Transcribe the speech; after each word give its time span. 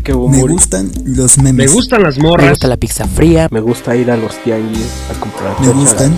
gusta 0.00 0.36
Me 0.36 0.42
gustan 0.52 0.92
los 1.04 1.38
Me 1.38 1.44
memes. 1.52 1.72
gustan 1.72 2.02
las 2.02 2.16
Me 2.16 2.22
morras. 2.24 2.50
gusta 2.50 2.68
la 2.68 2.76
pizza 2.76 3.06
fría. 3.06 3.48
Me 3.50 3.60
gusta 3.60 3.94
ir 3.96 4.10
a 4.10 4.16
los 4.16 4.34
tianguis 4.42 4.90
a 5.14 5.20
comprar 5.20 5.60
Me 5.60 5.68
gustan 5.68 6.10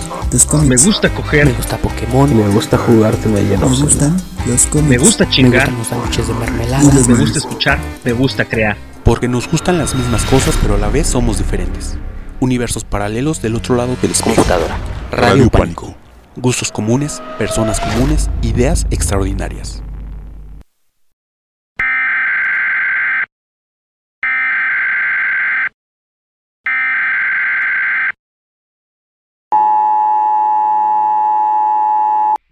Me 0.68 0.76
gusta 0.76 1.08
Me 1.08 1.14
coger. 1.14 1.54
gusta 1.56 1.76
Y 1.76 1.78
Pokémon. 1.86 2.36
me 2.36 2.48
gusta 2.48 2.78
jugar 2.78 3.14
me 3.28 3.42
lleno. 3.42 3.68
Me 3.68 3.76
gustan 3.76 4.16
los 4.46 4.66
cómics. 4.66 4.88
Me 4.88 4.98
gusta 4.98 5.24
Me 5.24 5.30
chingar. 5.30 5.70
gustan 5.72 5.78
los 5.78 5.86
sándwiches 5.88 6.28
de 6.28 6.34
mermelada. 6.34 6.82
los 6.84 6.94
Me 6.94 7.14
memes. 7.14 7.20
gusta 7.20 7.38
escuchar. 7.38 7.78
Me 8.04 8.12
gusta 8.12 8.44
crear. 8.44 8.76
Porque 9.04 9.28
nos 9.28 9.50
gustan 9.50 9.78
las 9.78 9.94
mismas 9.94 10.24
cosas, 10.24 10.56
pero 10.60 10.74
a 10.74 10.78
la 10.78 10.88
vez 10.88 11.06
somos 11.06 11.38
diferentes. 11.38 11.96
Universos 12.40 12.84
paralelos 12.84 13.40
del 13.42 13.56
otro 13.56 13.74
lado 13.74 13.96
del 14.02 14.10
espejo. 14.12 14.34
Computadora. 14.36 14.76
Radio 15.10 15.48
Pánico. 15.50 15.94
Gustos 16.36 16.70
comunes, 16.70 17.20
personas 17.38 17.80
comunes, 17.80 18.28
ideas 18.42 18.86
extraordinarias. 18.90 19.82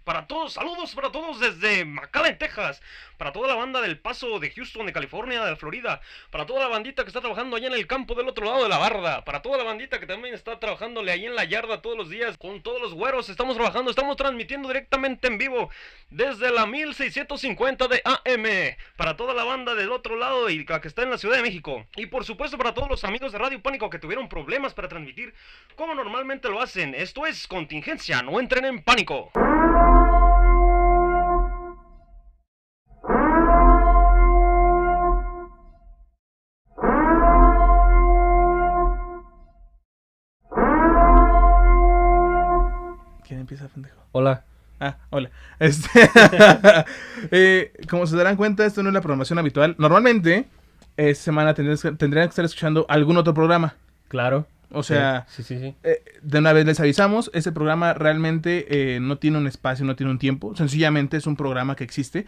Para 0.03 0.25
todos, 0.25 0.53
saludos 0.53 0.95
para 0.95 1.06
todos 1.17 1.39
desde 1.39 1.83
McAllen, 1.83 2.37
Texas. 2.37 2.79
Para 3.17 3.31
toda 3.31 3.47
la 3.47 3.55
banda 3.55 3.81
del 3.81 3.97
Paso 3.97 4.37
de 4.37 4.51
Houston, 4.51 4.85
de 4.85 4.93
California, 4.93 5.43
de 5.43 5.55
Florida. 5.55 5.99
Para 6.29 6.45
toda 6.45 6.59
la 6.59 6.67
bandita 6.67 7.03
que 7.03 7.07
está 7.07 7.21
trabajando 7.21 7.55
allá 7.55 7.65
en 7.65 7.73
el 7.73 7.87
campo 7.87 8.13
del 8.13 8.27
otro 8.27 8.45
lado 8.45 8.61
de 8.61 8.69
la 8.69 8.77
barda. 8.77 9.25
Para 9.25 9.41
toda 9.41 9.57
la 9.57 9.63
bandita 9.63 9.99
que 9.99 10.05
también 10.05 10.35
está 10.35 10.59
trabajándole 10.59 11.11
ahí 11.11 11.25
en 11.25 11.33
la 11.33 11.45
yarda 11.45 11.81
todos 11.81 11.97
los 11.97 12.11
días. 12.11 12.37
Con 12.37 12.61
todos 12.61 12.79
los 12.79 12.93
güeros 12.93 13.29
estamos 13.29 13.55
trabajando, 13.55 13.89
estamos 13.89 14.15
transmitiendo 14.15 14.67
directamente 14.67 15.25
en 15.25 15.39
vivo 15.39 15.71
desde 16.11 16.51
la 16.51 16.67
1650 16.67 17.87
de 17.87 18.01
AM. 18.05 18.77
Para 18.95 19.17
toda 19.17 19.33
la 19.33 19.43
banda 19.43 19.73
del 19.73 19.91
otro 19.91 20.17
lado 20.17 20.51
y 20.51 20.65
la 20.65 20.81
que 20.81 20.87
está 20.87 21.01
en 21.01 21.09
la 21.09 21.17
Ciudad 21.17 21.37
de 21.37 21.41
México. 21.41 21.87
Y 21.95 22.05
por 22.05 22.25
supuesto 22.25 22.59
para 22.59 22.75
todos 22.75 22.89
los 22.89 23.03
amigos 23.03 23.31
de 23.31 23.39
Radio 23.39 23.59
Pánico 23.59 23.89
que 23.89 23.97
tuvieron 23.97 24.29
problemas 24.29 24.75
para 24.75 24.87
transmitir 24.87 25.33
como 25.75 25.95
normalmente 25.95 26.47
lo 26.47 26.61
hacen. 26.61 26.93
Esto 26.93 27.25
es 27.25 27.47
contingencia, 27.47 28.21
no 28.21 28.39
entren 28.39 28.65
en 28.65 28.83
pánico. 28.83 29.31
Empieza, 43.47 43.67
pendejo? 43.69 43.95
Hola. 44.11 44.43
Ah, 44.79 44.97
hola. 45.09 45.29
Este, 45.59 45.89
eh, 47.31 47.71
como 47.89 48.05
se 48.05 48.15
darán 48.17 48.35
cuenta, 48.35 48.65
esto 48.65 48.83
no 48.83 48.89
es 48.89 48.93
la 48.93 49.01
programación 49.01 49.39
habitual. 49.39 49.75
Normalmente, 49.77 50.45
esta 50.97 51.23
semana 51.23 51.53
tendrían 51.53 51.77
que, 51.79 51.91
tendrían 51.93 52.27
que 52.27 52.31
estar 52.31 52.45
escuchando 52.45 52.85
algún 52.89 53.17
otro 53.17 53.33
programa. 53.33 53.75
Claro. 54.09 54.45
O 54.71 54.83
sea, 54.83 55.25
Sí, 55.29 55.43
sí, 55.43 55.57
sí. 55.59 55.75
eh, 55.83 56.03
de 56.21 56.39
una 56.39 56.51
vez 56.51 56.65
les 56.65 56.79
avisamos, 56.81 57.31
ese 57.33 57.53
programa 57.53 57.93
realmente 57.93 58.95
eh, 58.95 58.99
no 58.99 59.17
tiene 59.17 59.37
un 59.37 59.47
espacio, 59.47 59.85
no 59.85 59.95
tiene 59.95 60.11
un 60.11 60.19
tiempo. 60.19 60.53
Sencillamente 60.57 61.15
es 61.15 61.25
un 61.25 61.37
programa 61.37 61.75
que 61.77 61.85
existe. 61.85 62.25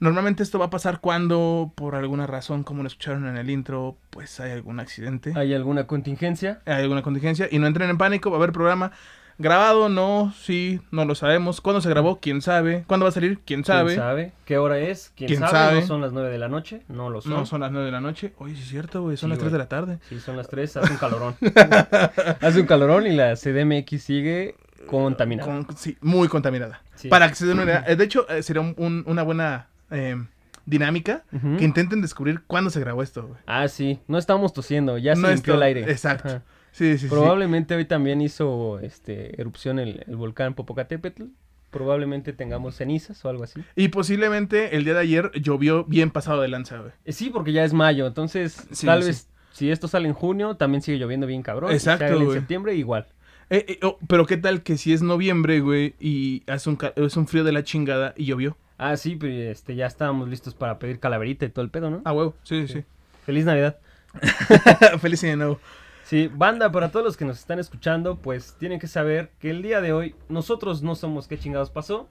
Normalmente 0.00 0.42
esto 0.42 0.58
va 0.58 0.66
a 0.66 0.70
pasar 0.70 1.00
cuando, 1.00 1.72
por 1.74 1.94
alguna 1.94 2.26
razón, 2.26 2.64
como 2.64 2.82
lo 2.82 2.86
escucharon 2.88 3.26
en 3.28 3.36
el 3.36 3.48
intro, 3.50 3.96
pues 4.10 4.40
hay 4.40 4.52
algún 4.52 4.80
accidente, 4.80 5.32
¿Hay 5.36 5.54
alguna 5.54 5.86
contingencia? 5.86 6.60
hay 6.66 6.82
alguna 6.82 7.02
contingencia. 7.02 7.48
Y 7.50 7.58
no 7.58 7.66
entren 7.66 7.90
en 7.90 7.98
pánico, 7.98 8.30
va 8.30 8.36
a 8.36 8.40
haber 8.40 8.52
programa 8.52 8.92
grabado, 9.38 9.88
no, 9.88 10.32
sí, 10.40 10.80
no 10.90 11.04
lo 11.04 11.14
sabemos. 11.14 11.60
¿Cuándo 11.60 11.80
se 11.80 11.88
grabó? 11.90 12.20
¿Quién 12.20 12.40
sabe? 12.42 12.84
¿Cuándo 12.86 13.04
va 13.04 13.08
a 13.10 13.12
salir? 13.12 13.40
¿Quién 13.44 13.64
sabe? 13.64 13.88
¿Quién 13.94 14.00
sabe? 14.00 14.32
¿Qué 14.44 14.58
hora 14.58 14.78
es? 14.78 15.12
¿Quién, 15.16 15.28
¿Quién 15.28 15.40
sabe? 15.40 15.52
sabe? 15.52 15.80
No 15.82 15.86
son 15.86 16.00
las 16.00 16.12
9 16.12 16.30
de 16.30 16.38
la 16.38 16.48
noche, 16.48 16.82
no 16.88 17.10
lo 17.10 17.20
son. 17.20 17.32
No, 17.32 17.46
son 17.46 17.60
las 17.60 17.70
9 17.72 17.86
de 17.86 17.92
la 17.92 18.00
noche. 18.00 18.32
Oye, 18.38 18.54
sí 18.54 18.62
es 18.62 18.68
cierto, 18.68 19.02
güey, 19.02 19.16
son 19.16 19.28
Sí, 19.28 19.30
las 19.30 19.38
3 19.38 19.50
güey. 19.50 19.52
de 19.52 19.58
la 19.58 19.68
tarde. 19.68 19.98
Sí, 20.08 20.20
son 20.20 20.36
las 20.36 20.48
3, 20.48 20.76
hace 20.78 20.92
un 20.92 20.98
calorón. 20.98 21.36
hace 22.40 22.60
un 22.60 22.66
calorón 22.66 23.06
y 23.06 23.12
la 23.12 23.34
CDMX 23.36 24.02
sigue 24.02 24.54
contaminada. 24.88 25.46
Con- 25.64 25.76
sí, 25.76 25.96
muy 26.00 26.28
contaminada. 26.28 26.80
Sí. 26.94 27.08
Para 27.08 27.28
que 27.28 27.34
se 27.34 27.46
den 27.46 27.56
una 27.58 27.64
idea. 27.64 27.84
eh, 27.86 27.96
De 27.96 28.04
hecho, 28.04 28.28
eh, 28.28 28.42
sería 28.42 28.62
un- 28.62 28.74
un- 28.78 29.04
una 29.06 29.22
buena 29.22 29.68
eh, 29.90 30.16
dinámica 30.64 31.22
que 31.58 31.64
intenten 31.64 32.00
descubrir 32.02 32.42
cuándo 32.46 32.70
se 32.70 32.80
grabó 32.80 33.02
esto, 33.02 33.22
güey. 33.28 33.38
Ah, 33.46 33.68
sí, 33.68 34.00
no 34.08 34.18
estábamos 34.18 34.52
tosiendo, 34.52 34.98
ya 34.98 35.14
se 35.14 35.20
No 35.22 35.28
limpió 35.30 35.54
el 35.54 35.62
aire. 35.62 35.82
exacto. 35.90 36.28
Ajá. 36.28 36.42
Sí, 36.76 36.98
sí, 36.98 36.98
sí. 36.98 37.08
Probablemente 37.08 37.74
hoy 37.74 37.86
también 37.86 38.20
hizo 38.20 38.78
este, 38.80 39.40
erupción 39.40 39.78
el, 39.78 40.04
el 40.06 40.16
volcán 40.16 40.52
Popocatépetl. 40.54 41.22
Probablemente 41.70 42.34
tengamos 42.34 42.76
cenizas 42.76 43.24
o 43.24 43.30
algo 43.30 43.44
así. 43.44 43.62
Y 43.74 43.88
posiblemente 43.88 44.76
el 44.76 44.84
día 44.84 44.92
de 44.92 45.00
ayer 45.00 45.30
llovió 45.40 45.84
bien 45.84 46.10
pasado 46.10 46.42
de 46.42 46.48
lanza, 46.48 46.78
güey. 46.78 46.92
Eh, 47.06 47.12
sí, 47.12 47.30
porque 47.30 47.52
ya 47.52 47.64
es 47.64 47.72
mayo, 47.72 48.06
entonces 48.06 48.66
Sí, 48.72 48.84
tal 48.84 49.02
sí. 49.02 49.08
vez 49.08 49.28
si 49.52 49.70
esto 49.70 49.88
sale 49.88 50.06
en 50.06 50.12
junio, 50.12 50.56
también 50.56 50.82
sigue 50.82 50.98
lloviendo 50.98 51.26
bien 51.26 51.42
cabrón. 51.42 51.70
Si 51.70 51.76
Exacto, 51.76 52.06
sale 52.08 52.22
en 52.24 52.32
septiembre, 52.32 52.74
igual. 52.74 53.06
Eh, 53.48 53.64
eh, 53.68 53.78
oh, 53.82 53.98
pero 54.06 54.26
qué 54.26 54.36
tal 54.36 54.62
que 54.62 54.76
si 54.76 54.92
es 54.92 55.00
noviembre, 55.00 55.60
güey, 55.60 55.94
y 55.98 56.42
hace 56.46 56.68
un, 56.68 56.76
ca- 56.76 56.92
es 56.94 57.16
un 57.16 57.26
frío 57.26 57.42
de 57.42 57.52
la 57.52 57.64
chingada 57.64 58.12
y 58.18 58.26
llovió. 58.26 58.56
Ah, 58.76 58.98
sí, 58.98 59.16
pero 59.16 59.32
este, 59.50 59.74
ya 59.74 59.86
estábamos 59.86 60.28
listos 60.28 60.54
para 60.54 60.78
pedir 60.78 61.00
calaverita 61.00 61.46
y 61.46 61.48
todo 61.48 61.64
el 61.64 61.70
pedo, 61.70 61.88
¿no? 61.88 62.02
Ah, 62.04 62.12
huevo, 62.12 62.34
sí, 62.42 62.68
sí. 62.68 62.84
Feliz 63.24 63.46
Navidad. 63.46 63.78
Feliz 65.00 65.24
año 65.24 65.36
nuevo. 65.36 65.60
Sí, 66.06 66.30
banda, 66.32 66.70
para 66.70 66.90
todos 66.92 67.04
los 67.04 67.16
que 67.16 67.24
nos 67.24 67.36
están 67.40 67.58
escuchando, 67.58 68.16
pues 68.22 68.54
tienen 68.60 68.78
que 68.78 68.86
saber 68.86 69.32
que 69.40 69.50
el 69.50 69.60
día 69.60 69.80
de 69.80 69.92
hoy 69.92 70.14
nosotros 70.28 70.80
no 70.82 70.94
somos 70.94 71.26
qué 71.26 71.36
chingados 71.36 71.70
pasó, 71.70 72.08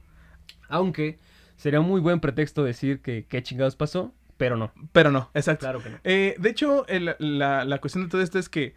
aunque 0.67 1.17
sería 1.55 1.79
un 1.79 1.87
muy 1.87 2.01
buen 2.01 2.19
pretexto 2.19 2.65
decir 2.65 3.01
que 3.01 3.25
qué 3.25 3.41
chingados 3.41 3.77
pasó, 3.77 4.13
pero 4.35 4.57
no, 4.57 4.73
Pero 4.91 5.11
no, 5.11 5.29
exacto. 5.33 5.61
claro 5.61 5.81
que 5.81 5.91
no. 5.91 5.97
Eh, 6.03 6.35
de 6.37 6.49
hecho, 6.49 6.85
el- 6.87 7.15
la, 7.19 7.63
la 7.63 7.79
cuestión 7.79 8.03
de 8.03 8.09
todo 8.09 8.21
esto 8.21 8.37
es 8.37 8.49
que 8.49 8.73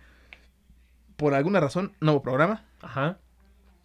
por 1.16 1.34
alguna 1.34 1.58
razón 1.58 1.94
no 2.00 2.12
hubo 2.12 2.22
programa. 2.22 2.64
Ajá, 2.80 3.18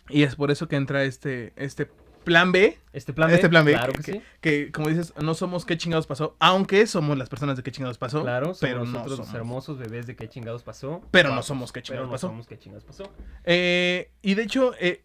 Y 0.09 0.21
es 0.21 0.35
por 0.35 0.51
eso 0.51 0.67
que 0.67 0.75
entra 0.75 1.03
este, 1.03 1.51
este 1.55 1.89
plan 2.23 2.51
B. 2.51 2.77
este 2.93 3.13
plan 3.13 3.29
B, 3.29 3.35
este 3.35 3.49
plan 3.49 3.65
B. 3.65 3.73
claro 3.73 3.93
que, 3.93 4.01
que, 4.01 4.11
sí, 4.13 4.21
que, 4.41 4.71
como 4.71 4.89
dices, 4.89 5.13
no 5.21 5.33
somos 5.33 5.65
qué 5.65 5.77
chingados 5.77 6.07
pasó. 6.07 6.35
Aunque 6.39 6.87
somos 6.87 7.17
las 7.17 7.29
personas 7.29 7.57
de 7.57 7.63
qué 7.63 7.71
chingados 7.71 7.97
pasó. 7.97 8.21
claro, 8.23 8.47
somos 8.47 8.59
pero 8.59 8.79
no 8.79 8.85
nosotros 8.85 9.17
somos. 9.17 9.27
los 9.27 9.35
hermosos 9.35 9.77
bebés 9.77 10.07
de 10.07 10.15
qué 10.15 10.27
chingados 10.29 10.63
pasó. 10.63 11.01
Pero 11.11 11.33
no 11.35 11.43
somos 11.43 11.71
qué 11.71 11.81
pero 11.81 11.85
chingados 11.87 12.07
no 12.07 12.11
pasó. 12.11 12.27
somos 12.27 12.47
qué 12.47 12.57
chingados 12.57 12.83
pasó. 12.85 13.11
Eh, 13.43 14.09
y 14.21 14.33
de 14.35 14.43
hecho, 14.43 14.73
eh, 14.79 15.03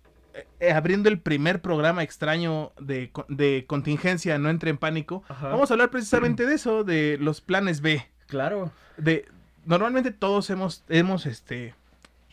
eh, 0.60 0.72
abriendo 0.72 1.08
el 1.08 1.20
primer 1.20 1.60
programa 1.60 2.02
extraño 2.02 2.72
de, 2.80 3.10
de 3.28 3.64
contingencia, 3.66 4.38
no 4.38 4.50
entre 4.50 4.70
en 4.70 4.78
pánico, 4.78 5.24
Ajá. 5.28 5.48
vamos 5.48 5.70
a 5.70 5.74
hablar 5.74 5.90
precisamente 5.90 6.46
de 6.46 6.54
eso, 6.54 6.84
de 6.84 7.18
los 7.20 7.40
planes 7.40 7.80
B. 7.80 8.06
Claro, 8.26 8.70
De, 8.96 9.26
normalmente 9.64 10.12
todos 10.12 10.48
hemos, 10.50 10.84
hemos 10.88 11.26
este, 11.26 11.74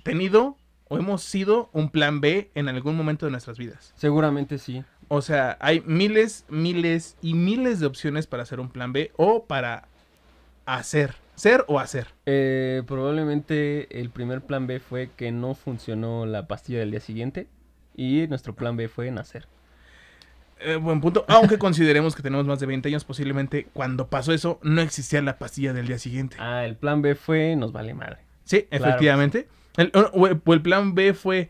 tenido 0.03 0.57
o 0.87 0.97
hemos 0.97 1.23
sido 1.23 1.69
un 1.73 1.89
plan 1.89 2.21
B 2.21 2.51
en 2.55 2.67
algún 2.69 2.95
momento 2.95 3.25
de 3.25 3.31
nuestras 3.31 3.57
vidas. 3.57 3.93
seguramente 3.95 4.57
sí. 4.57 4.83
O 5.07 5.21
sea, 5.21 5.57
hay 5.59 5.81
miles, 5.85 6.45
miles 6.49 7.15
y 7.21 7.33
miles 7.35 7.79
de 7.79 7.85
opciones 7.85 8.25
para 8.27 8.43
hacer 8.43 8.59
un 8.59 8.69
plan 8.69 8.91
B 8.91 9.11
o 9.17 9.45
para 9.45 9.87
hacer, 10.65 11.13
ser 11.35 11.63
o 11.67 11.79
hacer. 11.79 12.07
Eh, 12.25 12.81
probablemente 12.87 13.99
el 14.01 14.09
primer 14.09 14.41
plan 14.41 14.65
B 14.67 14.79
fue 14.79 15.11
que 15.15 15.31
no 15.31 15.53
funcionó 15.53 16.25
la 16.25 16.47
pastilla 16.47 16.79
del 16.79 16.91
día 16.91 16.99
siguiente 17.01 17.47
y 17.95 18.25
nuestro 18.27 18.55
plan 18.55 18.77
B 18.77 18.87
fue 18.87 19.11
nacer. 19.11 19.47
Eh, 20.59 20.75
buen 20.77 21.01
punto. 21.01 21.23
Aunque 21.27 21.57
consideremos 21.59 22.15
que 22.15 22.23
tenemos 22.23 22.47
más 22.47 22.59
de 22.59 22.65
20 22.65 22.89
años, 22.89 23.03
posiblemente 23.05 23.67
cuando 23.73 24.07
pasó 24.07 24.33
eso 24.33 24.59
no 24.63 24.81
existía 24.81 25.21
la 25.21 25.37
pastilla 25.37 25.73
del 25.73 25.85
día 25.87 25.99
siguiente. 25.99 26.37
Ah, 26.39 26.65
el 26.65 26.75
plan 26.77 27.01
B 27.03 27.13
fue 27.15 27.55
nos 27.55 27.71
vale 27.71 27.93
madre. 27.93 28.17
Sí, 28.43 28.63
Claro. 28.63 28.85
efectivamente. 28.85 29.47
El, 29.77 29.91
o- 29.93 30.11
o 30.45 30.53
el- 30.53 30.61
plan 30.61 30.95
B 30.95 31.13
fue, 31.13 31.49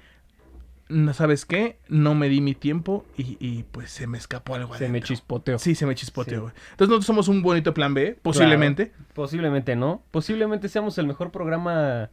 no 0.90 1.14
sabes 1.14 1.46
qué, 1.46 1.78
no 1.88 2.16
me 2.16 2.30
di 2.30 2.42
mi 2.42 2.54
tiempo 2.56 3.06
y, 3.18 3.38
y, 3.40 3.64
pues 3.64 3.92
se 3.92 4.08
me 4.08 4.18
escapó 4.18 4.56
algo. 4.56 4.76
Se 4.76 4.90
me 4.90 5.02
chispoteó. 5.02 5.58
Sí, 5.60 5.76
se 5.76 5.86
me 5.86 5.96
chispoteó. 5.96 6.36
Sí. 6.38 6.42
güey. 6.42 6.54
Entonces 6.72 6.88
nosotros 6.90 7.06
somos 7.06 7.28
un 7.28 7.42
bonito 7.42 7.74
plan 7.74 7.94
B, 7.94 8.18
posiblemente. 8.22 8.92
Posiblemente 9.14 9.76
no. 9.76 10.04
Posiblemente 10.12 10.70
seamos 10.70 10.98
el 10.98 11.08
mejor 11.08 11.32
programa 11.32 12.10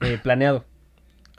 eh, 0.00 0.18
planeado. 0.22 0.64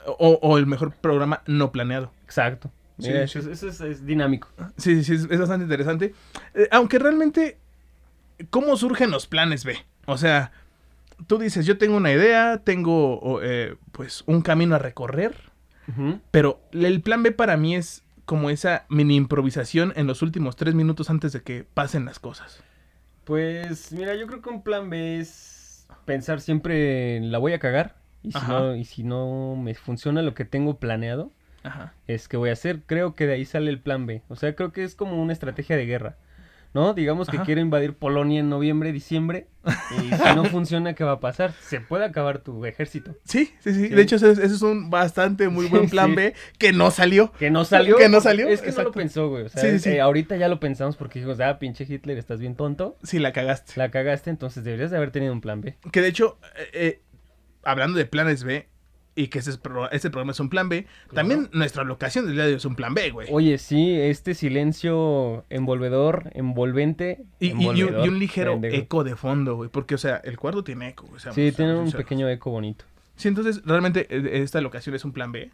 O, 0.06 0.38
o 0.42 0.58
el 0.58 0.66
mejor 0.66 0.92
programa 0.94 1.42
no 1.46 1.70
planeado. 1.70 2.12
Exacto. 2.24 2.72
Sí, 2.98 3.08
Mira, 3.08 3.26
sí. 3.26 3.38
Eso, 3.38 3.50
eso 3.50 3.68
es, 3.68 3.80
es 3.80 4.04
dinámico. 4.06 4.48
Sí, 4.76 4.96
sí, 4.96 5.04
sí, 5.04 5.14
es, 5.14 5.30
es 5.30 5.38
bastante 5.38 5.64
interesante. 5.64 6.14
Eh, 6.54 6.68
aunque 6.72 6.98
realmente, 6.98 7.58
¿cómo 8.50 8.76
surgen 8.76 9.10
los 9.10 9.26
planes 9.26 9.64
B? 9.64 9.76
O 10.06 10.18
sea, 10.18 10.50
tú 11.26 11.38
dices, 11.38 11.66
yo 11.66 11.78
tengo 11.78 11.96
una 11.96 12.12
idea, 12.12 12.60
tengo 12.64 13.40
eh, 13.42 13.76
pues 13.92 14.22
un 14.26 14.42
camino 14.42 14.74
a 14.74 14.78
recorrer, 14.78 15.34
pero 16.30 16.60
el 16.72 17.02
plan 17.02 17.22
B 17.22 17.32
para 17.32 17.56
mí 17.56 17.74
es 17.76 18.02
como 18.24 18.50
esa 18.50 18.86
mini 18.88 19.16
improvisación 19.16 19.92
en 19.96 20.06
los 20.06 20.22
últimos 20.22 20.56
tres 20.56 20.74
minutos 20.74 21.10
antes 21.10 21.32
de 21.32 21.42
que 21.42 21.64
pasen 21.74 22.04
las 22.04 22.18
cosas. 22.18 22.62
Pues 23.24 23.92
mira, 23.92 24.14
yo 24.14 24.26
creo 24.26 24.42
que 24.42 24.48
un 24.50 24.62
plan 24.62 24.90
B 24.90 25.18
es 25.20 25.86
pensar 26.04 26.40
siempre 26.40 27.16
en 27.16 27.30
la 27.32 27.38
voy 27.38 27.52
a 27.52 27.58
cagar. 27.58 27.96
Y 28.22 28.32
si, 28.32 28.38
Ajá. 28.38 28.52
no, 28.60 28.76
y 28.76 28.84
si 28.84 29.02
no 29.02 29.56
me 29.56 29.74
funciona 29.74 30.22
lo 30.22 30.34
que 30.34 30.44
tengo 30.44 30.76
planeado, 30.78 31.32
Ajá. 31.64 31.92
es 32.06 32.28
que 32.28 32.36
voy 32.36 32.50
a 32.50 32.54
hacer. 32.54 32.80
Creo 32.86 33.14
que 33.14 33.26
de 33.26 33.34
ahí 33.34 33.44
sale 33.44 33.68
el 33.70 33.80
plan 33.80 34.06
B. 34.06 34.22
O 34.28 34.36
sea, 34.36 34.54
creo 34.54 34.72
que 34.72 34.84
es 34.84 34.94
como 34.94 35.20
una 35.20 35.32
estrategia 35.32 35.76
de 35.76 35.86
guerra. 35.86 36.16
¿No? 36.74 36.94
Digamos 36.94 37.28
que 37.28 37.36
Ajá. 37.36 37.44
quiere 37.46 37.60
invadir 37.60 37.94
Polonia 37.94 38.40
en 38.40 38.48
noviembre, 38.48 38.92
diciembre, 38.92 39.46
y 39.98 40.14
si 40.14 40.34
no 40.36 40.44
funciona, 40.46 40.94
¿qué 40.94 41.04
va 41.04 41.12
a 41.12 41.20
pasar? 41.20 41.52
Se 41.62 41.80
puede 41.80 42.04
acabar 42.04 42.38
tu 42.38 42.64
ejército. 42.66 43.14
Sí, 43.24 43.52
sí, 43.60 43.72
sí. 43.74 43.88
Sí. 43.88 43.88
De 43.88 44.02
hecho, 44.02 44.16
ese, 44.16 44.30
es- 44.32 44.38
ese 44.38 44.54
es 44.54 44.62
un 44.62 44.90
bastante 44.90 45.48
muy 45.48 45.66
buen 45.66 45.88
plan 45.90 46.10
sí. 46.10 46.16
B 46.16 46.34
que 46.58 46.72
no 46.72 46.90
salió. 46.90 47.32
Que 47.32 47.50
no 47.50 47.64
salió. 47.64 47.96
Que 47.96 48.08
no 48.08 48.20
salió, 48.20 48.48
Es 48.48 48.60
que 48.60 48.66
no 48.66 48.70
exacto. 48.70 48.88
lo 48.90 48.94
pensó, 48.94 49.28
güey. 49.28 49.44
O 49.44 49.48
sea, 49.48 49.60
Sí, 49.62 49.68
sí, 49.70 49.74
es- 49.76 49.82
sí. 49.82 49.90
eh, 49.90 50.00
ahorita 50.00 50.36
ya 50.36 50.48
lo 50.48 50.58
pensamos 50.60 50.96
porque 50.96 51.18
dijimos, 51.18 51.38
ah, 51.40 51.58
pinche 51.58 51.84
Hitler, 51.88 52.16
estás 52.18 52.40
bien 52.40 52.56
tonto. 52.56 52.96
Sí, 53.02 53.18
la 53.18 53.32
cagaste. 53.32 53.74
La 53.76 53.90
cagaste, 53.90 54.30
entonces 54.30 54.64
deberías 54.64 54.90
de 54.90 54.96
haber 54.96 55.10
tenido 55.10 55.32
un 55.32 55.40
plan 55.40 55.60
B. 55.60 55.76
Que 55.92 56.00
de 56.00 56.08
hecho, 56.08 56.38
eh, 56.56 56.68
eh, 56.72 57.02
hablando 57.64 57.98
de 57.98 58.06
planes 58.06 58.44
B, 58.44 58.68
y 59.14 59.28
que 59.28 59.40
ese, 59.40 59.58
pro- 59.58 59.90
este 59.90 60.08
programa 60.10 60.32
es 60.32 60.40
un 60.40 60.48
plan 60.48 60.68
B, 60.68 60.86
también 61.12 61.48
nuestra 61.52 61.84
locación 61.84 62.24
del 62.26 62.34
día 62.34 62.44
de 62.44 62.50
hoy 62.52 62.56
es 62.56 62.64
un 62.64 62.74
plan 62.76 62.94
B, 62.94 63.10
güey. 63.10 63.28
Oye, 63.30 63.58
sí, 63.58 63.94
este 63.94 64.34
silencio 64.34 65.44
envolvedor, 65.50 66.30
envolvente. 66.34 67.22
Y, 67.38 67.52
un, 67.52 67.60
envolvedor, 67.60 68.06
y 68.06 68.08
un 68.08 68.18
ligero 68.18 68.58
eco 68.62 69.04
de 69.04 69.16
fondo, 69.16 69.56
güey. 69.56 69.68
Porque, 69.70 69.94
o 69.94 69.98
sea, 69.98 70.16
el 70.24 70.38
cuarto 70.38 70.64
tiene 70.64 70.88
eco, 70.88 71.06
güey. 71.06 71.20
seamos- 71.20 71.34
Sí, 71.34 71.52
tiene 71.52 71.72
un 71.74 71.84
sinceros. 71.84 72.04
pequeño 72.04 72.28
eco 72.28 72.50
bonito. 72.50 72.84
Sí, 73.16 73.28
entonces, 73.28 73.62
realmente, 73.66 74.06
eh, 74.08 74.42
esta 74.42 74.60
locación 74.60 74.94
es 74.94 75.04
un 75.04 75.12
plan 75.12 75.30
B. 75.32 75.50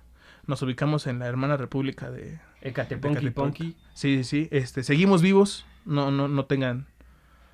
Nos 0.47 0.63
ubicamos 0.63 1.07
en 1.07 1.19
la 1.19 1.27
hermana 1.27 1.57
república 1.57 2.11
de... 2.11 2.39
Ecateponqui. 2.63 3.77
Sí, 3.95 4.17
sí, 4.19 4.25
sí. 4.25 4.49
Este, 4.51 4.83
seguimos 4.83 5.21
vivos. 5.23 5.67
No, 5.85 6.11
no, 6.11 6.29
no 6.29 6.45
tengan... 6.47 6.87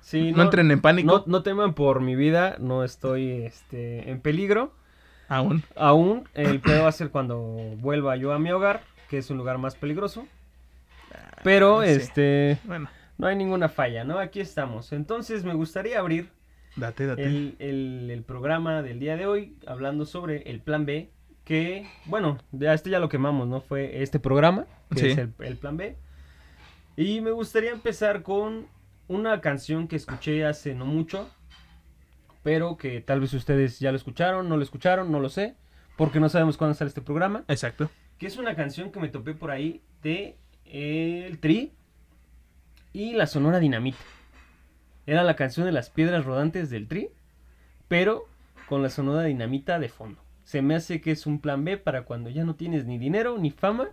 Sí, 0.01 0.31
no, 0.31 0.43
entren 0.43 0.69
en 0.69 0.81
pánico. 0.81 1.07
No, 1.11 1.23
no 1.25 1.41
teman 1.41 1.73
por 1.73 1.99
mi 1.99 2.15
vida, 2.15 2.57
no 2.59 2.83
estoy 2.83 3.31
este, 3.43 4.11
en 4.11 4.21
peligro. 4.21 4.71
Aún. 5.27 5.63
Aún 5.75 6.27
el 6.33 6.59
pedo 6.59 6.83
va 6.83 6.89
a 6.89 6.91
ser 6.91 7.09
cuando 7.09 7.39
vuelva 7.77 8.15
yo 8.15 8.31
a 8.33 8.39
mi 8.39 8.51
hogar, 8.51 8.81
que 9.09 9.17
es 9.17 9.29
un 9.29 9.37
lugar 9.37 9.57
más 9.57 9.75
peligroso. 9.75 10.27
Pero 11.43 11.81
sí. 11.83 11.89
este 11.89 12.57
Bueno, 12.63 12.89
no 13.17 13.27
hay 13.27 13.35
ninguna 13.35 13.69
falla, 13.69 14.03
¿no? 14.03 14.19
Aquí 14.19 14.39
estamos. 14.39 14.91
Entonces 14.91 15.43
me 15.43 15.53
gustaría 15.53 15.99
abrir 15.99 16.29
date, 16.75 17.05
date. 17.07 17.23
el, 17.23 17.55
el- 17.59 18.09
el 18.11 18.23
programa 18.23 18.81
del 18.81 18.99
día 18.99 19.15
de 19.17 19.25
hoy 19.25 19.57
hablando 19.67 20.05
sobre 20.05 20.49
el 20.49 20.59
plan 20.59 20.85
B. 20.85 21.09
Que, 21.43 21.87
bueno, 22.05 22.39
ya 22.51 22.73
este 22.73 22.89
ya 22.89 22.97
lo 22.99 23.07
quemamos, 23.07 23.47
¿no? 23.47 23.61
Fue 23.61 24.01
este 24.01 24.19
programa, 24.19 24.65
que 24.91 24.99
Sí. 24.99 25.07
es 25.11 25.17
el, 25.19 25.31
el 25.39 25.57
plan 25.57 25.77
B. 25.77 25.95
Y 26.97 27.21
me 27.21 27.29
gustaría 27.29 27.69
empezar 27.71 28.23
con 28.23 28.65
una 29.07 29.39
canción 29.41 29.87
que 29.87 29.95
escuché 29.95 30.43
hace 30.43 30.73
no 30.73 30.85
mucho, 30.87 31.29
pero 32.45 32.77
que 32.77 33.01
tal 33.01 33.21
vez 33.21 33.33
ustedes 33.33 33.79
ya 33.79 33.89
lo 33.89 33.97
escucharon, 33.97 34.47
no 34.47 34.55
lo 34.55 34.61
escucharon, 34.61 35.11
no 35.11 35.19
lo 35.19 35.29
sé, 35.29 35.55
porque 35.97 36.19
no 36.19 36.29
sabemos 36.29 36.57
cuándo 36.57 36.75
sale 36.75 36.89
este 36.89 37.01
programa. 37.01 37.43
Exacto. 37.47 37.89
Que 38.19 38.27
es 38.27 38.37
una 38.37 38.55
canción 38.55 38.91
que 38.91 38.99
me 38.99 39.07
topé 39.07 39.33
por 39.33 39.49
ahí 39.49 39.81
de 40.03 40.37
El 40.63 41.39
Tri 41.39 41.73
y 42.93 43.13
la 43.13 43.25
Sonora 43.25 43.57
Dinamita. 43.57 43.97
Era 45.07 45.23
la 45.23 45.35
canción 45.35 45.65
de 45.65 45.71
las 45.71 45.89
piedras 45.89 46.23
rodantes 46.23 46.69
del 46.69 46.87
Tri, 46.87 47.09
pero 47.87 48.25
con 48.69 48.83
la 48.83 48.91
Sonora 48.91 49.23
Dinamita 49.23 49.79
de 49.79 49.89
fondo. 49.89 50.21
Se 50.43 50.61
me 50.61 50.75
hace 50.75 51.01
que 51.01 51.09
es 51.09 51.25
un 51.25 51.39
plan 51.39 51.65
B 51.65 51.77
para 51.77 52.03
cuando 52.03 52.29
ya 52.29 52.45
no 52.45 52.53
tienes 52.53 52.85
ni 52.85 52.99
dinero 52.99 53.39
ni 53.39 53.49
fama 53.49 53.89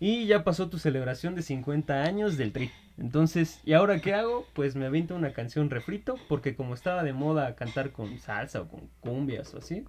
y 0.00 0.26
ya 0.26 0.42
pasó 0.42 0.68
tu 0.68 0.78
celebración 0.78 1.34
de 1.34 1.42
50 1.42 2.02
años 2.02 2.36
del 2.36 2.52
Tri. 2.52 2.70
Entonces, 2.98 3.60
¿y 3.64 3.74
ahora 3.74 4.00
qué 4.00 4.14
hago? 4.14 4.46
Pues 4.54 4.74
me 4.74 4.86
aviento 4.86 5.14
una 5.14 5.32
canción 5.32 5.70
refrito, 5.70 6.16
porque 6.28 6.56
como 6.56 6.74
estaba 6.74 7.02
de 7.04 7.12
moda 7.12 7.54
cantar 7.54 7.92
con 7.92 8.18
salsa 8.18 8.62
o 8.62 8.68
con 8.68 8.88
cumbias 9.00 9.54
o 9.54 9.58
así, 9.58 9.84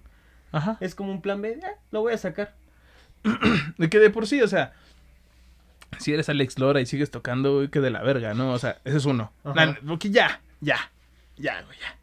Ajá. 0.52 0.76
es 0.80 0.94
como 0.94 1.10
un 1.10 1.20
plan 1.22 1.40
B, 1.42 1.58
ah, 1.64 1.78
lo 1.90 2.02
voy 2.02 2.12
a 2.12 2.18
sacar. 2.18 2.54
De 3.78 3.88
que 3.88 3.98
de 3.98 4.10
por 4.10 4.26
sí, 4.26 4.40
o 4.42 4.48
sea, 4.48 4.72
si 5.98 6.12
eres 6.12 6.28
Alex 6.28 6.58
Lora 6.58 6.80
y 6.80 6.86
sigues 6.86 7.10
tocando, 7.10 7.56
güey, 7.56 7.68
que 7.68 7.80
de 7.80 7.90
la 7.90 8.02
verga, 8.02 8.34
¿no? 8.34 8.52
O 8.52 8.58
sea, 8.58 8.78
ese 8.84 8.96
es 8.96 9.04
uno. 9.04 9.32
La- 9.44 9.78
porque 9.86 10.10
ya, 10.10 10.40
ya, 10.60 10.90
ya, 11.36 11.62
güey, 11.62 11.78
ya. 11.78 11.96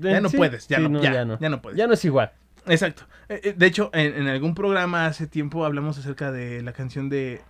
Ya, 0.00 0.10
ya 0.12 0.20
no 0.20 0.28
sí, 0.28 0.36
puedes, 0.36 0.66
ya, 0.66 0.78
sí, 0.78 0.88
no, 0.88 1.00
ya, 1.00 1.12
ya 1.38 1.48
no 1.48 1.62
puedes. 1.62 1.78
Ya 1.78 1.86
no 1.86 1.94
es 1.94 2.04
igual. 2.04 2.32
Exacto. 2.68 3.04
Eh, 3.28 3.40
eh, 3.44 3.54
de 3.56 3.66
hecho, 3.66 3.90
en, 3.92 4.14
en 4.14 4.28
algún 4.28 4.54
programa 4.54 5.06
hace 5.06 5.26
tiempo 5.26 5.64
hablamos 5.64 5.98
acerca 5.98 6.32
de 6.32 6.62
la 6.62 6.72
canción 6.72 7.08
de 7.08 7.40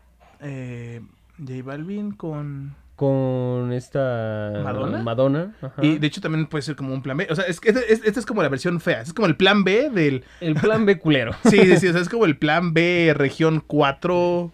eh, 0.41 1.00
J 1.38 1.53
Balvin 1.65 2.12
con... 2.12 2.75
Con 2.97 3.73
esta 3.73 4.61
¿Madonna? 4.65 5.03
Madonna. 5.05 5.55
ajá. 5.62 5.85
Y 5.85 5.99
de 5.99 6.06
hecho 6.09 6.20
también 6.20 6.47
puede 6.47 6.62
ser 6.62 6.75
como 6.75 6.93
un 6.93 7.00
plan 7.00 7.17
B. 7.17 7.29
O 7.31 7.37
sea, 7.37 7.44
es 7.44 7.61
que 7.61 7.69
este, 7.69 7.93
es- 7.93 8.03
este 8.05 8.19
es 8.19 8.26
como 8.26 8.43
la 8.43 8.49
versión 8.49 8.81
fea. 8.81 9.03
Es 9.03 9.12
como 9.15 9.29
el 9.29 9.37
plan 9.37 9.62
B 9.62 9.88
del... 9.88 10.25
El 10.41 10.55
plan 10.55 10.85
B 10.85 10.99
culero. 10.99 11.32
Sí, 11.44 11.59
sí, 11.61 11.76
sí. 11.76 11.87
O 11.87 11.93
sea, 11.93 12.00
es 12.03 12.09
como 12.09 12.25
el 12.25 12.37
plan 12.38 12.75
B 12.75 13.14
región 13.17 13.62
4. 13.64 14.53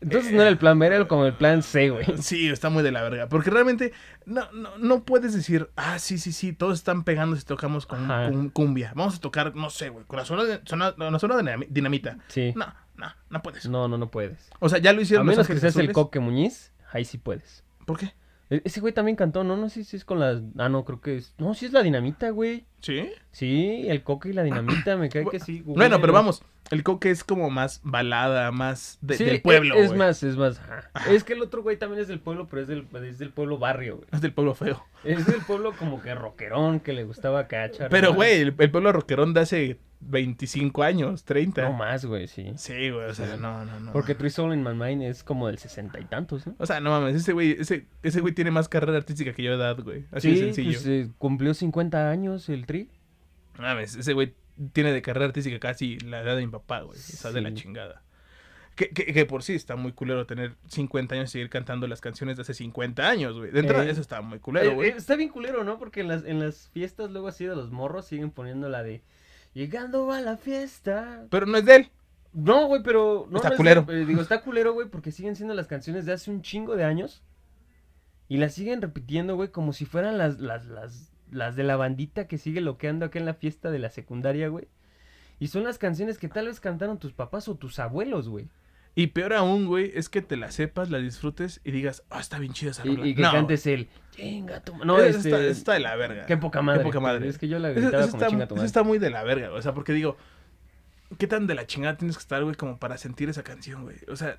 Entonces 0.00 0.32
no 0.32 0.40
era 0.42 0.48
el 0.50 0.58
plan 0.58 0.78
B, 0.78 0.86
era 0.86 1.08
como 1.08 1.26
el 1.26 1.34
plan 1.34 1.62
C, 1.62 1.90
güey. 1.90 2.06
Sí, 2.22 2.48
está 2.48 2.70
muy 2.70 2.82
de 2.82 2.92
la 2.92 3.02
verga. 3.02 3.28
Porque 3.28 3.50
realmente 3.50 3.92
no, 4.26 4.50
no, 4.52 4.78
no 4.78 5.02
puedes 5.04 5.34
decir, 5.34 5.70
ah, 5.76 5.98
sí, 5.98 6.18
sí, 6.18 6.32
sí, 6.32 6.52
todos 6.52 6.78
están 6.78 7.02
pegando 7.04 7.34
si 7.36 7.44
tocamos 7.44 7.84
con, 7.86 8.06
con 8.06 8.48
cumbia. 8.50 8.92
Vamos 8.94 9.16
a 9.16 9.20
tocar, 9.20 9.54
no 9.56 9.70
sé, 9.70 9.88
güey, 9.88 10.04
con 10.06 10.18
la 10.18 10.24
zona 10.24 10.44
de, 10.44 10.60
zona, 10.64 10.94
la 10.96 11.18
zona 11.18 11.36
de 11.36 11.42
dinami- 11.42 11.66
dinamita. 11.68 12.18
Sí. 12.28 12.52
No, 12.56 12.72
no, 12.96 13.12
no 13.30 13.42
puedes. 13.42 13.68
No, 13.68 13.88
no, 13.88 13.98
no 13.98 14.10
puedes. 14.10 14.50
O 14.60 14.68
sea, 14.68 14.78
ya 14.78 14.92
lo 14.92 15.00
hicieron 15.00 15.26
A 15.26 15.30
Los 15.30 15.36
menos 15.36 15.46
que 15.48 15.58
seas 15.58 15.76
el. 15.76 15.92
Coque 15.92 16.20
Muñiz, 16.20 16.72
ahí 16.92 17.04
sí 17.04 17.18
puedes. 17.18 17.64
¿Por 17.84 17.98
qué? 17.98 18.12
E- 18.50 18.62
Ese 18.64 18.80
güey 18.80 18.92
también 18.94 19.16
cantó, 19.16 19.44
no, 19.44 19.56
no 19.56 19.68
sé 19.68 19.84
si 19.84 19.96
es 19.96 20.04
con 20.04 20.20
la... 20.20 20.40
Ah, 20.58 20.68
no, 20.68 20.84
creo 20.84 21.00
que 21.00 21.16
es... 21.16 21.34
No, 21.38 21.54
sí 21.54 21.66
es 21.66 21.72
la 21.72 21.82
dinamita, 21.82 22.30
güey. 22.30 22.64
¿Sí? 22.80 23.10
Sí, 23.32 23.84
el 23.88 24.02
Coque 24.02 24.30
y 24.30 24.32
la 24.32 24.42
dinamita, 24.42 24.96
me 24.96 25.08
cae 25.08 25.26
que 25.30 25.40
sí. 25.40 25.62
Bueno, 25.66 26.00
pero 26.00 26.12
vamos, 26.12 26.42
el 26.70 26.82
coque 26.84 27.10
es 27.10 27.24
como 27.24 27.50
más 27.50 27.80
balada, 27.82 28.50
más 28.52 28.98
de- 29.00 29.16
Sí, 29.16 29.24
del 29.24 29.42
pueblo, 29.42 29.74
Es, 29.74 29.80
es 29.82 29.86
güey. 29.88 29.98
más, 29.98 30.22
es 30.22 30.36
más. 30.36 30.60
ajá. 30.60 30.88
Es 31.10 31.24
que 31.24 31.32
el 31.32 31.42
otro 31.42 31.62
güey 31.62 31.76
también 31.76 32.00
es 32.00 32.08
del 32.08 32.20
pueblo, 32.20 32.46
pero 32.48 32.62
es 32.62 32.68
del, 32.68 32.86
es 33.04 33.18
del 33.18 33.30
pueblo 33.30 33.58
barrio, 33.58 33.96
güey. 33.96 34.08
Es 34.12 34.20
del 34.20 34.32
pueblo 34.32 34.54
feo. 34.54 34.84
Es 35.04 35.26
del 35.26 35.40
pueblo 35.42 35.72
como 35.78 36.00
que 36.00 36.14
rockerón, 36.14 36.80
que 36.80 36.92
le 36.92 37.04
gustaba 37.04 37.48
cachar. 37.48 37.88
Pero, 37.90 38.14
güey, 38.14 38.40
el, 38.40 38.54
el 38.58 38.70
pueblo 38.70 38.92
rockerón 38.92 39.34
de 39.34 39.40
hace 39.40 39.78
25 40.00 40.82
años, 40.82 41.24
30. 41.24 41.62
No 41.62 41.72
más, 41.72 42.04
güey, 42.04 42.28
sí. 42.28 42.52
Sí, 42.56 42.90
güey, 42.90 43.06
o 43.06 43.14
sea, 43.14 43.36
no, 43.36 43.64
no, 43.64 43.80
no. 43.80 43.92
Porque 43.92 44.14
Three 44.14 44.30
Soul 44.30 44.54
in 44.54 44.62
My 44.62 44.74
Mind 44.74 45.02
es 45.02 45.24
como 45.24 45.46
del 45.48 45.58
sesenta 45.58 45.98
y 46.00 46.04
tantos, 46.04 46.46
¿no? 46.46 46.54
O 46.58 46.66
sea, 46.66 46.80
no 46.80 46.90
mames, 46.90 47.16
ese 47.16 47.32
güey, 47.32 47.52
ese, 47.58 47.86
ese 48.02 48.20
güey 48.20 48.32
tiene 48.34 48.50
más 48.50 48.68
carrera 48.68 48.96
artística 48.98 49.32
que 49.32 49.42
yo 49.42 49.50
de 49.50 49.56
edad, 49.56 49.78
güey. 49.82 50.04
Así 50.12 50.30
de 50.30 50.34
sí, 50.36 50.40
sencillo. 50.44 50.70
pues 50.72 50.86
eh, 50.86 51.08
cumplió 51.18 51.52
50 51.54 52.10
años 52.10 52.48
el 52.48 52.66
Tri. 52.66 52.88
No 53.56 53.62
mames, 53.62 53.96
ese 53.96 54.12
güey 54.12 54.34
tiene 54.72 54.92
de 54.92 55.02
carrera 55.02 55.26
artística 55.26 55.58
casi 55.58 55.98
la 56.00 56.20
edad 56.22 56.36
de 56.36 56.46
mi 56.46 56.52
papá, 56.52 56.80
güey. 56.82 56.98
O 56.98 57.02
sea, 57.02 57.32
de 57.32 57.40
la 57.40 57.48
Sí. 57.50 57.56
chingada. 57.56 58.02
Que, 58.76 58.90
que, 58.90 59.06
que 59.12 59.26
por 59.26 59.42
sí 59.42 59.54
está 59.54 59.74
muy 59.74 59.90
culero 59.90 60.24
tener 60.26 60.54
50 60.68 61.16
años 61.16 61.30
y 61.30 61.32
seguir 61.32 61.50
cantando 61.50 61.88
las 61.88 62.00
canciones 62.00 62.36
de 62.36 62.42
hace 62.42 62.54
50 62.54 63.08
años, 63.10 63.36
güey. 63.36 63.50
De 63.50 63.58
entrada, 63.58 63.84
Eh, 63.84 63.90
eso 63.90 64.00
está 64.00 64.20
muy 64.20 64.38
culero, 64.38 64.70
Eh, 64.70 64.74
güey. 64.74 64.90
eh, 64.90 64.94
está 64.96 65.16
bien 65.16 65.30
culero, 65.30 65.64
¿no? 65.64 65.78
Porque 65.80 66.00
en 66.02 66.06
las, 66.08 66.24
en 66.24 66.38
las 66.38 66.68
fiestas 66.68 67.10
luego 67.10 67.26
así 67.26 67.44
de 67.44 67.56
los 67.56 67.72
morros 67.72 68.06
siguen 68.06 68.30
poniendo 68.30 68.68
la 68.68 68.84
de 68.84 69.02
Llegando 69.58 70.12
a 70.12 70.20
la 70.20 70.36
fiesta. 70.36 71.26
Pero 71.30 71.44
no 71.46 71.58
es 71.58 71.64
de 71.64 71.74
él. 71.74 71.90
No, 72.32 72.68
güey, 72.68 72.80
pero... 72.84 73.26
No, 73.28 73.38
Está 73.38 73.48
no 73.48 73.54
es- 73.54 73.56
culero. 73.56 73.84
eh, 73.88 74.04
digo, 74.06 74.22
está 74.22 74.40
culero, 74.42 74.72
güey, 74.72 74.88
porque 74.88 75.10
siguen 75.10 75.34
siendo 75.34 75.52
las 75.54 75.66
canciones 75.66 76.06
de 76.06 76.12
hace 76.12 76.30
un 76.30 76.42
chingo 76.42 76.76
de 76.76 76.84
años. 76.84 77.24
Y 78.28 78.36
las 78.36 78.54
siguen 78.54 78.80
repitiendo, 78.80 79.34
güey, 79.34 79.48
como 79.48 79.72
si 79.72 79.84
fueran 79.84 80.16
las, 80.16 80.38
las, 80.38 80.66
las, 80.66 81.10
las 81.32 81.56
de 81.56 81.64
la 81.64 81.74
bandita 81.74 82.28
que 82.28 82.38
sigue 82.38 82.60
loqueando 82.60 83.04
acá 83.06 83.18
en 83.18 83.26
la 83.26 83.34
fiesta 83.34 83.72
de 83.72 83.80
la 83.80 83.90
secundaria, 83.90 84.46
güey. 84.46 84.68
Y 85.40 85.48
son 85.48 85.64
las 85.64 85.78
canciones 85.78 86.18
que 86.18 86.28
tal 86.28 86.46
vez 86.46 86.60
cantaron 86.60 86.98
tus 86.98 87.12
papás 87.12 87.48
o 87.48 87.56
tus 87.56 87.80
abuelos, 87.80 88.28
güey. 88.28 88.46
Y 89.00 89.06
peor 89.08 89.32
aún, 89.34 89.66
güey, 89.66 89.92
es 89.94 90.08
que 90.08 90.22
te 90.22 90.36
la 90.36 90.50
sepas, 90.50 90.90
la 90.90 90.98
disfrutes 90.98 91.60
y 91.62 91.70
digas, 91.70 92.02
ah, 92.10 92.18
está 92.18 92.40
bien 92.40 92.52
chida 92.52 92.72
esa 92.72 92.84
Y, 92.84 92.96
rola". 92.96 93.06
y 93.06 93.14
que 93.14 93.22
No, 93.22 93.30
cantes 93.30 93.64
el... 93.68 93.88
Chinga 94.10 94.60
tu... 94.64 94.74
ma-". 94.74 94.84
No, 94.84 94.96
No, 94.96 95.02
eso 95.04 95.18
este... 95.18 95.28
está, 95.28 95.40
eso 95.40 95.50
está 95.52 95.72
de 95.74 95.80
la 95.80 95.94
verga. 95.94 96.26
Qué 96.26 96.36
poca 96.36 96.62
madre. 96.62 96.82
poca 96.82 96.98
madre. 96.98 97.28
Es 97.28 97.38
que 97.38 97.46
yo 97.46 97.60
la 97.60 97.70
Eso, 97.70 97.80
gritaba 97.80 98.02
eso 98.02 98.10
como 98.10 98.22
está, 98.24 98.30
chinga 98.30 98.48
tu 98.48 98.56
eso 98.56 98.64
está 98.64 98.82
muy 98.82 98.98
de 98.98 99.10
la 99.10 99.22
verga, 99.22 99.48
güey. 99.50 99.58
O 99.60 99.62
sea, 99.62 99.72
porque 99.72 99.92
digo, 99.92 100.16
¿qué 101.16 101.28
tan 101.28 101.46
de 101.46 101.54
la 101.54 101.64
chingada 101.68 101.96
tienes 101.96 102.16
que 102.16 102.22
estar, 102.22 102.42
güey, 102.42 102.56
como 102.56 102.78
para 102.78 102.98
sentir 102.98 103.28
esa 103.28 103.44
canción, 103.44 103.84
güey? 103.84 103.96
O 104.08 104.16
sea, 104.16 104.38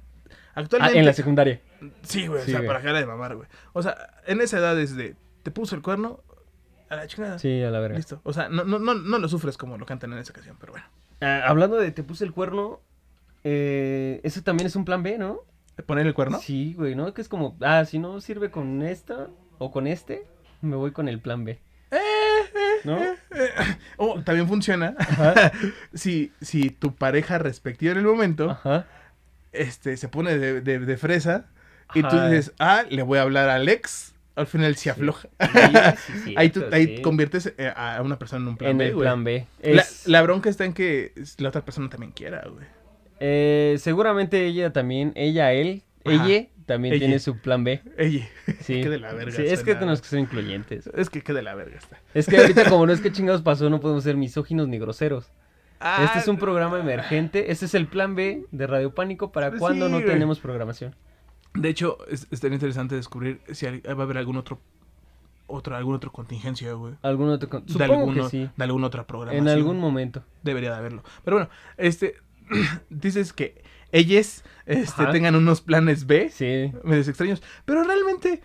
Ah, 0.54 0.62
actualmente... 0.62 1.00
en 1.00 1.06
la 1.06 1.13
secundaria. 1.13 1.62
Sí, 2.04 2.28
güey, 2.28 2.42
Sí, 2.44 2.50
o 2.50 2.51
sea, 2.51 2.60
güey. 2.60 2.68
para 2.68 2.82
cara 2.82 3.00
de 3.00 3.06
mamar, 3.06 3.38
güey. 3.38 3.48
O 3.72 3.82
sea, 3.82 4.10
en 4.28 4.42
esa 4.42 4.58
edad 4.58 4.78
es 4.78 4.94
de, 4.96 5.16
te 5.44 5.51
puso 5.51 5.74
el 5.75 5.82
cuerno, 5.82 6.22
a 6.89 6.98
la 6.98 7.08
chingada. 7.08 7.39
Sí, 7.39 7.63
a 7.63 7.72
la 7.72 7.80
verga. 7.80 7.96
Listo. 7.98 8.20
O 8.24 8.34
sea, 8.34 8.50
no, 8.50 8.66
no, 8.66 8.78
no, 8.78 8.94
no 8.94 9.20
lo 9.20 9.30
sufres 9.30 9.58
como 9.58 9.78
lo 9.78 9.86
cantan 9.86 10.12
en 10.12 10.20
esa 10.20 10.34
canción, 10.34 10.58
pero 10.60 10.74
bueno. 10.74 10.86
Ah, 11.22 11.44
hablando 11.48 11.78
de 11.78 11.92
te 11.92 12.04
puse 12.04 12.25
el 12.25 12.34
cuerno, 12.34 12.82
eh, 13.43 14.19
eso 14.24 14.41
también 14.43 14.67
es 14.67 14.75
un 14.75 14.86
plan 14.86 15.03
B, 15.03 15.17
¿no? 15.17 15.41
¿Poner 15.86 16.05
el 16.08 16.13
cuerno? 16.13 16.39
Sí, 16.41 16.74
güey, 16.77 16.96
¿no? 16.96 17.13
Que 17.13 17.22
es 17.22 17.29
como, 17.29 17.55
ah, 17.62 17.86
si 17.86 18.00
no 18.00 18.19
sirve 18.22 18.51
con 18.51 18.81
esta 18.81 19.27
o 19.60 19.72
con 19.72 19.88
este, 19.88 20.25
me 20.62 20.75
voy 20.75 20.91
con 20.91 21.08
el 21.08 21.19
plan 21.19 21.46
B. 21.46 21.60
¿No? 22.84 22.98
O 23.98 24.22
también 24.22 24.48
funciona 24.48 24.96
si, 25.93 26.31
si 26.41 26.69
tu 26.69 26.96
pareja 26.96 27.38
respectiva 27.38 27.91
en 27.93 27.98
el 28.00 28.05
momento 28.05 28.51
Ajá. 28.51 28.86
este, 29.51 29.98
se 29.98 30.08
pone 30.08 30.38
de, 30.38 30.62
de- 30.62 30.79
de 30.79 30.98
fresa 30.98 31.48
y 31.93 32.03
tú 32.03 32.19
dices, 32.22 32.53
ah, 32.60 32.84
le 32.89 33.01
voy 33.01 33.17
a 33.17 33.24
hablar 33.24 33.50
a 33.50 33.55
Alex. 33.55 34.13
Al 34.36 34.48
final 34.48 34.75
se 34.77 34.89
afloja. 34.91 35.27
Sí, 36.05 36.22
sí, 36.24 36.34
ahí 36.38 36.50
tú, 36.50 36.63
ahí 36.72 37.01
conviertes 37.01 37.53
eh, 37.58 37.74
a 37.75 38.01
una 38.01 38.17
persona 38.19 38.43
en 38.43 38.48
un 38.50 38.58
plan 38.58 38.72
en 38.72 38.77
B, 38.77 38.86
el 38.88 38.93
güey. 38.96 39.03
plan 39.05 39.24
B. 39.24 39.48
La 40.05 40.22
bronca 40.22 40.50
está 40.50 40.63
en 40.65 40.74
que 40.74 41.13
la 41.39 41.50
otra 41.50 41.65
persona 41.65 41.89
también 41.89 42.12
quiera, 42.13 42.46
güey. 42.50 42.65
Eh, 43.19 43.75
seguramente 43.79 44.45
ella 44.45 44.71
también, 44.73 45.11
ella, 45.15 45.51
él, 45.53 45.83
Ajá. 46.05 46.25
ella 46.27 46.47
también 46.65 46.93
Ella. 46.93 46.99
tiene 47.05 47.19
su 47.19 47.38
plan 47.39 47.63
B. 47.63 47.81
Ey, 47.97 48.27
Sí, 48.61 48.81
que 48.83 48.89
de 48.89 48.99
la 48.99 49.11
verga 49.13 49.31
Sí, 49.35 49.41
es 49.43 49.63
que 49.63 49.73
tenemos 49.75 50.01
que 50.01 50.07
ser 50.07 50.19
incluyentes. 50.19 50.88
Es 50.95 51.09
que 51.09 51.21
qué 51.23 51.33
de 51.33 51.41
la 51.41 51.55
verga 51.55 51.77
está. 51.77 51.99
Es 52.13 52.27
que 52.27 52.38
ahorita 52.38 52.69
como 52.69 52.85
no 52.85 52.93
es 52.93 53.01
que 53.01 53.11
chingados 53.11 53.41
pasó, 53.41 53.69
no 53.71 53.79
podemos 53.79 54.03
ser 54.03 54.15
misóginos 54.17 54.67
ni 54.67 54.77
groseros. 54.77 55.31
Ah, 55.79 56.03
Este 56.05 56.19
es 56.19 56.27
un 56.27 56.38
programa 56.38 56.79
emergente. 56.79 57.51
Este 57.51 57.65
es 57.65 57.73
el 57.73 57.88
plan 57.88 58.13
B 58.13 58.45
de 58.51 58.67
Radio 58.67 58.93
Pánico 58.93 59.31
para 59.31 59.49
Sí, 59.51 59.57
cuando 59.57 59.89
no 59.89 59.97
güey. 59.97 60.05
tenemos 60.09 60.39
programación. 60.39 60.93
De 61.55 61.69
hecho, 61.69 61.97
es, 62.07 62.27
estaría 62.29 62.53
interesante 62.55 62.93
descubrir 62.95 63.41
si 63.51 63.65
hay- 63.65 63.79
va 63.81 64.01
a 64.01 64.03
haber 64.03 64.17
algún 64.19 64.38
otro, 64.38 64.59
otro 65.47 65.75
alguna 65.75 65.97
otra 65.97 66.11
contingencia, 66.11 66.73
güey. 66.73 66.93
¿Algún 67.01 67.29
otro 67.29 67.49
con- 67.49 67.65
De 67.65 67.71
Supongo 67.73 67.93
alguno- 67.93 68.23
que 68.25 68.29
sí. 68.29 68.49
De 68.55 68.63
alguna 68.63 68.88
otra 68.88 69.07
programación. 69.07 69.47
En 69.47 69.51
algún 69.53 69.79
momento. 69.79 70.23
Debería 70.43 70.69
de 70.69 70.75
haberlo. 70.77 71.03
Pero 71.23 71.38
bueno, 71.38 71.49
este... 71.77 72.15
dices 72.89 73.34
que 73.34 73.62
ellas 73.91 74.44
este, 74.65 75.06
tengan 75.08 75.36
unos 75.36 75.62
planes 75.62 76.06
B. 76.06 76.29
Sí. 76.29 76.72
medios 76.84 77.08
extraños. 77.08 77.41
Pero 77.65 77.84
realmente, 77.84 78.41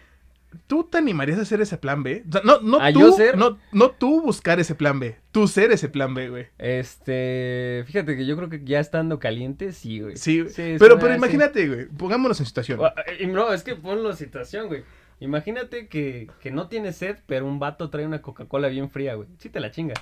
¿tú 0.67 0.85
te 0.85 0.99
animarías 0.99 1.39
a 1.39 1.43
hacer 1.43 1.61
ese 1.61 1.77
plan 1.77 2.03
B? 2.03 2.25
O 2.29 2.33
sea, 2.33 2.41
no, 2.45 2.61
no 2.61 2.81
¿A 2.81 2.93
tú, 2.93 3.01
yo 3.01 3.13
ser? 3.13 3.37
No, 3.37 3.59
no 3.73 3.91
tú 3.91 4.23
buscar 4.23 4.61
ese 4.61 4.75
plan 4.75 4.99
B. 5.01 5.17
Tú 5.33 5.47
ser 5.49 5.73
ese 5.73 5.89
plan 5.89 6.15
B, 6.15 6.29
güey. 6.31 6.47
Este, 6.59 7.85
fíjate 7.87 8.17
que 8.17 8.27
yo 8.27 8.37
creo 8.37 8.49
que 8.49 8.63
ya 8.65 8.81
estando 8.81 9.19
caliente, 9.19 9.73
sí, 9.73 10.01
güey. 10.01 10.17
Sí, 10.17 10.41
güey. 10.41 10.53
Sí, 10.53 10.77
pero, 10.79 10.99
pero 10.99 11.15
imagínate, 11.15 11.69
güey. 11.69 11.87
Pongámonos 11.87 12.41
en 12.41 12.47
situación. 12.47 12.81
Ah, 12.83 12.95
eh, 13.07 13.27
No, 13.27 13.53
es 13.53 13.63
que 13.63 13.77
ponlo 13.77 14.11
en 14.11 14.17
situación, 14.17 14.69
güey. 14.69 14.85
Imagínate 15.21 15.89
que, 15.89 16.29
que 16.41 16.51
no 16.51 16.69
tienes 16.69 16.97
sed, 16.97 17.19
pero 17.27 17.47
un 17.47 17.59
vato 17.59 17.89
trae 17.89 18.05
una 18.05 18.21
Coca-Cola 18.21 18.69
bien 18.69 18.91
fría, 18.91 19.15
güey. 19.15 19.29
Sí 19.39 19.49
te 19.49 19.61
la 19.61 19.71
chingas. 19.71 19.99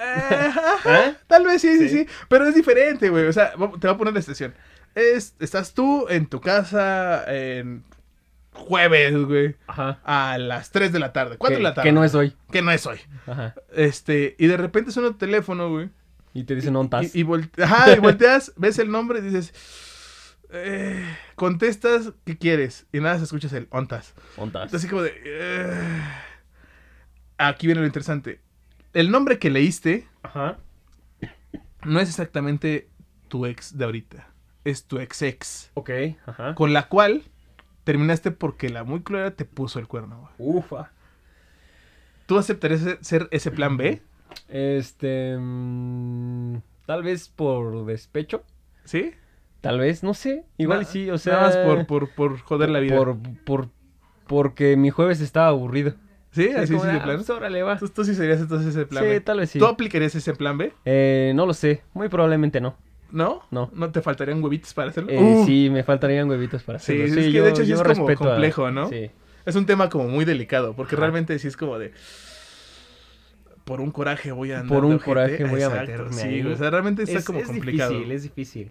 Eh. 0.00 1.14
Tal 1.26 1.44
vez 1.44 1.60
sí, 1.62 1.78
sí, 1.78 1.88
Sí. 1.88 1.98
sí, 2.04 2.06
Pero 2.28 2.46
es 2.48 2.54
diferente, 2.54 3.08
güey. 3.10 3.26
O 3.26 3.32
sea, 3.32 3.54
va- 3.56 3.70
te 3.72 3.86
voy 3.86 3.94
a 3.94 3.98
poner 3.98 4.14
la 4.14 4.20
situación. 4.20 4.54
Es, 4.94 5.34
estás 5.40 5.74
tú 5.74 6.06
en 6.08 6.26
tu 6.26 6.40
casa 6.40 7.24
en 7.26 7.84
jueves, 8.52 9.14
güey. 9.24 9.56
Ajá. 9.66 9.98
A 10.04 10.38
las 10.38 10.70
3 10.70 10.92
de 10.92 10.98
la 10.98 11.12
tarde. 11.12 11.36
4 11.36 11.54
que, 11.56 11.58
de 11.58 11.62
la 11.62 11.74
tarde. 11.74 11.88
que 11.88 11.92
no 11.92 12.02
es 12.04 12.14
hoy. 12.14 12.34
Que 12.50 12.62
no 12.62 12.70
es 12.70 12.86
hoy. 12.86 12.98
Ajá. 13.26 13.54
Este, 13.74 14.34
y 14.38 14.46
de 14.46 14.56
repente 14.56 14.92
suena 14.92 15.10
tu 15.10 15.16
teléfono, 15.18 15.68
güey. 15.70 15.90
Y 16.32 16.44
te 16.44 16.54
dicen 16.54 16.76
ontas. 16.76 17.14
Y, 17.14 17.20
y 17.20 17.22
volte- 17.24 17.62
Ajá, 17.62 17.92
y 17.92 17.98
volteas, 17.98 18.52
ves 18.56 18.78
el 18.78 18.90
nombre 18.90 19.18
y 19.18 19.22
dices. 19.22 19.52
eh, 20.50 21.04
contestas, 21.34 22.12
¿qué 22.24 22.38
quieres? 22.38 22.86
Y 22.92 23.00
nada, 23.00 23.18
se 23.18 23.24
escuchas 23.24 23.52
el 23.52 23.66
ontas. 23.70 24.14
Ontas. 24.36 24.72
Así 24.72 24.88
como 24.88 25.02
de. 25.02 25.12
eh. 25.24 26.10
Aquí 27.38 27.66
viene 27.66 27.80
lo 27.82 27.86
interesante. 27.86 28.40
El 28.96 29.10
nombre 29.10 29.38
que 29.38 29.50
leíste 29.50 30.06
Ajá. 30.22 30.56
no 31.84 32.00
es 32.00 32.08
exactamente 32.08 32.88
tu 33.28 33.44
ex 33.44 33.76
de 33.76 33.84
ahorita. 33.84 34.28
Es 34.64 34.86
tu 34.86 34.98
ex 34.98 35.20
ex. 35.20 35.70
Ok, 35.74 35.90
ajá. 36.24 36.54
Con 36.54 36.72
la 36.72 36.88
cual 36.88 37.22
terminaste 37.84 38.30
porque 38.30 38.70
la 38.70 38.84
muy 38.84 39.02
clara 39.02 39.32
te 39.32 39.44
puso 39.44 39.78
el 39.78 39.86
cuerno, 39.86 40.18
güey. 40.38 40.56
Ufa. 40.56 40.92
¿Tú 42.24 42.38
aceptarías 42.38 42.80
ser- 43.02 43.28
ese 43.32 43.50
plan 43.50 43.76
B? 43.76 44.00
Este. 44.48 45.36
mm, 45.38 46.56
tal 46.86 47.02
vez 47.02 47.28
por 47.28 47.84
despecho. 47.84 48.44
¿Sí? 48.84 49.12
Tal 49.60 49.78
vez, 49.78 50.02
no 50.02 50.14
sé. 50.14 50.46
Igual 50.56 50.86
sí, 50.86 51.10
o 51.10 51.18
sea. 51.18 51.34
Nada 51.34 51.46
más 51.48 51.56
por, 51.58 51.86
por, 51.86 52.14
por 52.14 52.38
joder 52.40 52.70
la 52.70 52.80
vida. 52.80 52.96
Por, 52.96 53.18
por, 53.44 53.68
porque 54.26 54.76
mi 54.78 54.88
jueves 54.88 55.20
estaba 55.20 55.48
aburrido. 55.48 55.94
¿Sí? 56.36 56.48
Sí, 56.50 56.54
Así 56.54 56.74
ah, 56.76 57.02
plano. 57.02 57.14
pues, 57.18 57.30
órale, 57.30 57.62
va. 57.62 57.78
¿Tú, 57.78 57.88
tú 57.88 58.04
sí 58.04 58.14
serías 58.14 58.40
entonces 58.40 58.68
ese 58.76 58.84
plan 58.86 59.02
Sí, 59.04 59.08
B. 59.10 59.20
tal 59.22 59.38
vez 59.38 59.50
sí. 59.50 59.58
¿Tú 59.58 59.64
aplicarías 59.66 60.14
ese 60.14 60.34
plan 60.34 60.58
B? 60.58 60.72
Eh, 60.84 61.32
no 61.34 61.46
lo 61.46 61.54
sé. 61.54 61.82
Muy 61.94 62.08
probablemente 62.08 62.60
no. 62.60 62.76
¿No? 63.10 63.42
No. 63.50 63.70
¿No 63.72 63.90
te 63.90 64.02
faltarían 64.02 64.42
huevitos 64.44 64.74
para 64.74 64.90
hacerlo? 64.90 65.10
Eh, 65.10 65.18
Uh, 65.18 65.46
Sí, 65.46 65.70
me 65.70 65.82
faltarían 65.82 66.28
huevitos 66.28 66.62
para 66.62 66.78
Sí, 66.78 66.92
hacerlo. 66.92 67.04
es 67.06 67.12
Sí, 67.14 67.20
que 67.32 67.32
yo, 67.38 67.44
de 67.44 67.50
hecho 67.50 67.64
sí 67.64 67.72
es 67.72 67.78
como 67.82 67.88
respeto 67.88 68.24
a- 68.24 68.32
complejo, 68.32 68.70
¿no? 68.70 68.88
Sí. 68.90 69.10
Es 69.46 69.54
un 69.56 69.64
tema 69.64 69.88
como 69.88 70.08
muy 70.08 70.24
delicado, 70.24 70.74
porque 70.74 70.94
Ajá. 70.96 71.00
realmente 71.02 71.38
sí 71.38 71.48
es 71.48 71.56
como 71.56 71.78
de... 71.78 71.92
Por 73.64 73.80
un 73.80 73.90
coraje 73.90 74.30
voy 74.30 74.52
a 74.52 74.60
andar 74.60 74.76
Por 74.76 74.84
un 74.84 74.92
ojete. 74.94 75.04
coraje 75.04 75.44
voy 75.44 75.62
a 75.62 75.70
meterme 75.70 76.12
sí, 76.12 76.26
ahí. 76.28 76.42
O 76.46 76.56
sea, 76.56 76.70
realmente 76.70 77.02
está 77.02 77.18
Es, 77.18 77.24
como 77.24 77.40
es 77.40 77.46
complicado. 77.46 77.90
difícil, 77.90 78.12
es 78.12 78.22
difícil. 78.22 78.70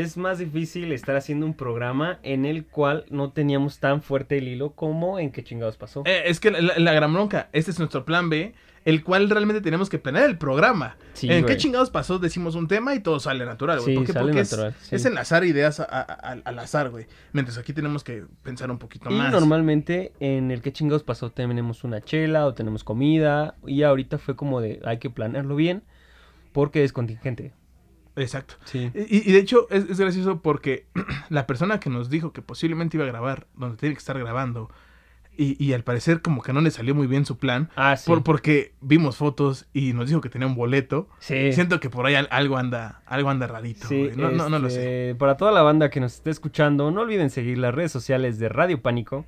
Es 0.00 0.16
más 0.16 0.38
difícil 0.38 0.92
estar 0.92 1.16
haciendo 1.16 1.44
un 1.46 1.54
programa 1.54 2.18
en 2.22 2.44
el 2.44 2.64
cual 2.66 3.04
no 3.10 3.32
teníamos 3.32 3.78
tan 3.80 4.02
fuerte 4.02 4.38
el 4.38 4.48
hilo 4.48 4.70
como 4.72 5.18
en 5.18 5.30
qué 5.32 5.42
chingados 5.42 5.76
pasó. 5.76 6.02
Eh, 6.06 6.22
es 6.26 6.40
que 6.40 6.50
la, 6.50 6.78
la- 6.78 6.92
gran 6.92 7.12
bronca, 7.12 7.48
este 7.52 7.70
es 7.70 7.78
nuestro 7.78 8.04
plan 8.04 8.28
B, 8.30 8.52
el 8.84 9.02
cual 9.02 9.28
realmente 9.28 9.60
tenemos 9.60 9.90
que 9.90 9.98
planear 9.98 10.24
el 10.30 10.38
programa. 10.38 10.96
Sí, 11.14 11.28
¿En 11.30 11.42
güey. 11.42 11.54
qué 11.54 11.60
chingados 11.60 11.90
pasó? 11.90 12.18
Decimos 12.18 12.54
un 12.54 12.68
tema 12.68 12.94
y 12.94 13.00
todo 13.00 13.18
sale 13.20 13.44
natural, 13.44 13.80
güey. 13.80 13.90
Sí, 13.90 13.94
¿Por 13.96 14.06
qué? 14.06 14.12
sale 14.12 14.24
Porque 14.26 14.40
es- 14.40 14.74
sí. 14.82 14.94
es, 14.94 15.04
enlazar 15.04 15.44
ideas 15.44 15.80
a- 15.80 15.84
a- 15.84 16.00
a- 16.00 16.38
al 16.44 16.58
azar, 16.58 16.90
güey. 16.90 17.06
Mientras 17.32 17.58
aquí 17.58 17.72
tenemos 17.72 18.04
que 18.04 18.24
pensar 18.42 18.70
un 18.70 18.78
poquito 18.78 19.10
Y 19.10 19.14
más. 19.14 19.32
normalmente 19.32 20.12
en 20.20 20.50
el 20.50 20.62
que 20.62 20.72
chingados 20.72 21.02
pasó 21.02 21.30
tenemos 21.30 21.82
una 21.84 22.00
chela 22.00 22.46
o 22.46 22.54
tenemos 22.54 22.84
comida 22.84 23.56
y 23.66 23.82
ahorita 23.82 24.18
fue 24.18 24.36
como 24.36 24.60
de 24.60 24.80
hay 24.84 24.98
que 24.98 25.10
planearlo 25.10 25.56
bien 25.56 25.82
porque 26.52 26.84
es 26.84 26.92
contingente. 26.92 27.52
Exacto. 28.18 28.54
Sí. 28.64 28.90
Y, 28.94 29.28
y 29.28 29.32
de 29.32 29.38
hecho 29.38 29.66
es, 29.70 29.88
es 29.88 29.98
gracioso 30.00 30.40
porque 30.42 30.86
la 31.28 31.46
persona 31.46 31.80
que 31.80 31.90
nos 31.90 32.10
dijo 32.10 32.32
que 32.32 32.42
posiblemente 32.42 32.96
iba 32.96 33.04
a 33.04 33.08
grabar 33.08 33.46
donde 33.54 33.76
tiene 33.76 33.94
que 33.94 33.98
estar 34.00 34.18
grabando 34.18 34.70
y, 35.40 35.56
y 35.64 35.72
al 35.72 35.84
parecer 35.84 36.20
como 36.20 36.42
que 36.42 36.52
no 36.52 36.60
le 36.60 36.72
salió 36.72 36.96
muy 36.96 37.06
bien 37.06 37.24
su 37.24 37.38
plan 37.38 37.70
Ah, 37.76 37.96
sí. 37.96 38.06
por, 38.08 38.24
porque 38.24 38.72
vimos 38.80 39.16
fotos 39.16 39.66
y 39.72 39.92
nos 39.92 40.08
dijo 40.08 40.20
que 40.20 40.28
tenía 40.28 40.48
un 40.48 40.56
boleto. 40.56 41.08
Sí. 41.20 41.52
Siento 41.52 41.78
que 41.78 41.88
por 41.90 42.06
ahí 42.06 42.16
al- 42.16 42.26
algo 42.32 42.56
anda 42.56 43.02
algo 43.06 43.30
anda 43.30 43.46
rarito. 43.46 43.86
Sí, 43.86 44.10
no, 44.16 44.30
no, 44.32 44.48
no 44.48 44.58
lo 44.58 44.68
sé. 44.68 45.10
este, 45.10 45.14
Para 45.18 45.36
toda 45.36 45.52
la 45.52 45.62
banda 45.62 45.90
que 45.90 46.00
nos 46.00 46.14
esté 46.14 46.30
escuchando, 46.30 46.90
no 46.90 47.02
olviden 47.02 47.30
seguir 47.30 47.58
las 47.58 47.72
redes 47.72 47.92
sociales 47.92 48.40
de 48.40 48.48
Radio 48.48 48.82
Pánico 48.82 49.26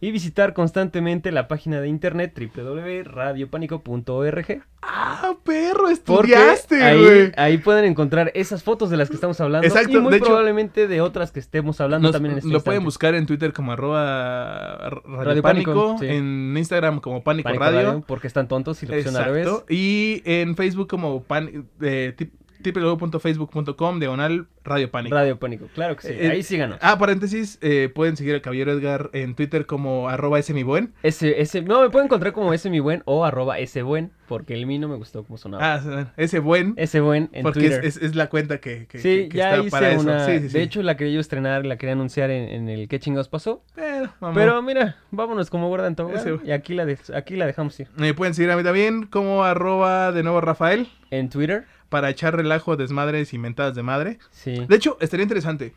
y 0.00 0.10
visitar 0.10 0.52
constantemente 0.54 1.32
la 1.32 1.48
página 1.48 1.80
de 1.80 1.88
internet 1.88 2.32
www.radiopánico.org 2.54 4.62
Ah, 4.86 5.34
perro, 5.44 5.88
estudiaste, 5.88 6.82
ahí, 6.82 7.00
güey. 7.02 7.32
ahí 7.38 7.56
pueden 7.56 7.86
encontrar 7.86 8.30
esas 8.34 8.62
fotos 8.62 8.90
de 8.90 8.98
las 8.98 9.08
que 9.08 9.14
estamos 9.14 9.40
hablando 9.40 9.66
Exacto, 9.66 9.96
y 9.96 10.00
muy 10.00 10.10
de 10.10 10.18
hecho- 10.18 10.26
probablemente 10.26 10.86
de 10.88 11.00
otras 11.00 11.32
que 11.32 11.40
estemos 11.40 11.80
hablando 11.80 12.08
Nos- 12.08 12.12
también 12.12 12.32
en 12.32 12.38
este 12.38 12.50
lo 12.50 12.60
pueden 12.60 12.84
buscar 12.84 13.14
en 13.14 13.24
Twitter 13.24 13.54
como 13.54 13.72
arroba 13.72 14.76
Radio, 14.90 15.02
Radio 15.24 15.42
Pánico, 15.42 15.72
Pánico, 15.72 15.96
sí. 16.00 16.06
en 16.06 16.54
Instagram 16.58 17.00
como 17.00 17.24
Pánico, 17.24 17.44
Pánico 17.48 17.64
Radio. 17.64 17.82
Radio, 17.88 18.04
porque 18.06 18.26
están 18.26 18.46
tontos 18.46 18.82
y 18.82 18.86
lo 18.86 18.92
pusieron 18.94 19.16
al 19.16 19.24
revés. 19.24 19.46
Exacto. 19.46 19.66
Y 19.72 20.20
en 20.26 20.54
Facebook 20.54 20.88
como 20.88 21.22
pan, 21.22 21.66
eh, 21.80 22.12
tip- 22.16 22.34
www.facebook.com 22.64 24.00
diagonal 24.00 24.46
Radio 24.64 24.90
Pánico. 24.90 25.14
Radio 25.14 25.38
Pánico, 25.38 25.66
claro 25.74 25.96
que 25.96 26.08
sí. 26.08 26.14
Eh, 26.18 26.30
ahí 26.30 26.42
síganos. 26.42 26.78
Ah, 26.80 26.98
paréntesis, 26.98 27.58
eh, 27.60 27.90
pueden 27.94 28.16
seguir 28.16 28.34
al 28.34 28.40
Caballero 28.40 28.72
Edgar 28.72 29.10
en 29.12 29.34
Twitter 29.34 29.66
como 29.66 30.08
arroba 30.08 30.38
ese 30.38 30.54
mi 30.54 30.62
buen. 30.62 30.94
Ese, 31.02 31.40
ese, 31.42 31.60
no, 31.62 31.82
me 31.82 31.90
pueden 31.90 32.06
encontrar 32.06 32.32
como 32.32 32.52
ese 32.54 32.70
mi 32.70 32.80
buen 32.80 33.02
o 33.04 33.24
arroba 33.26 33.58
ese 33.58 33.82
buen, 33.82 34.10
porque 34.26 34.54
el 34.54 34.64
mío 34.66 34.80
no 34.80 34.88
me 34.88 34.96
gustó 34.96 35.22
como 35.24 35.36
sonaba. 35.36 35.74
Ah, 35.74 36.12
ese 36.16 36.38
buen. 36.38 36.72
ese 36.76 37.00
buen 37.00 37.28
en 37.32 37.42
porque 37.42 37.58
es, 37.60 37.64
Twitter. 37.72 37.84
es- 37.84 37.96
es 37.98 38.14
la 38.14 38.28
cuenta 38.30 38.58
que, 38.58 38.86
que- 38.86 38.98
sí, 38.98 39.08
que- 39.24 39.28
que 39.28 39.36
ya 39.38 39.50
está 39.50 39.60
hice 39.62 39.70
para 39.70 39.90
eso. 39.90 40.00
una. 40.00 40.24
Sí, 40.26 40.38
sí, 40.40 40.48
sí. 40.48 40.54
De 40.58 40.62
hecho, 40.62 40.82
la 40.82 40.96
quería 40.96 41.14
yo 41.14 41.20
estrenar, 41.20 41.66
la 41.66 41.76
quería 41.76 41.92
anunciar 41.92 42.30
en, 42.30 42.48
en 42.48 42.68
el 42.70 42.88
¿Qué 42.88 42.98
chingados 42.98 43.28
pasó? 43.28 43.62
Pero, 43.74 44.08
vamos. 44.20 44.36
Pero 44.36 44.62
mira, 44.62 44.96
vámonos 45.10 45.50
como 45.50 45.68
guarda 45.68 45.86
en 45.88 45.94
tobogán, 45.96 46.20
Ese- 46.20 46.38
Y 46.44 46.52
aquí 46.52 46.72
la, 46.74 46.86
de- 46.86 46.98
aquí 47.14 47.36
la 47.36 47.44
dejamos 47.46 47.78
ir. 47.80 47.88
Me 47.96 48.14
pueden 48.14 48.32
seguir 48.34 48.50
a 48.50 48.56
mí 48.56 48.62
también 48.62 49.06
como 49.06 49.44
arroba 49.44 50.10
de 50.12 50.22
nuevo 50.22 50.40
Rafael 50.40 50.88
En 51.10 51.28
Twitter, 51.28 51.64
para 51.88 52.10
echar 52.10 52.36
relajo, 52.36 52.76
desmadres 52.76 53.32
y 53.34 53.38
mentadas 53.38 53.74
de 53.74 53.82
madre. 53.82 54.18
sí. 54.30 54.64
De 54.68 54.76
hecho, 54.76 54.96
estaría 55.00 55.22
interesante 55.24 55.74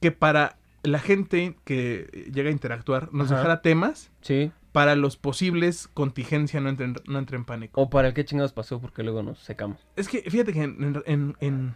que 0.00 0.10
para 0.12 0.56
la 0.82 0.98
gente 0.98 1.56
que 1.64 2.30
llega 2.32 2.48
a 2.48 2.52
interactuar 2.52 3.12
nos 3.12 3.26
Ajá. 3.30 3.36
dejara 3.36 3.60
temas 3.62 4.10
Sí. 4.22 4.50
para 4.72 4.96
los 4.96 5.16
posibles 5.18 5.88
contingencia 5.92 6.60
no 6.60 6.70
entren, 6.70 6.94
no 7.06 7.18
entre 7.18 7.36
en 7.36 7.44
pánico. 7.44 7.80
O 7.82 7.90
para 7.90 8.08
el 8.08 8.14
¿Qué 8.14 8.24
chingados 8.24 8.52
pasó? 8.52 8.80
Porque 8.80 9.02
luego 9.02 9.22
nos 9.22 9.38
secamos. 9.40 9.78
Es 9.96 10.08
que 10.08 10.22
fíjate 10.22 10.52
que 10.54 10.62
en, 10.62 11.02
en, 11.06 11.36
en, 11.40 11.74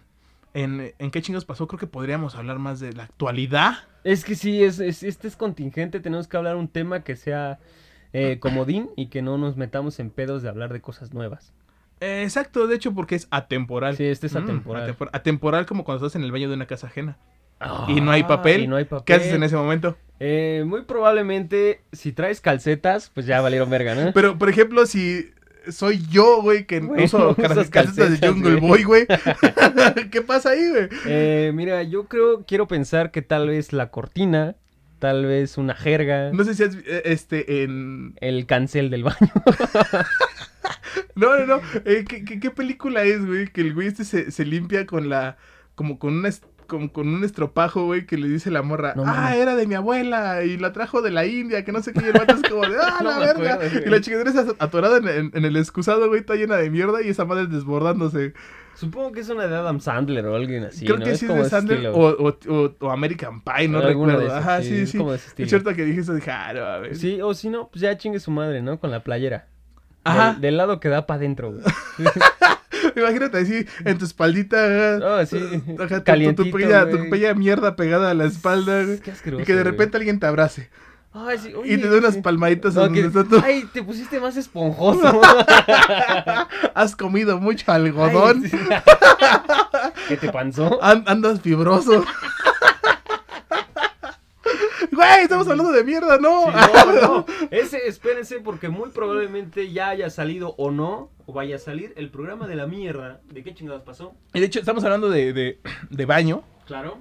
en, 0.54 0.94
en 0.98 1.10
qué 1.10 1.20
chingos 1.20 1.44
pasó, 1.44 1.66
creo 1.66 1.78
que 1.78 1.86
podríamos 1.86 2.34
hablar 2.36 2.58
más 2.58 2.80
de 2.80 2.92
la 2.94 3.02
actualidad. 3.04 3.74
Es 4.04 4.24
que 4.24 4.36
sí, 4.36 4.62
es, 4.62 4.78
es- 4.80 5.02
este 5.02 5.28
es 5.28 5.36
contingente. 5.36 6.00
Tenemos 6.00 6.26
que 6.28 6.36
hablar 6.38 6.56
un 6.56 6.68
tema 6.68 7.00
que 7.04 7.16
sea 7.16 7.58
eh, 8.14 8.38
comodín 8.38 8.88
y 8.96 9.08
que 9.08 9.20
no 9.20 9.36
nos 9.36 9.56
metamos 9.56 9.98
en 10.00 10.08
pedos 10.10 10.42
de 10.42 10.48
hablar 10.48 10.72
de 10.72 10.80
cosas 10.80 11.12
nuevas. 11.12 11.52
Eh, 12.00 12.22
exacto, 12.24 12.66
de 12.66 12.76
hecho, 12.76 12.92
porque 12.92 13.14
es 13.14 13.28
atemporal. 13.30 13.96
Sí, 13.96 14.04
este 14.04 14.26
es 14.26 14.34
Mm, 14.34 14.38
atemporal. 14.38 14.88
atempor- 14.90 15.10
atemporal 15.12 15.66
como 15.66 15.84
cuando 15.84 16.04
estás 16.06 16.16
en 16.18 16.24
el 16.24 16.32
baño 16.32 16.48
de 16.48 16.54
una 16.54 16.66
casa 16.66 16.86
ajena. 16.88 17.16
Y 17.88 18.00
no 18.00 18.10
hay 18.10 18.24
papel. 18.24 18.62
Y 18.62 18.66
no 18.66 18.76
hay 18.76 18.84
papel. 18.84 19.04
¿Qué 19.06 19.14
haces 19.14 19.32
en 19.32 19.42
ese 19.42 19.56
momento? 19.56 19.96
Eh, 20.20 20.64
muy 20.66 20.82
probablemente, 20.82 21.82
si 21.92 22.12
traes 22.12 22.40
calcetas, 22.40 23.10
pues 23.14 23.24
ya 23.26 23.40
valieron 23.40 23.70
verga, 23.70 23.94
¿no? 23.94 24.12
Pero, 24.12 24.36
por 24.38 24.48
ejemplo, 24.50 24.84
si 24.86 25.30
soy 25.70 26.04
yo, 26.10 26.42
güey, 26.42 26.66
que 26.66 26.80
Güey, 26.80 27.04
uso 27.04 27.18
no 27.38 27.42
calcetas 27.42 27.96
de 28.20 28.26
Jungle. 28.28 28.56
Boy, 28.56 28.82
güey. 28.84 29.06
¿Qué 30.10 30.20
pasa 30.20 30.50
ahí, 30.50 30.68
güey? 30.68 30.88
Eh, 31.06 31.52
mira, 31.54 31.82
yo 31.84 32.04
creo, 32.06 32.44
quiero 32.44 32.66
pensar 32.68 33.10
que 33.12 33.22
tal 33.22 33.48
vez 33.48 33.72
la 33.72 33.90
cortina, 33.90 34.56
tal 34.98 35.24
vez 35.24 35.56
una 35.56 35.74
jerga, 35.74 36.32
No 36.32 36.44
sé 36.44 36.54
si 36.54 36.64
has, 36.64 36.74
eh, 36.74 37.02
este, 37.06 37.62
en... 37.64 38.14
el 38.20 38.44
cancel 38.46 38.90
del 38.90 39.04
baño. 39.04 39.16
No, 41.16 41.38
no, 41.38 41.46
no. 41.46 41.60
Eh, 41.84 42.04
¿qué, 42.08 42.24
qué, 42.24 42.40
qué 42.40 42.50
película 42.50 43.02
es, 43.04 43.24
güey? 43.24 43.48
Que 43.48 43.60
el 43.60 43.74
güey 43.74 43.88
este 43.88 44.04
se, 44.04 44.30
se 44.30 44.44
limpia 44.44 44.86
con 44.86 45.08
la... 45.08 45.36
Como 45.74 45.98
con 45.98 46.14
una... 46.18 46.30
con, 46.66 46.88
con 46.88 47.08
un 47.08 47.24
estropajo, 47.24 47.84
güey, 47.86 48.06
que 48.06 48.16
le 48.16 48.28
dice 48.28 48.50
la 48.50 48.62
morra, 48.62 48.94
No 48.96 49.04
ah, 49.06 49.36
era 49.36 49.54
de 49.56 49.66
mi 49.66 49.74
abuela 49.74 50.44
y 50.44 50.56
la 50.56 50.72
trajo 50.72 51.02
de 51.02 51.10
la 51.10 51.26
India, 51.26 51.64
que 51.64 51.72
no 51.72 51.82
sé 51.82 51.92
qué, 51.92 52.00
y 52.00 52.04
el 52.08 52.12
vato 52.12 52.34
es 52.34 52.42
como 52.48 52.62
de, 52.66 52.76
ah, 52.80 52.98
No 53.02 53.10
la 53.10 53.18
verga. 53.18 53.54
acuerdo, 53.54 53.80
y 53.86 53.90
la 53.90 54.00
chingadera 54.00 54.30
está 54.30 54.46
atorada 54.64 54.96
en, 54.98 55.08
en- 55.08 55.30
en 55.34 55.44
el 55.44 55.56
excusado, 55.56 56.08
güey, 56.08 56.20
está 56.20 56.34
llena 56.36 56.56
de 56.56 56.70
mierda 56.70 57.02
y 57.02 57.08
esa 57.08 57.24
madre 57.24 57.46
desbordándose. 57.48 58.32
Supongo 58.76 59.12
que 59.12 59.20
es 59.20 59.28
una 59.28 59.46
de 59.46 59.54
Adam 59.54 59.78
Sandler 59.80 60.26
o 60.26 60.34
alguien 60.34 60.64
así, 60.64 60.84
Creo 60.84 60.98
¿no? 60.98 61.04
que 61.04 61.12
es 61.12 61.18
sí 61.20 61.26
es 61.26 61.30
como 61.30 61.42
de 61.44 61.50
Sandler 61.50 61.86
o, 61.88 61.92
o, 62.08 62.38
o- 62.48 62.74
o 62.80 62.90
American 62.90 63.40
Pie, 63.42 63.68
no 63.68 63.80
recuerdo. 63.82 64.32
Ajá, 64.34 64.62
sí, 64.62 64.86
sí, 64.86 64.98
es 64.98 65.20
sí. 65.36 65.46
cierto 65.46 65.74
que 65.74 65.84
dije 65.84 66.00
eso, 66.00 66.14
dije, 66.14 66.30
ah, 66.30 66.52
no, 66.54 66.60
a 66.64 66.78
ver. 66.78 66.96
Sí, 66.96 67.20
o 67.20 67.34
si 67.34 67.50
no, 67.50 67.68
pues 67.68 67.82
ya 67.82 67.96
chingue 67.98 68.18
su 68.20 68.30
madre, 68.30 68.62
¿no? 68.62 68.80
Con 68.80 68.90
la 68.90 69.02
playera. 69.04 69.48
Ajá. 70.04 70.32
Del, 70.32 70.40
del 70.42 70.56
lado 70.58 70.80
que 70.80 70.88
da 70.88 71.06
para 71.06 71.18
adentro, 71.18 71.52
güey. 71.52 71.64
Imagínate 72.96 73.38
así, 73.38 73.66
en 73.84 73.98
tu 73.98 74.04
espaldita, 74.04 74.56
Ah, 75.20 75.24
sí. 75.26 75.38
ajá, 75.80 76.04
tu- 76.04 76.34
tu, 76.44 76.50
pequeña, 76.50 76.84
pequeña 76.86 77.34
mierda 77.34 77.74
pegada 77.76 78.10
a 78.10 78.14
la 78.14 78.24
espalda, 78.26 78.84
Qué 79.02 79.10
asqueroso, 79.10 79.42
y 79.42 79.44
que 79.46 79.54
de 79.54 79.62
güey. 79.62 79.70
repente 79.72 79.96
alguien 79.96 80.20
te 80.20 80.26
abrace. 80.26 80.68
Ay, 81.16 81.38
sí, 81.38 81.52
Y 81.64 81.76
te 81.78 81.88
da 81.88 81.98
unas 81.98 82.16
palmaditas 82.18 82.74
No, 82.74 82.86
en 82.86 82.92
que- 82.92 83.08
tu- 83.08 83.40
Ay, 83.42 83.68
te 83.72 83.82
pusiste 83.84 84.18
más 84.20 84.36
esponjoso. 84.36 85.20
Has 86.74 86.96
comido 86.96 87.38
mucho 87.40 87.70
algodón. 87.72 88.42
Ay, 88.44 88.50
sí. 88.50 88.58
¿Qué 90.08 90.16
te 90.16 90.30
panzó? 90.32 90.82
An- 90.82 91.04
andas 91.06 91.40
fibroso. 91.40 92.04
Güey, 94.94 95.22
estamos 95.22 95.48
hablando 95.48 95.72
de 95.72 95.84
mierda, 95.84 96.18
¿no? 96.18 96.44
Sí, 96.46 96.52
no, 96.86 97.00
no. 97.18 97.26
Ese, 97.50 97.86
espérense, 97.88 98.40
porque 98.40 98.68
muy 98.68 98.90
probablemente 98.90 99.72
ya 99.72 99.88
haya 99.90 100.10
salido 100.10 100.54
o 100.58 100.70
no, 100.70 101.10
o 101.26 101.32
vaya 101.32 101.56
a 101.56 101.58
salir 101.58 101.92
el 101.96 102.10
programa 102.10 102.46
de 102.46 102.56
la 102.56 102.66
mierda. 102.66 103.20
¿De 103.30 103.42
qué 103.42 103.54
chingados 103.54 103.82
pasó? 103.82 104.14
Y 104.32 104.40
de 104.40 104.46
hecho, 104.46 104.60
estamos 104.60 104.84
hablando 104.84 105.10
de, 105.10 105.32
de, 105.32 105.60
de 105.90 106.06
baño. 106.06 106.42
Claro. 106.66 106.98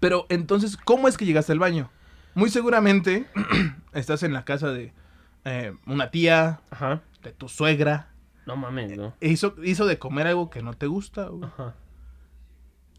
Pero 0.00 0.26
entonces, 0.28 0.76
¿cómo 0.76 1.08
es 1.08 1.16
que 1.16 1.24
llegaste 1.24 1.52
al 1.52 1.58
baño? 1.58 1.90
Muy 2.34 2.50
seguramente 2.50 3.26
estás 3.92 4.22
en 4.22 4.32
la 4.32 4.44
casa 4.44 4.70
de 4.70 4.92
eh, 5.44 5.74
una 5.86 6.10
tía, 6.10 6.60
Ajá. 6.70 7.02
de 7.22 7.32
tu 7.32 7.48
suegra. 7.48 8.10
No 8.46 8.56
mames, 8.56 8.96
¿no? 8.96 9.14
e 9.20 9.28
Hizo, 9.28 9.54
hizo 9.62 9.86
de 9.86 9.98
comer 9.98 10.26
algo 10.26 10.48
que 10.50 10.62
no 10.62 10.74
te 10.74 10.86
gusta. 10.86 11.24
güey. 11.28 11.44
Ajá. 11.44 11.74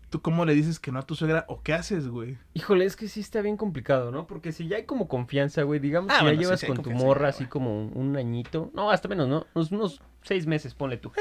¿Tú 0.09 0.21
cómo 0.21 0.43
le 0.45 0.55
dices 0.55 0.79
que 0.79 0.91
no 0.91 0.99
a 0.99 1.03
tu 1.03 1.13
suegra? 1.15 1.45
¿O 1.47 1.61
qué 1.61 1.73
haces, 1.73 2.07
güey? 2.07 2.37
Híjole, 2.53 2.85
es 2.85 2.95
que 2.95 3.07
sí 3.07 3.19
está 3.19 3.41
bien 3.41 3.57
complicado, 3.57 4.11
¿no? 4.11 4.25
Porque 4.25 4.51
si 4.51 4.67
ya 4.67 4.77
hay 4.77 4.83
como 4.85 5.07
confianza, 5.07 5.63
güey, 5.63 5.79
digamos 5.79 6.11
Ah, 6.11 6.17
que 6.19 6.23
bueno, 6.23 6.35
ya 6.35 6.41
llevas 6.47 6.59
sí 6.61 6.67
con 6.67 6.81
tu 6.81 6.91
morra 6.91 7.23
ya, 7.23 7.27
así 7.29 7.43
güey. 7.43 7.49
como 7.49 7.79
un, 7.79 7.91
un 7.95 8.17
añito, 8.17 8.71
no, 8.73 8.89
hasta 8.89 9.07
menos, 9.07 9.27
¿no? 9.27 9.45
Unos, 9.53 9.71
unos 9.71 10.01
seis 10.23 10.47
meses, 10.47 10.73
ponle 10.73 10.97
tú. 10.97 11.11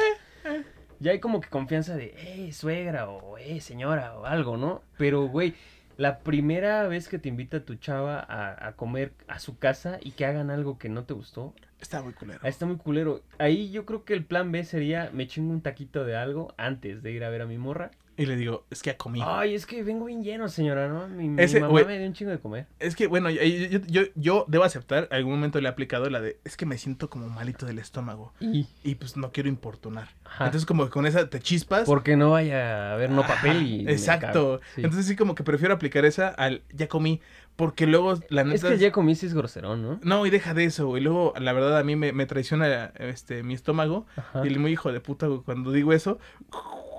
Eh, 0.45 0.63
Ya 1.01 1.13
hay 1.13 1.21
como 1.21 1.41
que 1.41 1.49
confianza 1.49 1.95
de, 1.97 2.15
eh, 2.17 2.53
suegra, 2.53 3.09
o 3.11 3.37
eh, 3.39 3.61
señora, 3.61 4.17
o 4.19 4.25
algo, 4.25 4.57
¿no? 4.57 4.83
Pero, 4.97 5.29
güey, 5.29 5.55
la 5.97 6.21
primera 6.21 6.87
vez 6.89 7.09
que 7.09 7.19
te 7.19 7.29
invita 7.29 7.65
tu 7.65 7.75
chava 7.75 8.19
a, 8.21 8.69
a 8.69 8.73
comer 8.73 9.13
a 9.29 9.39
su 9.39 9.59
casa 9.59 9.99
y 10.01 10.13
que 10.13 10.25
hagan 10.25 10.51
algo 10.51 10.79
que 10.79 10.89
no 10.89 11.05
te 11.05 11.13
gustó, 11.15 11.55
Está 11.81 12.03
muy 12.03 12.13
culero. 12.15 12.41
ahí 12.43 12.49
está 12.51 12.67
muy 12.67 12.77
culero. 12.77 13.21
Ahí 13.39 13.71
yo 13.71 13.85
creo 13.85 14.05
que 14.05 14.15
el 14.15 14.25
plan 14.25 14.51
B 14.51 14.65
sería, 14.65 15.11
me 15.13 15.27
chingo 15.29 15.53
un 15.53 15.61
taquito 15.61 16.05
de 16.05 16.17
algo 16.17 16.53
antes 16.57 17.03
de 17.05 17.13
ir 17.13 17.23
a 17.23 17.29
ver 17.29 17.43
a 17.43 17.47
mi 17.47 17.59
morra. 17.59 17.91
Y 18.19 18.27
le 18.27 18.37
digo, 18.37 18.67
es 18.69 18.83
que 18.83 18.91
ya 18.91 18.97
comí. 18.97 19.21
Ay, 19.25 19.55
es 19.55 19.65
que 19.65 19.83
vengo 19.85 20.07
bien 20.07 20.25
lleno, 20.25 20.49
señora, 20.49 20.89
¿no? 20.89 21.07
Mi, 21.07 21.29
mi 21.29 21.41
Ese, 21.41 21.61
mamá 21.61 21.71
güey. 21.71 21.85
me 21.87 21.99
dio 21.99 22.07
un 22.09 22.13
chingo 22.13 22.33
de 22.33 22.41
comer. 22.41 22.67
Es 22.81 22.97
que, 22.97 23.07
bueno, 23.07 23.31
yo, 23.31 23.41
yo, 23.43 23.79
yo, 23.87 24.03
yo 24.17 24.45
debo 24.49 24.65
aceptar, 24.65 25.09
algún 25.13 25.35
momento 25.35 25.61
le 25.61 25.69
he 25.69 25.71
aplicado 25.71 26.11
la 26.11 26.21
de, 26.21 26.41
es 26.45 26.57
que 26.57 26.67
me 26.67 26.77
siento 26.79 27.09
como 27.09 27.29
malito 27.29 27.65
del 27.65 27.79
estómago. 27.79 28.35
Y... 28.41 28.67
Y 28.83 28.97
pues 28.97 29.17
no 29.17 29.31
quiero 29.31 29.49
importunar. 29.49 30.09
Ajá. 30.25 30.47
Entonces 30.47 30.67
como 30.67 30.85
que 30.85 30.91
con 30.91 31.07
esa 31.07 31.31
te 31.31 31.39
chispas. 31.39 31.87
Porque 31.87 32.17
no 32.17 32.31
vaya 32.33 32.91
a 32.91 32.95
haber 32.95 33.11
no 33.11 33.23
papel 33.23 33.63
y. 33.63 33.89
Exacto. 33.89 34.61
Sí. 34.75 34.83
Entonces 34.83 35.07
sí 35.07 35.15
como 35.15 35.35
que 35.35 35.45
prefiero 35.45 35.75
aplicar 35.75 36.05
esa 36.05 36.29
al 36.29 36.63
ya 36.73 36.89
comí. 36.89 37.21
Porque 37.57 37.89
luego 37.89 38.15
la 38.29 38.45
neta... 38.45 38.69
es 38.69 38.75
que 38.75 38.79
ya 38.79 38.93
comiste 38.93 39.27
es 39.27 39.35
groserón, 39.35 39.83
¿no? 39.83 40.01
No, 40.05 40.25
y 40.27 40.31
deja 40.31 40.55
de 40.55 40.63
eso, 40.63 40.87
güey. 40.87 41.03
Luego, 41.03 41.35
la 41.41 41.53
verdad, 41.53 41.77
a 41.77 41.83
mí 41.83 41.97
me, 41.97 42.13
me 42.13 42.25
traiciona 42.25 42.93
este, 42.99 43.43
mi 43.43 43.55
estómago. 43.55 44.07
Ajá. 44.17 44.43
Y 44.45 44.49
el 44.49 44.61
muy 44.61 44.71
hijo 44.71 44.93
de 44.93 45.01
puta, 45.01 45.27
güey, 45.27 45.41
cuando 45.41 45.73
digo 45.73 45.93
eso. 45.93 46.21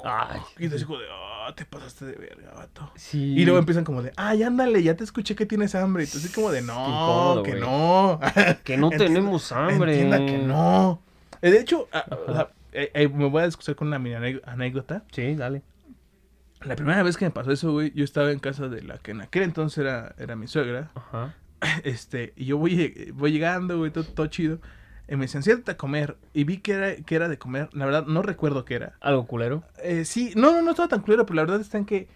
Ay. 0.03 0.39
Y 0.57 0.69
te 0.69 0.77
digo 0.77 0.97
de, 0.97 1.05
ah, 1.11 1.53
te 1.55 1.65
pasaste 1.65 2.05
de 2.05 2.13
verga, 2.13 2.51
vato. 2.55 2.91
Sí. 2.95 3.35
Y 3.37 3.43
luego 3.45 3.59
empiezan 3.59 3.83
como 3.83 4.01
de, 4.01 4.11
ay, 4.15 4.43
ándale, 4.43 4.81
ya 4.83 4.95
te 4.95 5.03
escuché 5.03 5.35
que 5.35 5.45
tienes 5.45 5.75
hambre. 5.75 6.03
Y 6.03 6.07
tú 6.07 6.17
así 6.17 6.29
como 6.29 6.51
de, 6.51 6.61
no, 6.61 6.73
incómodo, 6.73 7.43
que 7.43 7.55
no. 7.55 8.19
Que 8.63 8.77
no 8.77 8.89
tenemos 8.89 9.51
hambre. 9.51 9.93
Entienda 10.01 10.25
que 10.25 10.37
no. 10.37 11.01
Eh, 11.41 11.51
De 11.51 11.59
hecho, 11.59 11.87
ah, 11.91 12.05
o 12.27 12.33
sea, 12.33 12.49
eh, 12.71 12.91
eh, 12.93 13.07
me 13.07 13.27
voy 13.27 13.43
a 13.43 13.45
excusar 13.45 13.75
con 13.75 13.87
una 13.87 13.99
mini 13.99 14.15
anécdota. 14.45 15.03
Sí, 15.11 15.35
dale. 15.35 15.63
La 16.61 16.75
primera 16.75 17.01
vez 17.03 17.15
que 17.15 17.25
me 17.25 17.31
pasó 17.31 17.51
eso, 17.51 17.71
güey, 17.71 17.93
yo 17.95 18.03
estaba 18.03 18.31
en 18.31 18.39
casa 18.39 18.67
de 18.67 18.81
la 18.81 18.97
que 18.97 19.11
en 19.11 19.21
aquel 19.21 19.43
entonces 19.43 19.77
era, 19.77 20.13
era 20.17 20.35
mi 20.35 20.47
suegra. 20.47 20.91
Ajá. 20.95 21.35
Este, 21.83 22.31
y 22.37 22.45
yo 22.45 22.57
voy, 22.57 23.11
voy 23.13 23.33
llegando, 23.33 23.77
güey, 23.77 23.91
todo, 23.91 24.05
todo 24.05 24.27
chido. 24.27 24.59
Y 25.09 25.15
me 25.15 25.23
decían, 25.25 25.43
siéntate 25.43 25.71
a 25.71 25.77
comer. 25.77 26.17
Y 26.33 26.43
vi 26.43 26.57
que 26.57 26.73
era, 26.73 26.95
que 26.97 27.15
era 27.15 27.27
de 27.27 27.37
comer. 27.37 27.69
La 27.73 27.85
verdad, 27.85 28.05
no 28.05 28.21
recuerdo 28.21 28.63
qué 28.65 28.75
era. 28.75 28.93
Algo 29.01 29.25
culero. 29.27 29.63
Eh, 29.83 30.05
sí, 30.05 30.33
no, 30.35 30.51
no, 30.51 30.61
no 30.61 30.71
estaba 30.71 30.87
tan 30.87 31.01
culero, 31.01 31.25
pero 31.25 31.35
la 31.37 31.41
verdad 31.43 31.61
está 31.61 31.77
en 31.77 31.85
que 31.85 32.07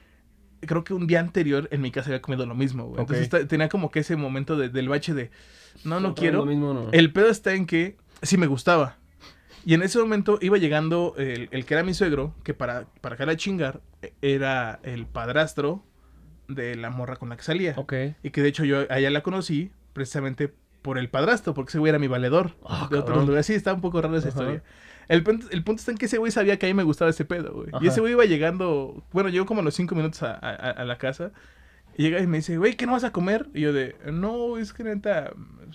creo 0.62 0.84
que 0.84 0.94
un 0.94 1.08
día 1.08 1.20
anterior 1.20 1.68
en 1.72 1.82
mi 1.82 1.92
casa 1.92 2.10
había 2.10 2.22
comido 2.22 2.46
lo 2.46 2.56
mismo, 2.56 2.86
güey. 2.88 3.02
Entonces 3.02 3.48
tenía 3.48 3.68
como 3.70 3.92
que 3.92 4.00
ese 4.00 4.16
momento 4.16 4.56
de- 4.56 4.70
del 4.70 4.88
bache 4.90 5.14
de, 5.14 5.32
no, 5.84 6.00
no 6.00 6.14
quiero. 6.16 6.40
Lo 6.40 6.46
mismo 6.46 6.74
no. 6.74 6.90
El 6.92 7.12
pedo 7.12 7.28
está 7.30 7.54
en 7.54 7.66
que 7.66 7.98
sí 8.22 8.38
me 8.38 8.48
gustaba. 8.48 8.98
Y 9.66 9.74
en 9.74 9.82
ese 9.82 9.98
momento 10.00 10.38
iba 10.42 10.58
llegando 10.58 11.16
el, 11.18 11.48
el 11.52 11.66
que 11.66 11.74
era 11.74 11.84
mi 11.84 11.94
suegro, 11.94 12.34
que 12.44 12.54
para, 12.54 12.86
para 13.02 13.16
acá 13.16 13.26
la 13.26 13.36
chingar, 13.38 13.82
era 14.22 14.80
el 14.84 15.06
padrastro 15.06 15.84
de 16.50 16.76
la 16.76 16.90
morra 16.90 17.16
con 17.16 17.30
la 17.30 17.38
que 17.38 17.44
salía. 17.44 17.74
Ok. 17.78 17.94
Y 18.24 18.30
que 18.32 18.42
de 18.42 18.50
hecho 18.50 18.66
yo 18.66 18.86
allá 18.90 19.10
la 19.10 19.24
conocí 19.24 19.72
precisamente 19.94 20.54
por 20.84 21.00
el 21.00 21.10
padrastro, 21.10 21.56
porque 21.56 21.70
ese 21.72 21.80
güey 21.80 21.90
era 21.90 21.98
mi 21.98 22.08
valedor. 22.08 22.52
De. 22.92 23.42
Sí, 23.44 23.54
está 23.56 23.74
un 23.74 23.82
poco 23.82 24.00
rara 24.02 24.16
esa 24.18 24.28
Ajá. 24.30 24.38
historia. 24.40 24.64
El 25.08 25.24
punto, 25.24 25.48
el 25.50 25.64
punto 25.64 25.80
está 25.80 25.92
en 25.92 25.98
que 25.98 26.06
ese 26.06 26.18
güey 26.20 26.32
sabía 26.32 26.58
que 26.60 26.66
a 26.66 26.70
mí 26.70 26.74
me 26.76 26.84
gustaba 26.84 27.10
ese 27.10 27.26
pedo, 27.26 27.54
güey. 27.54 27.68
Y 27.82 27.88
ese 27.88 28.00
güey 28.00 28.14
iba 28.14 28.24
llegando, 28.26 29.04
bueno, 29.12 29.30
llegó 29.30 29.46
como 29.46 29.60
a 29.62 29.64
los 29.64 29.74
cinco 29.74 29.96
minutos 29.96 30.22
a, 30.24 30.34
a- 30.34 30.56
a 30.72 30.86
la 30.86 30.98
casa. 30.98 31.32
Y 31.98 32.04
llega 32.04 32.20
y 32.22 32.28
me 32.28 32.38
dice, 32.38 32.58
güey, 32.58 32.76
¿qué 32.76 32.86
no 32.86 32.94
vas 32.94 33.04
a 33.04 33.12
comer? 33.12 33.48
Y 33.54 33.62
yo 33.62 33.74
de, 33.74 33.96
no, 34.12 34.58
es 34.58 34.72
que 34.74 34.84
neta, 34.84 35.32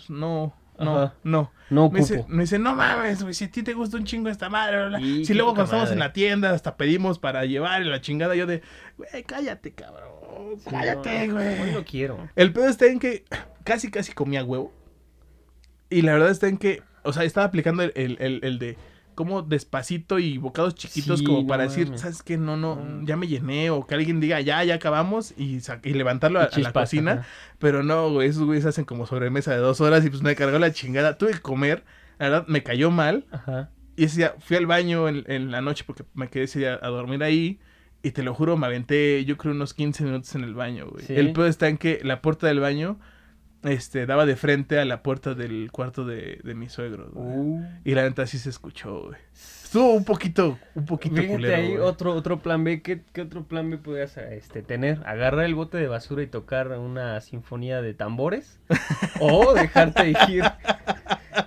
no, 0.08 0.54
no, 0.78 0.98
Ajá. 0.98 1.14
no. 1.24 1.52
No 1.70 1.90
Me 1.90 2.00
dice, 2.00 2.20
ocupo. 2.20 2.28
me 2.34 2.42
dice, 2.44 2.58
no 2.58 2.74
mames, 2.74 3.22
güey, 3.22 3.34
si 3.34 3.44
a 3.44 3.50
ti 3.50 3.62
te 3.62 3.74
gusta 3.74 3.98
un 3.98 4.04
chingo 4.04 4.28
esta 4.30 4.48
madre, 4.48 4.78
bla, 4.78 4.98
bla". 4.98 5.00
Y 5.00 5.24
si 5.26 5.34
luego 5.34 5.50
cuando 5.50 5.64
estamos 5.64 5.90
en 5.92 5.98
la 5.98 6.12
tienda 6.14 6.50
hasta 6.52 6.76
pedimos 6.78 7.18
para 7.18 7.44
llevar 7.44 7.84
la 7.84 8.00
chingada, 8.00 8.34
yo 8.34 8.46
de, 8.46 8.62
güey, 8.96 9.22
cállate, 9.24 9.72
cabrón, 9.74 10.08
Sí, 10.58 10.70
cállate, 10.70 11.28
no, 11.28 11.34
güey. 11.34 11.60
Hoy 11.60 11.70
no 11.72 11.84
quiero. 11.84 12.28
El 12.34 12.52
pedo 12.54 12.66
está 12.68 12.86
en 12.86 12.98
que 12.98 13.24
casi, 13.64 13.90
casi 13.90 14.12
comía 14.12 14.42
huevo. 14.44 14.72
Y 15.90 16.02
la 16.02 16.12
verdad 16.12 16.30
está 16.30 16.48
en 16.48 16.58
que, 16.58 16.82
o 17.02 17.12
sea, 17.12 17.24
estaba 17.24 17.46
aplicando 17.46 17.82
el, 17.82 17.92
el, 17.94 18.16
el- 18.20 18.40
el 18.44 18.58
de 18.58 18.76
como 19.14 19.42
despacito 19.42 20.20
y 20.20 20.38
bocados 20.38 20.76
chiquitos 20.76 21.18
Sí, 21.18 21.24
como 21.24 21.40
no 21.42 21.46
para 21.48 21.64
decir. 21.64 21.90
¿sabes 21.98 22.22
qué? 22.22 22.36
No, 22.38 22.56
no, 22.56 22.76
No. 22.76 23.04
ya 23.04 23.16
me 23.16 23.26
llené. 23.26 23.68
O 23.70 23.84
que 23.84 23.96
alguien 23.96 24.20
diga, 24.20 24.40
ya, 24.40 24.62
ya 24.62 24.76
acabamos 24.76 25.34
y, 25.36 25.58
y 25.82 25.92
levantarlo 25.94 26.38
a, 26.40 26.48
Y 26.54 26.60
a 26.60 26.62
la 26.64 26.72
cocina. 26.72 27.12
ajá. 27.12 27.26
Pero 27.58 27.82
no, 27.82 28.10
güey, 28.12 28.28
esos 28.28 28.44
güeyes 28.44 28.64
hacen 28.64 28.84
como 28.84 29.06
sobremesa 29.06 29.50
de 29.50 29.58
dos 29.58 29.80
horas 29.80 30.04
y 30.06 30.10
pues 30.10 30.22
me 30.22 30.36
cargó 30.36 30.60
la 30.60 30.70
chingada. 30.72 31.18
Tuve 31.18 31.32
que 31.32 31.40
comer, 31.40 31.82
la 32.20 32.28
verdad 32.28 32.46
me 32.46 32.62
cayó 32.62 32.92
mal. 32.92 33.26
Ajá. 33.32 33.70
Y 33.96 34.04
ese 34.04 34.18
día 34.18 34.34
fui 34.38 34.56
al 34.56 34.66
baño 34.66 35.08
en, 35.08 35.24
en 35.26 35.50
la 35.50 35.60
noche 35.62 35.82
porque 35.84 36.04
me 36.14 36.28
quedé 36.28 36.44
ese 36.44 36.60
día 36.60 36.78
a 36.80 36.86
dormir 36.88 37.24
ahí. 37.24 37.58
Y 38.04 38.12
te 38.12 38.22
lo 38.22 38.32
juro, 38.34 38.56
me 38.56 38.66
aventé 38.68 39.24
yo 39.24 39.36
creo 39.36 39.52
unos 39.52 39.74
15 39.74 40.04
minutos 40.04 40.32
en 40.36 40.44
el 40.44 40.54
baño, 40.54 40.86
güey. 40.88 41.04
¿Sí? 41.04 41.14
El 41.16 41.32
pedo 41.32 41.46
está 41.48 41.66
en 41.66 41.76
que 41.78 41.98
la 42.04 42.22
puerta 42.22 42.46
del 42.46 42.60
baño 42.60 43.00
este, 43.64 44.06
daba 44.06 44.26
de 44.26 44.36
frente 44.36 44.78
a 44.78 44.84
la 44.84 45.02
puerta 45.02 45.34
del 45.34 45.70
cuarto 45.72 46.04
de, 46.04 46.40
de 46.44 46.54
mi 46.54 46.68
suegro. 46.68 47.10
Uh. 47.14 47.62
Y 47.84 47.94
la 47.94 48.02
neta 48.02 48.26
sí 48.26 48.38
se 48.38 48.50
escuchó, 48.50 49.06
güey. 49.06 49.18
Estuvo 49.68 49.92
un 49.92 50.04
poquito, 50.04 50.58
un 50.74 50.86
poquito 50.86 51.16
Fíjate 51.16 51.34
culero, 51.34 51.56
ahí 51.56 51.68
güey. 51.72 51.78
otro, 51.78 52.14
otro 52.14 52.38
plan 52.38 52.64
B. 52.64 52.80
¿Qué, 52.80 53.02
qué 53.12 53.20
otro 53.20 53.44
plan 53.44 53.68
B 53.68 53.76
podrías 53.76 54.16
este, 54.16 54.62
tener? 54.62 55.00
¿Agarrar 55.04 55.44
el 55.44 55.54
bote 55.54 55.76
de 55.76 55.88
basura 55.88 56.22
y 56.22 56.26
tocar 56.26 56.68
una 56.78 57.20
sinfonía 57.20 57.82
de 57.82 57.92
tambores? 57.92 58.60
¿O 59.20 59.52
dejarte 59.52 60.14
ir? 60.28 60.42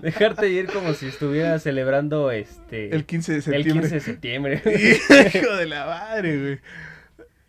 Dejarte 0.02 0.50
ir 0.50 0.67
como 0.67 0.93
si 0.93 1.08
estuvieras 1.08 1.63
celebrando 1.63 2.30
este 2.30 2.93
El 2.93 3.06
15 3.06 3.32
de 3.32 3.38
el 3.38 3.43
septiembre. 3.43 3.82
15 3.82 3.95
de 3.95 4.02
septiembre. 4.02 4.62
Hijo 5.36 5.56
de 5.56 5.65
la 5.65 5.86
madre, 5.86 6.39
güey. 6.39 6.60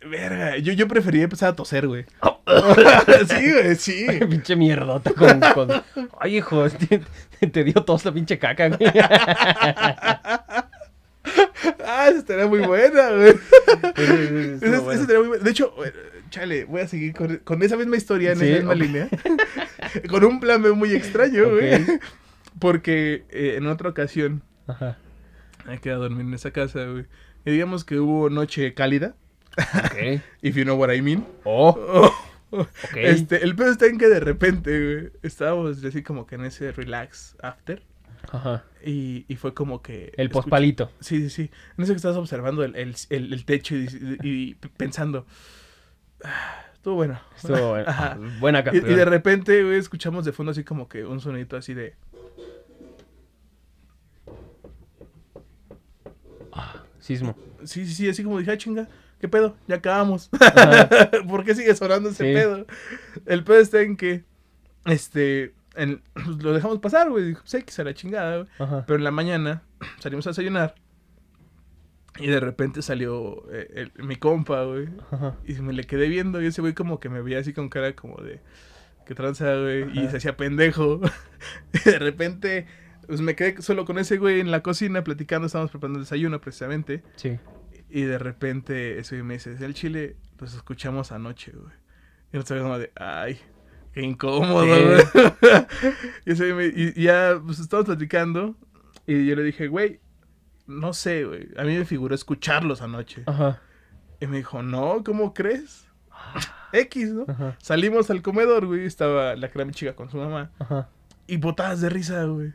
Verga, 0.09 0.57
yo, 0.57 0.73
yo 0.73 0.87
prefería 0.87 1.23
empezar 1.23 1.49
a 1.49 1.55
toser, 1.55 1.87
güey. 1.87 2.05
sí, 3.27 3.51
güey, 3.51 3.75
sí. 3.75 4.05
pinche 4.29 4.55
mierdota 4.55 5.11
con, 5.13 5.39
con- 5.53 5.83
Ay, 6.19 6.37
hijo, 6.37 6.67
te, 6.69 7.01
te 7.47 7.63
dio 7.63 7.73
tos 7.83 8.03
la 8.05 8.11
pinche 8.11 8.37
caca, 8.37 8.69
güey. 8.69 8.91
Ah, 11.85 12.07
esa 12.09 12.17
estaría 12.19 12.47
muy 12.47 12.59
buena, 12.59 13.09
güey. 13.11 13.33
Bueno. 13.95 14.91
esa 14.91 14.93
estaría 15.01 15.19
muy 15.19 15.27
buena. 15.29 15.43
De 15.43 15.51
hecho, 15.51 15.73
eh, 15.85 15.93
chale, 16.29 16.65
voy 16.65 16.81
a 16.81 16.87
seguir 16.87 17.13
con, 17.13 17.37
con 17.37 17.63
esa 17.63 17.77
misma 17.77 17.95
historia, 17.95 18.33
en 18.33 18.39
Sí, 18.39 18.45
esa 18.45 18.57
misma 18.57 18.75
línea. 18.75 19.09
con 20.09 20.23
un 20.25 20.39
plan 20.39 20.61
muy 20.77 20.91
extraño, 20.93 21.49
güey. 21.51 21.81
Porque 22.59 23.23
eh, 23.29 23.55
en 23.57 23.67
otra 23.67 23.89
ocasión 23.89 24.43
Ajá. 24.67 24.97
me 25.65 25.79
quedé 25.79 25.93
a 25.93 25.97
dormir 25.97 26.25
en 26.25 26.33
esa 26.33 26.51
casa, 26.51 26.83
güey. 26.85 27.05
Y 27.45 27.51
digamos 27.51 27.83
que 27.85 27.99
hubo 27.99 28.29
noche 28.29 28.73
cálida. 28.73 29.15
Ok. 29.57 30.21
If 30.41 30.55
you 30.55 30.63
know 30.63 30.75
what 30.79 30.93
I 30.93 31.01
mean. 31.01 31.25
Oh, 31.43 32.11
ok. 32.51 32.95
Este, 32.97 33.43
el 33.43 33.55
pedo 33.55 33.71
está 33.71 33.85
en 33.87 33.97
que 33.97 34.07
de 34.07 34.19
repente, 34.19 34.71
güey, 34.95 35.11
estábamos 35.23 35.83
así 35.83 36.03
como 36.03 36.25
que 36.25 36.35
en 36.35 36.45
ese 36.45 36.71
relax 36.71 37.35
after. 37.41 37.81
Ajá. 38.31 38.63
Y, 38.85 39.25
y 39.27 39.35
fue 39.35 39.53
como 39.53 39.81
que. 39.81 40.13
El 40.17 40.29
pospalito. 40.29 40.91
Sí, 40.99 41.21
sí, 41.21 41.29
sí. 41.29 41.51
En 41.77 41.83
eso 41.83 41.93
que 41.93 41.97
estás 41.97 42.15
observando 42.15 42.63
el, 42.63 42.75
el, 42.75 42.95
el- 43.09 43.33
el 43.33 43.45
techo 43.45 43.75
y, 43.75 43.87
y- 44.23 44.49
y 44.51 44.53
pensando. 44.77 45.25
"Ah, 46.23 46.61
Estuvo 46.73 46.95
bueno. 46.95 47.19
Estuvo 47.35 47.69
bueno. 47.71 47.85
Ajá. 47.87 48.17
buena 48.39 48.63
Y, 48.71 48.77
y 48.77 48.79
de 48.79 49.05
repente, 49.05 49.63
güey, 49.63 49.77
escuchamos 49.77 50.25
de 50.25 50.31
fondo 50.31 50.51
así 50.51 50.63
como 50.63 50.87
que 50.87 51.05
un 51.05 51.19
sonidito 51.19 51.57
así 51.57 51.73
de. 51.73 51.95
Sismo. 56.99 57.35
Sí, 57.65 57.85
sí, 57.85 57.93
sí, 57.93 58.09
así 58.09 58.23
como 58.23 58.39
dije, 58.39 58.51
ah, 58.51 58.57
chinga, 58.57 58.87
¿qué 59.19 59.27
pedo? 59.27 59.55
Ya 59.67 59.75
acabamos. 59.77 60.29
¿Por 61.29 61.43
qué 61.45 61.55
sigue 61.55 61.75
sonando 61.75 62.09
ese 62.09 62.25
Sí. 62.25 62.33
pedo? 62.33 62.65
El 63.25 63.43
pedo 63.43 63.59
está 63.59 63.81
en 63.81 63.95
que, 63.97 64.23
este, 64.85 65.53
en- 65.75 66.01
lo 66.41 66.53
dejamos 66.53 66.79
pasar, 66.79 67.09
güey. 67.09 67.25
Dijo, 67.29 67.41
pues 67.41 67.53
X 67.53 67.79
a 67.79 67.83
la 67.83 67.93
chingada, 67.93 68.37
güey. 68.37 68.81
Pero 68.85 68.97
en 68.97 69.03
la 69.03 69.11
mañana 69.11 69.63
salimos 69.99 70.27
a 70.27 70.31
desayunar 70.31 70.75
y 72.19 72.27
de 72.27 72.39
repente 72.39 72.81
salió 72.83 73.43
eh, 73.51 73.89
el- 73.95 74.03
mi 74.05 74.15
compa, 74.17 74.63
güey. 74.63 74.87
Ajá. 75.11 75.35
Y 75.47 75.53
me 75.55 75.73
le 75.73 75.83
quedé 75.85 76.07
viendo 76.09 76.41
y 76.41 76.45
ese 76.47 76.61
güey 76.61 76.73
como 76.73 76.99
que 76.99 77.09
me 77.09 77.21
veía 77.21 77.39
así 77.39 77.53
con 77.53 77.69
cara 77.69 77.95
como 77.95 78.17
de, 78.21 78.39
¿qué 79.07 79.15
tranza, 79.15 79.55
güey? 79.55 79.89
Y 79.97 80.07
se 80.09 80.17
hacía 80.17 80.37
pendejo. 80.37 81.01
y 81.73 81.89
de 81.89 81.97
repente, 81.99 82.67
pues 83.07 83.21
me 83.21 83.35
quedé 83.35 83.61
solo 83.61 83.85
con 83.85 83.97
ese 83.99 84.17
güey 84.17 84.39
en 84.39 84.51
la 84.51 84.61
cocina 84.61 85.03
platicando, 85.03 85.47
estábamos 85.47 85.71
preparando 85.71 85.99
el 85.99 86.05
desayuno 86.05 86.39
precisamente. 86.41 87.03
Sí. 87.15 87.37
Y 87.89 88.01
de 88.03 88.17
repente 88.17 88.97
ese 88.99 89.15
güey 89.15 89.23
me 89.27 89.33
dice, 89.35 89.55
el 89.63 89.73
chile, 89.73 90.17
los 90.39 90.53
escuchamos 90.55 91.11
anoche, 91.11 91.51
güey. 91.51 91.73
Y 92.31 92.37
nosotros 92.37 92.63
como 92.63 92.79
de, 92.79 92.91
ay, 92.95 93.39
qué 93.93 94.01
incómodo, 94.01 94.65
güey. 94.65 95.03
y, 96.25 96.31
ese 96.31 96.53
me- 96.53 96.65
y- 96.67 96.93
y 96.95 97.03
ya, 97.03 97.39
pues 97.45 97.59
estábamos 97.59 97.87
platicando. 97.87 98.55
Y 99.05 99.25
yo 99.27 99.35
le 99.35 99.43
dije, 99.43 99.67
güey, 99.67 99.99
no 100.65 100.93
sé, 100.93 101.25
güey. 101.25 101.49
A 101.57 101.63
mí 101.63 101.77
me 101.77 101.85
figuró 101.85 102.15
escucharlos 102.15 102.81
anoche. 102.81 103.23
Ajá. 103.27 103.61
Y 104.19 104.27
me 104.27 104.37
dijo, 104.37 104.63
no, 104.63 105.03
¿cómo 105.03 105.33
crees? 105.33 105.85
X, 106.71 107.09
¿no? 107.11 107.25
Ajá. 107.27 107.57
Salimos 107.61 108.09
al 108.09 108.21
comedor, 108.21 108.65
güey. 108.65 108.85
Estaba 108.85 109.35
la 109.35 109.49
mi 109.65 109.71
chica 109.73 109.95
con 109.95 110.09
su 110.09 110.17
mamá. 110.17 110.51
Ajá. 110.57 110.89
Y 111.27 111.37
botadas 111.37 111.81
de 111.81 111.89
risa, 111.89 112.23
güey. 112.25 112.53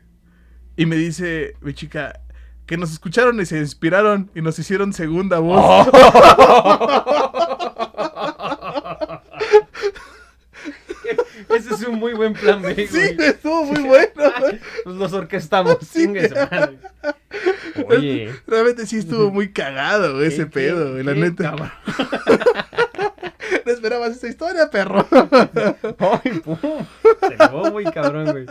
Y 0.79 0.85
me 0.85 0.95
dice 0.95 1.55
mi 1.59 1.73
chica 1.73 2.21
que 2.65 2.77
nos 2.77 2.93
escucharon 2.93 3.37
y 3.41 3.45
se 3.45 3.57
inspiraron 3.57 4.31
y 4.33 4.41
nos 4.41 4.57
hicieron 4.59 4.93
segunda 4.93 5.39
voz. 5.39 5.87
Ese 11.49 11.73
es 11.73 11.81
un 11.87 11.99
muy 11.99 12.13
buen 12.13 12.33
plan 12.33 12.61
B, 12.61 12.73
güey. 12.73 12.87
Sí, 12.87 13.15
estuvo 13.19 13.65
muy 13.65 13.83
bueno. 13.83 14.09
Pues 14.83 14.95
los 14.95 15.13
orquestamos. 15.13 15.77
Sí. 15.89 16.07
Oye. 17.87 18.31
Realmente 18.47 18.85
sí 18.85 18.97
estuvo 18.99 19.31
muy 19.31 19.51
cagado 19.51 20.15
güey, 20.15 20.27
ese 20.27 20.45
qué- 20.45 20.51
pedo, 20.51 20.91
güey, 20.91 21.03
la 21.03 21.13
neta. 21.13 21.55
Esperabas 23.71 24.11
esta 24.11 24.27
historia, 24.27 24.69
perro. 24.69 25.05
Ay, 25.99 26.39
pum. 26.39 26.57
Se 27.27 27.71
muy 27.71 27.85
cabrón, 27.85 28.31
güey. 28.31 28.45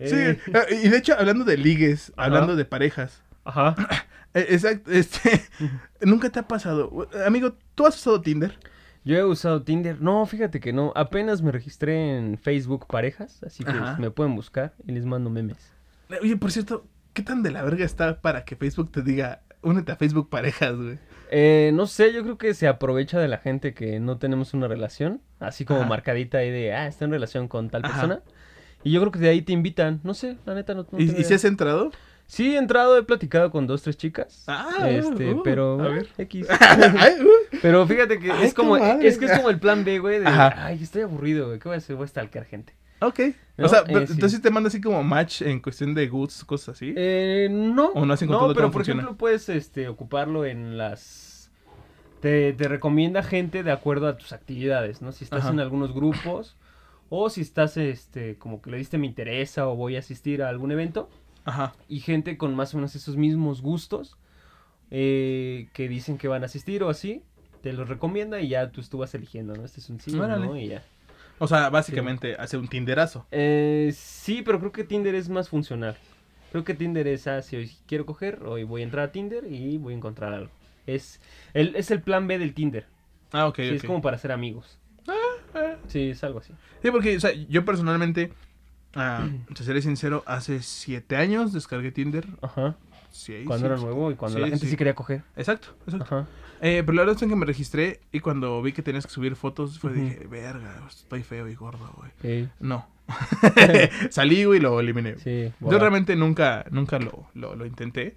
Sí, 0.00 0.14
Eh, 0.16 0.38
y 0.84 0.88
de 0.88 0.96
hecho, 0.98 1.14
hablando 1.18 1.44
de 1.44 1.56
ligues, 1.56 2.12
Ajá. 2.16 2.26
hablando 2.26 2.56
de 2.56 2.64
parejas. 2.64 3.22
Ajá. 3.44 3.74
eh, 4.34 4.46
Exacto, 4.50 4.90
este, 4.90 5.42
nunca 6.00 6.30
te 6.30 6.38
ha 6.40 6.48
pasado. 6.48 7.08
Amigo, 7.26 7.54
¿tú 7.74 7.86
has 7.86 7.96
usado 7.96 8.20
Tinder? 8.20 8.58
Yo 9.04 9.16
he 9.16 9.24
usado 9.24 9.62
Tinder. 9.62 10.00
No, 10.00 10.26
fíjate 10.26 10.58
que 10.58 10.72
no. 10.72 10.92
Apenas 10.96 11.40
me 11.40 11.52
registré 11.52 12.16
en 12.16 12.38
Facebook 12.38 12.86
Parejas, 12.88 13.42
así 13.44 13.62
que 13.62 13.70
Ajá. 13.70 13.96
me 14.00 14.10
pueden 14.10 14.34
buscar 14.34 14.74
y 14.84 14.92
les 14.92 15.04
mando 15.06 15.30
memes. 15.30 15.72
Oye, 16.20 16.36
por 16.36 16.50
cierto, 16.50 16.86
¿qué 17.12 17.22
tan 17.22 17.42
de 17.42 17.50
la 17.52 17.62
verga 17.62 17.84
está 17.84 18.20
para 18.20 18.44
que 18.44 18.56
Facebook 18.56 18.90
te 18.90 19.02
diga, 19.02 19.42
únete 19.62 19.92
a 19.92 19.96
Facebook 19.96 20.28
Parejas, 20.28 20.74
güey? 20.76 20.98
Eh, 21.30 21.70
no 21.74 21.86
sé, 21.86 22.12
yo 22.12 22.22
creo 22.22 22.38
que 22.38 22.54
se 22.54 22.68
aprovecha 22.68 23.18
de 23.18 23.28
la 23.28 23.38
gente 23.38 23.74
que 23.74 24.00
no 24.00 24.18
tenemos 24.18 24.54
una 24.54 24.68
relación, 24.68 25.20
así 25.40 25.64
como 25.64 25.80
Ajá. 25.80 25.88
marcadita 25.88 26.38
ahí 26.38 26.50
de, 26.50 26.72
ah, 26.72 26.86
está 26.86 27.04
en 27.04 27.10
relación 27.10 27.48
con 27.48 27.70
tal 27.70 27.84
Ajá. 27.84 27.94
persona. 27.94 28.22
Y 28.84 28.92
yo 28.92 29.00
creo 29.00 29.12
que 29.12 29.18
de 29.18 29.28
ahí 29.30 29.42
te 29.42 29.52
invitan, 29.52 30.00
no 30.04 30.14
sé, 30.14 30.36
la 30.46 30.54
neta 30.54 30.74
no, 30.74 30.86
no 30.90 30.98
¿Y, 31.00 31.04
y 31.04 31.24
si 31.24 31.34
has 31.34 31.44
entrado? 31.44 31.90
Sí, 32.26 32.54
he 32.54 32.58
entrado, 32.58 32.98
he 32.98 33.02
platicado 33.04 33.50
con 33.50 33.66
dos, 33.66 33.82
tres 33.82 33.96
chicas. 33.96 34.44
Ah, 34.48 34.88
este, 34.90 35.32
uh, 35.32 35.42
pero 35.42 35.80
a 35.80 35.88
ver. 35.88 36.08
X. 36.18 36.48
Uh. 37.20 37.56
Pero 37.62 37.86
fíjate 37.86 38.18
que 38.18 38.30
Ay, 38.32 38.46
es 38.46 38.54
como, 38.54 38.76
es 38.76 39.18
que 39.18 39.26
es 39.26 39.32
como 39.32 39.48
el 39.50 39.58
plan 39.58 39.84
B, 39.84 39.98
güey, 40.00 40.18
de, 40.20 40.26
Ajá. 40.26 40.66
ay, 40.66 40.82
estoy 40.82 41.02
aburrido, 41.02 41.46
güey, 41.46 41.58
¿qué 41.58 41.68
voy 41.68 41.76
a 41.76 41.78
hacer? 41.78 41.96
Voy 41.96 42.04
a 42.04 42.08
stalkear 42.08 42.44
gente. 42.44 42.74
Ok. 43.00 43.20
No, 43.56 43.66
o 43.66 43.68
sea, 43.68 43.80
eh, 43.80 43.84
pero- 43.86 44.06
sí. 44.06 44.12
entonces 44.14 44.42
te 44.42 44.50
manda 44.50 44.68
así 44.68 44.80
como 44.80 45.02
match 45.02 45.42
en 45.42 45.60
cuestión 45.60 45.94
de 45.94 46.08
goods, 46.08 46.44
cosas 46.44 46.76
así. 46.76 46.92
Eh, 46.96 47.48
no. 47.50 47.86
¿O 47.88 48.04
no 48.04 48.12
has 48.12 48.22
encontrado 48.22 48.54
pero 48.54 48.66
cómo 48.66 48.72
por 48.72 48.80
funciona? 48.80 49.02
ejemplo 49.02 49.18
puedes 49.18 49.48
este, 49.48 49.88
ocuparlo 49.88 50.44
en 50.44 50.76
las... 50.78 51.50
Te, 52.20 52.52
te 52.54 52.68
recomienda 52.68 53.22
gente 53.22 53.62
de 53.62 53.70
acuerdo 53.72 54.08
a 54.08 54.16
tus 54.16 54.32
actividades, 54.32 55.02
¿no? 55.02 55.12
Si 55.12 55.24
estás 55.24 55.42
Ajá. 55.44 55.50
en 55.50 55.60
algunos 55.60 55.92
grupos 55.92 56.56
o 57.08 57.30
si 57.30 57.40
estás, 57.42 57.76
este, 57.76 58.36
como 58.36 58.60
que 58.60 58.70
le 58.70 58.78
diste 58.78 58.98
me 58.98 59.06
interesa 59.06 59.68
o 59.68 59.76
voy 59.76 59.96
a 59.96 60.00
asistir 60.00 60.42
a 60.42 60.48
algún 60.48 60.72
evento 60.72 61.08
Ajá. 61.44 61.74
y 61.88 62.00
gente 62.00 62.36
con 62.36 62.54
más 62.56 62.74
o 62.74 62.78
menos 62.78 62.96
esos 62.96 63.16
mismos 63.16 63.62
gustos 63.62 64.16
eh, 64.90 65.68
que 65.72 65.88
dicen 65.88 66.18
que 66.18 66.28
van 66.28 66.42
a 66.42 66.46
asistir 66.46 66.82
o 66.82 66.88
así, 66.88 67.22
te 67.62 67.72
los 67.72 67.88
recomienda 67.88 68.40
y 68.40 68.48
ya 68.48 68.70
tú, 68.70 68.82
tú 68.82 68.98
vas 68.98 69.14
eligiendo, 69.14 69.54
¿no? 69.54 69.64
Este 69.64 69.80
es 69.80 69.90
un 69.90 70.00
sí, 70.00 70.12
no 70.12 70.56
y 70.56 70.68
ya. 70.68 70.82
O 71.38 71.46
sea, 71.46 71.68
básicamente 71.70 72.34
hace 72.36 72.56
un 72.56 72.68
Tinderazo. 72.68 73.26
Eh, 73.30 73.92
sí, 73.94 74.42
pero 74.42 74.58
creo 74.58 74.72
que 74.72 74.84
Tinder 74.84 75.14
es 75.14 75.28
más 75.28 75.48
funcional. 75.48 75.96
Creo 76.50 76.64
que 76.64 76.74
Tinder 76.74 77.06
es, 77.06 77.26
ah, 77.26 77.42
si 77.42 77.56
hoy 77.56 77.70
quiero 77.86 78.06
coger, 78.06 78.42
hoy 78.44 78.64
voy 78.64 78.80
a 78.80 78.84
entrar 78.84 79.08
a 79.08 79.12
Tinder 79.12 79.44
y 79.50 79.76
voy 79.78 79.92
a 79.92 79.96
encontrar 79.96 80.32
algo. 80.32 80.50
Es 80.86 81.20
el, 81.52 81.74
es 81.76 81.90
el 81.90 82.00
plan 82.00 82.26
B 82.26 82.38
del 82.38 82.54
Tinder. 82.54 82.86
Ah, 83.32 83.46
ok, 83.48 83.56
Sí, 83.56 83.68
ok. 83.68 83.74
Es 83.74 83.82
como 83.84 84.00
para 84.00 84.16
ser 84.18 84.32
amigos. 84.32 84.78
eh. 85.54 85.76
Sí, 85.88 86.10
es 86.10 86.24
algo 86.24 86.38
así. 86.38 86.52
Sí, 86.82 86.90
porque, 86.90 87.16
o 87.16 87.20
sea, 87.20 87.32
yo 87.32 87.64
personalmente, 87.64 88.32
ah, 88.94 89.28
te 89.54 89.62
seré 89.64 89.82
sincero, 89.82 90.22
hace 90.26 90.62
siete 90.62 91.16
años 91.16 91.52
descargué 91.52 91.90
Tinder. 91.92 92.26
Ajá. 92.40 92.76
Sí, 93.16 93.42
Cuando 93.46 93.66
sí, 93.66 93.72
era 93.72 93.80
nuevo 93.82 94.10
y 94.10 94.14
cuando 94.14 94.36
Sí, 94.38 94.42
la 94.42 94.48
gente 94.48 94.66
sí. 94.66 94.76
quería 94.76 94.94
coger. 94.94 95.22
Exacto, 95.36 95.68
exacto. 95.86 96.04
Ajá. 96.04 96.26
Eh, 96.60 96.82
pero 96.86 96.94
la 96.96 97.02
verdad 97.02 97.22
es 97.22 97.28
que 97.28 97.36
me 97.36 97.44
registré 97.46 98.00
y 98.12 98.20
cuando 98.20 98.62
vi 98.62 98.72
que 98.72 98.82
tenías 98.82 99.06
que 99.06 99.12
subir 99.12 99.36
fotos, 99.36 99.78
fue 99.78 99.92
dije, 99.92 100.26
verga, 100.26 100.82
estoy 100.88 101.22
feo 101.22 101.48
y 101.48 101.54
gordo, 101.54 101.92
güey. 101.96 102.48
No. 102.60 102.86
Salí, 104.10 104.44
güey, 104.44 104.58
y 104.58 104.62
lo 104.62 104.78
eliminé. 104.80 105.18
sí. 105.18 105.52
Yo 105.60 105.78
realmente 105.78 106.16
nunca, 106.16 106.64
nunca 106.70 106.98
lo, 106.98 107.26
lo, 107.34 107.54
lo 107.56 107.66
intenté. 107.66 108.16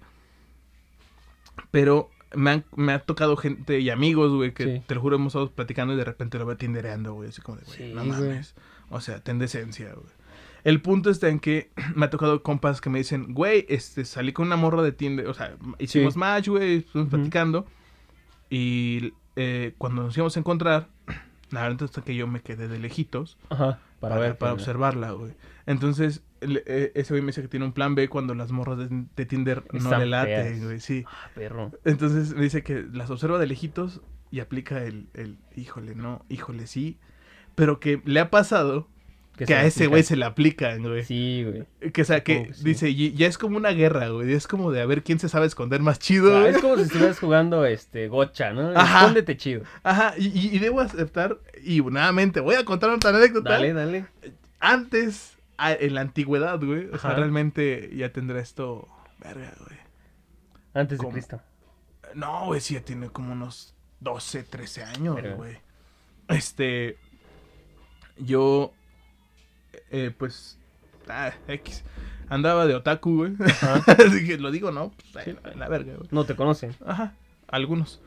Pero 1.70 2.10
me, 2.34 2.50
han- 2.50 2.64
me 2.76 2.92
ha 2.92 3.00
tocado 3.00 3.36
gente 3.36 3.80
y 3.80 3.90
amigos, 3.90 4.32
güey, 4.32 4.52
que 4.52 4.64
Sí. 4.64 4.82
te 4.86 4.94
lo 4.94 5.00
juro, 5.00 5.16
hemos 5.16 5.32
estado 5.32 5.50
platicando 5.50 5.94
y 5.94 5.96
de 5.96 6.04
repente 6.04 6.38
lo 6.38 6.46
veo 6.46 6.56
tindereando, 6.56 7.14
güey. 7.14 7.28
Así 7.28 7.40
como 7.42 7.58
de, 7.58 7.64
güey, 7.64 7.76
Sí, 7.76 7.92
no 7.94 8.04
güey. 8.04 8.08
mames. 8.10 8.54
O 8.90 9.00
sea, 9.00 9.20
ten 9.20 9.38
decencia, 9.38 9.92
güey. 9.94 10.06
El 10.64 10.82
punto 10.82 11.10
está 11.10 11.28
en 11.28 11.40
que 11.40 11.70
me 11.94 12.06
ha 12.06 12.10
tocado 12.10 12.42
compas 12.42 12.80
que 12.80 12.90
me 12.90 12.98
dicen, 12.98 13.32
güey, 13.34 13.66
este, 13.68 14.04
salí 14.04 14.32
con 14.32 14.46
una 14.46 14.56
morra 14.56 14.82
de 14.82 14.92
Tinder. 14.92 15.26
O 15.28 15.34
sea, 15.34 15.56
hicimos 15.78 16.14
Sí. 16.14 16.18
match, 16.20 16.48
güey, 16.48 16.76
estuvimos 16.78 17.10
platicando. 17.10 17.66
Y 18.48 19.12
eh, 19.36 19.74
cuando 19.78 20.02
nos 20.02 20.16
íbamos 20.16 20.36
a 20.36 20.40
encontrar, 20.40 20.88
la 21.50 21.62
verdad 21.62 21.88
es 21.96 22.02
que 22.04 22.14
yo 22.14 22.26
me 22.26 22.40
quedé 22.40 22.68
de 22.68 22.78
lejitos 22.78 23.38
Ajá. 23.48 23.78
Para, 24.00 24.16
ver. 24.16 24.38
para 24.38 24.52
observarla, 24.54 25.12
güey. 25.12 25.32
Entonces, 25.66 26.22
el- 26.40 26.62
eh, 26.66 26.90
ese 26.94 27.12
güey 27.12 27.22
me 27.22 27.28
dice 27.28 27.42
que 27.42 27.48
tiene 27.48 27.66
un 27.66 27.72
plan 27.72 27.94
B 27.94 28.08
cuando 28.08 28.34
las 28.34 28.50
morras 28.50 28.78
de, 28.78 29.04
de 29.14 29.26
Tinder 29.26 29.64
no 29.72 29.78
Están 29.78 30.00
le 30.00 30.06
laten, 30.06 30.64
güey, 30.64 30.80
sí. 30.80 31.04
Ah, 31.06 31.30
perro. 31.34 31.70
Entonces 31.84 32.34
me 32.34 32.42
dice 32.42 32.62
que 32.62 32.84
las 32.92 33.10
observa 33.10 33.38
de 33.38 33.46
lejitos 33.46 34.00
y 34.30 34.40
aplica 34.40 34.82
el, 34.84 35.08
el 35.14 35.38
híjole, 35.54 35.94
no, 35.94 36.24
híjole, 36.28 36.66
sí. 36.66 36.98
Pero 37.56 37.78
que 37.78 38.00
le 38.04 38.20
ha 38.20 38.30
pasado 38.30 38.88
que, 39.46 39.54
a 39.54 39.64
ese 39.64 39.86
güey 39.86 40.02
se 40.02 40.16
le 40.16 40.24
aplican, 40.24 40.82
güey. 40.82 41.04
Sí, 41.04 41.44
güey. 41.44 41.92
Que, 41.92 42.02
o 42.02 42.04
sea, 42.04 42.22
que, 42.22 42.52
sí. 42.54 42.64
dice, 42.64 42.94
ya 42.94 43.26
es 43.26 43.38
como 43.38 43.56
una 43.56 43.70
guerra, 43.70 44.08
güey. 44.08 44.32
Es 44.32 44.46
como 44.46 44.70
de 44.72 44.80
a 44.80 44.86
ver 44.86 45.02
quién 45.02 45.18
se 45.18 45.28
sabe 45.28 45.46
esconder 45.46 45.80
más 45.80 45.98
chido, 45.98 46.40
güey. 46.40 46.54
es 46.54 46.58
como 46.60 46.76
si 46.76 46.82
estuvieras 46.82 47.18
jugando 47.18 47.64
este 47.64 48.08
gocha, 48.08 48.52
¿no? 48.52 48.70
Ajá. 48.76 48.98
Escóndete 49.00 49.36
chido. 49.36 49.62
Ajá, 49.82 50.14
y, 50.18 50.26
y- 50.28 50.54
y 50.54 50.58
debo 50.58 50.80
aceptar, 50.80 51.38
y 51.62 51.80
nuevamente, 51.80 52.40
voy 52.40 52.54
a 52.56 52.64
contar 52.64 52.90
otra 52.90 53.10
anécdota. 53.10 53.50
Dale, 53.50 53.72
dale. 53.72 54.06
antes, 54.60 55.36
a- 55.58 55.72
en 55.72 55.94
la 55.94 56.00
antigüedad, 56.02 56.58
güey, 56.62 56.86
o 56.92 56.98
sea, 56.98 57.14
realmente 57.14 57.90
ya 57.94 58.12
tendrá 58.12 58.40
esto, 58.40 58.86
verga, 59.18 59.52
güey. 59.58 59.78
Antes 60.74 60.98
de. 60.98 61.08
Cristo. 61.08 61.40
No, 62.14 62.46
güey, 62.46 62.60
sí 62.60 62.74
ya 62.74 62.80
tiene 62.80 63.08
como 63.10 63.32
unos 63.32 63.74
12, 64.00 64.42
13 64.44 64.82
años, 64.84 65.16
güey. 65.36 65.58
Este, 66.28 66.96
yo, 68.18 68.72
eh, 69.90 70.12
pues, 70.16 70.58
ah, 71.08 71.32
X, 71.48 71.82
andaba 72.28 72.66
de 72.66 72.74
otaku, 72.74 73.16
güey. 73.16 73.32
Ajá. 73.40 73.82
Así 74.06 74.26
que 74.26 74.38
lo 74.38 74.50
digo, 74.50 74.70
¿no? 74.72 74.92
Pues, 75.12 75.24
Sí. 75.24 75.36
la 75.56 75.68
verga, 75.68 75.94
güey. 75.96 76.08
No 76.12 76.24
te 76.24 76.34
conocen. 76.36 76.74
Ajá, 76.86 77.14
algunos. 77.48 78.00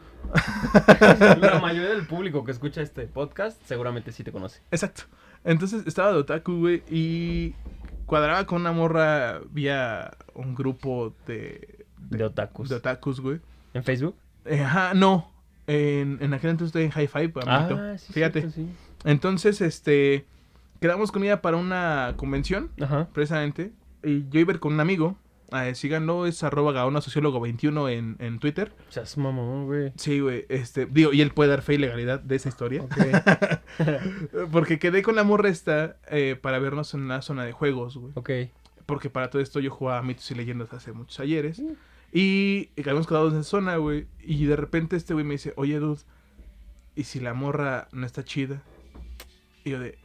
La 1.42 1.60
mayoría 1.62 1.90
del 1.90 2.08
público 2.08 2.44
que 2.46 2.52
escucha 2.52 2.82
este 2.82 3.08
podcast 3.08 3.62
seguramente 3.66 4.12
sí 4.12 4.24
te 4.24 4.32
conoce. 4.32 4.62
Exacto. 4.72 5.04
Entonces 5.44 5.86
estaba 5.86 6.12
de 6.14 6.20
otaku, 6.20 6.60
güey, 6.60 6.84
y 6.90 7.54
cuadraba 8.06 8.46
con 8.46 8.62
una 8.62 8.72
morra 8.72 9.42
vía 9.52 10.12
un 10.34 10.56
grupo 10.56 11.14
de, 11.28 11.86
De 11.98 12.24
otakus. 12.24 12.70
de 12.70 12.76
otakus, 12.76 13.20
güey. 13.20 13.42
¿En 13.74 13.84
Facebook? 13.84 14.16
Eh, 14.46 14.62
ajá, 14.62 14.94
no. 14.94 15.30
En, 15.68 16.18
en 16.22 16.34
aquel 16.34 16.52
entonces 16.52 16.68
estoy 16.76 16.84
en 16.84 16.92
Hi-Fi, 16.92 17.28
pues. 17.30 17.46
Ah, 17.48 17.96
sí, 17.98 18.14
Fíjate. 18.14 18.42
cierto, 18.42 18.56
sí. 18.56 18.68
Entonces, 19.04 19.60
este, 19.62 20.26
quedamos 20.84 21.14
con 21.14 21.24
ella 21.24 21.42
para 21.42 21.56
una 21.56 22.14
convención, 22.18 22.70
Ajá. 22.82 23.08
precisamente. 23.14 23.72
Y 24.04 24.28
yo 24.30 24.42
iba 24.42 24.52
a 24.52 24.56
ir 24.56 24.60
con 24.60 24.74
un 24.74 24.82
amigo. 24.82 25.16
Eh, 25.54 25.76
síganlo, 25.76 26.26
es 26.26 26.44
arroba 26.44 26.74
gaona 26.74 27.00
sociólogo 27.00 27.40
21 27.40 27.88
en, 27.88 28.18
en 28.20 28.38
Twitter. 28.40 28.74
Seas 28.90 29.18
mamón, 29.18 29.66
güey. 29.68 29.94
Sí, 29.96 30.20
güey, 30.20 30.46
este, 30.50 30.86
digo, 30.86 31.14
y 31.14 31.22
él 31.22 31.32
puede 31.32 31.52
dar 31.52 31.62
fe 31.62 31.76
y 31.76 31.78
legalidad 31.78 32.20
de 32.20 32.36
esa 32.36 32.50
historia. 32.50 32.82
Ok. 32.82 32.98
Porque 34.52 34.78
quedé 34.78 35.04
con 35.04 35.16
la 35.16 35.24
morra 35.24 35.48
esta 35.48 35.96
eh, 36.12 36.38
para 36.42 36.60
vernos 36.60 36.94
en 36.96 37.04
una 37.04 37.22
zona 37.22 37.46
de 37.46 37.54
juegos, 37.54 37.96
güey. 37.96 38.12
ok. 38.16 38.30
Porque 38.86 39.10
para 39.10 39.30
todo 39.30 39.42
esto 39.42 39.62
yo 39.62 39.72
jugaba 39.72 40.02
mitos 40.02 40.30
y 40.32 40.36
leyendas 40.36 40.74
hace 40.74 40.92
muchos 40.92 41.18
ayeres. 41.22 41.62
Y 42.12 42.72
habíamos 42.78 43.08
quedado 43.08 43.30
en 43.30 43.36
esa 43.36 43.44
zona, 43.44 43.78
güey. 43.78 44.08
Y 44.22 44.44
de 44.48 44.58
repente 44.58 44.98
este 44.98 45.14
güey 45.14 45.26
me 45.26 45.36
dice, 45.36 45.54
oye, 45.56 45.80
dude, 45.80 46.02
¿y 46.94 47.06
si 47.06 47.22
la 47.22 47.34
morra 47.34 47.88
no 47.94 48.06
está 48.06 48.26
chida? 48.26 48.62
Y 49.64 49.70
yo 49.70 49.80
de, 49.80 49.98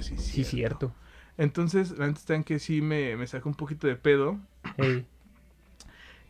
verga, 0.00 0.22
sí, 0.22 0.32
Sí, 0.32 0.44
cierto". 0.44 0.92
Entonces, 1.38 1.96
la 1.98 2.06
neta 2.06 2.18
está 2.18 2.42
que 2.42 2.58
sí 2.58 2.82
me, 2.82 3.16
me 3.16 3.26
sacó 3.26 3.48
un 3.48 3.54
poquito 3.54 3.86
de 3.86 3.96
pedo. 3.96 4.38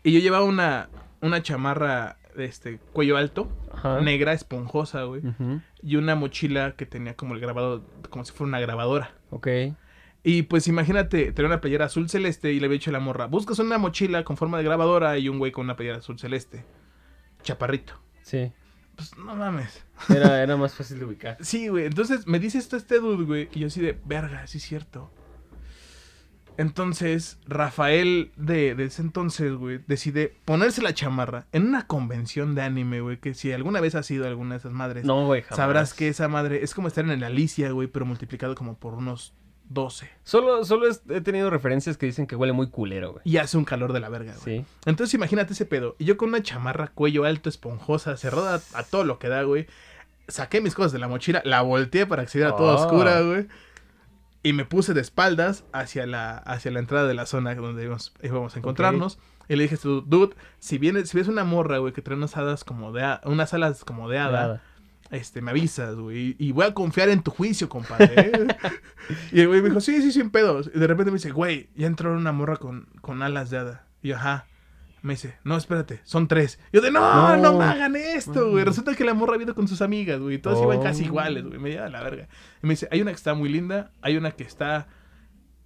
Y 0.02 0.12
yo 0.12 0.20
llevaba 0.20 0.44
una, 0.44 0.88
una 1.20 1.42
chamarra 1.42 2.16
de 2.36 2.44
este 2.44 2.78
cuello 2.92 3.16
alto, 3.16 3.50
Ajá. 3.72 4.00
negra, 4.00 4.32
esponjosa, 4.32 5.02
güey. 5.04 5.22
Y 5.82 5.96
una 5.96 6.14
mochila 6.14 6.74
que 6.76 6.86
tenía 6.86 7.14
como 7.16 7.34
el 7.34 7.40
grabado, 7.40 7.84
como 8.08 8.24
si 8.24 8.32
fuera 8.32 8.48
una 8.48 8.60
grabadora. 8.60 9.14
Ok. 9.30 9.48
Y 10.22 10.42
pues 10.42 10.68
imagínate, 10.68 11.32
tener 11.32 11.46
una 11.46 11.60
playera 11.60 11.86
azul 11.86 12.08
celeste 12.10 12.52
y 12.52 12.60
le 12.60 12.66
había 12.66 12.74
dicho 12.74 12.90
a 12.90 12.92
la 12.92 13.00
morra, 13.00 13.26
buscas 13.26 13.58
una 13.58 13.78
mochila 13.78 14.22
con 14.22 14.36
forma 14.36 14.58
de 14.58 14.64
grabadora 14.64 15.16
y 15.18 15.28
un 15.28 15.38
güey 15.38 15.50
con 15.50 15.64
una 15.64 15.76
playera 15.76 15.98
azul 15.98 16.18
celeste. 16.18 16.64
Chaparrito. 17.42 17.94
Sí. 18.22 18.52
Pues 19.00 19.24
no 19.24 19.34
mames. 19.34 19.82
Era, 20.08 20.42
era 20.42 20.56
más 20.56 20.74
fácil 20.74 20.98
de 20.98 21.04
ubicar. 21.06 21.36
Sí, 21.40 21.68
güey. 21.68 21.86
Entonces 21.86 22.26
me 22.26 22.38
dice 22.38 22.58
esto 22.58 22.76
este 22.76 22.98
dude, 23.00 23.24
güey. 23.24 23.48
Y 23.52 23.60
yo 23.60 23.66
así 23.68 23.80
de, 23.80 23.98
verga, 24.04 24.46
sí 24.46 24.58
es 24.58 24.64
cierto. 24.64 25.10
Entonces, 26.56 27.38
Rafael 27.46 28.32
de, 28.36 28.74
de 28.74 28.84
ese 28.84 29.00
entonces, 29.00 29.54
güey, 29.54 29.80
decide 29.86 30.36
ponerse 30.44 30.82
la 30.82 30.92
chamarra 30.92 31.46
en 31.52 31.66
una 31.68 31.86
convención 31.86 32.54
de 32.54 32.60
anime, 32.62 33.00
güey. 33.00 33.16
Que 33.18 33.32
si 33.32 33.50
alguna 33.52 33.80
vez 33.80 33.94
has 33.94 34.10
ido 34.10 34.24
a 34.24 34.28
alguna 34.28 34.56
de 34.56 34.58
esas 34.58 34.72
madres, 34.72 35.04
No, 35.06 35.24
güey, 35.26 35.40
jamás. 35.42 35.56
sabrás 35.56 35.94
que 35.94 36.08
esa 36.08 36.28
madre 36.28 36.62
es 36.62 36.74
como 36.74 36.88
estar 36.88 37.04
en 37.04 37.12
el 37.12 37.24
Alicia, 37.24 37.70
güey, 37.70 37.88
pero 37.88 38.04
multiplicado 38.04 38.54
como 38.54 38.76
por 38.76 38.92
unos 38.94 39.32
12. 39.72 40.10
Solo, 40.24 40.64
solo 40.64 40.86
he 41.10 41.20
tenido 41.20 41.48
referencias 41.48 41.96
que 41.96 42.04
dicen 42.04 42.26
que 42.26 42.36
huele 42.36 42.52
muy 42.52 42.68
culero, 42.68 43.12
güey. 43.12 43.22
Y 43.24 43.36
hace 43.38 43.56
un 43.56 43.64
calor 43.64 43.92
de 43.92 44.00
la 44.00 44.08
verga, 44.08 44.34
güey. 44.44 44.58
Sí. 44.60 44.64
Entonces 44.84 45.14
imagínate 45.14 45.52
ese 45.52 45.64
pedo. 45.64 45.94
Y 45.98 46.04
yo 46.04 46.16
con 46.16 46.28
una 46.30 46.42
chamarra 46.42 46.88
cuello 46.88 47.24
alto, 47.24 47.48
esponjosa, 47.48 48.16
cerrada 48.16 48.60
a, 48.74 48.78
a 48.80 48.82
todo 48.82 49.04
lo 49.04 49.18
que 49.18 49.28
da, 49.28 49.42
güey. 49.44 49.66
Saqué 50.28 50.60
mis 50.60 50.74
cosas 50.74 50.92
de 50.92 50.98
la 50.98 51.08
mochila, 51.08 51.40
la 51.44 51.62
volteé 51.62 52.04
para 52.06 52.22
que 52.24 52.28
se 52.28 52.38
viera 52.38 52.56
toda 52.56 52.74
Ah. 52.74 52.76
oscura, 52.84 53.20
güey. 53.22 53.46
Y 54.42 54.52
me 54.54 54.64
puse 54.64 54.94
de 54.94 55.00
espaldas 55.02 55.64
hacia 55.72 56.06
la, 56.06 56.38
hacia 56.38 56.70
la 56.70 56.78
entrada 56.80 57.06
de 57.06 57.14
la 57.14 57.26
zona 57.26 57.54
donde 57.54 57.84
íbamos, 57.84 58.12
íbamos 58.22 58.56
a 58.56 58.58
encontrarnos. 58.58 59.18
Y 59.48 59.56
le 59.56 59.64
dije, 59.64 59.76
dude, 59.82 60.34
si 60.60 60.78
vienes, 60.78 61.10
si 61.10 61.16
ves 61.18 61.28
una 61.28 61.44
morra, 61.44 61.78
güey, 61.78 61.92
que 61.92 62.02
trae 62.02 62.16
unas 62.16 62.36
hadas 62.36 62.64
como 62.64 62.90
de 62.92 63.18
unas 63.24 63.52
alas 63.54 63.84
como 63.84 64.08
de 64.08 64.18
hada. 64.18 64.62
Este, 65.10 65.40
me 65.42 65.50
avisas, 65.50 65.96
güey. 65.96 66.36
Y 66.38 66.52
voy 66.52 66.66
a 66.66 66.74
confiar 66.74 67.08
en 67.08 67.22
tu 67.22 67.30
juicio, 67.30 67.68
compadre. 67.68 68.12
¿eh?". 68.16 68.46
y 69.32 69.40
el 69.40 69.48
güey 69.48 69.60
me 69.62 69.68
dijo, 69.70 69.80
sí, 69.80 70.00
sí, 70.02 70.12
sin 70.12 70.30
pedos. 70.30 70.70
Y 70.74 70.78
de 70.78 70.86
repente 70.86 71.10
me 71.10 71.16
dice, 71.16 71.30
güey, 71.32 71.68
ya 71.74 71.86
entró 71.86 72.12
una 72.12 72.32
morra 72.32 72.56
con, 72.56 72.86
con 73.00 73.22
alas 73.22 73.50
de 73.50 73.58
hada. 73.58 73.86
Y 74.02 74.08
yo, 74.08 74.16
ajá. 74.16 74.46
Me 75.02 75.14
dice, 75.14 75.38
no, 75.44 75.56
espérate, 75.56 76.00
son 76.04 76.28
tres. 76.28 76.58
Yo 76.74 76.82
de, 76.82 76.90
no, 76.90 77.34
no, 77.38 77.52
No. 77.52 77.58
me 77.58 77.64
hagan 77.64 77.96
esto, 77.96 78.50
güey. 78.50 78.64
Resulta 78.64 78.94
que 78.94 79.02
la 79.04 79.14
morra 79.14 79.36
ha 79.36 79.42
ido 79.42 79.54
con 79.54 79.66
sus 79.66 79.80
amigas, 79.80 80.20
güey. 80.20 80.36
Todas 80.38 80.62
iban 80.62 80.82
casi 80.82 81.04
Oh. 81.04 81.06
iguales, 81.06 81.44
güey. 81.46 81.58
Me 81.58 81.70
lleva 81.70 81.88
la 81.88 82.02
verga. 82.02 82.28
Y 82.62 82.66
me 82.66 82.74
dice, 82.74 82.86
hay 82.90 83.00
una 83.00 83.10
que 83.10 83.16
está 83.16 83.32
muy 83.32 83.48
linda, 83.48 83.92
hay 84.02 84.18
una 84.18 84.32
que 84.32 84.44
está 84.44 84.88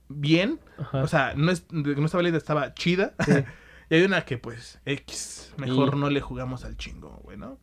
bien. 0.08 0.60
Ajá. 0.78 1.02
O 1.02 1.08
sea, 1.08 1.34
no, 1.36 1.50
es, 1.50 1.66
no 1.72 2.04
estaba 2.06 2.22
linda, 2.22 2.38
estaba 2.38 2.74
chida. 2.74 3.14
Sí. 3.24 3.32
y 3.90 3.94
hay 3.96 4.02
una 4.04 4.24
que, 4.24 4.38
pues, 4.38 4.80
X. 4.84 5.52
Mejor 5.56 5.94
Y- 5.96 5.98
no 5.98 6.10
le 6.10 6.20
jugamos 6.20 6.64
al 6.64 6.76
chingo, 6.76 7.20
güey, 7.24 7.36
¿no? 7.36 7.58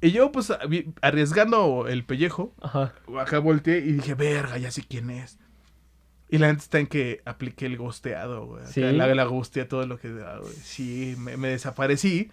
Y 0.00 0.12
yo, 0.12 0.30
pues, 0.32 0.52
arriesgando 1.02 1.86
el 1.88 2.04
pellejo, 2.04 2.54
Ajá. 2.60 2.94
acá 3.18 3.38
volteé 3.40 3.78
y 3.78 3.92
dije, 3.92 4.14
verga, 4.14 4.56
ya 4.58 4.70
sé 4.70 4.82
quién 4.88 5.10
es. 5.10 5.38
Y 6.28 6.38
la 6.38 6.48
neta 6.48 6.58
está 6.62 6.78
en 6.78 6.86
que 6.86 7.22
apliqué 7.24 7.66
el 7.66 7.76
gosteado, 7.78 8.46
güey. 8.46 8.66
¿Sí? 8.66 8.80
La, 8.80 9.12
la 9.14 9.24
gosteé 9.24 9.64
todo 9.64 9.86
lo 9.86 9.98
que 9.98 10.10
da, 10.10 10.38
güey. 10.38 10.52
Sí, 10.52 11.14
me, 11.18 11.36
me 11.36 11.48
desaparecí. 11.48 12.30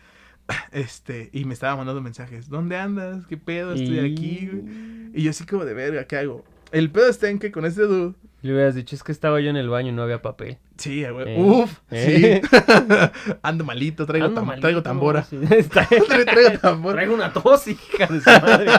Este, 0.72 1.32
y 1.34 1.46
me 1.46 1.56
estaba 1.56 1.76
mandando 1.76 2.02
mensajes. 2.04 2.50
¿Dónde 2.50 2.78
andas? 2.78 3.26
¿Qué 3.26 3.36
pedo? 3.36 3.74
Estoy 3.74 3.98
Y- 4.00 4.14
aquí, 4.14 4.48
güey. 4.52 5.12
Y 5.16 5.24
yo 5.24 5.32
así 5.32 5.44
como 5.46 5.66
de 5.66 5.74
verga, 5.74 6.04
¿qué 6.06 6.18
hago? 6.18 6.44
El 6.72 6.92
pedo 6.92 7.08
está 7.10 7.30
en 7.30 7.40
que 7.40 7.52
con 7.52 7.66
este 7.66 7.82
dude. 7.82 8.14
Le 8.46 8.54
hubieras 8.54 8.76
dicho, 8.76 8.96
es 8.96 9.02
que 9.02 9.12
estaba 9.12 9.42
yo 9.42 9.50
en 9.50 9.56
el 9.56 9.70
baño 9.70 9.90
y 9.90 9.92
no 9.92 10.04
había 10.04 10.22
papel. 10.22 10.60
Sí, 10.78 11.04
güey. 11.04 11.30
Eh. 11.36 11.42
Uf, 11.42 11.80
Eh. 11.90 12.42
sí. 12.44 12.58
Ando 13.42 13.64
malito, 13.64 14.06
traigo, 14.06 14.28
Ando 14.28 14.42
tam- 14.42 14.46
malito, 14.46 14.62
traigo 14.62 14.84
tambora. 14.84 15.24
sí. 15.24 15.38
Traigo 15.72 16.60
tambora. 16.62 16.94
Traigo 16.96 17.16
una 17.16 17.34
tos, 17.34 17.68
hija 17.68 18.06
de 18.06 18.22
su 18.22 18.30
madre. 18.30 18.72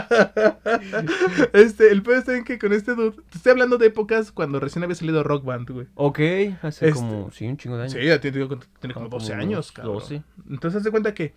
Este, 1.52 1.90
el 1.90 2.02
pedo 2.02 2.16
está 2.18 2.36
en 2.36 2.44
que 2.44 2.58
con 2.58 2.72
este 2.72 2.94
dude. 2.94 3.16
Te 3.30 3.38
estoy 3.38 3.50
hablando 3.52 3.78
de 3.78 3.86
épocas 3.86 4.30
cuando 4.32 4.60
recién 4.60 4.82
había 4.84 4.94
salido 4.94 5.22
Rock 5.24 5.44
Band, 5.44 5.68
güey. 5.70 5.86
Ok, 5.94 6.18
hace 6.62 6.88
Este- 6.88 6.92
como, 6.92 7.30
sí, 7.32 7.46
un 7.46 7.56
chingo 7.56 7.76
de 7.76 7.82
años. 7.84 7.92
Sí, 7.94 8.04
ya 8.04 8.20
tiene, 8.20 8.46
tiene 8.80 8.94
como 8.94 9.06
Ah, 9.06 9.10
12 9.10 9.30
como 9.32 9.42
años, 9.42 9.52
unos 9.52 9.72
cabrón. 9.72 9.94
12. 9.94 10.22
Entonces, 10.50 10.78
haz 10.78 10.84
de 10.84 10.90
cuenta 10.90 11.14
que 11.14 11.34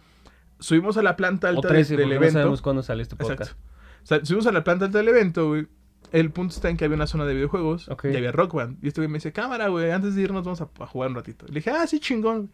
subimos 0.59 0.97
a 0.97 1.01
la 1.01 1.15
planta 1.15 1.49
alta 1.49 1.67
de- 1.67 1.73
13, 1.73 1.95
del 1.95 2.03
porque 2.03 2.15
no 2.15 2.21
evento. 2.21 2.39
sabemos 2.39 2.61
cuándo 2.61 2.83
sale 2.83 3.01
este 3.01 3.15
podcast. 3.15 3.41
Exacto. 3.41 3.63
O 4.03 4.05
sea, 4.05 4.23
subimos 4.25 4.47
a 4.47 4.51
la 4.51 4.63
planta 4.63 4.85
alta 4.85 4.97
del 4.99 5.07
evento, 5.07 5.47
güey. 5.47 5.67
El 6.11 6.31
punto 6.31 6.55
está 6.55 6.69
en 6.69 6.77
que 6.77 6.85
había 6.85 6.95
una 6.95 7.07
zona 7.07 7.25
de 7.25 7.33
videojuegos 7.35 7.89
y 8.03 8.15
había 8.15 8.31
Rock 8.31 8.53
Band. 8.53 8.77
Y 8.83 8.87
este 8.87 9.01
güey 9.01 9.07
me 9.09 9.17
dice, 9.17 9.31
cámara, 9.31 9.67
güey, 9.67 9.91
antes 9.91 10.15
de 10.15 10.21
irnos 10.23 10.43
vamos 10.43 10.61
a, 10.61 10.69
a 10.79 10.87
jugar 10.87 11.09
un 11.09 11.15
ratito. 11.15 11.45
Le 11.47 11.55
dije, 11.55 11.69
ah, 11.71 11.85
sí, 11.87 11.99
chingón. 11.99 12.51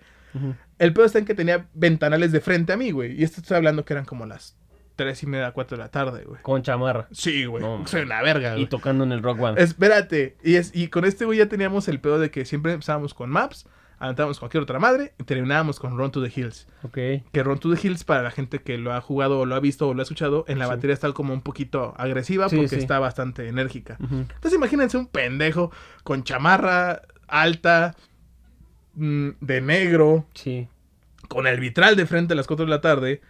El 0.80 0.92
pedo 0.92 1.06
está 1.06 1.20
en 1.20 1.26
que 1.26 1.34
tenía 1.34 1.68
ventanales 1.74 2.34
de 2.34 2.42
frente 2.42 2.74
a 2.74 2.78
mí, 2.78 2.92
güey. 2.92 3.18
Y 3.20 3.24
esto 3.24 3.40
estoy 3.40 3.56
hablando 3.56 3.86
que 3.86 3.94
eran 3.94 4.04
como 4.04 4.26
las 4.26 4.58
3 4.98 5.24
y 5.24 5.28
media, 5.28 5.52
4 5.54 5.78
de 5.78 5.84
la 5.84 5.90
tarde, 5.90 6.26
güey. 6.26 6.42
Con 6.42 6.62
chamarra. 6.62 7.08
Sí, 7.12 7.46
güey. 7.46 7.64
No, 7.64 7.88
Soy 7.88 8.02
una 8.02 8.22
verga, 8.22 8.52
Y 8.52 8.56
güey. 8.56 8.68
tocando 8.68 9.06
en 9.06 9.14
el 9.14 9.24
Rock 9.24 9.40
Band. 9.40 9.60
Espérate. 9.60 10.36
Y, 10.44 10.56
es, 10.56 10.72
y 10.76 10.90
con 10.90 11.06
este 11.06 11.24
güey 11.24 11.40
ya 11.40 11.48
teníamos 11.48 11.88
el 11.88 12.02
pedo 12.02 12.20
de 12.20 12.32
que 12.32 12.44
siempre 12.44 12.74
empezábamos 12.74 13.14
con 13.14 13.30
maps, 13.30 13.66
aventábamos 14.00 14.40
cualquier 14.40 14.64
otra 14.64 14.80
madre 14.80 15.14
y 15.20 15.24
terminábamos 15.24 15.80
con 15.80 15.98
Run 15.98 16.12
to 16.12 16.22
the 16.24 16.32
Hills. 16.34 16.68
Ok. 16.84 16.94
Que 17.32 17.44
Run 17.44 17.60
to 17.60 17.74
the 17.74 17.88
Hills, 17.88 18.04
para 18.04 18.22
la 18.24 18.32
gente 18.32 18.60
que 18.60 18.78
lo 18.78 18.94
ha 18.94 19.02
jugado 19.02 19.40
o 19.40 19.46
lo 19.46 19.56
ha 19.56 19.60
visto 19.60 19.88
o 19.88 19.94
lo 19.94 20.02
ha 20.02 20.04
escuchado, 20.04 20.46
en 20.48 20.60
la 20.60 20.66
Sí. 20.66 20.72
batería 20.72 20.94
está 20.94 21.12
como 21.14 21.34
un 21.34 21.42
poquito 21.42 21.94
agresiva 21.98 22.50
Sí, 22.50 22.56
porque 22.58 22.70
sí. 22.70 22.76
está 22.78 23.00
bastante 23.00 23.48
enérgica. 23.48 23.98
Entonces 24.00 24.54
imagínense 24.54 24.98
un 24.98 25.08
pendejo 25.08 25.72
con 26.04 26.24
chamarra 26.24 27.02
alta, 27.28 27.96
mm, 28.96 29.30
de 29.42 29.62
negro, 29.62 30.26
Sí. 30.34 30.68
con 31.28 31.48
el 31.48 31.60
vitral 31.60 31.96
de 31.96 32.06
frente 32.06 32.34
a 32.34 32.36
las 32.36 32.48
4 32.48 32.66
de 32.66 32.70
la 32.72 32.82
tarde, 32.82 33.22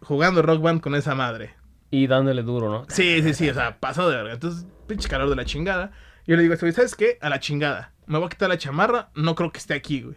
jugando 0.00 0.42
Rock 0.42 0.62
Band 0.62 0.80
con 0.80 0.94
esa 0.94 1.14
madre. 1.14 1.54
Y 1.90 2.06
dándole 2.06 2.42
duro, 2.42 2.70
¿no? 2.70 2.86
Sí, 2.88 3.22
sí, 3.22 3.34
sí, 3.34 3.50
o 3.50 3.54
sea, 3.54 3.78
pasado 3.78 4.08
de 4.10 4.16
verga. 4.16 4.32
Entonces, 4.32 4.66
pinche 4.86 5.08
calor 5.08 5.28
de 5.28 5.36
la 5.36 5.44
chingada. 5.44 5.92
Yo 6.26 6.36
le 6.36 6.42
digo 6.42 6.52
a 6.52 6.54
este 6.54 6.72
¿sabes 6.72 6.94
qué? 6.94 7.18
A 7.20 7.28
la 7.28 7.38
chingada. 7.40 7.92
Me 8.06 8.18
voy 8.18 8.26
a 8.26 8.30
quitar 8.30 8.48
la 8.48 8.58
chamarra, 8.58 9.10
no 9.14 9.34
creo 9.34 9.52
que 9.52 9.58
esté 9.58 9.74
aquí, 9.74 10.02
güey. 10.02 10.16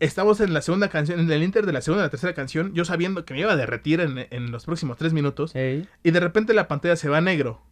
Estamos 0.00 0.40
en 0.40 0.52
la 0.52 0.62
segunda 0.62 0.88
canción, 0.88 1.20
en 1.20 1.30
el 1.30 1.42
inter 1.44 1.64
de 1.64 1.72
la 1.72 1.80
segunda 1.80 2.02
y 2.02 2.06
la 2.06 2.10
tercera 2.10 2.34
canción, 2.34 2.74
yo 2.74 2.84
sabiendo 2.84 3.24
que 3.24 3.34
me 3.34 3.40
iba 3.40 3.52
a 3.52 3.56
derretir 3.56 4.00
en, 4.00 4.26
en 4.30 4.50
los 4.50 4.64
próximos 4.64 4.96
tres 4.96 5.12
minutos, 5.12 5.54
Ey. 5.54 5.88
y 6.02 6.10
de 6.10 6.18
repente 6.20 6.54
la 6.54 6.66
pantalla 6.66 6.96
se 6.96 7.08
va 7.08 7.18
a 7.18 7.20
negro. 7.20 7.62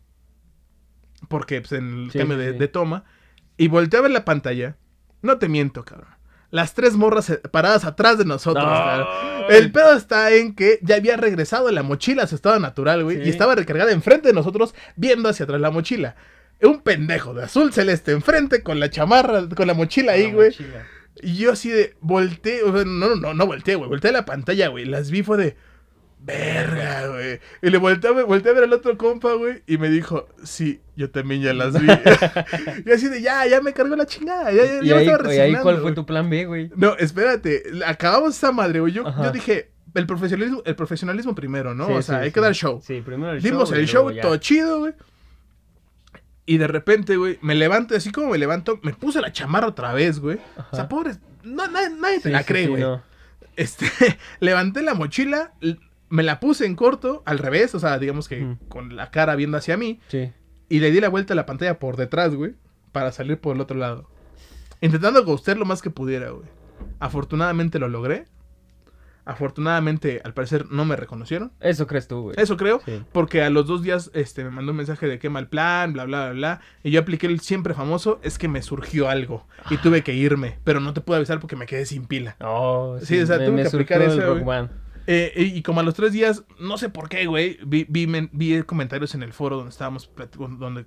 Porque, 1.29 1.61
pues, 1.61 1.73
en 1.73 2.05
el 2.05 2.11
Sí, 2.13 2.19
cambio 2.19 2.37
sí, 2.39 2.45
de, 2.45 2.53
sí. 2.53 2.59
de 2.59 2.69
toma. 2.69 3.05
Y 3.57 3.69
volteé 3.69 3.99
a 3.99 4.03
ver 4.03 4.11
la 4.11 4.25
pantalla. 4.25 4.77
No 5.23 5.39
te 5.39 5.49
miento, 5.49 5.85
cabrón. 5.85 6.09
Las 6.51 6.75
tres 6.75 6.97
morras 6.97 7.31
eh, 7.31 7.37
paradas 7.51 7.85
atrás 7.85 8.17
de 8.19 8.25
nosotros, 8.25 8.65
cabrón. 8.65 9.07
El 9.51 9.71
pedo 9.71 9.95
está 9.95 10.33
en 10.33 10.55
que 10.55 10.79
ya 10.83 10.97
había 10.97 11.17
regresado 11.17 11.71
la 11.71 11.83
mochila 11.83 12.23
a 12.23 12.27
su 12.27 12.37
estado 12.37 12.59
natural, 12.59 13.05
güey. 13.05 13.19
Sí. 13.19 13.23
Y 13.25 13.29
estaba 13.29 13.55
recargada 13.55 13.93
enfrente 13.93 14.29
de 14.29 14.35
nosotros, 14.35 14.75
viendo 14.97 15.29
hacia 15.29 15.45
atrás 15.45 15.61
la 15.61 15.71
mochila. 15.71 16.17
Un 16.63 16.83
pendejo 16.83 17.35
de 17.35 17.45
azul 17.45 17.73
celeste 17.73 18.13
enfrente 18.13 18.63
con 18.63 18.81
la 18.81 18.91
chamarra, 18.91 19.49
con 19.49 19.67
la 19.67 19.75
mochila 19.75 20.13
ahí, 20.13 20.33
güey. 20.33 20.55
Y 21.23 21.37
yo 21.37 21.53
así 21.53 21.71
de, 21.71 21.95
volteé, 22.01 22.63
o 22.63 22.73
sea, 22.73 22.85
no, 22.85 23.09
no, 23.09 23.17
no, 23.17 23.35
no 23.35 23.47
volteé, 23.47 23.75
güey. 23.75 23.89
Volteé 23.89 24.11
a 24.11 24.15
la 24.15 24.25
pantalla, 24.25 24.69
güey. 24.69 24.85
Las 24.85 25.11
vi, 25.11 25.23
fue 25.23 25.37
de, 25.37 25.57
verga, 26.21 27.09
güey. 27.09 27.41
Y 27.63 27.71
le 27.71 27.79
volteé, 27.79 28.11
volteé 28.11 28.53
a 28.53 28.55
ver 28.55 28.65
al 28.65 28.73
otro 28.73 28.97
compa, 28.97 29.35
güey. 29.35 29.63
Y 29.67 29.79
me 29.79 29.89
dijo, 29.89 30.29
sí, 30.43 30.81
yo 30.97 31.11
también 31.11 31.43
ya 31.43 31.53
las 31.53 31.81
vi. 31.81 31.87
y 32.87 32.91
así 32.91 33.09
de, 33.09 33.23
ya, 33.23 33.47
ya 33.47 33.61
me 33.61 33.73
cargó 33.73 33.97
la 33.97 34.07
chingada. 34.07 34.53
Ya, 34.53 34.65
ya, 34.65 34.83
¿Y 34.83 34.87
ya 34.87 34.95
me 34.95 35.01
ahí, 35.01 35.09
estaba 35.09 35.35
y 35.35 35.39
ahí 35.39 35.39
resignando, 35.39 35.63
cuál 35.63 35.75
fue 35.77 35.83
güey. 35.83 35.95
tu 35.95 36.07
plan 36.07 36.31
B, 36.31 36.45
güey? 36.47 36.71
No, 36.77 36.97
espérate. 36.97 37.65
Acabamos 37.87 38.37
esa 38.37 38.53
madre, 38.53 38.81
güey. 38.81 38.93
Yo, 38.93 39.07
Ajá. 39.07 39.25
yo 39.25 39.33
dije, 39.33 39.71
el 39.95 40.07
profesionalismo, 40.07 40.63
el 40.65 40.77
profesionalismo 40.77 41.35
primero, 41.35 41.75
¿no? 41.75 41.87
Sí, 41.87 41.93
o 41.93 42.03
sea, 42.03 42.19
sí, 42.19 42.25
hay 42.25 42.31
que 42.31 42.41
dar 42.41 42.55
show. 42.55 42.81
Sí, 42.83 43.03
primero 43.05 43.33
el 43.33 43.43
Dimos 43.43 43.69
show. 43.71 43.79
y 43.79 43.81
el 43.81 43.89
show, 43.89 44.13
todo 44.21 44.37
chido, 44.37 44.81
güey. 44.81 44.95
Y 46.51 46.59
de 46.59 46.67
repente, 46.67 47.17
güey, 47.17 47.39
me 47.43 47.55
levanto, 47.55 47.95
así 47.95 48.11
como 48.11 48.31
me 48.31 48.39
levanto, 48.39 48.81
me 48.83 48.93
puse 48.93 49.21
la 49.21 49.33
chamarra 49.33 49.69
otra 49.69 49.93
vez, 49.93 50.19
güey. 50.19 50.39
O 50.73 50.75
sea, 50.75 50.89
pobre, 50.89 51.13
no, 51.45 51.69
nadie, 51.69 51.91
nadie 51.91 52.19
te 52.19 52.31
la 52.31 52.43
cree, 52.43 52.65
sí, 52.65 52.71
güey. 52.71 52.83
no. 52.83 53.03
Este, 53.55 53.87
levanté 54.41 54.83
la 54.83 54.95
mochila, 54.95 55.53
me 56.09 56.23
la 56.25 56.41
puse 56.41 56.67
en 56.67 56.75
corto, 56.75 57.23
al 57.25 57.39
revés, 57.39 57.73
o 57.77 57.79
sea, 57.79 58.01
digamos 58.01 58.27
que 58.29 58.57
con 58.69 58.97
la 58.97 59.13
cara 59.13 59.37
viendo 59.37 59.59
hacia 59.59 59.77
mí, 59.77 60.01
Sí. 60.09 60.33
y 60.69 60.81
le 60.81 60.91
di 60.91 61.01
la 61.01 61.09
vuelta 61.09 61.35
a 61.35 61.37
la 61.37 61.47
pantalla 61.47 61.79
por 61.79 61.97
detrás, 61.97 62.35
güey, 62.35 62.55
para 62.91 63.13
salir 63.13 63.39
por 63.39 63.55
el 63.55 63.61
otro 63.63 63.77
lado. 63.77 64.11
Intentando 64.81 65.25
ghostear 65.25 65.57
lo 65.57 65.67
más 65.67 65.83
que 65.83 65.91
pudiera, 65.91 66.31
güey. 66.31 66.49
Afortunadamente 66.99 67.79
lo 67.79 67.89
logré. 67.89 68.25
Afortunadamente, 69.31 70.21
al 70.25 70.35
parecer, 70.35 70.67
no 70.73 70.85
me 70.85 70.97
reconocieron. 70.97 71.53
Eso 71.61 71.87
crees 71.87 72.09
tú, 72.09 72.23
güey. 72.23 72.35
Eso 72.37 72.57
creo. 72.57 72.81
Sí. 72.85 73.01
Porque 73.13 73.43
a 73.43 73.51
los 73.51 73.69
dos 73.69 73.81
días 73.83 74.11
este, 74.13 74.43
me 74.43 74.51
mandó 74.51 74.73
un 74.73 74.79
mensaje 74.79 75.07
de 75.07 75.21
qué 75.21 75.31
mal 75.31 75.47
plan, 75.47 75.93
bla, 75.93 76.05
bla, 76.05 76.25
bla, 76.25 76.33
bla. 76.33 76.61
Y 76.83 76.91
yo 76.91 76.99
apliqué 77.01 77.29
el 77.29 77.39
siempre 77.39 77.73
famoso, 77.73 78.19
es 78.25 78.39
que 78.39 78.49
me 78.49 78.61
surgió 78.61 79.09
algo. 79.09 79.47
Y 79.71 79.77
tuve 79.77 80.03
que 80.03 80.15
irme. 80.15 80.59
Pero 80.65 80.81
no 80.81 80.93
te 80.95 81.01
pude 81.01 81.19
avisar 81.19 81.39
porque 81.39 81.55
me 81.55 81.67
quedé 81.67 81.87
sin 81.87 82.07
pila. 82.07 82.35
Oh, 82.41 82.99
Sí, 83.01 83.21
o 83.21 83.27
sea, 83.27 83.39
tuve 83.39 83.63
que 83.63 83.69
aplicar 83.69 84.03
surgió 84.03 84.33
el 84.33 84.41
eso. 84.43 84.69
Eh, 85.07 85.33
y, 85.37 85.59
y 85.59 85.63
como 85.63 85.79
a 85.79 85.85
los 85.85 85.95
tres 85.95 86.13
días, 86.13 86.43
no 86.59 86.77
sé 86.77 86.89
por 86.89 87.09
qué, 87.09 87.27
güey, 87.27 87.59
vi, 87.65 87.87
vi, 87.89 88.07
vi 88.33 88.63
comentarios 88.65 89.15
en 89.15 89.23
el 89.23 89.33
foro 89.33 89.57
donde 89.57 89.71
estábamos, 89.71 90.11
donde 90.59 90.87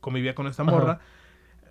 convivía 0.00 0.34
con 0.34 0.46
esta 0.46 0.62
Ajá. 0.62 0.70
morra. 0.72 1.00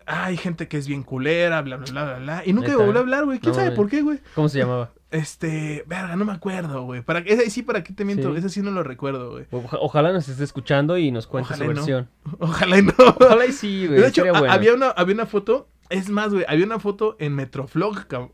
Hay 0.05 0.37
gente 0.37 0.67
que 0.67 0.77
es 0.77 0.87
bien 0.87 1.01
culera, 1.01 1.63
bla, 1.63 1.77
bla, 1.77 1.91
bla, 1.91 2.03
bla, 2.05 2.19
bla. 2.19 2.43
Y 2.45 2.53
nunca 2.53 2.69
me 2.69 2.75
volvió 2.75 2.97
a 2.97 2.99
hablar, 2.99 3.25
güey. 3.25 3.39
¿Quién 3.39 3.53
No 3.53 3.55
sabe 3.55 3.71
por 3.71 3.89
qué, 3.89 4.01
güey? 4.03 4.19
¿Cómo 4.35 4.49
se 4.49 4.59
llamaba? 4.59 4.91
Este, 5.11 5.83
verga, 5.87 6.15
no 6.15 6.23
me 6.25 6.31
acuerdo, 6.31 6.83
güey. 6.83 7.01
Para, 7.01 7.19
ese 7.19 7.49
sí, 7.49 7.63
¿para 7.63 7.83
qué 7.83 7.93
te 7.93 8.05
miento? 8.05 8.31
Sí. 8.31 8.39
Ese 8.39 8.49
sí 8.49 8.61
no 8.61 8.71
lo 8.71 8.81
recuerdo, 8.81 9.31
güey. 9.31 9.45
Oja- 9.51 9.77
Ojalá 9.81 10.13
nos 10.13 10.27
esté 10.29 10.43
escuchando 10.43 10.97
y 10.97 11.11
nos 11.11 11.27
cuente 11.27 11.53
Ojalá 11.53 11.57
su 11.57 11.63
y 11.65 11.67
no. 11.67 11.73
versión. 11.75 12.09
Ojalá 12.39 12.79
y 12.79 12.81
no. 12.83 12.93
Ojalá 13.19 13.45
y 13.45 13.51
sí, 13.51 13.87
güey. 13.87 13.99
de 13.99 14.07
hecho, 14.07 14.23
bueno. 14.23 14.51
había, 14.51 14.73
una, 14.73 14.89
había 14.91 15.13
una 15.15 15.25
foto. 15.25 15.67
Es 15.91 16.09
más, 16.09 16.33
güey, 16.33 16.45
había 16.47 16.65
una 16.65 16.79
foto 16.79 17.15
en 17.19 17.35
Metroflog, 17.35 18.07
cabrón. 18.07 18.31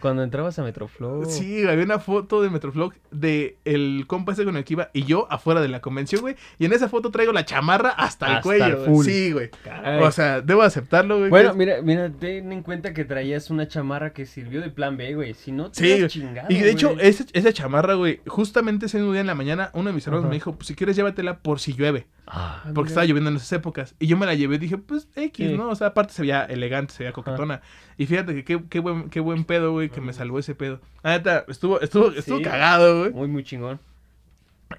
Cuando 0.00 0.22
entrabas 0.22 0.58
a 0.58 0.62
Metroflow. 0.64 1.24
Sí, 1.24 1.64
había 1.66 1.84
una 1.84 1.98
foto 2.00 2.42
de 2.42 2.50
Metroflog 2.50 2.92
de 3.10 3.58
el 3.64 4.04
compa 4.06 4.32
ese 4.32 4.44
con 4.44 4.56
el 4.56 4.64
que 4.64 4.74
iba 4.74 4.90
y 4.92 5.04
yo 5.04 5.26
afuera 5.30 5.60
de 5.60 5.68
la 5.68 5.80
convención, 5.80 6.20
güey. 6.20 6.34
Y 6.58 6.64
en 6.66 6.72
esa 6.72 6.88
foto 6.88 7.10
traigo 7.10 7.32
la 7.32 7.44
chamarra 7.44 7.90
hasta, 7.90 8.26
el 8.26 8.32
Hasta 8.32 8.42
cuello. 8.42 8.64
el 8.66 8.74
güey. 8.76 8.86
full. 8.86 9.04
Sí, 9.06 9.32
güey. 9.32 9.50
Caray. 9.62 10.02
O 10.02 10.10
sea, 10.10 10.40
debo 10.40 10.62
aceptarlo, 10.62 11.18
güey. 11.18 11.30
bueno, 11.30 11.54
mira, 11.54 11.80
mira, 11.82 12.10
ten 12.10 12.50
en 12.52 12.62
cuenta 12.62 12.92
que 12.92 13.04
traías 13.04 13.50
una 13.50 13.68
chamarra 13.68 14.12
que 14.12 14.26
sirvió 14.26 14.60
de 14.60 14.70
plan 14.70 14.96
B, 14.96 15.14
güey. 15.14 15.34
Si 15.34 15.52
no, 15.52 15.70
te 15.70 16.00
Sí, 16.00 16.06
chingado, 16.08 16.48
y 16.50 16.58
de 16.58 16.70
hecho, 16.70 16.94
güey. 16.94 17.06
ese- 17.06 17.26
esa 17.32 17.52
chamarra, 17.52 17.94
güey, 17.94 18.20
justamente 18.26 18.86
ese 18.86 18.98
mismo 18.98 19.12
día 19.12 19.20
en 19.20 19.26
la 19.28 19.34
mañana, 19.34 19.70
uno 19.74 19.90
de 19.90 19.94
mis 19.94 20.06
hermanos 20.06 20.28
me 20.28 20.34
dijo, 20.34 20.54
pues 20.56 20.66
si 20.66 20.74
quieres 20.74 20.96
llévatela 20.96 21.38
por 21.38 21.60
si 21.60 21.72
llueve. 21.74 22.06
Ah, 22.26 22.60
Porque 22.64 22.74
mira. 22.80 22.88
estaba 22.88 23.04
lloviendo 23.06 23.30
en 23.30 23.36
esas 23.36 23.52
épocas. 23.52 23.94
Y 23.98 24.06
yo 24.06 24.16
me 24.16 24.24
la 24.26 24.34
llevé 24.34 24.54
y 24.56 24.58
dije, 24.58 24.78
pues 24.78 25.08
X, 25.14 25.50
Sí. 25.50 25.56
¿no? 25.56 25.68
O 25.68 25.74
sea, 25.74 25.88
aparte 25.88 26.14
se 26.14 26.22
veía 26.22 26.44
elegante, 26.44 26.92
se 26.94 27.02
veía 27.02 27.12
coquetona. 27.12 27.60
Y 27.98 28.06
fíjate 28.06 28.34
que 28.34 28.44
qué, 28.44 28.64
qué 28.70 28.78
buen, 28.80 29.10
qué 29.10 29.20
buen 29.20 29.44
pedo, 29.44 29.72
güey, 29.72 29.90
que 29.90 30.00
me 30.00 30.12
salvó 30.14 30.38
ese 30.38 30.54
pedo. 30.54 30.80
La 31.02 31.10
neta, 31.18 31.44
estuvo, 31.48 31.80
estuvo, 31.80 32.10
estuvo 32.12 32.38
Sí. 32.38 32.42
cagado, 32.44 33.00
güey. 33.00 33.12
Muy, 33.12 33.28
muy 33.28 33.44
chingón. 33.44 33.78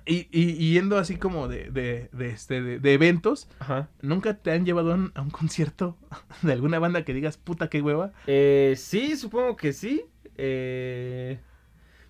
Y, 0.05 0.27
y, 0.31 0.49
y 0.57 0.73
yendo 0.73 0.97
así 0.97 1.15
como 1.17 1.47
de, 1.47 1.69
de, 1.69 2.09
de, 2.11 2.29
este, 2.29 2.61
de, 2.61 2.79
de 2.79 2.93
eventos, 2.93 3.47
Ajá. 3.59 3.87
¿nunca 4.01 4.33
te 4.33 4.51
han 4.51 4.65
llevado 4.65 4.91
a 4.91 4.95
un, 4.95 5.11
a 5.15 5.21
un 5.21 5.29
concierto 5.29 5.95
de 6.41 6.51
alguna 6.51 6.79
banda 6.79 7.03
que 7.05 7.13
digas, 7.13 7.37
puta, 7.37 7.69
qué 7.69 7.81
hueva? 7.81 8.11
Eh, 8.27 8.73
sí, 8.77 9.15
supongo 9.15 9.55
que 9.55 9.71
sí. 9.71 10.03
Eh, 10.37 11.39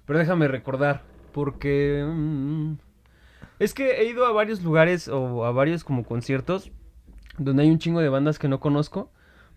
pero 0.06 0.17
déjame 0.19 0.48
recordar, 0.48 1.04
porque... 1.34 2.04
mm, 2.08 2.74
es 3.59 3.73
que 3.73 4.01
he 4.01 4.05
ido 4.09 4.25
a 4.25 4.31
varios 4.31 4.63
lugares 4.63 5.07
o 5.07 5.45
a 5.45 5.51
varios 5.51 5.83
como 5.83 6.03
conciertos 6.03 6.71
donde 7.37 7.63
hay 7.63 7.69
un 7.69 7.79
chingo 7.79 7.99
de 7.99 8.09
bandas 8.09 8.39
que 8.39 8.47
no 8.47 8.59
conozco, 8.59 9.11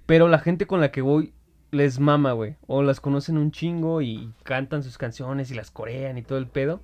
pero 0.06 0.28
la 0.28 0.38
gente 0.38 0.66
con 0.66 0.80
la 0.80 0.90
que 0.90 1.02
voy 1.02 1.32
les 1.70 2.00
mama, 2.00 2.32
güey. 2.32 2.56
O 2.66 2.82
las 2.82 3.00
conocen 3.00 3.38
un 3.38 3.50
chingo 3.50 4.02
y 4.02 4.32
cantan 4.42 4.82
sus 4.82 4.98
canciones 4.98 5.50
y 5.50 5.54
las 5.54 5.70
corean 5.70 6.18
y 6.18 6.22
todo 6.22 6.38
el 6.38 6.46
pedo. 6.46 6.80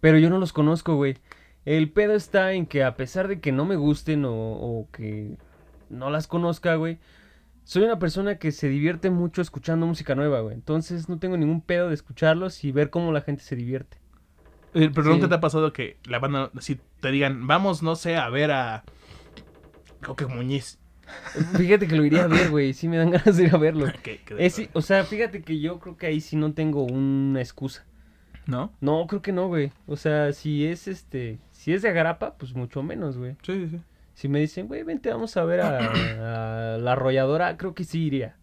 Pero 0.00 0.18
yo 0.18 0.30
no 0.30 0.38
los 0.38 0.52
conozco, 0.52 0.96
güey. 0.96 1.16
El 1.64 1.90
pedo 1.90 2.14
está 2.14 2.52
en 2.52 2.66
que 2.66 2.84
a 2.84 2.96
pesar 2.96 3.28
de 3.28 3.40
que 3.40 3.52
no 3.52 3.64
me 3.64 3.76
gusten 3.76 4.24
o, 4.24 4.32
o 4.32 4.88
que 4.92 5.36
no 5.90 6.10
las 6.10 6.26
conozca, 6.26 6.74
güey, 6.74 6.98
soy 7.64 7.84
una 7.84 7.98
persona 7.98 8.38
que 8.38 8.50
se 8.50 8.68
divierte 8.68 9.10
mucho 9.10 9.42
escuchando 9.42 9.86
música 9.86 10.14
nueva, 10.14 10.40
güey. 10.40 10.54
Entonces 10.54 11.08
no 11.08 11.18
tengo 11.18 11.36
ningún 11.36 11.60
pedo 11.60 11.88
de 11.88 11.94
escucharlos 11.94 12.64
y 12.64 12.72
ver 12.72 12.90
cómo 12.90 13.12
la 13.12 13.20
gente 13.20 13.42
se 13.42 13.56
divierte. 13.56 14.01
Eh, 14.74 14.90
Pero 14.94 15.04
Sí. 15.04 15.08
nunca 15.10 15.28
te 15.28 15.34
ha 15.34 15.40
pasado 15.40 15.72
que 15.72 15.98
la 16.04 16.18
banda, 16.18 16.50
si 16.60 16.80
te 17.00 17.10
digan, 17.10 17.46
vamos, 17.46 17.82
no 17.82 17.94
sé, 17.96 18.16
a 18.16 18.28
ver 18.30 18.50
a 18.52 18.84
Coque 20.04 20.26
Muñiz. 20.26 20.78
Fíjate 21.56 21.86
que 21.86 21.96
lo 21.96 22.04
iría 22.04 22.24
a 22.24 22.26
ver, 22.28 22.50
güey. 22.50 22.72
Sí 22.72 22.88
me 22.88 22.96
dan 22.96 23.10
ganas 23.10 23.36
de 23.36 23.44
ir 23.44 23.54
a 23.54 23.58
verlo. 23.58 23.86
Es, 24.38 24.54
sí, 24.54 24.68
o 24.72 24.80
sea, 24.82 25.04
fíjate 25.04 25.42
que 25.42 25.60
yo 25.60 25.78
creo 25.78 25.96
que 25.96 26.06
ahí 26.06 26.20
sí 26.20 26.36
no 26.36 26.52
tengo 26.54 26.84
una 26.84 27.40
excusa. 27.40 27.84
¿No? 28.46 28.72
No, 28.80 29.06
creo 29.06 29.22
que 29.22 29.30
no, 29.32 29.46
güey. 29.48 29.72
O 29.86 29.96
sea, 29.96 30.32
si 30.32 30.66
es 30.66 30.88
este, 30.88 31.38
si 31.52 31.72
es 31.72 31.82
de 31.82 31.90
Agarapa, 31.90 32.34
pues 32.38 32.54
mucho 32.54 32.82
menos, 32.82 33.16
güey. 33.16 33.36
Sí, 33.42 33.52
sí, 33.54 33.68
sí. 33.68 33.80
Si 34.14 34.28
me 34.28 34.40
dicen, 34.40 34.66
güey, 34.68 34.82
vente, 34.82 35.10
vamos 35.10 35.36
a 35.36 35.44
ver 35.44 35.60
a, 35.60 36.74
a 36.74 36.78
la 36.78 36.92
arrolladora, 36.92 37.56
creo 37.56 37.74
que 37.74 37.84
sí 37.84 38.04
iría. 38.06 38.36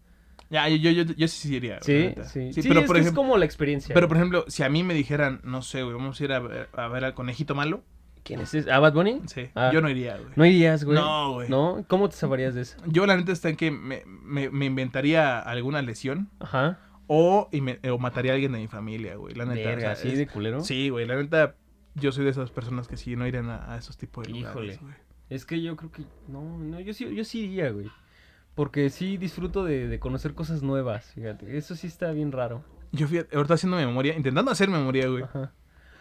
Ya, 0.50 0.68
yo, 0.68 0.90
yo, 0.90 1.04
yo, 1.04 1.28
sí 1.28 1.48
sí 1.48 1.54
iría. 1.56 1.78
Sí, 1.80 2.12
sí. 2.26 2.52
Sí, 2.52 2.62
pero 2.68 2.80
es 2.80 2.86
por 2.86 2.96
que 2.96 3.00
es 3.00 3.06
ejemplo, 3.06 3.22
como 3.22 3.38
la 3.38 3.44
experiencia. 3.44 3.94
pero 3.94 4.08
por 4.08 4.16
ejemplo, 4.16 4.44
si 4.48 4.62
a 4.64 4.68
mí 4.68 4.82
me 4.82 4.94
dijeran, 4.94 5.40
no 5.44 5.62
sé, 5.62 5.82
güey, 5.84 5.94
vamos 5.94 6.20
a 6.20 6.24
ir 6.24 6.32
a 6.32 6.40
ver, 6.40 6.68
a 6.72 6.88
ver 6.88 7.04
al 7.04 7.14
conejito 7.14 7.54
malo, 7.54 7.82
¿Quién 8.22 8.40
es 8.40 8.52
ese? 8.52 8.70
¿Ah, 8.70 8.80
Bad 8.80 8.92
Bunny? 8.92 9.22
sí, 9.26 9.48
Ah. 9.54 9.70
yo 9.72 9.80
no 9.80 9.88
iría, 9.88 10.16
güey. 10.18 10.28
No 10.36 10.44
irías, 10.44 10.84
güey. 10.84 10.98
No, 10.98 11.32
güey. 11.34 11.48
¿No? 11.48 11.84
¿Cómo 11.88 12.08
te 12.10 12.16
salvarías 12.16 12.54
de 12.54 12.62
eso? 12.62 12.76
Yo 12.86 13.06
la 13.06 13.16
neta 13.16 13.32
está 13.32 13.48
en 13.48 13.56
que 13.56 13.70
me, 13.70 14.02
me, 14.06 14.50
me 14.50 14.66
inventaría 14.66 15.38
alguna 15.38 15.80
lesión 15.80 16.28
Ajá. 16.38 16.78
o, 17.06 17.48
inve- 17.50 17.80
o 17.90 17.98
mataría 17.98 18.32
a 18.32 18.34
alguien 18.34 18.52
de 18.52 18.58
mi 18.58 18.66
familia, 18.68 19.16
güey. 19.16 19.34
La 19.36 19.46
neta. 19.46 19.60
o 19.60 19.64
Verga, 19.64 19.80
sea, 19.80 19.92
¿así 19.92 20.08
es- 20.08 20.18
de 20.18 20.26
culero? 20.26 20.60
Sí, 20.62 20.90
güey, 20.90 21.06
la 21.06 21.16
neta, 21.16 21.54
yo 21.94 22.12
soy 22.12 22.24
de 22.24 22.30
esas 22.32 22.50
personas 22.50 22.88
que 22.88 22.96
sí 22.98 23.16
no 23.16 23.26
irían 23.26 23.48
a, 23.48 23.72
a 23.72 23.78
esos 23.78 23.96
tipos 23.96 24.26
de 24.26 24.32
Híjole. 24.32 24.52
lugares, 24.52 24.80
güey. 24.82 24.94
Es 25.30 25.46
que 25.46 25.62
yo 25.62 25.74
creo 25.76 25.90
que. 25.90 26.02
No, 26.28 26.58
no, 26.58 26.78
yo 26.80 26.92
sí, 26.92 27.08
yo 27.14 27.24
sí 27.24 27.40
iría, 27.46 27.70
güey. 27.70 27.86
Porque 28.54 28.90
sí 28.90 29.16
disfruto 29.16 29.64
de, 29.64 29.88
de 29.88 29.98
conocer 29.98 30.34
cosas 30.34 30.62
nuevas, 30.62 31.12
fíjate. 31.14 31.56
Eso 31.56 31.74
sí 31.76 31.86
está 31.86 32.10
bien 32.12 32.32
raro. 32.32 32.64
Yo 32.92 33.06
fui 33.06 33.24
ahorita 33.32 33.54
haciendo 33.54 33.76
memoria, 33.76 34.16
intentando 34.16 34.50
hacer 34.50 34.68
memoria, 34.68 35.06
güey. 35.08 35.22
Ajá. 35.24 35.52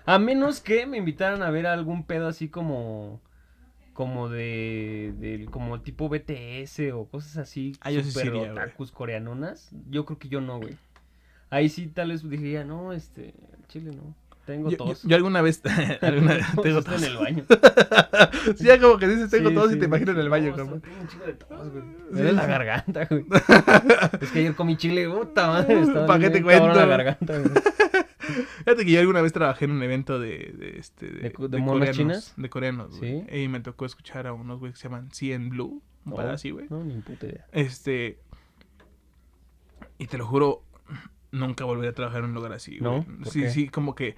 A 0.06 0.18
menos 0.18 0.60
que 0.60 0.86
me 0.88 0.98
invitaran 0.98 1.44
a 1.44 1.52
ver 1.52 1.68
algún 1.68 2.04
pedo 2.04 2.28
así 2.28 2.50
como. 2.50 3.22
Como 3.94 4.30
de. 4.30 5.14
del- 5.20 5.50
como 5.52 5.82
tipo 5.82 6.10
BTS 6.10 6.92
o 6.94 7.06
cosas 7.06 7.38
así. 7.38 7.74
Ah, 7.82 7.92
yo 7.92 8.02
sí 8.02 8.12
super 8.12 8.28
iría, 8.28 8.40
güey. 8.40 8.52
otakus 8.52 8.92
coreanonas. 8.92 9.70
Yo 9.90 10.06
creo 10.06 10.18
que 10.18 10.30
yo 10.30 10.42
no, 10.42 10.58
güey. 10.60 10.76
Ahí 11.50 11.68
sí 11.70 11.88
tal 11.88 12.10
vez 12.10 12.28
diría, 12.28 12.64
no, 12.64 12.94
este. 12.94 13.34
Chile 13.68 13.92
no. 13.96 14.16
Tengo 14.50 14.70
Yo, 14.72 14.78
tos. 14.78 15.04
yo- 15.04 15.10
yo 15.10 15.16
alguna 15.16 15.42
vez, 15.44 15.62
alguna, 16.02 16.38
tengo 16.64 16.82
Tos 16.82 17.04
en 17.04 17.12
el 17.12 17.18
baño. 17.18 17.44
sí, 18.58 18.66
ya 18.66 18.80
como 18.80 18.98
que 18.98 19.08
dices 19.08 19.30
tengo 19.30 19.50
Sí, 19.50 19.56
tos 19.56 19.70
sí. 19.70 19.76
y 19.76 19.80
te 19.80 19.86
imaginas 19.86 20.16
en 20.16 20.22
el 20.22 20.30
baño, 20.30 20.50
No, 20.52 20.56
cabrón. 20.58 20.78
o 20.78 20.82
sea, 20.82 20.90
tengo 20.90 21.02
un 21.02 21.08
chingo 21.08 21.26
de 21.26 21.34
tos, 21.34 21.70
güey. 21.72 21.84
Me 21.84 22.22
duele 22.22 22.32
la 22.34 22.46
garganta, 22.48 23.06
güey. 23.06 23.26
es 24.22 24.32
que 24.32 24.40
ayer 24.40 24.56
comí 24.56 24.76
chile, 24.76 25.08
puta 25.08 25.48
madre. 25.48 25.82
estaba 25.82 26.08
¿Pa' 26.08 26.18
qué 26.20 26.30
te 26.32 26.42
cuento? 26.42 26.68
la 26.74 26.86
garganta, 26.88 27.38
güey. 27.38 27.52
Fíjate 28.60 28.86
que 28.86 28.92
yo 28.92 29.00
alguna 29.00 29.22
vez 29.22 29.34
trabajé 29.34 29.66
en 29.66 29.72
un 29.72 29.84
evento 29.84 30.20
de, 30.20 30.54
de 30.58 30.78
este 30.80 31.08
de, 31.08 31.20
¿De 31.20 31.32
cu- 31.32 31.48
de 31.48 31.58
monas 31.60 31.96
chinas? 31.96 32.34
de 32.38 32.50
coreanos, 32.50 32.98
güey. 32.98 33.24
Sí. 33.30 33.38
Y 33.44 33.48
me 33.48 33.60
tocó 33.60 33.86
escuchar 33.86 34.26
a 34.28 34.34
unos 34.34 34.60
güey 34.60 34.72
que 34.72 34.78
se 34.78 34.84
llaman 34.88 35.10
CN 35.12 35.50
Blue, 35.50 35.82
un 36.06 36.14
par 36.16 36.28
así, 36.30 36.50
güey. 36.52 36.66
No, 36.70 36.84
ni 36.84 36.96
puta 37.02 37.26
idea. 37.28 37.46
Este 37.52 38.20
y 39.98 40.08
te 40.08 40.18
lo 40.18 40.26
juro, 40.26 40.64
nunca 41.32 41.66
volveré 41.66 41.90
a 41.90 41.94
trabajar 41.94 42.20
en 42.24 42.30
un 42.30 42.34
lugar 42.36 42.54
así, 42.54 42.78
güey. 42.80 42.92
¿No? 43.00 43.04
¿Por 43.24 43.28
Sí, 43.30 43.42
qué? 43.42 43.50
sí, 43.50 43.70
como 43.70 43.96
que 43.96 44.16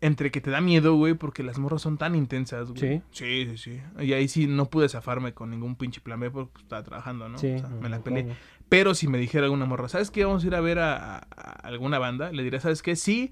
entre 0.00 0.30
que 0.30 0.40
te 0.40 0.50
da 0.50 0.60
miedo, 0.60 0.96
güey, 0.96 1.14
porque 1.14 1.42
las 1.42 1.58
morras 1.58 1.82
son 1.82 1.98
tan 1.98 2.14
intensas, 2.14 2.70
güey. 2.70 2.80
¿Sí? 2.80 3.02
Sí, 3.10 3.46
sí, 3.50 3.56
sí. 3.56 4.04
Y 4.04 4.12
ahí 4.12 4.28
sí 4.28 4.46
no 4.46 4.66
pude 4.68 4.88
zafarme 4.88 5.32
con 5.32 5.50
ningún 5.50 5.76
pinche 5.76 6.00
plan 6.00 6.20
B 6.20 6.30
porque 6.30 6.60
estaba 6.60 6.82
trabajando, 6.82 7.28
¿no? 7.28 7.38
Sí, 7.38 7.54
O 7.54 7.58
sea, 7.58 7.68
me 7.68 7.88
la 7.88 8.00
peleé. 8.00 8.34
Pero 8.68 8.94
si 8.94 9.08
me 9.08 9.18
dijera 9.18 9.44
alguna 9.44 9.66
morra, 9.66 9.88
¿sabes 9.88 10.10
qué? 10.10 10.24
Vamos 10.24 10.44
a 10.44 10.46
ir 10.46 10.54
a 10.54 10.60
ver 10.60 10.78
a, 10.78 11.18
alguna 11.18 11.98
banda. 11.98 12.32
Le 12.32 12.42
diré, 12.42 12.60
¿sabes 12.60 12.82
qué? 12.82 12.96
Sí, 12.96 13.30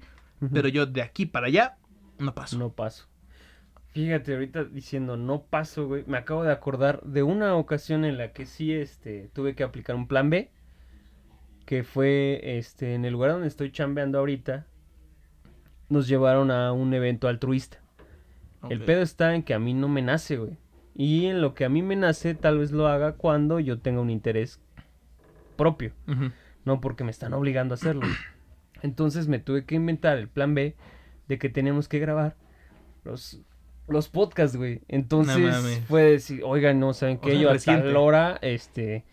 pero 0.51 0.67
yo 0.67 0.85
de 0.85 1.01
aquí 1.01 1.25
para 1.25 1.47
allá 1.47 1.77
no 2.17 2.33
paso. 2.33 2.57
No 2.57 2.71
paso. 2.71 3.07
Fíjate, 3.93 4.33
ahorita 4.33 4.63
diciendo 4.63 5.17
no 5.17 5.43
paso, 5.43 5.87
güey, 5.87 6.03
me 6.07 6.17
acabo 6.17 6.43
de 6.43 6.51
acordar 6.51 7.01
de 7.03 7.21
una 7.21 7.55
ocasión 7.55 8.05
en 8.05 8.17
la 8.17 8.33
que 8.33 8.47
sí, 8.47 8.73
este, 8.73 9.29
tuve 9.33 9.53
que 9.53 9.63
aplicar 9.63 9.95
un 9.95 10.07
plan 10.07 10.31
B, 10.31 10.49
que 11.65 11.83
fue, 11.83 12.57
este, 12.57 12.95
en 12.95 13.05
el 13.05 13.13
lugar 13.13 13.31
donde 13.31 13.47
estoy 13.47 13.71
chambeando 13.71 14.17
ahorita, 14.17 14.65
nos 15.93 16.07
llevaron 16.07 16.51
a 16.51 16.71
un 16.73 16.93
evento 16.93 17.27
altruista. 17.27 17.77
El 18.69 18.81
pedo 18.81 19.01
está 19.01 19.35
en 19.35 19.43
que 19.43 19.53
a 19.53 19.59
mí 19.59 19.73
no 19.73 19.87
me 19.89 20.01
nace, 20.01 20.37
güey. 20.37 20.57
Y 20.95 21.25
en 21.25 21.41
lo 21.41 21.53
que 21.53 21.65
a 21.65 21.69
mí 21.69 21.81
me 21.81 21.95
nace, 21.95 22.33
tal 22.35 22.59
vez 22.59 22.71
lo 22.71 22.87
haga 22.87 23.13
cuando 23.13 23.59
yo 23.59 23.79
tenga 23.79 23.99
un 24.01 24.09
interés 24.09 24.59
propio, 25.55 25.91
no 26.65 26.79
porque 26.81 27.03
me 27.03 27.11
están 27.11 27.33
obligando 27.33 27.73
a 27.73 27.75
hacerlo. 27.75 28.07
Entonces 28.81 29.27
me 29.27 29.39
tuve 29.39 29.65
que 29.65 29.75
inventar 29.75 30.17
el 30.17 30.27
plan 30.29 30.53
B 30.55 30.75
de 31.27 31.37
que 31.39 31.49
teníamos 31.49 31.87
que 31.87 31.99
grabar 31.99 32.35
los, 33.03 33.41
los 33.87 34.07
podcasts, 34.09 34.55
güey. 34.57 34.81
Entonces 34.87 35.37
mames. 35.37 35.79
fue 35.87 36.03
decir, 36.03 36.41
oigan, 36.45 36.79
no, 36.79 36.93
¿saben 36.93 37.17
O 37.17 37.21
qué? 37.21 37.31
sea, 37.31 37.41
Yo 37.41 37.49
a 37.49 37.53
reciente. 37.53 37.87
tal 37.87 37.97
hora, 37.97 38.37
este, 38.41 39.05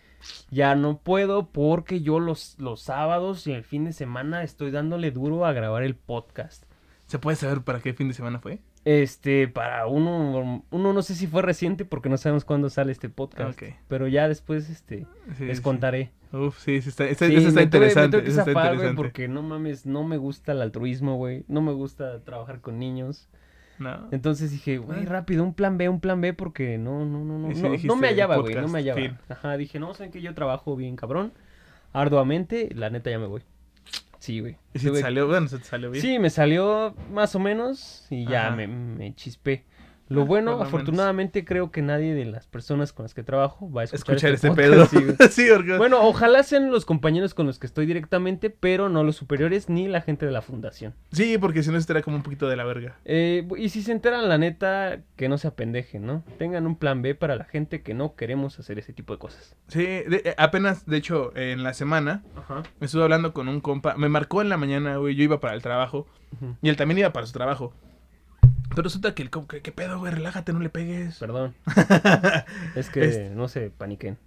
ya 0.49 0.75
no 0.75 0.97
puedo 0.99 1.47
porque 1.51 2.01
yo 2.01 2.19
los, 2.19 2.55
los 2.59 2.81
sábados 2.81 3.47
y 3.47 3.53
el 3.53 3.63
fin 3.63 3.85
de 3.85 3.93
semana 3.93 4.43
estoy 4.43 4.71
dándole 4.71 5.11
duro 5.11 5.45
a 5.45 5.53
grabar 5.53 5.83
el 5.83 5.95
podcast. 5.95 6.65
¿Se 7.11 7.19
puede 7.19 7.35
saber 7.35 7.61
para 7.61 7.81
qué 7.81 7.93
fin 7.93 8.07
de 8.07 8.13
semana 8.13 8.39
fue? 8.39 8.59
Este, 8.85 9.49
para 9.49 9.85
uno, 9.85 10.63
uno 10.71 10.93
no 10.93 11.01
sé 11.01 11.13
si 11.13 11.27
fue 11.27 11.41
reciente 11.41 11.83
porque 11.83 12.07
no 12.07 12.15
sabemos 12.15 12.45
cuándo 12.45 12.69
sale 12.69 12.93
este 12.93 13.09
podcast. 13.09 13.61
Pero 13.89 14.07
ya 14.07 14.29
después, 14.29 14.69
este, 14.69 15.05
Sí, 15.37 15.43
les 15.45 15.57
sí. 15.57 15.63
contaré. 15.63 16.11
Uf, 16.31 16.57
sí, 16.57 16.81
sí, 16.81 16.87
está, 16.87 17.03
está, 17.09 17.27
Sí, 17.27 17.35
eso 17.35 17.49
está 17.49 17.59
me 17.59 17.67
tuve- 17.67 17.79
me 17.81 17.87
interesante. 17.87 18.17
tuve 18.17 18.23
que 18.23 18.29
eso 18.31 18.39
está 18.39 18.51
zafar, 18.53 18.63
güey, 18.67 18.75
interesante. 18.75 18.95
porque 19.01 19.27
no 19.27 19.41
mames, 19.43 19.85
no 19.85 20.05
me 20.05 20.15
gusta 20.15 20.53
el 20.53 20.61
altruismo, 20.61 21.17
güey. 21.17 21.43
No 21.49 21.61
me 21.61 21.73
gusta 21.73 22.23
trabajar 22.23 22.61
con 22.61 22.79
niños. 22.79 23.27
No. 23.77 24.07
Entonces 24.11 24.49
dije, 24.51 24.77
güey, 24.77 25.03
rápido, 25.03 25.43
un 25.43 25.53
plan 25.53 25.77
B, 25.77 25.89
un 25.89 25.99
plan 25.99 26.21
B, 26.21 26.33
porque 26.33 26.77
no, 26.77 27.03
no, 27.03 27.25
no, 27.25 27.39
no. 27.39 27.49
No, 27.49 27.77
no 27.83 27.95
me 27.97 28.07
hallaba, 28.07 28.37
güey, 28.37 28.55
no 28.55 28.69
me 28.69 28.79
hallaba. 28.79 29.19
Ajá, 29.27 29.57
dije, 29.57 29.79
no, 29.79 29.93
saben 29.93 30.11
que 30.13 30.21
yo 30.21 30.33
trabajo 30.33 30.77
bien 30.77 30.95
cabrón, 30.95 31.33
arduamente, 31.91 32.69
la 32.73 32.89
neta 32.89 33.09
ya 33.11 33.19
me 33.19 33.25
voy. 33.27 33.41
Sí, 34.21 34.39
güey. 34.39 34.55
¿Y 34.71 34.77
si 34.77 34.91
te 34.91 35.01
salió? 35.01 35.27
Bueno, 35.27 35.47
se 35.47 35.57
te 35.57 35.63
salió 35.63 35.89
bien. 35.89 35.99
Sí, 35.99 36.19
me 36.19 36.29
salió 36.29 36.93
más 37.11 37.33
o 37.33 37.39
menos 37.39 38.05
y 38.11 38.27
ya 38.27 38.51
me, 38.51 38.67
me 38.67 39.15
chispé. 39.15 39.65
Lo 40.11 40.25
bueno, 40.25 40.51
por 40.51 40.59
lo 40.59 40.65
menos. 40.65 40.67
afortunadamente, 40.73 41.45
creo 41.45 41.71
que 41.71 41.81
nadie 41.81 42.13
de 42.13 42.25
las 42.25 42.47
personas 42.47 42.91
con 42.93 43.03
las 43.03 43.13
que 43.13 43.23
trabajo 43.23 43.71
va 43.71 43.81
a 43.81 43.83
escuchar, 43.85 44.15
Escuchar 44.15 44.33
este 44.33 44.47
podcast, 44.49 44.67
pedo. 44.69 44.85
sí, 44.85 45.03
güey. 45.15 45.15
sí, 45.31 45.45
porque... 45.55 45.77
Bueno, 45.77 46.01
ojalá 46.01 46.43
sean 46.43 46.69
los 46.71 46.85
compañeros 46.85 47.33
con 47.33 47.45
los 47.47 47.59
que 47.59 47.67
estoy 47.67 47.85
directamente, 47.85 48.49
pero 48.49 48.89
no 48.89 49.03
los 49.03 49.15
superiores 49.15 49.69
ni 49.69 49.87
la 49.87 50.01
gente 50.01 50.25
de 50.25 50.31
la 50.31 50.41
fundación. 50.41 50.93
Sí, 51.11 51.37
porque 51.37 51.63
si 51.63 51.71
no 51.71 51.77
estaría 51.77 52.01
como 52.01 52.17
un 52.17 52.23
poquito 52.23 52.49
de 52.49 52.55
la 52.55 52.63
verga. 52.65 52.97
Eh, 53.05 53.47
y 53.57 53.69
si 53.69 53.81
se 53.83 53.91
enteran, 53.91 54.27
la 54.27 54.37
neta, 54.37 54.99
que 55.15 55.29
no 55.29 55.37
se 55.37 55.47
apendejen, 55.47 56.05
¿no? 56.05 56.23
Tengan 56.37 56.67
un 56.67 56.75
plan 56.75 57.01
B 57.01 57.15
para 57.15 57.35
la 57.35 57.45
gente 57.45 57.81
que 57.81 57.93
no 57.93 58.15
queremos 58.15 58.59
hacer 58.59 58.79
ese 58.79 58.93
tipo 58.93 59.13
de 59.13 59.19
cosas. 59.19 59.55
Sí, 59.69 59.83
de- 59.83 60.21
eh, 60.25 60.35
apenas, 60.37 60.85
de 60.85 60.97
hecho, 60.97 61.35
en 61.37 61.63
la 61.63 61.73
semana 61.73 62.23
Ajá. 62.35 62.63
me 62.79 62.85
estuve 62.85 63.03
hablando 63.03 63.33
con 63.33 63.47
un 63.47 63.61
compa. 63.61 63.95
Me 63.95 64.09
marcó 64.09 64.41
en 64.41 64.49
la 64.49 64.57
mañana, 64.57 64.97
güey. 64.97 65.15
Yo 65.15 65.23
iba 65.23 65.39
para 65.39 65.53
el 65.55 65.61
trabajo. 65.61 66.05
Y 66.61 66.69
él 66.69 66.75
también 66.77 66.97
iba 66.99 67.11
para 67.13 67.25
su 67.25 67.33
trabajo. 67.33 67.73
Pero 68.71 68.83
resulta 68.83 69.13
que 69.13 69.21
el 69.23 69.29
compa, 69.29 69.59
¿qué, 69.59 69.71
pedo, 69.71 69.99
güey? 69.99 70.13
Relájate, 70.13 70.53
no 70.53 70.59
le 70.59 70.69
pegues. 70.69 71.17
Perdón. 71.19 71.53
es 72.75 72.89
que 72.89 73.03
Este- 73.05 73.29
no 73.31 73.47
se 73.47 73.69
paniquen. 73.69 74.17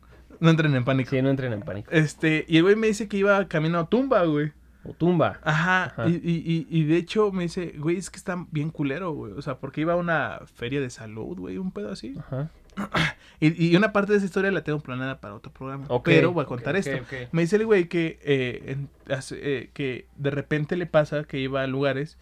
No 0.40 0.50
entren 0.50 0.74
en 0.74 0.84
pánico. 0.84 1.10
Sí, 1.10 1.22
no 1.22 1.30
entren 1.30 1.52
en 1.52 1.60
pánico. 1.62 1.90
Este, 1.92 2.44
y 2.48 2.56
el 2.58 2.64
güey 2.64 2.76
me 2.76 2.88
dice 2.88 3.08
que 3.08 3.16
iba 3.16 3.46
camino 3.48 3.78
a 3.78 3.88
Tumba, 3.88 4.24
güey. 4.24 4.52
O 4.86 4.92
tumba. 4.92 5.40
Ajá, 5.42 5.84
Ajá. 5.84 6.08
Y, 6.08 6.16
y, 6.16 6.42
y, 6.44 6.66
y 6.68 6.84
de 6.84 6.98
hecho 6.98 7.32
me 7.32 7.44
dice, 7.44 7.72
güey, 7.78 7.96
es 7.96 8.10
que 8.10 8.18
está 8.18 8.44
bien 8.50 8.68
culero, 8.68 9.12
güey. 9.12 9.32
O 9.32 9.40
sea, 9.40 9.56
porque 9.56 9.80
iba 9.80 9.94
a 9.94 9.96
una 9.96 10.40
feria 10.56 10.78
de 10.82 10.90
salud, 10.90 11.38
güey, 11.38 11.56
un 11.56 11.70
pedo 11.72 11.90
así. 11.90 12.14
Ajá. 12.18 12.50
Y, 13.40 13.72
y 13.72 13.76
una 13.76 13.92
parte 13.92 14.12
de 14.12 14.18
esa 14.18 14.26
historia 14.26 14.50
la 14.52 14.62
tengo 14.62 14.78
planeada 14.80 15.20
para 15.20 15.34
otro 15.34 15.52
programa. 15.52 15.84
Ok, 15.88 16.04
pero 16.04 16.32
voy 16.32 16.44
a 16.44 16.46
contar 16.46 16.74
ok, 16.76 16.78
esto. 16.86 16.96
ok, 16.96 17.02
ok. 17.24 17.28
Me 17.32 17.42
dice 17.42 17.56
el 17.56 17.66
güey 17.66 17.88
que, 17.88 18.18
eh, 18.22 18.62
en- 18.72 18.88
hace- 19.12 19.38
eh, 19.42 19.70
que 19.74 20.06
de 20.16 20.30
repente 20.30 20.76
le 20.76 20.86
pasa 20.86 21.24
que 21.24 21.40
iba 21.40 21.62
a 21.62 21.66
lugares 21.66 22.16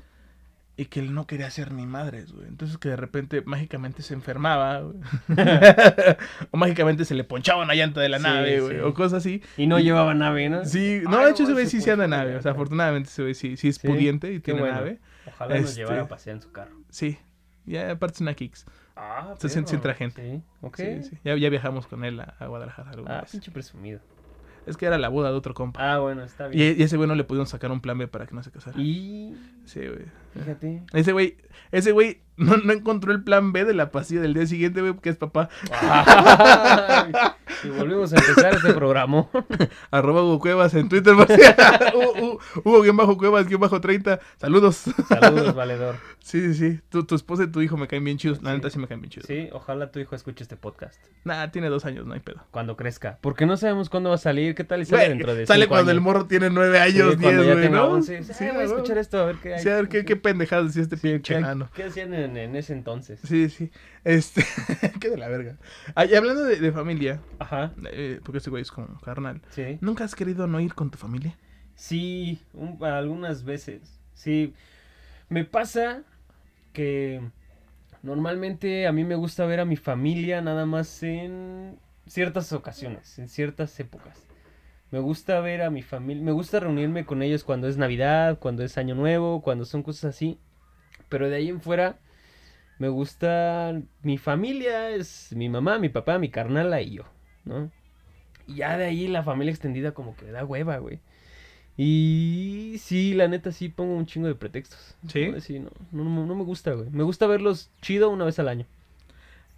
y 0.76 0.86
que 0.86 1.00
él 1.00 1.12
no 1.14 1.26
quería 1.26 1.46
hacer 1.46 1.70
ni 1.72 1.86
madres, 1.86 2.32
güey. 2.32 2.46
Entonces 2.48 2.78
que 2.78 2.88
de 2.88 2.96
repente 2.96 3.42
mágicamente 3.44 4.02
se 4.02 4.14
enfermaba, 4.14 4.80
güey. 4.80 4.96
o 6.50 6.56
mágicamente 6.56 7.04
se 7.04 7.14
le 7.14 7.24
ponchaba 7.24 7.62
una 7.62 7.74
llanta 7.74 8.00
de 8.00 8.08
la 8.08 8.18
Sí, 8.18 8.22
nave, 8.24 8.60
güey. 8.60 8.76
sí. 8.76 8.80
O 8.82 8.94
cosas 8.94 9.14
así. 9.18 9.42
Y 9.56 9.66
no 9.66 9.78
llevaba 9.78 10.14
nave, 10.14 10.48
¿no? 10.48 10.64
Sí, 10.64 11.00
no, 11.04 11.18
Ay, 11.18 11.26
de 11.26 11.30
hecho 11.32 11.42
ese 11.44 11.52
güey, 11.52 11.66
sí 11.66 11.80
se 11.80 11.90
anda 11.92 12.08
nave. 12.08 12.36
O 12.36 12.42
sea, 12.42 12.52
afortunadamente 12.52 13.08
ese 13.10 13.22
güey 13.22 13.34
sí, 13.34 13.56
sí 13.56 13.68
es 13.68 13.78
pudiente 13.78 14.32
y 14.32 14.40
tiene 14.40 14.60
bueno. 14.60 14.76
nave. 14.76 14.98
Ojalá 15.26 15.56
nos 15.60 15.70
Este- 15.70 15.80
llevara 15.82 16.02
a 16.02 16.08
pasear 16.08 16.36
en 16.36 16.42
su 16.42 16.52
carro. 16.52 16.76
Sí. 16.90 17.18
Ya 17.64 17.92
aparte 17.92 18.16
es 18.16 18.20
una 18.22 18.34
Kicks. 18.34 18.66
Ah, 18.96 19.34
Se 19.38 19.48
siente- 19.48 19.78
la 19.86 19.94
gente. 19.94 20.22
Sí, 20.22 20.42
ok. 20.62 20.76
Sí, 20.76 21.02
sí. 21.04 21.18
Ya, 21.24 21.36
ya 21.36 21.48
viajamos 21.48 21.86
con 21.86 22.04
él 22.04 22.18
a, 22.20 22.34
a 22.38 22.46
Guadalajara 22.46 22.90
alguna 22.90 23.18
Ah, 23.18 23.20
vez. 23.22 23.30
pinche 23.30 23.50
presumido. 23.50 24.00
Es 24.66 24.76
que 24.76 24.86
era 24.86 24.96
la 24.98 25.08
boda 25.08 25.30
de 25.30 25.36
otro 25.36 25.54
compa. 25.54 25.94
Ah, 25.94 25.98
bueno, 25.98 26.22
está 26.22 26.48
Y, 26.48 26.56
bien. 26.56 26.76
y 26.78 26.82
ese 26.82 26.96
güey 26.96 27.08
no 27.08 27.14
le 27.14 27.24
pudieron 27.24 27.46
sacar 27.46 27.70
un 27.72 27.80
plan 27.80 27.98
B 27.98 28.06
para 28.08 28.26
que 28.26 28.34
no 28.34 28.42
se 28.42 28.50
casara. 28.50 28.78
Y... 28.78 29.34
Sí, 29.64 29.80
güey. 29.80 30.04
Fíjate. 30.34 30.82
Ese 30.92 31.12
güey, 31.12 31.36
ese 31.72 31.92
güey 31.92 32.20
no, 32.36 32.56
no 32.56 32.72
encontró 32.72 33.12
el 33.12 33.22
plan 33.22 33.52
B 33.52 33.64
de 33.64 33.74
la 33.74 33.90
pastilla 33.90 34.20
del 34.22 34.34
día 34.34 34.46
siguiente, 34.46 34.80
güey, 34.80 34.94
que 34.98 35.10
es 35.10 35.16
papá. 35.16 35.48
Y 37.64 37.68
volvimos 37.68 38.12
a 38.12 38.16
empezar 38.16 38.54
este 38.54 38.72
programa. 38.74 39.28
Arroba 39.90 40.22
Hugo 40.22 40.38
Cuevas 40.40 40.74
en 40.74 40.88
Twitter. 40.88 41.14
Hugo- 41.94 42.38
Hugo- 42.64 42.92
bajo 42.96 43.16
Cuevas, 43.16 43.46
guion 43.46 43.60
bajo 43.60 43.80
30. 43.80 44.18
Saludos. 44.38 44.84
Saludos, 45.08 45.54
valedor. 45.54 45.96
Sí, 46.20 46.40
sí, 46.40 46.54
sí. 46.54 46.80
Tu, 46.88 47.04
tu 47.04 47.14
esposa 47.14 47.44
y 47.44 47.46
tu 47.48 47.60
hijo 47.60 47.76
me 47.76 47.86
caen 47.86 48.02
bien 48.04 48.16
chidos. 48.18 48.42
La 48.42 48.52
neta 48.54 48.70
sí 48.70 48.78
me 48.78 48.88
caen 48.88 49.00
bien 49.00 49.10
chidos. 49.10 49.26
Sí, 49.26 49.48
ojalá 49.52 49.90
tu 49.92 50.00
hijo 50.00 50.14
escuche 50.16 50.42
este 50.42 50.56
podcast 50.56 51.00
Nah, 51.24 51.48
tiene 51.48 51.68
dos 51.68 51.84
años, 51.84 52.06
no 52.06 52.14
hay 52.14 52.20
pedo. 52.20 52.42
cuando 52.50 52.76
crezca. 52.76 53.18
Porque 53.20 53.46
no 53.46 53.56
sabemos 53.56 53.88
cuándo 53.90 54.08
va 54.10 54.16
a 54.16 54.18
salir. 54.18 54.54
¿Qué 54.54 54.64
tal 54.64 54.82
y 54.82 54.84
sale 54.86 55.02
Güey, 55.02 55.08
dentro 55.10 55.34
de 55.34 55.46
sale 55.46 55.68
cuando 55.68 55.90
el 55.92 55.98
años? 55.98 56.04
morro 56.04 56.26
tiene 56.26 56.50
nueve 56.50 56.78
Sí, 56.78 56.82
años, 56.82 57.18
diez, 57.18 57.20
cuando 57.22 57.42
ya 57.44 57.52
güey, 57.52 57.64
tenga 57.64 57.78
¿no? 57.78 57.88
11. 57.90 58.24
Sí, 58.24 58.32
Sí, 58.34 58.44
voy 58.52 58.62
a 58.62 58.64
escuchar 58.64 58.98
esto 58.98 59.18
a 59.20 59.26
ver 59.26 59.36
qué 59.36 59.54
hay. 59.54 59.62
Sí, 59.62 59.68
a 59.68 59.76
ver 59.76 59.88
qué, 59.88 60.04
qué 60.04 60.16
pendejadas 60.22 60.68
decía 60.68 60.82
este 60.82 60.96
Sí, 60.96 61.08
pinche 61.12 61.34
¿qué, 61.34 61.38
enano. 61.40 61.68
qué 61.74 61.84
hacían 61.84 62.14
en, 62.14 62.36
en 62.36 62.56
ese 62.56 62.72
entonces? 62.72 63.20
Sí, 63.24 63.48
sí. 63.50 63.70
Este, 64.04 64.44
qué 65.00 65.10
de 65.10 65.18
la 65.18 65.28
verga. 65.28 65.56
Ah, 65.94 66.04
y 66.06 66.14
hablando 66.14 66.44
de, 66.44 66.56
de 66.60 66.72
familia, 66.72 67.20
Ajá, 67.38 67.72
eh, 67.90 68.20
porque 68.24 68.38
este 68.38 68.50
güey 68.50 68.62
es 68.62 68.70
como 68.70 68.98
carnal. 69.00 69.40
sí. 69.50 69.78
¿Nunca 69.80 70.04
has 70.04 70.14
querido 70.14 70.46
no 70.46 70.60
ir 70.60 70.74
con 70.74 70.90
tu 70.90 70.98
familia? 70.98 71.36
Sí, 71.74 72.40
un- 72.54 72.82
algunas 72.84 73.44
veces. 73.44 74.00
Sí, 74.14 74.54
me 75.28 75.44
pasa 75.44 76.02
que 76.72 77.20
normalmente 78.02 78.86
a 78.86 78.92
mí 78.92 79.04
me 79.04 79.14
gusta 79.14 79.46
ver 79.46 79.60
a 79.60 79.64
mi 79.64 79.76
familia 79.76 80.40
nada 80.40 80.66
más 80.66 81.02
en 81.02 81.78
ciertas 82.06 82.52
ocasiones, 82.52 83.18
en 83.18 83.28
ciertas 83.28 83.78
épocas. 83.80 84.18
Me 84.92 85.00
gusta 85.00 85.40
ver 85.40 85.62
a 85.62 85.70
mi 85.70 85.82
familia, 85.82 86.22
me 86.22 86.32
gusta 86.32 86.60
reunirme 86.60 87.04
con 87.04 87.22
ellos 87.22 87.42
cuando 87.44 87.66
es 87.66 87.76
Navidad, 87.78 88.38
cuando 88.38 88.62
es 88.62 88.78
Año 88.78 88.94
Nuevo, 88.94 89.42
cuando 89.42 89.64
son 89.64 89.82
cosas 89.82 90.14
así. 90.14 90.38
Pero 91.08 91.28
de 91.28 91.36
ahí 91.36 91.48
en 91.48 91.60
fuera 91.60 91.98
me 92.78 92.88
gusta 92.88 93.80
mi 94.02 94.18
familia, 94.18 94.90
es 94.90 95.32
mi 95.34 95.48
mamá, 95.48 95.78
mi 95.78 95.88
papá, 95.88 96.18
mi 96.18 96.28
carnala 96.28 96.80
y 96.82 96.90
yo, 96.96 97.04
¿no? 97.44 97.70
Y 98.46 98.56
ya 98.56 98.76
de 98.76 98.84
ahí 98.84 99.08
la 99.08 99.22
familia 99.22 99.50
extendida 99.50 99.92
como 99.92 100.14
que 100.16 100.26
me 100.26 100.32
da 100.32 100.44
hueva, 100.44 100.78
güey. 100.78 101.00
Y 101.76 102.76
sí, 102.80 103.14
la 103.14 103.28
neta 103.28 103.50
sí 103.50 103.68
pongo 103.70 103.94
un 103.96 104.04
chingo 104.06 104.28
de 104.28 104.34
pretextos. 104.34 104.94
¿Sí? 105.08 105.28
No, 105.30 105.40
Sí, 105.40 105.58
no, 105.58 105.70
no, 105.90 106.04
no- 106.04 106.26
no 106.26 106.34
me 106.34 106.44
gusta, 106.44 106.72
güey. 106.72 106.90
Me 106.90 107.02
gusta 107.02 107.26
verlos 107.26 107.70
chido 107.80 108.10
una 108.10 108.24
vez 108.26 108.38
al 108.38 108.48
año. 108.48 108.66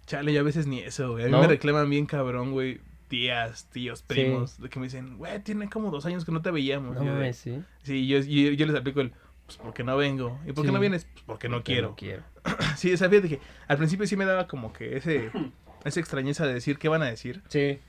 Chale, 0.05 0.31
yo 0.31 0.39
a 0.39 0.43
veces 0.43 0.65
ni 0.67 0.79
eso, 0.79 1.11
güey. 1.13 1.23
A 1.23 1.27
mí 1.27 1.31
¿No? 1.33 1.41
me 1.41 1.47
reclaman 1.47 1.89
bien 1.89 2.05
cabrón, 2.05 2.51
güey. 2.53 2.79
Tías, 3.07 3.65
tíos, 3.71 3.99
Sí. 3.99 4.05
primos, 4.07 4.59
de 4.59 4.69
que 4.69 4.79
me 4.79 4.85
dicen, 4.85 5.17
güey, 5.17 5.39
tiene 5.41 5.69
como 5.69 5.91
dos 5.91 6.05
años 6.05 6.25
que 6.25 6.31
no 6.31 6.41
te 6.41 6.51
veíamos. 6.51 6.95
No 6.95 7.03
yo 7.03 7.33
sí. 7.33 7.61
Sí, 7.83 8.07
yo, 8.07 8.19
yo, 8.19 8.51
yo 8.51 8.65
les 8.65 8.75
aplico 8.75 9.01
el, 9.01 9.11
pues 9.45 9.57
porque 9.57 9.83
no 9.83 9.95
vengo. 9.95 10.39
¿Y 10.47 10.53
por 10.53 10.63
qué 10.63 10.69
Sí. 10.69 10.73
no 10.73 10.79
vienes? 10.79 11.05
Pues 11.05 11.23
porque 11.25 11.49
no 11.49 11.57
Porque 11.57 11.73
quiero. 11.73 11.89
No 11.89 11.95
quiero. 11.95 12.23
Sí, 12.77 12.91
o 12.93 12.97
sea, 12.97 13.09
fíjate 13.09 13.29
que 13.29 13.39
al 13.67 13.77
principio 13.77 14.05
sí 14.07 14.15
me 14.17 14.25
daba 14.25 14.47
como 14.47 14.73
que 14.73 14.97
ese, 14.97 15.29
esa 15.85 15.99
extrañeza 15.99 16.45
de 16.47 16.53
decir 16.55 16.77
qué 16.79 16.89
van 16.89 17.03
a 17.03 17.05
decir. 17.05 17.41
Sí. 17.47 17.79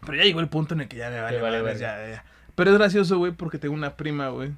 Pero 0.00 0.14
ya 0.16 0.24
llegó 0.24 0.40
el 0.40 0.48
punto 0.48 0.74
en 0.74 0.82
el 0.82 0.88
que 0.88 0.96
ya 0.98 1.10
me 1.10 1.20
vale, 1.20 1.40
vale 1.40 1.62
verga. 1.62 1.80
ya, 1.80 2.10
ya. 2.10 2.24
Pero 2.54 2.70
es 2.70 2.78
gracioso, 2.78 3.18
güey, 3.18 3.32
porque 3.32 3.58
tengo 3.58 3.74
una 3.74 3.96
prima, 3.96 4.28
güey. 4.28 4.52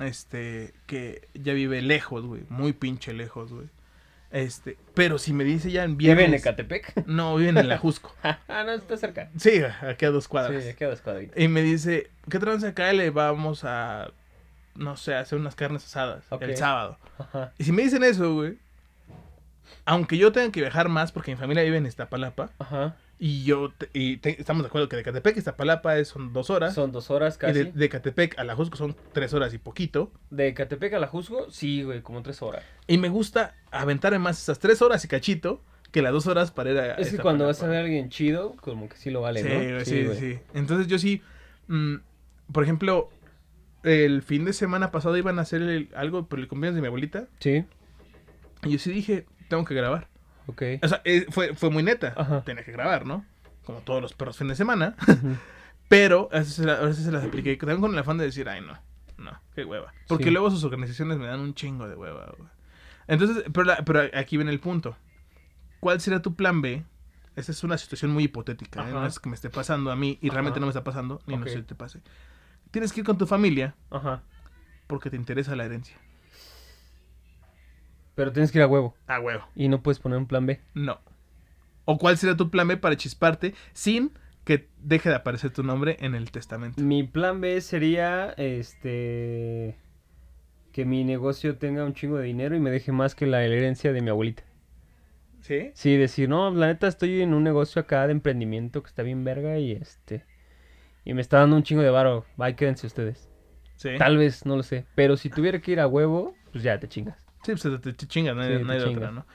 Este, 0.00 0.72
que 0.86 1.28
ya 1.34 1.52
vive 1.52 1.82
lejos, 1.82 2.24
güey. 2.24 2.42
Muy 2.48 2.72
pinche 2.72 3.12
lejos, 3.12 3.52
güey. 3.52 3.66
Este, 4.30 4.78
pero 4.94 5.18
si 5.18 5.32
me 5.32 5.42
dice 5.42 5.70
ya 5.70 5.82
en 5.84 5.96
¿Vive 5.96 6.14
viernes. 6.14 6.28
en 6.44 6.52
Ecatepec? 6.52 7.06
No, 7.06 7.36
viven 7.36 7.58
en 7.58 7.68
la 7.68 7.78
Jusco. 7.78 8.14
ah, 8.22 8.62
no, 8.64 8.72
está 8.72 8.96
cerca. 8.96 9.30
Sí, 9.36 9.62
aquí 9.82 10.04
a 10.04 10.10
dos 10.10 10.28
cuadras. 10.28 10.62
Sí, 10.62 10.74
queda 10.74 10.92
escuadrito. 10.92 11.40
Y 11.40 11.48
me 11.48 11.62
dice, 11.62 12.10
¿qué 12.28 12.38
trance 12.38 12.66
acá? 12.66 12.92
Le 12.92 13.10
vamos 13.10 13.64
a, 13.64 14.10
no 14.74 14.96
sé, 14.96 15.14
a 15.14 15.20
hacer 15.20 15.38
unas 15.38 15.56
carnes 15.56 15.84
asadas 15.84 16.24
el 16.40 16.56
sábado. 16.56 16.98
Ajá. 17.18 17.52
Y 17.58 17.64
si 17.64 17.72
me 17.72 17.82
dicen 17.82 18.04
eso, 18.04 18.34
güey, 18.34 18.58
aunque 19.84 20.16
yo 20.16 20.30
tenga 20.32 20.52
que 20.52 20.60
viajar 20.60 20.88
más 20.88 21.10
porque 21.12 21.32
mi 21.32 21.36
familia 21.36 21.62
vive 21.64 21.78
en 21.78 21.86
Iztapalapa, 21.86 22.50
Ajá. 22.58 22.96
Y 23.22 23.44
yo, 23.44 23.70
te- 23.76 23.90
y 23.92 24.16
te- 24.16 24.40
estamos 24.40 24.62
de 24.62 24.68
acuerdo 24.68 24.88
que 24.88 24.96
de 24.96 25.02
Catepec 25.02 25.36
a 25.36 25.38
Iztapalapa 25.40 25.98
es- 25.98 26.08
son 26.08 26.32
dos 26.32 26.48
horas, 26.48 26.74
Son 26.74 26.90
dos 26.90 27.10
horas 27.10 27.36
y 27.36 27.38
casi. 27.38 27.52
de, 27.52 27.64
De, 27.66 27.72
de 27.72 27.88
Catepec 27.90 28.38
a 28.38 28.44
la 28.44 28.56
Jusco 28.56 28.76
son 28.78 28.96
tres 29.12 29.34
horas 29.34 29.52
y 29.52 29.58
poquito, 29.58 30.10
Ecatepec 30.36 30.94
a 30.94 30.98
la 30.98 31.06
Juzgo, 31.06 31.50
sí, 31.50 31.82
güey, 31.82 32.00
como 32.00 32.22
tres 32.22 32.40
horas. 32.40 32.64
y 32.86 32.96
me 32.96 33.10
gusta 33.10 33.54
aventar 33.70 34.18
más 34.18 34.40
esas 34.42 34.58
tres 34.58 34.80
horas 34.80 35.04
y 35.04 35.08
cachito 35.08 35.62
que 35.92 36.00
las 36.02 36.12
dos 36.12 36.26
horas 36.28 36.50
para 36.50 36.70
ir 36.70 36.78
a 36.78 36.94
Es 36.94 37.10
que 37.10 37.18
cuando 37.18 37.44
vas 37.46 37.62
a 37.62 37.66
ver 37.66 37.76
a 37.78 37.80
alguien 37.80 38.08
chido, 38.08 38.56
como 38.60 38.88
que 38.88 38.96
sí 38.96 39.10
lo 39.10 39.20
vale, 39.20 39.42
Sí, 39.42 39.48
¿no? 39.48 39.54
güey, 39.54 39.84
sí, 39.84 40.04
güey. 40.04 40.18
sí. 40.18 40.38
Entonces 40.54 40.86
yo 40.86 40.98
sí, 40.98 41.20
mm, 41.68 41.96
por 42.52 42.62
ejemplo, 42.64 43.10
el 43.82 44.22
fin 44.22 44.44
de 44.44 44.52
semana 44.54 44.90
pasado 44.92 45.16
iban 45.16 45.38
a 45.38 45.42
hacer 45.42 45.60
el- 45.62 45.88
algo 45.94 46.26
por 46.26 46.38
el 46.38 46.48
cumpleaños 46.48 46.76
de 46.76 46.80
mi 46.80 46.86
abuelita. 46.86 47.26
Sí, 47.40 47.64
Y 48.64 48.70
yo 48.70 48.78
sí 48.78 48.90
dije, 48.92 49.26
tengo 49.48 49.64
que 49.64 49.74
grabar. 49.74 50.08
Ok. 50.46 50.62
O 50.82 50.88
sea, 50.88 51.00
eh, 51.04 51.26
fue, 51.30 51.54
fue 51.54 51.70
muy 51.70 51.82
neta. 51.82 52.14
Ajá. 52.16 52.42
Tenía 52.42 52.64
que 52.64 52.72
grabar, 52.72 53.06
¿no? 53.06 53.24
Como 53.64 53.80
todos 53.80 54.00
los 54.02 54.14
perros 54.14 54.36
fin 54.36 54.48
de 54.48 54.56
semana. 54.56 54.96
Pero 55.88 56.28
a 56.32 56.38
veces, 56.38 56.60
a 56.66 56.80
veces 56.82 57.04
se 57.04 57.12
las 57.12 57.24
apliqué 57.24 57.56
también 57.56 57.80
con 57.80 57.92
el 57.92 57.98
afán 57.98 58.16
de 58.18 58.24
decir, 58.24 58.48
ay, 58.48 58.60
no. 58.60 58.78
no, 59.18 59.38
qué 59.54 59.64
hueva. 59.64 59.92
Porque 60.08 60.24
Sí. 60.24 60.30
luego 60.30 60.50
sus 60.50 60.62
organizaciones 60.64 61.18
me 61.18 61.26
dan 61.26 61.40
un 61.40 61.54
chingo 61.54 61.88
de 61.88 61.96
hueva, 61.96 62.32
güey. 62.38 62.48
Entonces, 63.08 63.44
pero, 63.52 63.64
la- 63.64 63.84
pero 63.84 64.02
aquí 64.14 64.36
viene 64.36 64.52
el 64.52 64.60
punto. 64.60 64.96
¿Cuál 65.80 66.00
sería 66.00 66.22
tu 66.22 66.34
plan 66.36 66.60
B? 66.62 66.84
Esta 67.36 67.52
es 67.52 67.64
una 67.64 67.76
situación 67.78 68.10
muy 68.12 68.24
hipotética, 68.24 68.88
¿eh? 68.88 68.92
No 68.92 69.04
es 69.06 69.18
que 69.18 69.28
me 69.28 69.34
esté 69.34 69.50
pasando 69.50 69.90
a 69.90 69.96
mí 69.96 70.18
y 70.20 70.30
realmente 70.30 70.60
no 70.60 70.66
me 70.66 70.70
está 70.70 70.84
pasando, 70.84 71.20
ni 71.26 71.36
no 71.36 71.42
Ok. 71.42 71.48
sé 71.48 71.56
si 71.58 71.62
te 71.62 71.74
pase. 71.74 72.00
Tienes 72.70 72.92
que 72.92 73.00
ir 73.00 73.06
con 73.06 73.18
tu 73.18 73.26
familia 73.26 73.74
Ajá. 73.90 74.22
porque 74.86 75.10
te 75.10 75.16
interesa 75.16 75.56
la 75.56 75.64
herencia. 75.64 75.96
Pero 78.20 78.32
tienes 78.32 78.52
que 78.52 78.58
ir 78.58 78.64
a 78.64 78.66
huevo. 78.66 78.94
Ah, 79.06 79.18
huevo. 79.18 79.48
Y 79.54 79.68
no 79.68 79.82
puedes 79.82 79.98
poner 79.98 80.18
un 80.18 80.26
plan 80.26 80.44
B. 80.44 80.60
No. 80.74 81.00
¿O 81.86 81.96
cuál 81.96 82.18
sería 82.18 82.36
tu 82.36 82.50
plan 82.50 82.68
B 82.68 82.76
para 82.76 82.94
chisparte 82.94 83.54
sin 83.72 84.12
que 84.44 84.68
deje 84.76 85.08
de 85.08 85.14
aparecer 85.14 85.52
tu 85.52 85.62
nombre 85.62 85.96
en 86.00 86.14
el 86.14 86.30
testamento? 86.30 86.82
Mi 86.82 87.02
plan 87.02 87.40
B 87.40 87.58
sería, 87.62 88.34
este... 88.36 89.78
Que 90.70 90.84
mi 90.84 91.02
negocio 91.02 91.56
tenga 91.56 91.82
un 91.82 91.94
chingo 91.94 92.18
de 92.18 92.24
dinero 92.24 92.54
y 92.54 92.60
me 92.60 92.70
deje 92.70 92.92
más 92.92 93.14
que 93.14 93.24
la 93.24 93.42
herencia 93.42 93.90
de 93.94 94.02
mi 94.02 94.10
abuelita. 94.10 94.42
¿Sí? 95.40 95.70
Sí, 95.72 95.96
decir, 95.96 96.28
no, 96.28 96.50
la 96.50 96.66
neta 96.66 96.88
estoy 96.88 97.22
en 97.22 97.32
un 97.32 97.42
negocio 97.42 97.80
acá 97.80 98.06
de 98.06 98.12
emprendimiento 98.12 98.82
que 98.82 98.88
está 98.88 99.02
bien 99.02 99.24
verga 99.24 99.56
y 99.58 99.72
este... 99.72 100.26
Y 101.06 101.14
me 101.14 101.22
está 101.22 101.38
dando 101.38 101.56
un 101.56 101.62
chingo 101.62 101.80
de 101.80 101.88
varo. 101.88 102.26
Bye, 102.36 102.54
quédense 102.54 102.86
ustedes. 102.86 103.30
Sí. 103.76 103.92
Tal 103.96 104.18
vez, 104.18 104.44
no 104.44 104.58
lo 104.58 104.62
sé. 104.62 104.84
Pero 104.94 105.16
si 105.16 105.30
tuviera 105.30 105.58
que 105.62 105.72
ir 105.72 105.80
a 105.80 105.86
huevo, 105.86 106.34
pues 106.52 106.62
ya 106.62 106.78
te 106.78 106.86
chingas. 106.86 107.29
Sí, 107.42 107.52
pues 107.52 107.62
te, 107.62 107.92
te- 107.94 108.06
chingas, 108.06 108.34
no 108.36 108.42
hay, 108.42 108.58
Sí, 108.58 108.64
no 108.64 108.72
hay 108.72 108.78
te 108.78 108.84
de 108.84 108.90
otra. 108.96 109.10
¿no? 109.12 109.26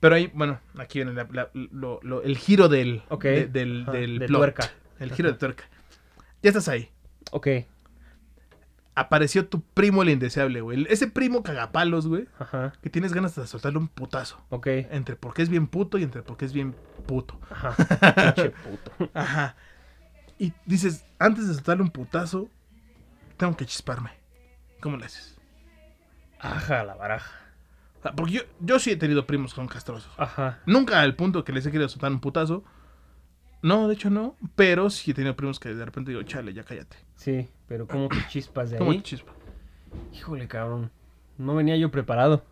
Pero 0.00 0.14
ahí, 0.14 0.30
bueno, 0.34 0.58
aquí 0.78 0.98
viene 0.98 1.12
la- 1.12 1.28
la- 1.30 1.50
lo- 1.52 2.00
lo- 2.02 2.22
el 2.22 2.38
giro 2.38 2.68
del, 2.68 3.02
de- 3.20 3.46
del, 3.46 3.84
del 3.86 4.18
de 4.18 4.26
plot. 4.26 4.38
tuerca. 4.40 4.70
El 4.98 5.12
giro 5.12 5.30
de 5.32 5.38
tuerca. 5.38 5.64
Ya 6.42 6.48
estás 6.50 6.68
ahí. 6.68 6.90
Ok, 7.32 7.48
Apareció 8.96 9.46
tu 9.46 9.62
primo 9.62 10.02
el 10.02 10.10
indeseable, 10.10 10.60
güey. 10.60 10.84
Ese 10.90 11.06
primo 11.06 11.42
cagapalos, 11.42 12.06
güey. 12.06 12.26
ajá, 12.38 12.72
Que 12.82 12.90
tienes 12.90 13.12
ganas 13.14 13.34
de 13.34 13.46
soltarle 13.46 13.78
un 13.78 13.88
putazo. 13.88 14.44
ok. 14.50 14.66
Entre 14.90 15.16
porque 15.16 15.42
es 15.42 15.48
bien 15.48 15.68
puto 15.68 15.96
y 15.96 16.02
entre 16.02 16.22
porque 16.22 16.44
es 16.44 16.52
bien 16.52 16.74
puto. 17.06 17.40
Ajá, 17.48 17.74
pinche 18.34 18.50
puto. 18.50 19.10
Ajá. 19.14 19.56
Y 20.38 20.52
dices, 20.66 21.06
antes 21.18 21.46
de 21.48 21.54
soltarle 21.54 21.82
un 21.84 21.90
putazo, 21.90 22.48
tengo 23.36 23.56
que 23.56 23.64
chisparme. 23.64 24.10
¿Cómo 24.80 24.96
le 24.96 25.06
haces? 25.06 25.38
Ajá, 26.40 26.82
la 26.84 26.94
baraja. 26.94 27.30
O 28.00 28.02
sea, 28.02 28.12
porque 28.12 28.32
yo, 28.32 28.40
yo 28.60 28.78
sí 28.78 28.90
he 28.90 28.96
tenido 28.96 29.26
primos 29.26 29.54
con 29.54 29.68
castrosos. 29.68 30.10
Ajá, 30.16 30.58
Nunca 30.66 31.00
al 31.00 31.16
punto 31.16 31.44
que 31.44 31.52
les 31.52 31.66
he 31.66 31.70
querido 31.70 31.88
soltar 31.88 32.10
un 32.10 32.20
putazo. 32.20 32.64
No, 33.62 33.88
de 33.88 33.94
hecho 33.94 34.08
no. 34.10 34.36
Pero 34.56 34.88
sí 34.90 35.10
he 35.10 35.14
tenido 35.14 35.36
primos 35.36 35.60
que 35.60 35.74
de 35.74 35.84
repente 35.84 36.10
digo, 36.10 36.22
chale, 36.22 36.52
ya 36.54 36.64
cállate. 36.64 36.96
sí, 37.14 37.48
pero 37.68 37.86
¿cómo 37.86 38.08
te 38.08 38.26
chispas 38.26 38.70
de 38.70 38.78
¿Cómo 38.78 38.90
ahí? 38.92 38.98
te 38.98 39.02
chispa? 39.04 39.32
Híjole, 40.12 40.48
cabrón. 40.48 40.90
No 41.38 41.54
venía 41.54 41.76
yo 41.76 41.90
preparado. 41.90 42.44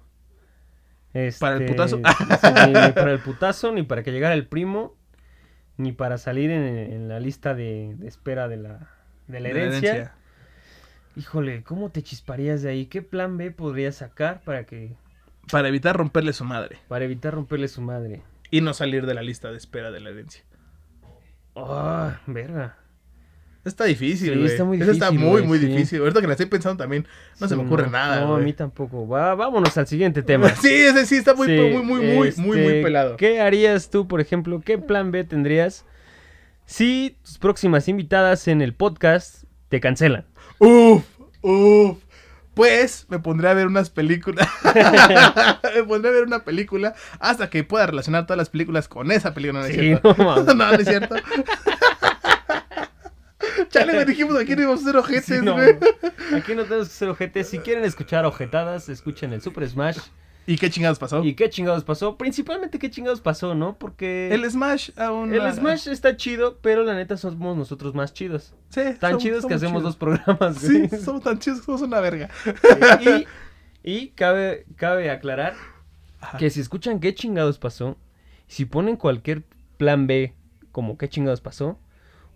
¿Para 1.38 1.56
el 1.56 1.62
Este, 1.62 1.66
putazo? 1.66 1.96
sí, 2.40 2.46
ni, 2.66 2.72
ni 2.72 2.92
para 2.92 3.12
el 3.12 3.20
putazo, 3.20 3.72
ni 3.72 3.82
para 3.82 4.02
que 4.02 4.12
llegara 4.12 4.34
el 4.34 4.46
primo, 4.46 4.96
ni 5.76 5.92
para 5.92 6.18
salir 6.18 6.50
en, 6.50 6.64
en 6.64 7.08
la 7.08 7.20
lista 7.20 7.54
de, 7.54 7.94
de 7.98 8.06
espera 8.08 8.48
de 8.48 8.56
la, 8.58 8.90
de 9.26 9.40
la 9.40 9.48
De 9.48 9.54
la 9.54 9.60
herencia. 9.62 10.12
Híjole, 11.16 11.64
¿cómo 11.64 11.90
te 11.90 12.02
chisparías 12.02 12.62
de 12.62 12.70
ahí? 12.70 12.86
¿Qué 12.86 13.02
plan 13.02 13.36
B 13.38 13.50
podrías 13.50 13.96
sacar 13.96 14.40
para 14.42 14.64
que 14.66 14.94
Para 15.50 15.68
evitar 15.68 15.96
romperle 15.96 16.32
su 16.32 16.44
madre. 16.44 16.78
para 16.88 17.04
evitar 17.04 17.34
romperle 17.34 17.68
su 17.68 17.80
madre? 17.80 18.22
Y 18.50 18.60
no 18.60 18.72
salir 18.74 19.06
de 19.06 19.14
la 19.14 19.22
lista 19.22 19.50
de 19.50 19.56
espera 19.58 19.90
de 19.90 20.00
la 20.00 20.10
herencia. 20.10 20.42
Ah, 21.56 22.20
verga. 22.26 22.76
Está 23.64 23.84
difícil, 23.84 24.32
Sí, 24.32 24.38
güey. 24.38 24.46
está 24.50 24.64
muy 24.64 24.80
Eso 24.80 24.90
está 24.92 25.10
difícil, 25.10 25.28
muy, 25.30 25.42
muy 25.42 25.58
sí. 25.58 25.66
difícil. 25.66 26.00
Ahorita 26.00 26.20
que 26.22 26.26
la 26.26 26.32
estoy 26.34 26.46
pensando 26.46 26.82
también, 26.82 27.06
no 27.40 27.48
se 27.48 27.56
me 27.56 27.64
ocurre 27.64 27.84
no, 27.86 27.90
nada, 27.90 28.20
No, 28.22 28.36
a 28.36 28.38
mí 28.38 28.52
tampoco. 28.54 29.06
Va, 29.06 29.34
vámonos 29.34 29.76
al 29.76 29.86
siguiente 29.86 30.22
tema. 30.22 30.48
Sí, 30.62 30.68
ese 30.72 31.04
sí 31.04 31.16
está 31.16 31.34
muy, 31.34 31.48
muy, 31.48 31.82
muy, 31.82 32.00
muy, 32.06 32.32
muy 32.36 32.58
este, 32.60 32.82
pelado. 32.82 33.16
¿Qué 33.16 33.40
harías 33.40 33.90
tú, 33.90 34.08
por 34.08 34.20
ejemplo? 34.20 34.62
¿Qué 34.64 34.78
plan 34.78 35.10
B 35.10 35.24
tendrías 35.24 35.84
si 36.64 37.18
tus 37.22 37.36
próximas 37.38 37.88
invitadas 37.88 38.48
en 38.48 38.62
el 38.62 38.72
podcast 38.72 39.44
te 39.68 39.80
cancelan? 39.80 40.24
Uf, 40.58 41.04
uf. 41.42 41.98
Pues 42.58 43.06
me 43.08 43.20
pondré 43.20 43.48
a 43.48 43.54
ver 43.54 43.68
unas 43.68 43.88
películas. 43.88 44.48
me 44.64 45.84
pondré 45.84 46.10
a 46.10 46.12
ver 46.12 46.24
una 46.24 46.40
película 46.42 46.92
hasta 47.20 47.48
que 47.50 47.62
pueda 47.62 47.86
relacionar 47.86 48.26
todas 48.26 48.36
las 48.36 48.50
películas 48.50 48.88
con 48.88 49.12
esa 49.12 49.32
película. 49.32 49.60
No, 49.60 49.66
no 49.66 49.70
es 49.70 49.76
Sí, 49.76 49.80
cierto. 49.80 50.14
no 50.18 50.42
no, 50.42 50.54
no 50.54 50.72
es 50.72 50.88
cierto. 50.88 51.14
Chale, 53.68 53.92
me 53.92 54.04
dijimos 54.04 54.36
aquí 54.40 54.56
no 54.56 54.62
íbamos 54.62 54.80
a 54.80 54.84
ser 54.86 54.96
ojetes, 54.96 55.24
Sí, 55.26 55.34
no, 55.40 55.54
aquí 56.36 56.54
no 56.56 56.64
tenemos 56.64 56.88
que 56.88 56.94
ser 56.94 57.08
ojetes. 57.10 57.48
Si 57.48 57.60
quieren 57.60 57.84
escuchar 57.84 58.24
ojetadas, 58.26 58.88
escuchen 58.88 59.32
el 59.32 59.40
Super 59.40 59.68
Smash. 59.68 59.98
¿Y 60.50 60.56
qué 60.56 60.70
chingados 60.70 60.98
pasó? 60.98 61.22
¿Y 61.22 61.34
qué 61.34 61.50
chingados 61.50 61.84
pasó? 61.84 62.16
Principalmente 62.16 62.78
qué 62.78 62.90
chingados 62.90 63.20
pasó, 63.20 63.54
¿no? 63.54 63.76
Porque 63.78 64.32
El 64.34 64.50
Smash 64.50 64.90
aún. 64.96 65.34
el 65.34 65.52
Smash 65.52 65.88
está 65.88 66.16
chido, 66.16 66.58
pero 66.62 66.84
la 66.84 66.94
neta 66.94 67.18
somos 67.18 67.54
nosotros 67.56 67.94
más 67.94 68.14
chidos. 68.14 68.54
Sí, 68.70 68.80
Tan 68.98 69.12
somos- 69.12 69.22
chidos 69.22 69.44
que 69.46 69.58
somos 69.58 69.62
hacemos 69.62 69.80
chidos. 69.82 69.82
dos 69.82 69.96
programas, 69.96 70.56
Sí, 70.56 70.88
somos 71.04 71.22
tan 71.22 71.38
chidos 71.38 71.60
que 71.60 71.66
somos 71.66 71.82
una 71.82 72.00
verga. 72.00 72.30
y, 73.02 73.26
y 73.82 74.08
cabe, 74.10 74.64
cabe 74.76 75.10
aclarar 75.10 75.54
que 76.38 76.48
si 76.50 76.60
escuchan 76.60 76.98
qué 76.98 77.14
chingados 77.14 77.58
pasó, 77.58 77.98
si 78.46 78.64
ponen 78.64 78.96
cualquier 78.96 79.44
plan 79.76 80.06
B 80.06 80.32
como 80.72 80.96
qué 80.96 81.08
chingados 81.10 81.42
pasó, 81.42 81.78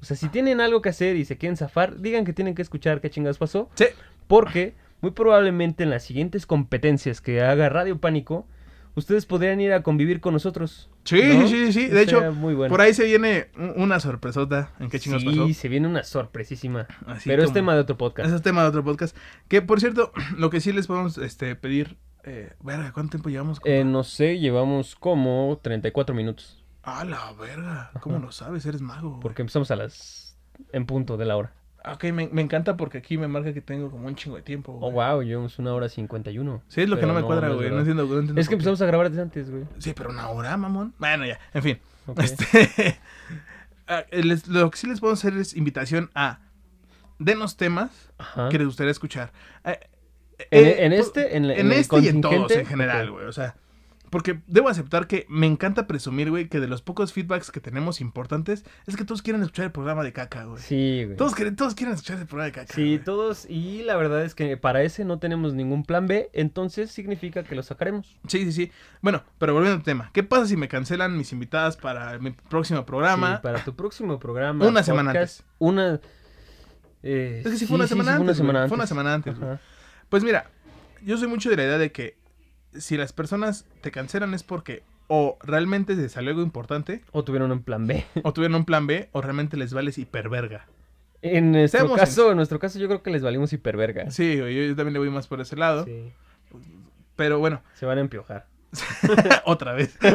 o 0.01 0.05
sea, 0.05 0.17
si 0.19 0.29
tienen 0.29 0.61
algo 0.61 0.83
que 0.83 0.91
hacer 0.91 1.17
y 1.17 1.25
se 1.25 1.39
quieren 1.39 1.57
zafar, 1.57 1.99
digan 2.01 2.25
que 2.27 2.33
tienen 2.35 2.55
que 2.55 2.63
escuchar 2.63 3.01
qué 3.01 3.09
chingados 3.09 3.39
pasó, 3.39 3.71
Sí. 3.75 3.87
porque 4.27 4.75
muy 5.03 5.11
probablemente 5.11 5.83
en 5.83 5.91
las 5.91 6.03
siguientes 6.05 6.47
competencias 6.47 7.21
que 7.21 7.43
haga 7.43 7.69
Radio 7.69 7.99
Pánico, 8.01 8.47
ustedes 8.95 9.27
podrían 9.27 9.61
ir 9.61 9.73
a 9.73 9.83
convivir 9.83 10.21
con 10.21 10.33
nosotros. 10.33 10.89
Sí, 11.05 11.21
¿no? 11.23 11.49
sí, 11.49 11.73
sí. 11.73 11.89
De 11.89 12.03
hecho, 12.03 12.33
muy 12.33 12.55
bueno. 12.55 12.71
por 12.71 12.81
ahí 12.81 12.95
se 12.95 13.05
viene 13.05 13.49
un- 13.57 13.75
una 13.83 13.99
sorpresota 14.01 14.71
en 14.79 14.89
qué 14.89 14.99
chingados 15.01 15.23
sí, 15.23 15.29
pasó. 15.31 15.53
se 15.53 15.69
viene 15.69 15.89
una 15.89 16.05
sorpresísima. 16.05 16.87
Así 17.07 17.29
pero 17.29 17.43
es 17.43 17.53
tema 17.53 17.75
de 17.75 17.81
otro 17.81 17.99
podcast. 17.99 18.33
Es 18.33 18.41
tema 18.43 18.63
de 18.63 18.69
otro 18.69 18.85
podcast. 18.85 19.17
Que 19.49 19.61
por 19.61 19.81
cierto, 19.81 20.13
lo 20.39 20.49
que 20.51 20.61
sí 20.61 20.73
les 20.73 20.87
podemos 20.87 21.19
este, 21.19 21.57
pedir. 21.57 21.99
Eh, 22.25 22.53
verga, 22.63 22.93
¿cuánto 22.93 23.11
tiempo 23.11 23.31
llevamos? 23.31 23.59
Eh, 23.65 23.83
no 23.83 24.05
sé, 24.05 24.39
llevamos 24.39 24.95
como 24.95 25.59
34 25.61 26.15
minutos. 26.15 26.63
Ah, 26.85 27.05
la 27.05 27.33
verga. 27.33 27.91
¿Cómo 28.01 28.19
lo 28.21 28.31
sabes? 28.31 28.65
Eres 28.67 28.81
mago. 28.81 29.09
güey. 29.11 29.21
Porque 29.23 29.43
empezamos 29.43 29.71
a 29.73 29.77
las... 29.77 30.39
en 30.73 30.87
punto 30.87 31.17
de 31.17 31.25
la 31.25 31.37
hora. 31.37 31.53
Ah, 31.85 31.95
Ok, 31.95 32.05
me, 32.13 32.29
me 32.29 32.43
encanta 32.43 32.77
porque 32.77 32.99
aquí 32.99 33.19
me 33.19 33.27
marca 33.29 33.53
que 33.53 33.61
tengo 33.61 33.91
como 33.91 34.07
un 34.07 34.15
chingo 34.15 34.37
de 34.37 34.43
tiempo. 34.43 34.79
Oh, 34.81 34.91
wow, 34.93 35.23
llevamos 35.23 35.59
una 35.59 35.75
hora 35.75 35.89
51. 35.89 36.63
Sí, 36.69 36.83
es 36.83 36.89
lo 36.89 36.99
que 36.99 37.07
no 37.07 37.15
me 37.15 37.23
cuadra, 37.23 37.49
güey. 37.49 37.71
No, 37.71 37.79
entiendo, 37.81 38.05
no 38.07 38.19
entiendo 38.19 38.41
Es 38.41 38.49
que 38.49 38.55
empezamos 38.55 38.81
a 38.83 38.87
grabar 38.87 39.09
desde 39.11 39.23
antes, 39.23 39.51
güey. 39.51 39.65
Sí, 39.79 39.93
pero 39.95 40.11
una 40.11 40.29
hora, 40.29 40.57
mamón. 40.57 40.95
Bueno, 40.99 41.27
ya. 41.27 41.39
En 41.55 41.63
fin. 41.63 41.79
Este, 42.19 42.47
ah, 43.89 44.05
les- 44.13 44.47
lo 44.49 44.71
que 44.71 44.79
sí 44.79 44.87
les 44.87 45.01
puedo 45.01 45.13
hacer 45.15 45.37
es 45.37 45.55
invitación 45.57 46.11
a. 46.15 46.39
Denos 47.19 47.57
temas 47.57 48.11
Ajá. 48.19 48.49
que 48.49 48.59
les 48.59 48.67
gustaría 48.67 48.91
escuchar. 48.91 49.33
Eh, 49.65 49.79
¿En- 50.51 50.67
eh, 50.67 50.85
en 50.87 50.93
pu- 50.93 50.97
este? 50.97 51.37
¿En 51.37 51.45
en 51.45 51.51
el 51.51 51.73
este 51.73 51.99
y 52.01 52.09
en 52.09 52.21
todos 52.21 52.51
en 52.53 52.67
general, 52.67 53.11
güey. 53.13 53.27
O 53.27 53.33
sea, 53.33 53.55
porque 54.13 54.43
debo 54.47 54.69
aceptar 54.69 55.07
que 55.07 55.25
me 55.31 55.47
encanta 55.47 55.87
presumir, 55.87 56.29
güey, 56.29 56.47
que 56.51 56.61
de 56.61 56.69
los 56.69 56.83
pocos 56.83 57.15
feedbacks 57.15 57.51
que 57.51 57.61
tenemos 57.61 58.03
importantes 58.03 58.63
es 58.87 58.95
que 58.95 59.07
todos 59.07 59.23
quieren 59.23 59.41
escuchar 59.41 59.65
el 59.65 59.73
programa 59.73 60.05
de 60.05 60.13
caca, 60.13 60.45
güey. 60.45 60.63
Sí, 60.63 61.05
güey. 61.07 61.17
Todos, 61.17 61.35
quieren, 61.35 61.57
todos 61.57 61.75
quieren 61.75 61.95
escuchar 61.95 62.19
el 62.19 62.27
programa 62.27 62.45
de 62.45 62.53
caca. 62.53 62.75
Sí, 62.75 62.83
güey. 62.83 62.99
todos. 62.99 63.47
Y 63.49 63.83
la 63.85 63.97
verdad 63.97 64.23
es 64.23 64.35
que 64.35 64.59
para 64.59 64.83
ese 64.83 65.07
no 65.07 65.19
tenemos 65.19 65.55
ningún 65.55 65.83
plan 65.83 66.07
B, 66.07 66.29
entonces 66.35 66.91
significa 66.91 67.43
que 67.43 67.55
lo 67.55 67.63
sacaremos. 67.63 68.19
sí, 68.29 68.45
sí, 68.45 68.53
sí. 68.53 68.71
Bueno, 69.01 69.25
pero 69.39 69.55
volviendo 69.55 69.79
al 69.79 69.83
tema. 69.83 70.11
¿Qué 70.13 70.23
pasa 70.23 70.45
si 70.47 70.59
me 70.59 70.69
cancelan 70.69 71.17
mis 71.17 71.33
invitadas 71.33 71.79
para 71.79 72.19
mi 72.19 72.33
próximo 72.33 72.85
programa? 72.85 73.37
Sí, 73.37 73.43
para 73.43 73.65
tu 73.65 73.75
próximo 73.75 74.19
programa. 74.21 74.67
Una 74.67 74.83
semana 74.83 75.13
podcast, 75.13 75.41
Una. 75.59 76.01
eh, 77.03 77.43
Es 77.45 77.51
que 77.53 77.57
sí 77.59 77.67
fue 77.67 77.77
una 77.77 77.87
semana 77.87 78.13
fue 78.19 78.21
antes, 78.21 78.41
güey. 78.41 78.69
Fue 78.69 78.77
una 78.77 78.87
semana 78.87 79.15
antes, 79.15 79.39
güey. 79.39 79.53
Ajá. 79.53 79.61
Pues 80.09 80.23
mira, 80.23 80.51
yo 81.03 81.17
soy 81.17 81.29
mucho 81.29 81.49
de 81.49 81.57
la 81.57 81.63
idea 81.65 81.79
de 81.79 81.91
que 81.91 82.21
si 82.79 82.97
las 82.97 83.13
personas 83.13 83.67
te 83.81 83.91
cancelan 83.91 84.35
es 84.35 84.43
porque 84.43 84.83
o 85.09 85.37
realmente 85.43 85.95
se 85.97 86.09
salió 86.09 86.31
algo 86.31 86.43
importante, 86.43 87.03
O 87.13 87.23
tuvieron 87.25 87.53
un 87.53 87.63
plan 87.63 87.87
B. 87.87 88.05
o 88.23 88.33
tuvieron 88.33 88.55
un 88.57 88.65
plan 88.65 88.87
B, 88.87 89.09
o 89.13 89.21
realmente 89.21 89.57
les 89.57 89.73
vales 89.75 89.99
hiperverga. 89.99 90.67
En 91.21 91.53
nuestro 91.53 91.81
Seamos 91.81 91.99
caso, 91.99 92.31
en 92.31 92.37
nuestro 92.37 92.59
caso, 92.59 92.79
yo 92.79 92.89
creo 92.89 93.03
que 93.03 93.11
les 93.11 93.23
valimos 93.23 93.53
hiperverga. 93.53 94.11
Sí, 94.11 94.37
yo, 94.37 94.49
yo 94.49 94.75
también 94.75 94.95
le 94.95 94.99
voy 94.99 95.11
más 95.11 95.27
por 95.29 95.41
ese 95.41 95.57
lado. 95.57 95.85
Sí. 95.85 96.13
Pero 97.15 97.39
bueno, 97.39 97.63
Se 97.75 97.87
van 97.87 97.99
a 97.99 98.01
empiojar. 98.01 98.47
otra 99.45 99.73
vez. 99.75 99.97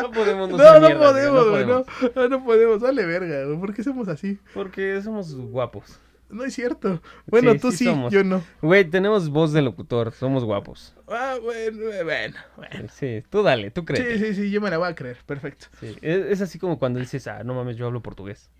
No 0.00 0.10
podemos 0.10 0.50
no, 0.50 0.56
No, 0.56 0.80
no 0.80 0.98
podemos, 0.98 1.48
güey, 1.50 1.66
no, 1.66 1.84
podemos. 1.84 2.16
no, 2.16 2.28
no 2.28 2.44
podemos, 2.44 2.80
vale 2.80 3.06
verga, 3.06 3.58
¿por 3.58 3.72
qué 3.74 3.82
somos 3.82 4.08
así? 4.08 4.38
Porque 4.52 5.00
somos 5.02 5.34
guapos. 5.34 5.98
No 6.34 6.44
es 6.44 6.54
cierto. 6.54 7.00
Bueno, 7.26 7.52
Sí, 7.52 7.58
tú 7.60 7.70
sí 7.70 7.78
sí, 7.78 7.94
yo 8.10 8.24
no. 8.24 8.42
Güey, 8.60 8.84
tenemos 8.84 9.28
voz 9.30 9.52
de 9.52 9.62
locutor, 9.62 10.12
somos 10.12 10.44
guapos. 10.44 10.96
Ah, 11.06 11.36
bueno, 11.40 11.78
bueno, 12.04 12.36
bueno. 12.56 12.88
Sí, 12.92 13.22
tú 13.30 13.42
dale, 13.42 13.70
tú 13.70 13.82
Sí, 13.82 13.86
crees. 13.86 14.20
sí, 14.20 14.34
sí, 14.34 14.50
yo 14.50 14.60
me 14.60 14.68
la 14.70 14.78
voy 14.78 14.88
a 14.88 14.94
creer, 14.94 15.18
perfecto. 15.24 15.66
Es, 15.80 16.26
es 16.26 16.40
así 16.40 16.58
como 16.58 16.78
cuando 16.78 16.98
dices, 16.98 17.26
ah, 17.28 17.44
no 17.44 17.54
mames, 17.54 17.76
yo 17.76 17.86
hablo 17.86 18.02
portugués. 18.02 18.50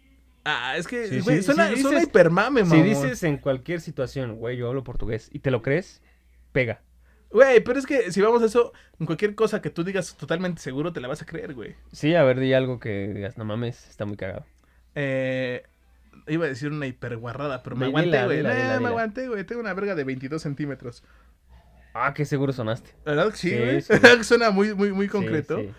Ah, 0.45 0.77
es 0.77 0.87
que, 0.87 1.09
Sí, 1.09 1.21
güey, 1.21 1.39
sí, 1.39 1.43
suena, 1.43 1.69
sí 1.75 1.83
hipermame, 2.03 2.65
Si 2.65 2.81
dices 2.83 3.23
en 3.25 3.39
cualquier 3.39 3.81
situación, 3.81 4.37
güey, 4.37 4.57
yo 4.57 4.69
hablo 4.69 4.85
portugués, 4.85 5.29
y 5.33 5.41
te 5.41 5.51
lo 5.51 5.63
crees, 5.63 6.01
pega. 6.53 6.81
Güey, 7.31 7.65
pero 7.65 7.81
es 7.81 7.87
que 7.87 8.13
si 8.13 8.21
vamos 8.21 8.43
a 8.43 8.47
eso, 8.47 8.73
en 9.01 9.07
cualquier 9.07 9.35
cosa 9.35 9.61
que 9.61 9.71
tú 9.71 9.83
digas 9.83 10.17
totalmente 10.17 10.63
seguro, 10.63 10.93
te 10.93 11.01
la 11.01 11.09
vas 11.09 11.23
a 11.23 11.27
creer, 11.27 11.55
güey. 11.55 11.75
Sí, 11.93 12.15
a 12.15 12.23
ver, 12.23 12.39
di 12.39 12.53
algo 12.53 12.79
que 12.79 13.09
digas, 13.09 13.37
no 13.37 13.45
mames, 13.45 13.89
está 13.89 14.05
muy 14.05 14.17
cagado. 14.17 14.45
Eh, 14.95 15.65
iba 16.27 16.45
a 16.47 16.49
decir 16.49 16.71
una 16.71 16.87
hiperguarrada, 16.87 17.63
pero 17.63 17.77
me 17.77 17.87
aguanté, 17.87 18.25
güey. 18.25 18.43
me 18.43 18.89
aguanté, 18.89 19.29
güey. 19.29 19.45
Tengo 19.45 19.61
una 19.61 19.75
verga 19.75 19.95
de 19.95 20.05
22 20.05 20.41
centímetros. 20.43 21.03
Ah, 21.95 22.13
qué 22.15 22.25
seguro 22.25 22.53
sonaste. 22.53 22.91
¿Verdad 23.05 23.31
que 23.31 23.37
sí, 23.37 23.57
güey? 23.57 23.81
sí. 23.81 23.93
Suena 24.23 24.51
muy, 24.51 24.75
muy, 24.75 24.93
muy 24.93 25.09
concreto. 25.09 25.61
sí. 25.61 25.71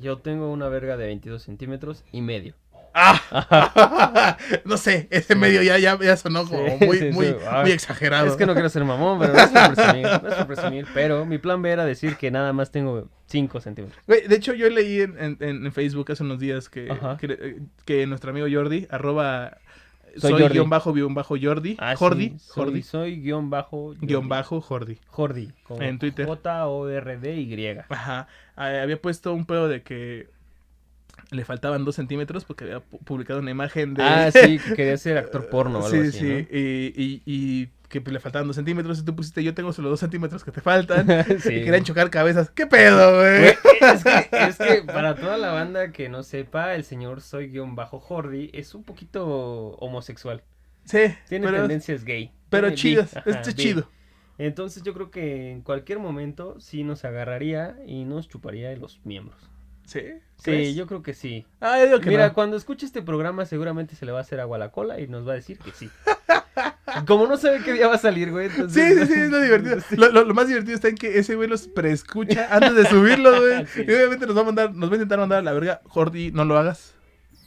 Yo 0.00 0.18
tengo 0.18 0.52
una 0.52 0.68
verga 0.68 0.96
de 0.96 1.06
22 1.06 1.42
centímetros 1.42 2.04
y 2.12 2.20
medio. 2.20 2.54
¡Ah! 2.94 4.36
no 4.64 4.76
sé, 4.76 5.08
ese 5.10 5.34
medio 5.34 5.62
ya, 5.62 5.78
ya, 5.78 5.98
ya 5.98 6.16
sonó 6.16 6.46
como 6.46 6.78
Sí, 6.78 6.86
muy, 6.86 6.98
sí, 6.98 7.10
muy, 7.12 7.26
sí. 7.26 7.36
Ah, 7.48 7.62
muy 7.62 7.72
exagerado. 7.72 8.26
Es 8.26 8.36
que 8.36 8.46
no 8.46 8.54
quiero 8.54 8.68
ser 8.68 8.84
mamón, 8.84 9.18
pero 9.18 9.32
no 9.32 9.38
es 9.40 9.50
por 9.50 9.74
presumir, 9.74 10.06
no 10.22 10.28
es 10.28 10.34
por 10.34 10.46
presumir, 10.46 10.86
pero 10.94 11.24
mi 11.26 11.38
plan 11.38 11.60
B 11.62 11.70
era 11.70 11.84
decir 11.84 12.16
que 12.16 12.30
nada 12.30 12.52
más 12.52 12.70
tengo 12.70 13.08
5 13.26 13.60
centímetros. 13.60 14.02
Güey, 14.06 14.26
de 14.28 14.36
hecho, 14.36 14.52
yo 14.54 14.68
leí 14.70 15.00
en, 15.00 15.16
en- 15.18 15.36
en 15.66 15.72
Facebook 15.72 16.10
hace 16.12 16.22
unos 16.22 16.38
días 16.38 16.68
que, 16.68 16.88
que, 17.20 17.58
que 17.84 18.06
nuestro 18.06 18.30
amigo 18.30 18.46
Jordi, 18.50 18.86
arroba 18.90 19.58
Soy 20.16 20.34
soy, 20.34 20.40
Jordi. 20.40 20.54
guion 20.54 20.70
bajo, 20.70 20.92
guion 20.92 21.14
bajo 21.14 21.36
Jordi, 21.40 21.76
Ah, 21.78 21.94
Jordi, 21.94 22.30
sí, 22.30 22.38
soy, 22.38 22.54
Jordi, 22.54 22.82
soy 22.82 23.20
guion 23.22 23.50
bajo. 23.50 23.94
guion 24.00 24.22
Jordi. 24.22 24.28
bajo, 24.28 24.60
Jordi. 24.60 24.98
Jordi. 25.06 25.52
como 25.62 25.82
En 25.82 25.98
Twitter. 25.98 26.26
J-O-R-D-Y. 26.26 27.78
Ajá. 27.88 28.28
Eh, 28.56 28.80
había 28.82 29.00
puesto 29.00 29.32
un 29.34 29.46
pedo 29.46 29.68
de 29.68 29.82
que 29.82 30.28
le 31.30 31.44
faltaban 31.44 31.84
dos 31.84 31.96
centímetros 31.96 32.44
porque 32.44 32.64
había 32.64 32.78
pu- 32.78 33.00
publicado 33.04 33.40
una 33.40 33.50
imagen 33.50 33.94
de... 33.94 34.02
Ah, 34.02 34.30
sí, 34.30 34.58
que 34.60 34.74
quería 34.74 34.96
ser 34.96 35.18
actor 35.18 35.48
porno 35.48 35.80
o 35.80 35.86
algo 35.86 36.02
sí, 36.02 36.08
así, 36.08 36.18
sí, 36.18 36.24
¿no? 36.24 36.38
y, 36.50 36.94
y, 36.96 37.22
y 37.26 37.68
que 37.88 38.00
le 38.00 38.20
faltaban 38.20 38.46
dos 38.46 38.56
centímetros 38.56 38.98
y 38.98 39.04
tú 39.04 39.14
pusiste 39.14 39.42
yo 39.44 39.54
tengo 39.54 39.72
solo 39.72 39.88
dos 39.90 40.00
centímetros 40.00 40.42
que 40.44 40.50
te 40.52 40.60
faltan 40.60 41.06
Sí. 41.40 41.54
y 41.54 41.64
querían 41.64 41.84
chocar 41.84 42.10
cabezas. 42.10 42.50
¿Qué 42.50 42.66
pedo, 42.66 43.16
güey? 43.20 43.54
Es, 43.80 44.02
que, 44.04 44.28
es 44.32 44.58
que 44.58 44.82
para 44.84 45.14
toda 45.14 45.36
la 45.38 45.52
banda 45.52 45.92
que 45.92 46.08
no 46.08 46.22
sepa, 46.22 46.74
el 46.74 46.84
señor 46.84 47.20
soy 47.20 47.48
guion 47.48 47.74
bajo 47.76 48.00
Jordi 48.00 48.50
es 48.52 48.74
un 48.74 48.84
poquito 48.84 49.24
homosexual. 49.78 50.42
Sí, 50.84 51.14
Tiene 51.28 51.46
pero, 51.46 51.58
tendencias 51.62 52.04
gay. 52.04 52.32
pero 52.48 52.70
chido, 52.74 53.04
este 53.24 53.54
chido. 53.54 53.88
Entonces 54.38 54.82
yo 54.82 54.92
creo 54.94 55.10
que 55.10 55.50
en 55.50 55.62
cualquier 55.62 55.98
momento 55.98 56.60
sí 56.60 56.84
nos 56.84 57.04
agarraría 57.04 57.76
y 57.86 58.04
nos 58.04 58.28
chuparía 58.28 58.74
los 58.76 59.00
miembros. 59.04 59.50
¿Sí? 59.86 60.02
Sí, 60.36 60.74
yo 60.74 60.86
creo 60.86 61.02
que 61.02 61.14
sí. 61.14 61.46
Ah, 61.60 61.78
yo 61.78 61.86
digo 61.86 62.00
que 62.00 62.10
Mira, 62.10 62.28
no. 62.28 62.34
cuando 62.34 62.56
escuche 62.56 62.84
este 62.84 63.02
programa 63.02 63.46
seguramente 63.46 63.94
se 63.96 64.04
le 64.04 64.12
va 64.12 64.18
a 64.18 64.22
hacer 64.22 64.40
agua 64.40 64.56
a 64.56 64.60
la 64.60 64.70
cola 64.72 65.00
y 65.00 65.06
nos 65.06 65.26
va 65.26 65.32
a 65.32 65.36
decir 65.36 65.58
que 65.58 65.70
sí. 65.70 65.88
Como 67.06 67.26
no 67.26 67.36
sabe 67.36 67.60
qué 67.64 67.72
día 67.72 67.88
va 67.88 67.94
a 67.96 67.98
salir, 67.98 68.30
güey. 68.30 68.48
Sí, 68.48 68.54
Entonces, 68.56 69.08
sí, 69.08 69.14
sí, 69.14 69.20
es 69.20 69.30
lo 69.30 69.40
divertido. 69.40 69.76
Lo, 69.96 70.08
lo- 70.10 70.24
lo 70.24 70.34
más 70.34 70.48
divertido 70.48 70.74
está 70.74 70.88
en 70.88 70.94
que 70.96 71.18
ese 71.18 71.34
güey 71.34 71.48
los 71.48 71.68
preescucha 71.68 72.48
antes 72.50 72.74
de 72.74 72.86
subirlo, 72.86 73.40
güey. 73.40 73.66
Sí. 73.74 73.82
Y 73.86 73.92
obviamente 73.92 74.26
nos 74.26 74.36
va 74.36 74.40
a 74.40 74.44
mandar, 74.44 74.74
nos 74.74 74.88
va 74.90 74.94
a 74.94 74.96
intentar 74.96 75.18
mandar 75.18 75.38
a 75.40 75.42
la 75.42 75.52
verga. 75.52 75.80
Jordi, 75.84 76.30
no 76.32 76.44
lo 76.44 76.56
hagas. 76.58 76.94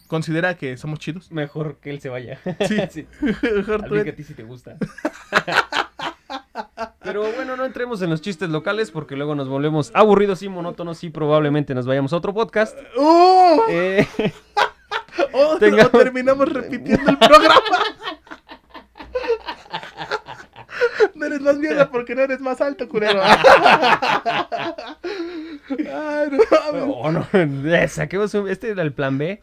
Considera 0.07 0.55
que 0.57 0.75
somos 0.77 0.99
chidos. 0.99 1.31
Mejor 1.31 1.77
que 1.77 1.89
él 1.91 1.99
se 2.01 2.09
vaya. 2.09 2.39
Sí. 2.67 2.77
sí. 2.89 3.07
Mejor 3.55 3.83
tú- 3.83 4.03
que 4.03 4.09
a 4.09 4.15
ti 4.15 4.23
sí 4.23 4.33
te 4.33 4.43
gusta. 4.43 4.77
Pero 7.01 7.23
bueno, 7.33 7.55
no 7.55 7.65
entremos 7.65 8.01
en 8.01 8.09
los 8.09 8.21
chistes 8.21 8.49
locales 8.49 8.91
porque 8.91 9.15
luego 9.15 9.33
nos 9.33 9.47
volvemos 9.47 9.91
aburridos 9.95 10.43
y 10.43 10.49
monótonos 10.49 11.03
y 11.03 11.09
probablemente 11.09 11.73
nos 11.73 11.85
vayamos 11.87 12.13
a 12.13 12.17
otro 12.17 12.33
podcast. 12.33 12.77
¡Oh! 12.97 13.63
Eh, 13.69 14.07
¡Oh! 15.33 15.57
tengamos- 15.59 15.93
o 15.93 15.97
terminamos 15.97 16.49
repitiendo 16.49 17.09
el 17.09 17.17
programa. 17.17 17.55
No 21.19 21.25
eres 21.25 21.41
más 21.41 21.57
mierda 21.57 21.89
porque 21.91 22.15
no 22.15 22.21
eres 22.21 22.39
más 22.39 22.61
alto, 22.61 22.87
culero. 22.87 23.21
Ay, 23.23 23.37
no 26.31 26.37
mames. 26.51 26.83
oh, 26.87 27.11
no, 27.11 27.27
eh, 27.33 27.87
saquemos 27.87 28.33
un- 28.33 28.49
este 28.49 28.69
era 28.69 28.81
el 28.83 28.93
plan 28.93 29.17
B. 29.17 29.41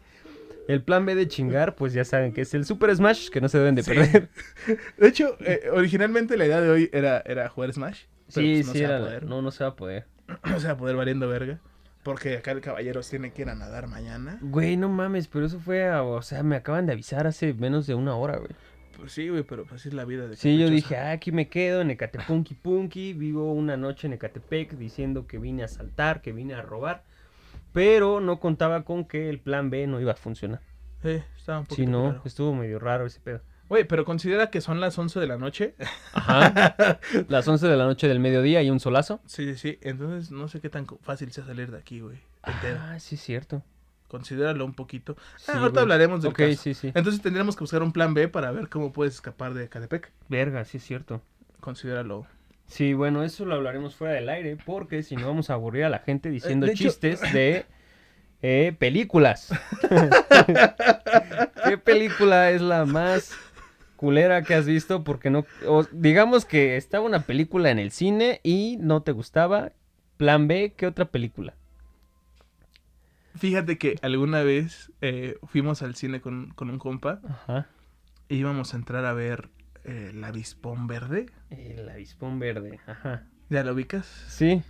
El 0.67 0.81
plan 0.81 1.05
B 1.05 1.15
de 1.15 1.27
chingar, 1.29 1.75
pues 1.75 1.93
ya 1.93 2.03
saben 2.03 2.33
que 2.33 2.41
es 2.41 2.53
el 2.53 2.65
Super 2.65 2.93
Smash 2.93 3.29
que 3.29 3.39
no 3.39 3.47
se 3.47 3.57
deben 3.57 3.75
de 3.75 3.83
Sí. 3.83 3.91
perder. 3.91 4.29
De 4.97 5.07
hecho, 5.07 5.37
eh, 5.39 5.69
originalmente 5.71 6.35
la 6.35 6.45
idea 6.45 6.59
de 6.59 6.69
hoy 6.69 6.89
era, 6.91 7.21
era 7.25 7.47
jugar 7.47 7.71
Smash. 7.71 8.01
pero 8.33 8.47
Sí, 8.47 8.53
pues 8.55 8.67
no 8.67 8.73
sí, 8.73 8.79
se 8.79 8.87
va 8.87 8.93
a 8.93 8.97
era, 8.97 9.05
poder. 9.05 9.23
no, 9.25 9.41
no 9.41 9.51
se 9.51 9.63
va 9.63 9.69
a 9.69 9.75
poder. 9.75 10.05
No 10.43 10.59
se 10.59 10.67
va 10.67 10.73
a 10.73 10.77
poder 10.77 10.95
valiendo 10.97 11.27
verga. 11.29 11.59
Porque 12.03 12.37
acá 12.37 12.51
el 12.51 12.61
caballero 12.61 13.01
tiene 13.01 13.31
que 13.31 13.43
ir 13.43 13.49
a 13.49 13.55
nadar 13.55 13.87
mañana. 13.87 14.37
Güey, 14.41 14.75
no 14.77 14.89
mames, 14.89 15.27
pero 15.27 15.45
eso 15.45 15.59
fue, 15.59 15.87
a- 15.87 16.03
o 16.03 16.21
sea, 16.21 16.43
me 16.43 16.57
acaban 16.57 16.85
de 16.85 16.93
avisar 16.93 17.27
hace 17.27 17.53
menos 17.53 17.87
de 17.87 17.95
una 17.95 18.15
hora, 18.15 18.37
güey. 18.37 18.51
Pues 18.97 19.11
sí, 19.11 19.29
güey, 19.29 19.43
pero 19.43 19.63
pues 19.63 19.81
así 19.81 19.89
es 19.89 19.93
la 19.95 20.05
vida 20.05 20.27
de 20.27 20.35
Sí, 20.35 20.57
yo 20.57 20.69
dije, 20.69 20.97
ah, 20.97 21.11
aquí 21.11 21.31
me 21.31 21.47
quedo 21.47 21.81
en 21.81 21.91
Ecatepunki 21.91 22.55
Punki, 22.55 23.13
vivo 23.13 23.53
una 23.53 23.77
noche 23.77 24.07
en 24.07 24.13
Ecatepec 24.13 24.71
diciendo 24.73 25.27
que 25.27 25.37
vine 25.37 25.63
a 25.63 25.67
saltar, 25.67 26.21
que 26.21 26.31
vine 26.33 26.55
a 26.55 26.61
robar, 26.61 27.03
pero 27.73 28.19
no 28.19 28.39
contaba 28.39 28.83
con 28.83 29.05
que 29.05 29.29
el 29.29 29.39
plan 29.39 29.69
B 29.69 29.85
no 29.87 30.01
iba 30.01 30.13
a 30.13 30.15
funcionar. 30.15 30.61
Sí, 31.03 31.21
estaba 31.37 31.59
un 31.59 31.65
poquito 31.65 31.83
Sí, 31.85 31.91
no, 31.91 32.07
raro. 32.11 32.21
estuvo 32.25 32.55
medio 32.55 32.79
raro 32.79 33.05
ese 33.05 33.19
pedo. 33.19 33.41
Güey, 33.69 33.83
pero 33.83 34.03
considera 34.05 34.49
que 34.49 34.61
son 34.61 34.79
las 34.79 34.97
11 34.97 35.19
de 35.19 35.27
la 35.27 35.37
noche. 35.37 35.75
Ajá. 36.13 36.99
Las 37.27 37.45
11 37.49 37.67
de 37.67 37.75
la 37.75 37.83
noche 37.83 38.07
del 38.07 38.21
mediodía 38.21 38.63
y 38.63 38.69
un 38.69 38.79
solazo. 38.79 39.19
Sí, 39.25 39.43
sí, 39.43 39.55
sí. 39.57 39.77
Entonces 39.81 40.31
no 40.31 40.47
sé 40.47 40.61
qué 40.61 40.69
tan 40.69 40.87
fácil 41.01 41.33
sea 41.33 41.43
salir 41.45 41.69
de 41.71 41.77
aquí, 41.77 41.99
güey. 41.99 42.17
Ah, 42.43 42.95
sí 42.99 43.15
es 43.15 43.21
cierto. 43.21 43.61
Considéralo 44.07 44.63
un 44.65 44.73
poquito. 44.73 45.15
Ah, 45.17 45.37
Sí, 45.37 45.51
ahorita 45.57 45.81
hablaremos 45.81 46.21
del 46.21 46.31
Ok, 46.31 46.37
caso. 46.39 46.61
sí, 46.61 46.73
sí. 46.73 46.91
Entonces 46.95 47.21
tendríamos 47.21 47.55
que 47.55 47.61
buscar 47.61 47.83
un 47.83 47.91
plan 47.91 48.13
B 48.13 48.27
para 48.27 48.51
ver 48.51 48.69
cómo 48.69 48.93
puedes 48.93 49.15
escapar 49.15 49.53
de 49.53 49.67
Catepec. 49.69 50.11
Verga, 50.29 50.63
sí 50.65 50.77
es 50.77 50.83
cierto. 50.83 51.21
Considéralo. 51.59 52.25
Sí, 52.67 52.93
bueno, 52.93 53.23
eso 53.23 53.45
lo 53.45 53.55
hablaremos 53.55 53.95
fuera 53.95 54.13
del 54.15 54.27
aire, 54.29 54.57
porque 54.65 55.03
si 55.03 55.15
no 55.15 55.27
vamos 55.27 55.49
a 55.49 55.53
aburrir 55.53 55.85
a 55.85 55.89
la 55.89 55.99
gente 55.99 56.29
diciendo 56.29 56.65
de 56.65 56.73
hecho- 56.73 56.85
chistes 56.89 57.21
de 57.33 57.65
eh, 58.41 58.75
películas. 58.77 59.53
¿Qué 61.63 61.77
película 61.77 62.51
es 62.51 62.61
la 62.61 62.85
más 62.85 63.37
culera 63.95 64.43
que 64.43 64.53
has 64.53 64.65
visto? 64.65 65.03
Porque 65.03 65.29
no, 65.29 65.45
o 65.65 65.83
digamos 65.91 66.45
que 66.45 66.77
estaba 66.77 67.05
una 67.05 67.23
película 67.23 67.71
en 67.71 67.79
el 67.79 67.91
cine 67.91 68.39
y 68.43 68.77
no 68.79 69.01
te 69.03 69.11
gustaba. 69.11 69.71
Plan 70.17 70.47
B, 70.47 70.73
¿qué 70.75 70.87
otra 70.87 71.05
película? 71.05 71.53
Fíjate 73.37 73.77
que 73.77 73.95
alguna 74.01 74.41
vez 74.43 74.91
eh, 75.01 75.37
fuimos 75.45 75.81
al 75.81 75.95
cine 75.95 76.21
con, 76.21 76.51
con 76.55 76.69
un 76.69 76.79
compa 76.79 77.19
Ajá. 77.27 77.67
e 78.29 78.35
íbamos 78.35 78.73
a 78.73 78.77
entrar 78.77 79.05
a 79.05 79.13
ver 79.13 79.49
eh, 79.83 80.11
La 80.13 80.27
Avispón 80.27 80.87
Verde. 80.87 81.27
El 81.49 81.87
avispón 81.89 82.39
verde, 82.39 82.79
ajá. 82.87 83.23
¿Ya 83.49 83.63
lo 83.63 83.73
ubicas? 83.73 84.05
Sí, 84.27 84.61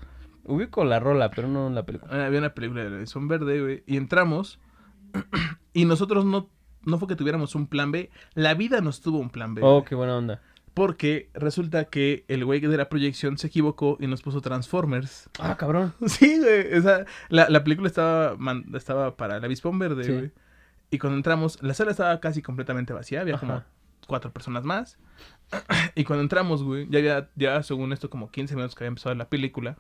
ubico 0.43 0.86
la 0.86 0.99
rola, 0.99 1.32
pero 1.32 1.47
no 1.47 1.70
la 1.70 1.84
película. 1.86 2.11
Ah, 2.13 2.26
Había 2.28 2.39
una 2.39 2.53
película 2.53 2.84
de 2.84 2.89
La 2.91 2.97
Avispón 2.97 3.28
Verde, 3.28 3.61
güey. 3.61 3.84
Y 3.88 3.97
entramos 3.97 4.59
y 5.74 5.86
nosotros 5.86 6.26
no, 6.26 6.49
no 6.84 6.99
fue 6.99 7.07
que 7.07 7.15
tuviéramos 7.15 7.55
un 7.55 7.68
plan 7.68 7.91
B. 7.91 8.11
La 8.36 8.53
vida 8.53 8.82
nos 8.82 9.01
tuvo 9.01 9.18
un 9.20 9.30
plan 9.30 9.55
B. 9.55 9.61
Oh, 9.63 9.78
güey. 9.80 9.86
qué 9.86 9.95
buena 9.95 10.15
onda. 10.18 10.41
Porque 10.78 11.32
resulta 11.34 11.86
que 11.86 12.23
el 12.28 12.45
güey 12.45 12.59
de 12.59 12.78
la 12.78 12.88
proyección 12.88 13.39
se 13.39 13.47
equivocó 13.47 13.97
y 13.99 14.05
nos 14.05 14.21
puso 14.21 14.41
Transformers. 14.41 15.28
Ah, 15.39 15.57
cabrón. 15.57 15.95
Sí, 16.05 16.38
güey. 16.39 16.71
O 16.78 16.82
sea, 16.84 17.03
la, 17.30 17.49
la 17.49 17.63
película 17.63 17.88
estaba, 17.88 18.36
man- 18.38 18.63
estaba 18.75 19.17
para 19.17 19.39
la 19.39 19.45
avispón 19.47 19.80
verde, 19.80 20.03
Sí. 20.03 20.11
güey. 20.11 20.32
Y 20.91 20.99
cuando 20.99 21.17
entramos, 21.17 21.57
la 21.63 21.73
sala 21.73 21.89
estaba 21.89 22.19
casi 22.19 22.43
completamente 22.43 22.93
vacía. 22.93 23.21
Había 23.21 23.39
como 23.39 23.63
cuatro 24.05 24.32
personas 24.32 24.63
más. 24.65 24.99
Y 25.95 26.03
cuando 26.03 26.21
entramos, 26.21 26.61
güey, 26.61 26.88
ya 26.91 26.99
había, 26.99 27.30
ya 27.36 27.63
según 27.63 27.91
esto, 27.91 28.09
como 28.11 28.30
15 28.30 28.55
minutos 28.55 28.75
que 28.75 28.84
había 28.84 28.89
empezado 28.89 29.15
la 29.15 29.28
película. 29.30 29.78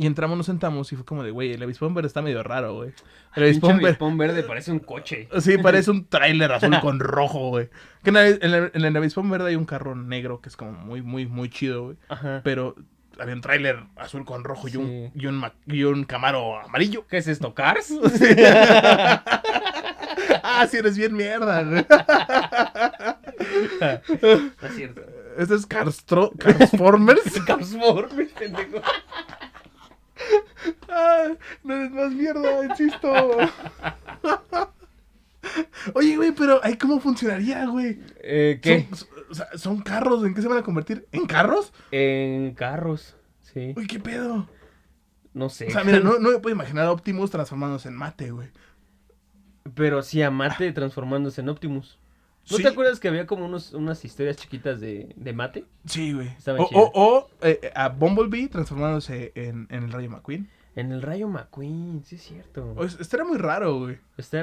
Y 0.00 0.06
entramos, 0.06 0.36
nos 0.36 0.46
sentamos 0.46 0.92
y 0.92 0.96
fue 0.96 1.04
como 1.04 1.24
de, 1.24 1.32
güey, 1.32 1.52
el 1.52 1.62
avispón 1.62 1.92
verde 1.92 2.06
está 2.06 2.22
medio 2.22 2.40
raro, 2.44 2.72
güey. 2.74 2.92
El 3.34 3.42
avispón 3.42 4.16
verde... 4.16 4.44
parece 4.44 4.70
un 4.70 4.78
coche. 4.78 5.28
Sí, 5.40 5.58
parece 5.58 5.90
un 5.90 6.06
tráiler 6.06 6.52
azul 6.52 6.78
con 6.82 7.00
rojo, 7.00 7.48
güey. 7.48 7.68
Que 8.04 8.10
en 8.10 8.16
el, 8.16 8.38
en 8.40 8.54
el- 8.54 8.70
en 8.74 8.84
el 8.84 8.96
avispón 8.96 9.28
verde 9.28 9.48
hay 9.50 9.56
un 9.56 9.64
carro 9.66 9.96
negro 9.96 10.40
que 10.40 10.48
es 10.50 10.56
como 10.56 10.70
muy, 10.72 11.02
muy, 11.02 11.26
muy 11.26 11.50
chido, 11.50 11.82
güey. 11.86 11.96
Ajá. 12.08 12.42
Pero 12.44 12.76
había 13.18 13.34
un 13.34 13.40
tráiler 13.40 13.80
azul 13.96 14.24
con 14.24 14.44
rojo 14.44 14.68
y, 14.68 14.76
un, 14.76 15.10
y, 15.16 15.26
un, 15.26 15.44
y 15.66 15.82
un 15.82 16.04
Camaro 16.04 16.60
amarillo. 16.60 17.04
¿Qué 17.08 17.16
es 17.16 17.26
esto, 17.26 17.52
Cars? 17.52 17.92
ah, 20.44 20.66
sí, 20.70 20.76
eres 20.76 20.96
bien 20.96 21.14
mierda, 21.16 21.64
güey. 21.64 21.84
No 24.60 24.68
es 24.68 24.74
cierto. 24.76 25.02
Este 25.36 25.54
es 25.54 25.66
Carstro 25.66 26.30
Transformers. 26.38 27.22
Transformers, 27.44 28.32
pendejo. 28.32 28.80
Ah, 30.88 31.28
no 31.62 31.74
eres 31.74 31.90
más 31.90 32.12
mierda, 32.12 32.64
insisto. 32.64 33.12
Oye, 35.94 36.16
güey, 36.16 36.32
pero 36.32 36.60
ahí 36.64 36.76
cómo 36.76 37.00
funcionaría, 37.00 37.66
güey. 37.66 38.00
Eh, 38.20 38.58
¿Qué? 38.62 38.88
Son 39.54 39.80
carros, 39.82 40.24
¿en 40.24 40.34
qué 40.34 40.42
se 40.42 40.48
van 40.48 40.58
a 40.58 40.62
convertir? 40.62 41.06
¿En 41.12 41.26
carros? 41.26 41.72
En 41.90 42.54
carros, 42.54 43.16
sí. 43.42 43.74
Uy, 43.76 43.86
qué 43.86 44.00
pedo. 44.00 44.48
No 45.34 45.48
sé. 45.48 45.68
O 45.68 45.70
sea, 45.70 45.84
mira, 45.84 46.00
no, 46.00 46.18
no 46.20 46.30
me 46.30 46.38
puedo 46.38 46.54
imaginar 46.54 46.86
a 46.86 46.92
Optimus 46.92 47.30
transformándose 47.30 47.88
en 47.88 47.94
mate, 47.94 48.30
güey. 48.30 48.48
Pero 49.74 50.02
sí 50.02 50.22
a 50.22 50.30
Mate 50.30 50.72
transformándose 50.72 51.40
en 51.40 51.48
Optimus. 51.48 51.98
¿No 52.50 52.56
Sí. 52.56 52.62
te 52.62 52.68
acuerdas 52.68 52.98
que 53.00 53.08
había 53.08 53.26
como 53.26 53.44
unos, 53.44 53.74
unas 53.74 54.04
historias 54.04 54.36
chiquitas 54.36 54.80
de, 54.80 55.12
de 55.16 55.32
Mate? 55.32 55.64
Sí, 55.86 56.12
güey. 56.12 56.28
O, 56.46 56.62
o, 56.72 56.90
o, 56.94 57.28
eh, 57.42 57.70
a 57.74 57.88
Bumblebee 57.90 58.48
transformándose 58.48 59.32
en, 59.34 59.66
en 59.70 59.84
el 59.84 59.92
Rayo 59.92 60.08
McQueen. 60.10 60.48
En 60.76 60.92
el 60.92 61.02
Rayo 61.02 61.26
McQueen, 61.26 62.02
sí 62.04 62.14
es 62.14 62.22
cierto. 62.22 62.72
O 62.76 62.84
es- 62.84 63.00
estaría 63.00 63.24
muy 63.26 63.36
raro, 63.36 63.78
güey. 63.80 63.96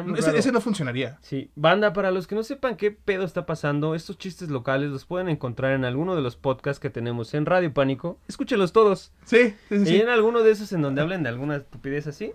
Muy 0.03 0.19
Ese, 0.19 0.27
raro. 0.27 0.37
ese 0.37 0.51
no 0.51 0.59
funcionaría. 0.59 1.17
Sí, 1.21 1.49
banda, 1.55 1.93
para 1.93 2.11
los 2.11 2.27
que 2.27 2.35
no 2.35 2.43
sepan 2.43 2.75
qué 2.75 2.91
pedo 2.91 3.23
está 3.23 3.45
pasando, 3.45 3.95
estos 3.95 4.17
chistes 4.17 4.49
locales 4.49 4.89
los 4.89 5.05
pueden 5.05 5.29
encontrar 5.29 5.71
en 5.73 5.85
alguno 5.85 6.13
de 6.15 6.21
los 6.21 6.35
podcasts 6.35 6.79
que 6.81 6.89
tenemos 6.89 7.33
en 7.33 7.45
Radio 7.45 7.73
Pánico. 7.73 8.19
Escúchenlos 8.27 8.73
todos. 8.73 9.13
Sí, 9.23 9.53
sí, 9.69 9.85
sí. 9.85 9.95
Y 9.95 10.01
en 10.01 10.09
alguno 10.09 10.43
de 10.43 10.51
esos 10.51 10.73
en 10.73 10.81
donde 10.81 11.01
hablen 11.01 11.23
de 11.23 11.29
alguna 11.29 11.55
estupidez 11.55 12.05
así. 12.07 12.33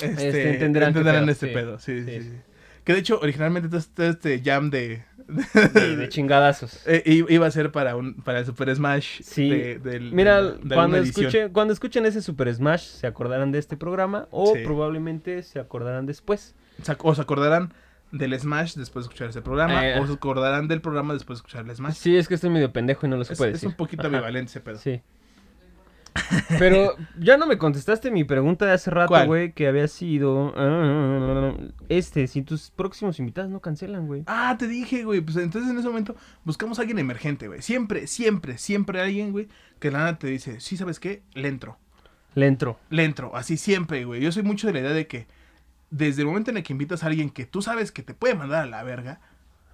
Este, 0.00 0.28
este, 0.28 0.52
entenderán 0.54 0.92
pedo, 0.92 1.30
este 1.30 1.48
sí. 1.48 1.54
pedo. 1.54 1.78
Sí, 1.78 2.04
sí, 2.04 2.10
Sí, 2.20 2.22
sí. 2.28 2.36
Que 2.84 2.94
de 2.94 2.98
hecho, 2.98 3.18
originalmente 3.20 3.68
todo 3.68 3.78
este, 3.78 4.08
este 4.08 4.42
jam 4.44 4.70
de. 4.70 5.04
De, 5.28 5.96
de 5.96 6.08
chingadazos. 6.10 6.82
eh, 6.86 7.02
iba 7.28 7.46
a 7.46 7.50
ser 7.50 7.70
para 7.70 7.94
un 7.96 8.14
para 8.14 8.40
el 8.40 8.46
Super 8.46 8.74
Smash. 8.74 9.20
Sí. 9.22 9.48
de- 9.48 9.78
del- 9.78 10.12
Mira, 10.12 10.54
cuando, 10.72 10.96
escuchen, 10.98 11.50
cuando 11.52 11.72
escuchen 11.72 12.04
ese 12.06 12.20
Super 12.22 12.52
Smash, 12.52 12.82
se 12.82 13.06
acordarán 13.06 13.52
de 13.52 13.58
este 13.60 13.76
programa 13.76 14.26
o 14.30 14.52
Sí. 14.54 14.62
probablemente 14.64 15.42
se 15.44 15.60
acordarán 15.60 16.06
después. 16.06 16.54
O 16.98 17.14
se 17.14 17.22
acordarán 17.22 17.72
del 18.10 18.38
Smash 18.38 18.74
después 18.74 19.04
de 19.04 19.06
escuchar 19.08 19.28
ese 19.30 19.40
programa. 19.42 19.88
Eh. 19.88 20.00
O 20.00 20.06
se 20.06 20.12
acordarán 20.14 20.66
del 20.68 20.80
programa 20.80 21.14
después 21.14 21.38
de 21.38 21.40
escuchar 21.40 21.64
el 21.64 21.74
Smash. 21.76 21.94
Sí, 21.94 22.16
es 22.16 22.26
que 22.28 22.34
estoy 22.34 22.50
medio 22.50 22.72
pendejo 22.72 23.06
y 23.06 23.08
no 23.08 23.16
lo 23.16 23.24
supe 23.24 23.46
es 23.46 23.52
decir. 23.54 23.68
un 23.68 23.76
poquito 23.76 24.02
Ajá. 24.02 24.08
ambivalente 24.08 24.50
ese 24.50 24.60
pedo. 24.60 24.76
Sí. 24.78 25.00
Pero 26.58 26.94
ya 27.18 27.36
no 27.36 27.46
me 27.46 27.58
contestaste 27.58 28.10
mi 28.10 28.24
pregunta 28.24 28.66
de 28.66 28.72
hace 28.72 28.90
rato, 28.90 29.14
güey, 29.26 29.52
que 29.52 29.66
había 29.66 29.88
sido... 29.88 30.52
ah, 30.56 31.54
este, 31.88 32.26
si 32.26 32.42
tus 32.42 32.70
próximos 32.70 33.18
invitados 33.18 33.50
no 33.50 33.60
cancelan, 33.60 34.06
güey. 34.06 34.24
Ah, 34.26 34.56
te 34.58 34.68
dije, 34.68 35.04
güey. 35.04 35.20
Pues 35.20 35.36
entonces 35.36 35.70
en 35.70 35.78
ese 35.78 35.88
momento 35.88 36.14
buscamos 36.44 36.78
a 36.78 36.82
alguien 36.82 36.98
emergente, 36.98 37.48
güey. 37.48 37.62
Siempre, 37.62 38.06
siempre, 38.06 38.58
siempre 38.58 39.00
alguien, 39.00 39.32
güey, 39.32 39.48
que 39.78 39.90
la 39.90 39.98
nada 39.98 40.18
te 40.18 40.26
dice, 40.26 40.60
sí, 40.60 40.76
¿sabes 40.76 41.00
qué? 41.00 41.22
Le 41.34 41.48
entro. 41.48 41.78
Le 42.34 42.46
entro. 42.46 42.78
Le 42.90 43.04
entro. 43.04 43.34
Así 43.34 43.56
siempre, 43.56 44.04
güey. 44.04 44.20
Yo 44.20 44.32
soy 44.32 44.42
mucho 44.42 44.66
de 44.66 44.72
la 44.74 44.80
idea 44.80 44.92
de 44.92 45.06
que 45.06 45.26
desde 45.90 46.22
el 46.22 46.28
momento 46.28 46.50
en 46.50 46.56
el 46.56 46.62
que 46.62 46.72
invitas 46.72 47.04
a 47.04 47.06
alguien 47.06 47.30
que 47.30 47.44
tú 47.46 47.62
sabes 47.62 47.92
que 47.92 48.02
te 48.02 48.14
puede 48.14 48.34
mandar 48.34 48.62
a 48.62 48.66
la 48.66 48.82
verga, 48.82 49.20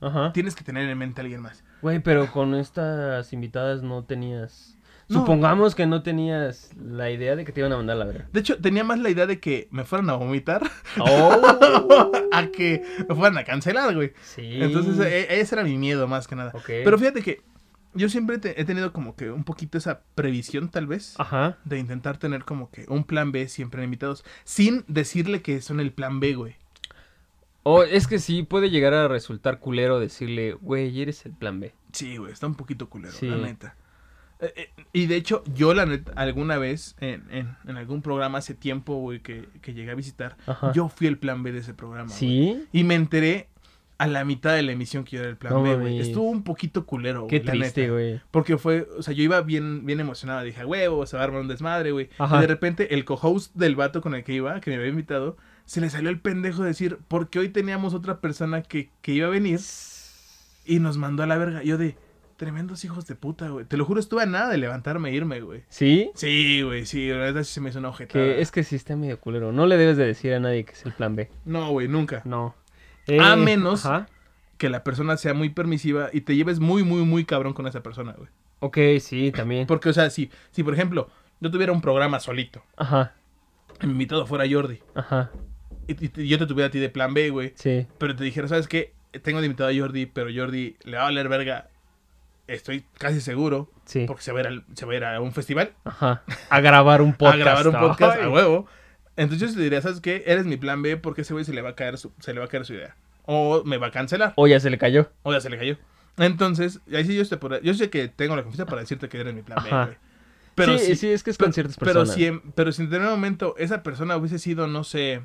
Ajá. 0.01 0.33
tienes 0.33 0.55
que 0.55 0.65
tener 0.65 0.89
en 0.89 0.99
mente 0.99 1.21
a 1.21 1.23
alguien 1.23 1.41
más. 1.41 1.63
Güey, 1.83 2.01
pero 2.01 2.31
con 2.33 2.55
estas 2.55 3.33
invitadas 3.33 3.83
no 3.83 4.05
tenías... 4.05 4.78
No. 5.09 5.21
Supongamos 5.21 5.75
que 5.75 5.87
no 5.87 6.03
tenías 6.03 6.71
la 6.79 7.11
idea 7.11 7.35
de 7.35 7.45
que 7.47 7.53
te 7.53 7.61
iban 7.61 7.73
a 7.73 7.77
mandar 7.79 7.97
a 7.97 7.99
la 8.01 8.05
verga. 8.05 8.29
De 8.33 8.41
hecho, 8.41 8.59
tenía 8.61 8.85
más 8.85 8.99
la 8.99 9.09
idea 9.09 9.27
de 9.27 9.41
que 9.41 9.67
me 9.71 9.85
fueran 9.85 10.11
a 10.11 10.15
vomitar 10.15 10.71
¡Oh! 10.99 12.13
a 12.33 12.47
que 12.49 12.85
me 13.09 13.15
fueran 13.15 13.39
a 13.39 13.45
cancelar, 13.45 13.95
güey. 13.95 14.13
Sí. 14.23 14.59
Entonces, 14.63 14.99
e- 15.01 15.41
ese 15.41 15.55
era 15.55 15.65
mi 15.65 15.79
miedo 15.79 16.07
más 16.09 16.29
que 16.29 16.37
nada. 16.37 16.53
Pero 16.67 16.99
fíjate 16.99 17.23
que 17.23 17.41
yo 17.95 18.11
siempre 18.11 18.37
te- 18.39 18.61
he 18.61 18.67
tenido 18.67 18.93
como 18.93 19.17
que 19.17 19.31
un 19.31 19.45
poquito 19.45 19.79
esa 19.79 20.03
previsión, 20.15 20.69
tal 20.69 20.87
vez, 20.87 21.15
Ajá. 21.19 21.57
de 21.65 21.79
intentar 21.79 22.19
tener 22.19 22.45
como 22.45 22.71
que 22.71 22.85
un 22.89 23.05
plan 23.05 23.33
B 23.33 23.49
siempre 23.49 23.81
en 23.81 23.85
invitados, 23.87 24.25
sin 24.45 24.85
decirle 24.89 25.41
que 25.41 25.63
son 25.63 25.81
el 25.81 25.91
plan 25.93 26.21
B, 26.21 26.35
güey. 26.35 26.57
O 27.63 27.83
es 27.83 28.07
que 28.07 28.19
sí 28.19 28.43
puede 28.43 28.71
llegar 28.71 28.93
a 28.95 29.09
resultar 29.09 29.59
culero 29.59 29.99
decirle, 30.01 30.53
güey, 30.53 31.01
eres 31.01 31.25
el 31.27 31.33
plan 31.33 31.61
B. 31.61 31.75
Sí, 31.93 32.19
güey, 32.19 32.33
está 32.33 32.47
un 32.47 32.55
poquito 32.55 32.89
culero, 32.91 33.13
Sí. 33.15 33.27
la 33.27 33.37
neta. 33.39 33.75
Eh, 34.41 34.53
eh, 34.57 34.71
y 34.93 35.07
de 35.07 35.17
hecho, 35.17 35.43
yo 35.55 35.75
la 35.75 35.85
neta, 35.87 36.13
alguna 36.15 36.59
vez, 36.59 36.95
en, 37.01 37.25
en- 37.31 37.57
en 37.67 37.77
algún 37.77 38.03
programa 38.03 38.39
hace 38.39 38.55
tiempo, 38.55 38.95
güey, 38.97 39.21
que, 39.21 39.49
que 39.63 39.75
llegué 39.75 39.91
a 39.91 39.95
visitar, 39.95 40.37
Ajá. 40.47 40.73
yo 40.73 40.89
fui 40.89 41.07
el 41.09 41.19
plan 41.19 41.43
B 41.43 41.51
de 41.53 41.59
ese 41.59 41.75
programa. 41.75 42.09
güey. 42.09 42.19
¿Sí? 42.19 42.65
Y 42.73 42.85
me 42.85 42.95
enteré 42.95 43.49
a 43.99 44.07
la 44.07 44.25
mitad 44.25 44.55
de 44.55 44.63
la 44.63 44.71
emisión 44.71 45.03
que 45.03 45.17
yo 45.17 45.23
era 45.23 45.29
el 45.31 45.37
plan 45.37 45.53
No 45.53 45.63
B, 45.65 45.75
güey. 45.77 45.99
Estuvo 45.99 46.31
un 46.31 46.45
poquito 46.45 46.87
culero, 46.87 47.23
güey. 47.23 47.31
Qué 47.41 47.45
la 47.45 47.51
triste, 47.51 47.81
neta. 47.81 47.93
güey. 47.95 48.21
Porque 48.31 48.57
fue, 48.57 48.87
o 48.97 49.03
sea, 49.03 49.13
yo 49.13 49.25
iba 49.25 49.41
bien, 49.41 49.85
bien 49.85 49.99
emocionado. 49.99 50.45
Dije, 50.45 50.61
"A 50.61 50.67
huevo, 50.69 51.05
se 51.05 51.17
va 51.17 51.23
a 51.23 51.27
armar 51.27 51.41
un 51.41 51.49
desmadre, 51.49 51.91
güey. 51.91 52.09
Ajá. 52.19 52.39
Y 52.39 52.41
de 52.43 52.47
repente 52.47 52.95
el 52.95 53.05
co-host 53.05 53.53
del 53.57 53.75
vato 53.75 54.01
con 54.01 54.15
el 54.15 54.23
que 54.23 54.35
iba, 54.35 54.61
que 54.61 54.71
me 54.71 54.77
había 54.77 54.89
invitado, 54.91 55.37
se 55.65 55.81
le 55.81 55.91
salió 55.91 56.11
el 56.11 56.21
pendejo 56.21 56.63
de 56.63 56.69
decir, 56.69 56.99
porque 57.09 57.41
hoy 57.41 57.49
teníamos 57.49 57.93
otra 57.93 58.21
persona 58.21 58.63
que, 58.63 58.91
que 59.03 59.13
iba 59.15 59.27
a 59.27 59.31
venir 59.31 59.59
y 60.65 60.79
nos 60.79 60.97
mandó 60.97 61.25
a 61.25 61.27
la 61.27 61.37
verga. 61.37 61.65
Yo 61.65 61.77
de, 61.77 61.97
tremendos 62.39 62.83
hijos 62.87 63.05
de 63.07 63.15
puta, 63.17 63.49
güey. 63.49 63.67
Te 63.67 63.77
lo 63.77 63.85
juro, 63.85 64.01
estuve 64.01 64.23
a 64.23 64.27
nada 64.27 64.49
de 64.49 64.57
levantarme 64.57 65.11
e 65.11 65.15
irme, 65.15 65.41
güey. 65.43 65.65
¿Sí? 65.69 66.11
Sí, 66.15 66.63
güey, 66.63 66.87
sí, 66.87 67.09
la 67.11 67.19
verdad 67.19 67.43
sí 67.43 67.53
se 67.53 67.61
me 67.61 67.69
hizo 67.69 67.81
una 67.81 67.91
ojetada. 67.91 68.25
Que 68.25 68.41
es 68.41 68.51
que 68.51 68.65
sí 68.65 68.77
está 68.77 68.97
medio 68.97 69.21
culero. 69.21 69.53
No 69.53 69.67
le 69.67 69.77
debes 69.77 69.99
de 69.99 70.07
decir 70.07 70.33
a 70.33 70.41
nadie 70.41 70.65
que 70.65 70.73
es 70.73 70.87
el 70.87 70.93
plan 70.93 71.15
B. 71.17 71.29
No, 71.45 71.71
güey, 71.73 71.89
nunca. 71.89 72.23
No. 72.25 72.55
A 73.21 73.37
menos- 73.37 73.85
Ajá. 73.85 74.09
Que 74.57 74.69
la 74.71 74.83
persona 74.83 75.17
sea 75.17 75.35
muy 75.35 75.51
permisiva 75.51 76.09
y 76.13 76.23
te 76.23 76.35
lleves 76.35 76.59
muy, 76.59 76.83
muy, 76.83 77.03
muy 77.05 77.25
cabrón 77.25 77.53
con 77.53 77.67
esa 77.67 77.83
persona, 77.83 78.13
güey. 78.17 78.29
Ok, 78.61 78.79
sí, 79.01 79.31
también. 79.31 79.67
Porque, 79.69 79.89
o 79.89 79.93
sea, 79.93 80.09
si, 80.11 80.31
si 80.51 80.65
por 80.65 80.75
ejemplo, 80.75 81.11
yo 81.41 81.51
tuviera 81.51 81.73
un 81.73 81.81
programa 81.81 82.19
solito, 82.19 82.63
Ajá, 82.77 83.13
y 83.81 83.87
mi 83.87 83.93
invitado 83.93 84.27
fuera 84.27 84.45
Jordi, 84.51 84.81
ajá. 84.97 85.31
y, 85.87 86.27
yo 86.27 86.39
te 86.39 86.47
tuviera 86.47 86.67
a 86.67 86.71
ti 86.73 86.81
de 86.81 86.89
plan 86.89 87.15
B, 87.15 87.31
güey, 87.31 87.53
Sí. 87.55 87.87
pero 87.99 88.17
te 88.17 88.25
dijera, 88.25 88.49
¿sabes 88.49 88.67
qué? 88.67 88.93
Tengo 89.23 89.39
de 89.41 89.47
invitado 89.47 89.71
a 89.71 89.73
Jordi, 89.79 90.07
pero 90.07 90.29
Jordi 90.35 90.77
le 90.83 90.97
va 90.97 91.03
a 91.03 91.07
valer 91.07 91.29
verga, 91.29 91.69
estoy 92.49 92.85
casi 92.99 93.21
seguro, 93.21 93.71
Sí. 93.85 94.05
porque 94.07 94.23
se 94.23 94.33
va 94.33 94.39
a 94.39 94.43
ir, 94.43 94.47
al- 94.49 94.65
se 94.75 94.85
va 94.87 94.93
a, 94.93 94.97
ir 94.97 95.05
a 95.05 95.21
un 95.21 95.33
festival, 95.33 95.73
Ajá. 95.85 96.23
A 96.51 96.61
grabar 96.61 97.01
un 97.03 97.13
podcast. 97.15 97.35
a 97.35 97.45
grabar 97.45 97.69
un 97.69 97.75
podcast 97.79 98.17
Ay. 98.19 98.25
a 98.25 98.31
huevo. 98.31 98.67
Entonces 99.17 99.51
yo 99.51 99.57
te 99.57 99.63
diría, 99.63 99.81
¿sabes 99.81 100.01
qué? 100.01 100.25
Eres 100.27 100.47
mi 100.47 100.57
plan 100.57 100.83
B 100.83 100.97
porque 100.97 101.23
ese 101.23 101.33
güey 101.33 101.45
se 101.45 101.53
le 101.53 101.63
va 101.63 101.71
a 101.71 101.75
caer 101.75 101.99
su, 101.99 102.13
se 102.21 102.33
le 102.35 102.41
va 102.41 102.47
a 102.47 102.49
caer 102.49 102.65
su 102.65 102.75
idea. 102.75 102.97
O 103.27 103.63
me 103.65 103.77
va 103.77 103.89
a 103.89 103.91
cancelar. 103.91 104.33
O 104.37 104.47
ya 104.47 104.59
se 104.61 104.71
le 104.71 104.79
cayó. 104.79 105.11
O 105.23 105.33
ya 105.33 105.41
se 105.41 105.51
le 105.51 105.59
cayó. 105.59 105.77
Entonces, 106.17 106.81
ahí 106.95 107.05
sí 107.05 107.15
yo, 107.17 107.29
te 107.29 107.39
podré- 107.39 107.61
yo 107.63 107.75
sé 107.75 107.91
que 107.91 108.09
tengo 108.09 108.35
la 108.37 108.43
confianza 108.43 108.67
para 108.69 108.81
decirte 108.81 109.09
que 109.09 109.21
eres 109.21 109.35
mi 109.35 109.43
plan 109.43 109.63
B, 109.63 109.71
güey. 109.71 109.97
Pero 110.55 110.77
sí, 110.79 110.87
si, 110.87 110.97
sí, 110.97 111.09
es 111.11 111.23
que 111.23 111.31
es 111.31 111.37
pero, 111.37 111.47
con 111.47 111.53
ciertas 111.53 111.77
pero 111.79 111.87
personas. 111.93 112.15
si, 112.15 112.27
en, 112.27 112.41
pero 112.53 112.73
si 112.73 112.83
en 112.83 112.89
determinado 112.89 113.17
momento 113.17 113.55
esa 113.59 113.83
persona 113.85 114.17
hubiese 114.17 114.39
sido, 114.41 114.67
no 114.67 114.83
sé, 114.83 115.23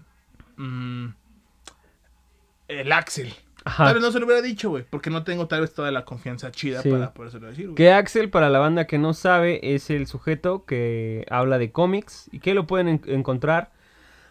mm, 0.57 1.07
el 2.67 2.91
Axel. 2.91 3.33
Ajá. 3.65 3.85
Tal 3.85 3.93
vez 3.95 4.03
no 4.03 4.11
se 4.11 4.19
lo 4.19 4.25
hubiera 4.25 4.41
dicho, 4.41 4.69
güey, 4.69 4.83
porque 4.89 5.09
no 5.09 5.23
tengo 5.23 5.47
tal 5.47 5.61
vez 5.61 5.73
toda 5.73 5.89
la 5.91 6.03
confianza 6.05 6.51
chida 6.51 6.81
Sí. 6.81 6.89
para 6.91 7.13
podérselo 7.13 7.47
decir, 7.47 7.65
güey. 7.67 7.75
Que 7.75 7.91
Axel, 7.93 8.29
para 8.29 8.49
la 8.49 8.59
banda 8.59 8.85
que 8.87 8.97
no 8.97 9.13
sabe, 9.13 9.73
es 9.75 9.89
el 9.89 10.05
sujeto 10.07 10.65
que 10.65 11.25
habla 11.29 11.57
de 11.57 11.71
cómics 11.71 12.29
y 12.33 12.39
que 12.39 12.53
lo 12.53 12.67
pueden 12.67 12.87
en- 12.89 13.01
encontrar 13.05 13.71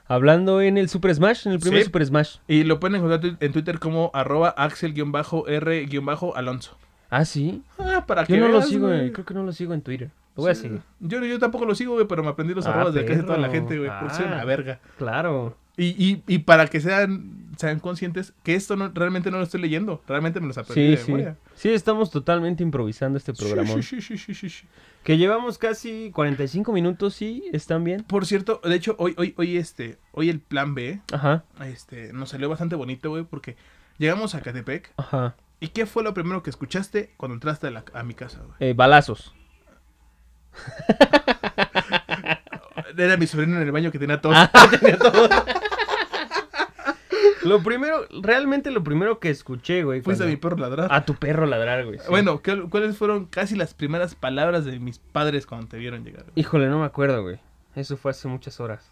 hablando 0.07 0.61
en 0.61 0.77
el 0.77 0.89
Super 0.91 1.15
Smash, 1.15 1.47
en 1.47 1.53
el 1.55 1.61
primer 1.61 1.81
Sí. 1.81 1.85
Super 1.87 2.05
Smash. 2.05 2.37
Y 2.47 2.65
lo 2.65 2.79
pueden 2.79 2.97
encontrar 2.97 3.37
en 3.41 3.53
Twitter 3.53 3.79
como 3.79 4.11
arroba 4.13 4.51
axel-r-alonso. 5.47 6.77
Ah, 7.11 7.25
sí. 7.25 7.63
Ah, 7.79 8.05
para 8.07 8.23
Yo 8.23 8.35
que 8.35 8.41
no 8.41 8.49
lo 8.49 8.63
sigo, 8.63 8.87
güey. 8.89 9.07
eh, 9.09 9.13
creo 9.13 9.25
que 9.27 9.35
no 9.35 9.43
lo 9.45 9.53
sigo 9.53 9.75
en 9.75 9.83
Twitter. 9.83 10.11
Lo 10.37 10.45
voy 10.45 10.53
a 10.53 10.55
seguir. 10.55 10.81
Yo, 11.01 11.23
yo 11.25 11.39
tampoco 11.39 11.67
lo 11.67 11.75
sigo, 11.75 11.93
güey, 11.95 12.07
pero 12.07 12.23
me 12.23 12.31
aprendí 12.31 12.55
los 12.55 12.67
Ah, 12.67 12.71
arrobas 12.73 12.95
de 12.95 13.05
casi 13.05 13.21
toda 13.21 13.37
la 13.37 13.49
perro. 13.49 13.53
gente, 13.53 13.79
güey, 13.79 13.91
porque 14.01 14.15
soy 14.15 14.25
Ah. 14.27 14.33
una 14.33 14.45
verga. 14.47 14.81
Claro. 14.97 15.57
Y, 15.77 15.89
y, 15.89 16.23
y 16.27 16.39
para 16.39 16.67
que 16.69 16.81
sean, 16.81 17.42
sean 17.63 17.81
conscientes 17.81 18.35
que 18.43 18.55
esto 18.55 18.77
no, 18.77 18.91
realmente 18.95 19.31
no 19.31 19.39
lo 19.39 19.45
estoy 19.45 19.61
leyendo, 19.63 20.03
realmente 20.07 20.39
me 20.41 20.47
los 20.49 20.59
aprendí 20.59 20.83
Sí, 20.85 20.91
de 20.91 20.97
sí. 20.99 21.11
memoria. 21.13 21.37
Sí, 21.55 21.71
estamos 21.71 22.11
totalmente 22.11 22.63
improvisando 22.63 23.17
este 23.17 23.33
programón. 23.33 23.83
Sí. 23.83 23.99
Que 25.03 25.17
llevamos 25.19 25.57
casi 25.59 26.11
45 26.13 26.73
minutos, 26.73 27.15
sí, 27.15 27.45
están 27.53 27.83
bien. 27.85 28.03
Por 28.05 28.27
cierto, 28.27 28.61
de 28.63 28.75
hecho, 28.75 28.95
hoy, 28.99 29.15
hoy, 29.17 29.35
hoy, 29.39 29.57
este, 29.57 29.99
hoy 30.13 30.29
el 30.29 30.41
plan 30.41 30.75
B, 30.75 31.01
Ajá, 31.13 31.45
este, 31.65 32.13
nos 32.13 32.29
salió 32.31 32.49
bastante 32.49 32.77
bonito, 32.77 33.11
güey, 33.11 33.25
porque 33.25 33.57
llegamos 33.99 34.35
a 34.35 34.41
Catepec. 34.43 34.93
ajá. 34.99 35.35
¿Y 35.61 35.69
qué 35.69 35.87
fue 35.87 36.03
lo 36.03 36.13
primero 36.13 36.43
que 36.43 36.51
escuchaste 36.51 37.13
cuando 37.17 37.35
entraste 37.35 37.69
a, 37.69 37.71
la- 37.71 37.85
a 37.95 38.03
mi 38.03 38.15
casa, 38.15 38.39
güey? 38.45 38.57
Eh, 38.59 38.75
balazos. 38.75 39.33
Era 42.97 43.17
mi 43.17 43.27
sobrino 43.27 43.57
en 43.57 43.63
el 43.63 43.73
baño 43.73 43.91
que 43.91 43.99
tenía 43.99 44.21
tos. 44.21 44.35
Ah, 44.37 44.51
tenía 44.71 44.99
todo. 44.99 45.29
Lo 47.45 47.63
primero, 47.63 48.07
realmente 48.23 48.71
lo 48.71 48.83
primero 48.85 49.19
que 49.19 49.31
escuché, 49.31 49.83
güey. 49.85 50.01
Fuiste 50.01 50.25
a 50.25 50.27
mi 50.27 50.37
perro 50.37 50.57
ladrar. 50.57 50.89
A 50.93 51.05
tu 51.05 51.15
perro 51.15 51.47
ladrar, 51.47 51.85
güey. 51.85 51.99
sí. 51.99 52.05
Bueno, 52.09 52.41
¿qué- 52.43 52.63
¿cuáles 52.71 52.97
fueron 52.97 53.27
casi 53.27 53.57
las 53.57 53.75
primeras 53.75 54.15
palabras 54.15 54.65
de 54.65 54.79
mis 54.79 54.99
padres 54.99 55.47
cuando 55.47 55.67
te 55.69 55.77
vieron 55.79 56.05
llegar? 56.05 56.23
güey? 56.25 56.33
Híjole, 56.37 56.69
no 56.69 56.79
me 56.81 56.87
acuerdo, 56.87 57.23
güey. 57.23 57.39
Eso 57.75 57.97
fue 57.97 58.11
hace 58.13 58.29
muchas 58.29 58.61
horas. 58.61 58.91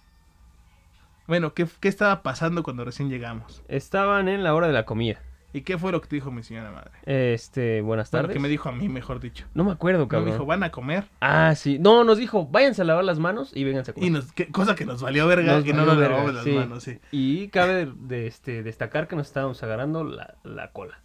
Bueno, 1.26 1.54
¿qué, 1.54 1.66
¿qué 1.80 1.88
estaba 1.88 2.22
pasando 2.22 2.62
cuando 2.62 2.84
recién 2.84 3.08
llegamos? 3.08 3.62
Estaban 3.68 4.28
en 4.28 4.42
la 4.42 4.54
hora 4.54 4.66
de 4.66 4.72
la 4.72 4.84
comida. 4.84 5.20
¿Y 5.52 5.62
qué 5.62 5.76
fue 5.78 5.90
lo 5.90 6.00
que 6.00 6.06
te 6.08 6.14
dijo 6.16 6.30
mi 6.30 6.42
señora 6.44 6.70
madre? 6.70 6.90
Este, 7.06 7.80
buenas 7.80 8.10
Bueno, 8.10 8.22
tardes. 8.22 8.34
que 8.36 8.40
me 8.40 8.48
dijo 8.48 8.68
a 8.68 8.72
mí, 8.72 8.88
mejor 8.88 9.18
dicho. 9.18 9.46
No 9.54 9.64
me 9.64 9.72
acuerdo, 9.72 10.02
Me 10.04 10.08
cabrón. 10.08 10.30
dijo, 10.32 10.46
van 10.46 10.62
a 10.62 10.70
comer. 10.70 11.04
Ah, 11.20 11.54
sí. 11.56 11.78
No, 11.80 12.04
nos 12.04 12.18
dijo, 12.18 12.46
váyanse 12.46 12.82
a 12.82 12.84
lavar 12.84 13.04
las 13.04 13.18
manos 13.18 13.50
y 13.54 13.64
vénganse 13.64 13.90
a 13.90 13.94
comer. 13.94 14.08
Y 14.08 14.12
nos, 14.12 14.32
que- 14.32 14.46
cosa 14.48 14.76
que 14.76 14.84
nos 14.84 15.02
valió 15.02 15.26
verga, 15.26 15.54
Nos 15.56 15.64
que 15.64 15.72
no 15.72 15.84
nos 15.84 15.98
lavamos 15.98 16.34
las 16.34 16.44
sí. 16.44 16.52
manos, 16.52 16.84
sí. 16.84 17.00
Y 17.10 17.48
cabe 17.48 17.90
de, 17.94 18.26
este, 18.28 18.62
destacar 18.62 19.08
que 19.08 19.16
nos 19.16 19.26
estábamos 19.26 19.60
agarrando 19.62 20.04
la, 20.04 20.34
la 20.44 20.70
cola. 20.70 21.00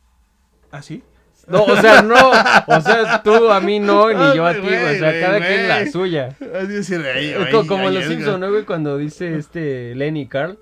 ¿Ah, 0.72 0.82
sí? 0.84 1.04
No, 1.48 1.64
o 1.64 1.76
sea, 1.78 2.02
no. 2.02 2.16
O 2.68 2.82
sea, 2.82 3.22
tú 3.24 3.52
a 3.52 3.60
mí 3.60 3.80
no, 3.80 4.10
ni 4.10 4.36
yo 4.36 4.46
a 4.46 4.54
ti, 4.54 4.62
güey. 4.62 4.96
O 4.96 5.00
sea, 5.00 5.20
cada 5.22 5.40
quien 5.40 5.68
la 5.68 5.86
suya. 5.92 6.30
Así 6.56 6.96
Es 6.96 7.50
co- 7.52 7.68
como 7.68 7.90
los. 7.90 8.06
Simpsons, 8.06 8.40
¿no, 8.40 8.50
güey? 8.50 8.64
Cuando 8.64 8.98
dice 8.98 9.36
este 9.38 9.94
Lenny 9.96 10.22
y 10.22 10.28
Carl 10.28 10.58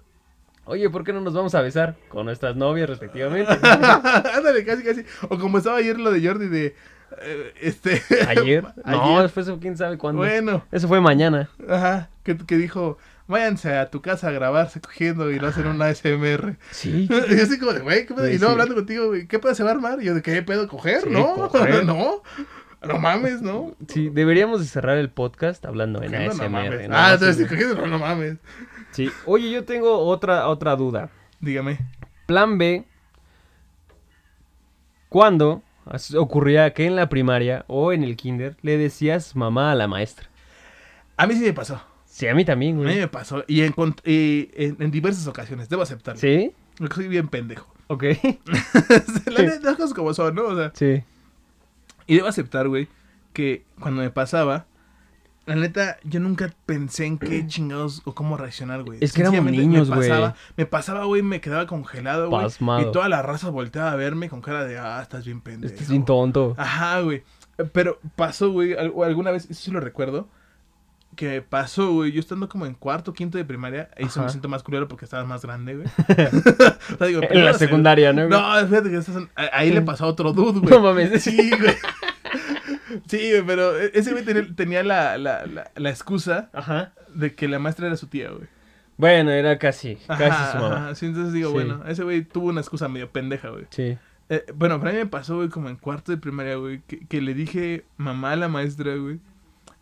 Oye, 0.65 0.89
¿por 0.89 1.03
qué 1.03 1.11
no 1.13 1.21
nos 1.21 1.33
vamos 1.33 1.53
a 1.55 1.61
besar? 1.61 1.95
Con 2.09 2.25
nuestras 2.25 2.55
novias, 2.55 2.89
respectivamente. 2.89 3.51
Ándale, 4.33 4.63
casi, 4.65 4.83
casi. 4.83 5.03
O 5.29 5.37
como 5.37 5.57
estaba 5.57 5.77
ayer 5.77 5.99
lo 5.99 6.11
de 6.11 6.25
Jordi 6.25 6.47
de. 6.47 6.75
eh, 7.21 7.53
este. 7.61 8.01
¿Ayer? 8.27 8.63
No, 8.85 9.03
Ayer. 9.15 9.23
después 9.23 9.51
quién 9.59 9.77
sabe 9.77 9.97
cuándo. 9.97 10.19
Bueno, 10.21 10.63
Eso 10.71 10.87
fue 10.87 11.01
mañana. 11.01 11.49
ajá. 11.69 12.09
Que, 12.23 12.37
que 12.37 12.55
dijo, 12.55 12.97
váyanse 13.27 13.75
a 13.75 13.89
tu 13.91 14.01
casa 14.01 14.29
a 14.29 14.31
grabarse 14.31 14.79
cogiendo 14.79 15.29
y 15.29 15.39
lo 15.39 15.47
hacen 15.47 15.67
una 15.67 15.87
ASMR. 15.87 16.55
Sí. 16.71 17.09
Y 17.11 17.33
así 17.41 17.59
como 17.59 17.73
de, 17.73 17.81
güey, 17.81 18.05
¿qué 18.05 18.13
pedo? 18.13 18.29
Y 18.29 18.37
sí. 18.39 18.45
hablando 18.45 18.75
contigo, 18.75 19.07
güey, 19.07 19.27
¿qué 19.27 19.39
pedo 19.39 19.53
se 19.55 19.63
va 19.63 19.71
a 19.71 19.73
armar? 19.73 20.01
Y 20.01 20.05
yo 20.05 20.15
de, 20.15 20.21
¿qué 20.21 20.41
pedo? 20.41 20.67
¿Coger? 20.69 21.01
Sí, 21.01 21.09
no, 21.09 21.49
coger. 21.49 21.83
no. 21.85 22.23
No 22.85 22.99
mames, 22.99 23.41
¿no? 23.41 23.75
Sí, 23.87 24.09
deberíamos 24.09 24.59
de 24.59 24.67
cerrar 24.67 24.97
el 24.97 25.09
podcast 25.09 25.65
hablando 25.65 26.01
en 26.03 26.11
Cogiendo, 26.11 26.31
ASMR. 26.33 26.43
no 26.43 26.49
mames. 26.49 26.89
¿no? 26.89 26.95
Ah, 26.97 27.13
entonces, 27.13 27.47
cogiendo, 27.47 27.75
no, 27.75 27.87
no 27.87 27.99
mames. 27.99 28.37
Sí. 28.93 29.09
Oye, 29.25 29.49
yo 29.51 29.65
tengo 29.65 29.97
otra, 29.99 30.47
otra 30.47 30.75
duda. 30.75 31.09
Dígame. 31.39 31.79
Plan 32.25 32.57
B. 32.57 32.85
¿Cuándo 35.09 35.61
ocurría 36.17 36.73
que 36.73 36.85
en 36.85 36.95
la 36.95 37.09
primaria 37.09 37.65
o 37.67 37.91
en 37.93 38.03
el 38.03 38.15
kinder 38.15 38.55
le 38.61 38.77
decías 38.77 39.35
mamá 39.35 39.71
a 39.71 39.75
la 39.75 39.87
maestra? 39.87 40.27
A 41.17 41.27
mí 41.27 41.35
sí 41.35 41.41
me 41.41 41.53
pasó. 41.53 41.81
Sí, 42.05 42.27
a 42.27 42.35
mí 42.35 42.45
también, 42.45 42.75
A 42.75 42.79
mí 42.79 42.83
güey. 42.85 42.99
me 42.99 43.07
pasó. 43.07 43.43
Y 43.47 43.61
en, 43.61 43.73
cont- 43.73 44.01
y 44.07 44.49
en, 44.55 44.77
en 44.79 44.91
diversas 44.91 45.27
ocasiones, 45.27 45.69
debo 45.69 45.81
aceptarlo. 45.81 46.19
¿Sí? 46.19 46.51
Porque 46.77 46.95
soy 46.95 47.07
bien 47.07 47.27
pendejo. 47.27 47.71
Ok. 47.87 48.03
La 49.25 49.41
neta, 49.43 49.59
las 49.71 49.75
cosas 49.75 49.93
como 49.93 50.13
son, 50.13 50.33
¿no? 50.35 50.43
O 50.45 50.55
sea, 50.55 50.71
Sí. 50.73 51.03
y 52.07 52.15
debo 52.15 52.27
aceptar, 52.27 52.67
güey, 52.69 52.87
que 53.33 53.65
cuando 53.79 54.01
me 54.01 54.09
pasaba, 54.09 54.65
la 55.45 55.55
neta, 55.55 55.97
yo 56.03 56.19
nunca 56.19 56.53
pensé 56.65 57.05
en 57.05 57.17
qué 57.17 57.45
chingados 57.47 58.01
o 58.05 58.13
cómo 58.15 58.37
reaccionar, 58.37 58.83
güey. 58.83 58.99
Es 59.01 59.13
que 59.13 59.21
éramos 59.21 59.43
niños, 59.51 59.89
güey. 59.89 60.09
Me 60.57 60.65
pasaba, 60.65 61.03
güey, 61.05 61.21
me 61.21 61.41
quedaba 61.41 61.67
congelado, 61.67 62.29
güey. 62.29 62.47
Y 62.81 62.91
toda 62.91 63.09
la 63.09 63.21
raza 63.21 63.49
volteaba 63.49 63.91
a 63.91 63.95
verme 63.95 64.29
con 64.29 64.41
cara 64.41 64.63
de, 64.65 64.77
ah, 64.79 65.01
estás 65.01 65.25
bien 65.25 65.41
pendejo. 65.41 65.73
Estás 65.73 65.89
bien 65.89 66.05
tonto. 66.05 66.55
Ajá, 66.57 67.01
güey. 67.01 67.23
Pero 67.71 67.99
pasó, 68.15 68.51
güey, 68.51 68.73
al- 68.73 68.93
alguna 69.03 69.31
vez, 69.31 69.45
eso 69.49 69.61
sí 69.61 69.69
lo 69.71 69.79
recuerdo, 69.79 70.27
que 71.15 71.43
pasó, 71.43 71.91
güey, 71.91 72.11
yo 72.11 72.19
estando 72.19 72.49
como 72.49 72.65
en 72.65 72.73
cuarto, 72.73 73.13
quinto 73.13 73.37
de 73.37 73.45
primaria, 73.45 73.89
ahí 73.95 74.09
se 74.09 74.19
me 74.19 74.29
siento 74.29 74.49
más 74.49 74.63
culero 74.63 74.87
porque 74.87 75.05
estaba 75.05 75.23
más 75.25 75.43
grande, 75.43 75.75
güey. 75.75 75.87
O 75.87 76.97
sea, 76.97 77.07
digo, 77.07 77.21
En 77.29 77.45
la 77.45 77.53
se- 77.53 77.59
secundaria, 77.59 78.11
¿no? 78.13 78.27
güey? 78.27 78.39
No, 78.39 78.67
fíjate 78.67 78.89
que 78.89 78.97
estás 78.97 79.17
en- 79.17 79.29
ahí 79.35 79.69
le 79.71 79.81
pasó 79.83 80.05
a 80.05 80.07
otro 80.07 80.33
dude, 80.33 80.59
güey. 80.61 80.73
No 80.73 80.79
mames. 80.81 81.21
Sí, 81.21 81.51
güey. 81.51 81.75
Sí, 83.07 83.29
güey, 83.31 83.43
pero 83.45 83.77
ese 83.77 84.11
güey 84.11 84.23
tenía, 84.25 84.47
tenía 84.55 84.83
la, 84.83 85.17
la, 85.17 85.45
la, 85.45 85.71
la 85.75 85.89
excusa 85.89 86.49
Ajá. 86.53 86.93
de 87.13 87.35
que 87.35 87.47
la 87.47 87.59
maestra 87.59 87.87
era 87.87 87.97
su 87.97 88.07
tía, 88.07 88.29
güey. 88.31 88.47
Bueno, 88.97 89.31
era 89.31 89.57
casi, 89.57 89.95
casi 90.07 90.23
Ajá, 90.23 90.51
su 90.51 90.57
mamá. 90.59 90.75
ajá. 90.77 90.95
Sí, 90.95 91.07
entonces 91.07 91.33
digo, 91.33 91.49
Sí. 91.49 91.53
bueno, 91.55 91.83
ese 91.87 92.03
güey 92.03 92.23
tuvo 92.23 92.49
una 92.49 92.61
excusa 92.61 92.87
medio 92.87 93.09
pendeja, 93.11 93.49
güey. 93.49 93.65
Sí. 93.71 93.97
Eh, 94.29 94.45
bueno, 94.55 94.79
para 94.79 94.91
mí 94.93 94.99
me 94.99 95.05
pasó, 95.07 95.37
güey, 95.37 95.49
como 95.49 95.67
en 95.69 95.75
cuarto 95.75 96.11
de 96.11 96.17
primaria, 96.17 96.55
güey, 96.55 96.81
que, 96.87 96.99
que 97.07 97.19
le 97.21 97.33
dije 97.33 97.85
mamá 97.97 98.31
a 98.31 98.35
la 98.35 98.47
maestra, 98.47 98.95
güey. 98.95 99.19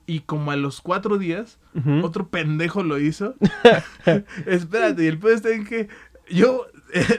Y 0.07 0.22
como 0.22 0.51
a 0.51 0.55
los 0.55 0.82
cuatro 0.82 1.18
días, 1.18 1.59
otro 2.03 2.28
pendejo 2.30 2.84
lo 2.84 2.97
hizo. 2.99 3.36
Espérate, 4.45 5.03
y 5.03 5.07
el 5.07 5.20
pedo 5.20 5.34
está 5.34 5.49
en 5.49 5.66
que 5.66 5.88
yo, 6.30 6.68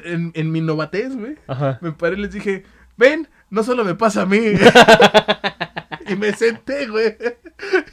en, 0.05 0.33
en 0.35 0.51
mi 0.51 0.61
novatez, 0.61 1.17
güey, 1.17 1.37
Ajá. 1.47 1.79
me 1.81 1.93
paré 1.93 2.17
y 2.17 2.21
les 2.23 2.33
dije, 2.33 2.65
ven, 2.97 3.29
no 3.53 3.63
solo 3.63 3.85
me 3.85 3.95
pasa 3.95 4.23
a 4.23 4.27
mí. 4.27 4.39
y 6.09 6.17
me 6.17 6.33
senté, 6.33 6.87
güey. 6.89 7.17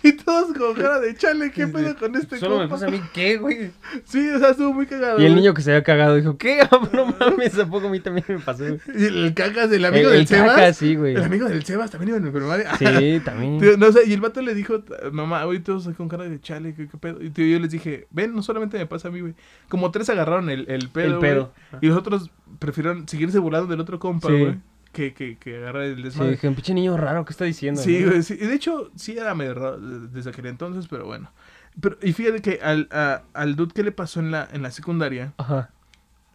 Y 0.02 0.14
todos 0.14 0.58
con 0.58 0.74
cara 0.74 1.00
de 1.00 1.16
chale, 1.16 1.52
¿qué 1.52 1.68
pedo 1.68 1.96
con 1.98 2.16
este 2.16 2.40
Solo 2.40 2.56
me 2.56 2.62
compa?" 2.62 2.76
pasa 2.76 2.88
a 2.88 2.90
mí, 2.90 3.00
¿qué, 3.14 3.38
güey? 3.38 3.70
Sí, 4.06 4.28
o 4.30 4.40
sea, 4.40 4.50
estuvo 4.50 4.74
muy 4.74 4.88
cagado. 4.88 5.22
Y 5.22 5.26
el 5.26 5.36
niño 5.36 5.54
que 5.54 5.62
se 5.62 5.72
había 5.72 5.84
cagado 5.84 6.16
dijo, 6.16 6.38
¿qué? 6.38 6.68
No 6.94 7.06
mames, 7.20 7.60
¿a 7.60 7.68
poco 7.68 7.88
a 7.88 7.90
mí 7.92 8.00
también 8.00 8.26
me 8.28 8.40
pasó? 8.40 8.64
güey? 8.64 8.80
Y 8.96 9.06
el 9.06 9.34
cacas, 9.36 9.72
el 9.72 9.86
amigo 9.86 10.08
el, 10.10 10.12
del 10.14 10.20
el 10.22 10.28
Sebas. 10.28 10.78
sí, 10.78 10.96
güey. 10.96 11.16
El 11.16 11.24
amigo 11.24 11.48
del 11.48 11.64
Sebas 11.64 11.92
también 11.92 12.10
iba 12.10 12.18
en 12.18 12.26
el 12.26 12.32
primaria. 12.32 12.76
Sí, 12.78 13.22
también. 13.26 13.60
Tío, 13.60 13.78
no 13.78 13.92
sé, 13.92 14.02
y 14.08 14.14
el 14.14 14.22
vato 14.22 14.42
le 14.42 14.56
dijo, 14.56 14.82
mamá, 15.12 15.44
güey, 15.44 15.60
todos 15.60 15.88
con 15.96 16.08
cara 16.10 16.24
de 16.24 16.40
chale, 16.42 16.74
¿qué, 16.74 16.88
qué 16.88 16.98
pedo? 16.98 17.22
Y 17.22 17.30
tío, 17.30 17.46
yo 17.46 17.60
les 17.60 17.70
dije, 17.70 18.08
ven, 18.12 18.34
no 18.34 18.42
solamente 18.42 18.78
me 18.78 18.86
pasa 18.88 19.10
a 19.10 19.12
mí, 19.12 19.20
güey. 19.20 19.36
Como 19.68 19.92
tres 19.92 20.10
agarraron 20.10 20.50
el, 20.50 20.66
el 20.70 20.90
pedo, 20.90 21.06
El 21.06 21.18
güey, 21.20 21.32
pedo. 21.32 21.54
Y 21.82 21.88
los 21.88 21.98
otros 21.98 22.32
prefirieron 22.58 23.08
seguirse 23.08 23.38
burlando 23.40 23.68
del 23.68 23.80
otro 23.82 24.00
compa, 24.00 24.30
Sí. 24.30 24.34
güey. 24.40 24.56
Que, 24.92 25.14
que, 25.14 25.38
que 25.38 25.58
agarrar 25.58 25.84
el 25.84 25.98
Sí, 25.98 26.02
desmadre. 26.04 26.32
dije, 26.32 26.48
un 26.48 26.56
pinche 26.56 26.74
niño 26.74 26.98
raro, 26.98 27.24
¿qué 27.26 27.32
está 27.32 27.46
diciendo? 27.46 27.80
Sí, 27.82 28.04
güey, 28.04 28.24
sí. 28.24 28.36
De 28.36 28.54
hecho, 28.54 28.90
sí 28.96 29.18
era 29.18 29.36
medio 29.36 29.54
raro 29.54 29.80
de- 29.80 30.08
desde 30.08 30.32
aquel 30.32 30.48
entonces, 30.48 30.88
pero 30.90 31.06
bueno. 31.06 31.32
Pero, 31.80 31.98
y 32.02 32.12
fíjate 32.14 32.42
que 32.42 32.60
al, 32.64 32.88
a- 32.92 33.22
al 33.34 33.56
dude 33.56 33.74
que 33.74 33.84
le 33.84 33.92
pasó 33.92 34.20
en 34.20 34.32
la, 34.32 34.48
en 34.52 34.64
la 34.64 34.72
secundaria, 34.72 35.34
Ajá. 35.38 35.70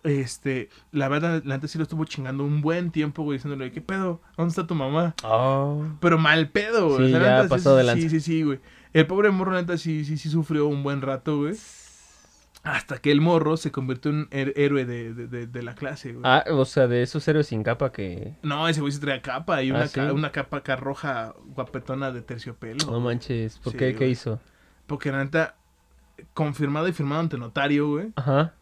este, 0.04 0.68
la 0.92 1.08
verdad, 1.08 1.42
la 1.44 1.56
neta 1.56 1.66
sí 1.66 1.78
lo 1.78 1.82
estuvo 1.82 2.04
chingando 2.04 2.44
un 2.44 2.60
buen 2.60 2.90
tiempo, 2.90 3.22
güey, 3.24 3.38
diciéndole, 3.38 3.72
¿qué 3.72 3.80
pedo? 3.80 4.20
¿Dónde 4.36 4.50
está 4.50 4.66
tu 4.66 4.74
mamá? 4.74 5.14
Oh. 5.24 5.84
Pero 6.00 6.18
mal 6.18 6.48
pedo, 6.50 6.90
güey. 6.90 7.06
Sí, 7.08 7.12
la 7.12 7.18
ya 7.20 7.36
neta, 7.42 7.48
pasado 7.48 7.76
de 7.76 7.82
sí, 7.82 7.86
lanza. 7.88 8.02
Sí, 8.02 8.08
sí, 8.10 8.20
sí, 8.20 8.42
güey. 8.42 8.60
El 8.92 9.06
pobre 9.08 9.30
morro, 9.30 9.52
la 9.52 9.62
neta, 9.62 9.76
sí, 9.78 10.04
sí, 10.04 10.16
sí 10.16 10.28
sufrió 10.30 10.68
un 10.68 10.82
buen 10.84 11.00
rato, 11.02 11.38
güey. 11.38 11.54
Hasta 12.64 12.98
que 12.98 13.10
el 13.12 13.20
morro 13.20 13.56
se 13.58 13.70
convirtió 13.70 14.10
en 14.10 14.28
her- 14.30 14.52
héroe 14.56 14.84
de, 14.86 15.12
de, 15.14 15.26
de, 15.28 15.46
de 15.46 15.62
la 15.62 15.74
clase, 15.74 16.12
güey. 16.12 16.22
Ah, 16.24 16.44
o 16.50 16.64
sea, 16.64 16.86
de 16.86 17.02
esos 17.02 17.26
héroes 17.28 17.46
sin 17.48 17.62
capa 17.62 17.92
que... 17.92 18.34
No, 18.42 18.66
ese 18.68 18.80
güey 18.80 18.90
se 18.92 19.00
traía 19.00 19.20
capa 19.20 19.62
y 19.62 19.70
Ah, 19.70 19.74
una, 19.74 19.86
¿sí? 19.86 19.94
ca- 20.00 20.12
una 20.12 20.32
capa 20.32 20.56
acá 20.58 20.74
roja 20.76 21.34
guapetona 21.54 22.10
de 22.10 22.22
terciopelo. 22.22 22.90
No 22.90 23.00
manches, 23.00 23.58
¿por 23.58 23.72
Sí, 23.72 23.78
qué? 23.78 23.92
¿Qué 23.92 23.98
güey. 23.98 24.10
hizo? 24.12 24.40
Porque 24.86 25.12
la 25.12 25.22
neta, 25.22 25.56
confirmado 26.32 26.88
y 26.88 26.92
firmado 26.92 27.20
ante 27.20 27.36
notario, 27.38 27.88
güey. 27.88 28.12
Ajá. 28.16 28.54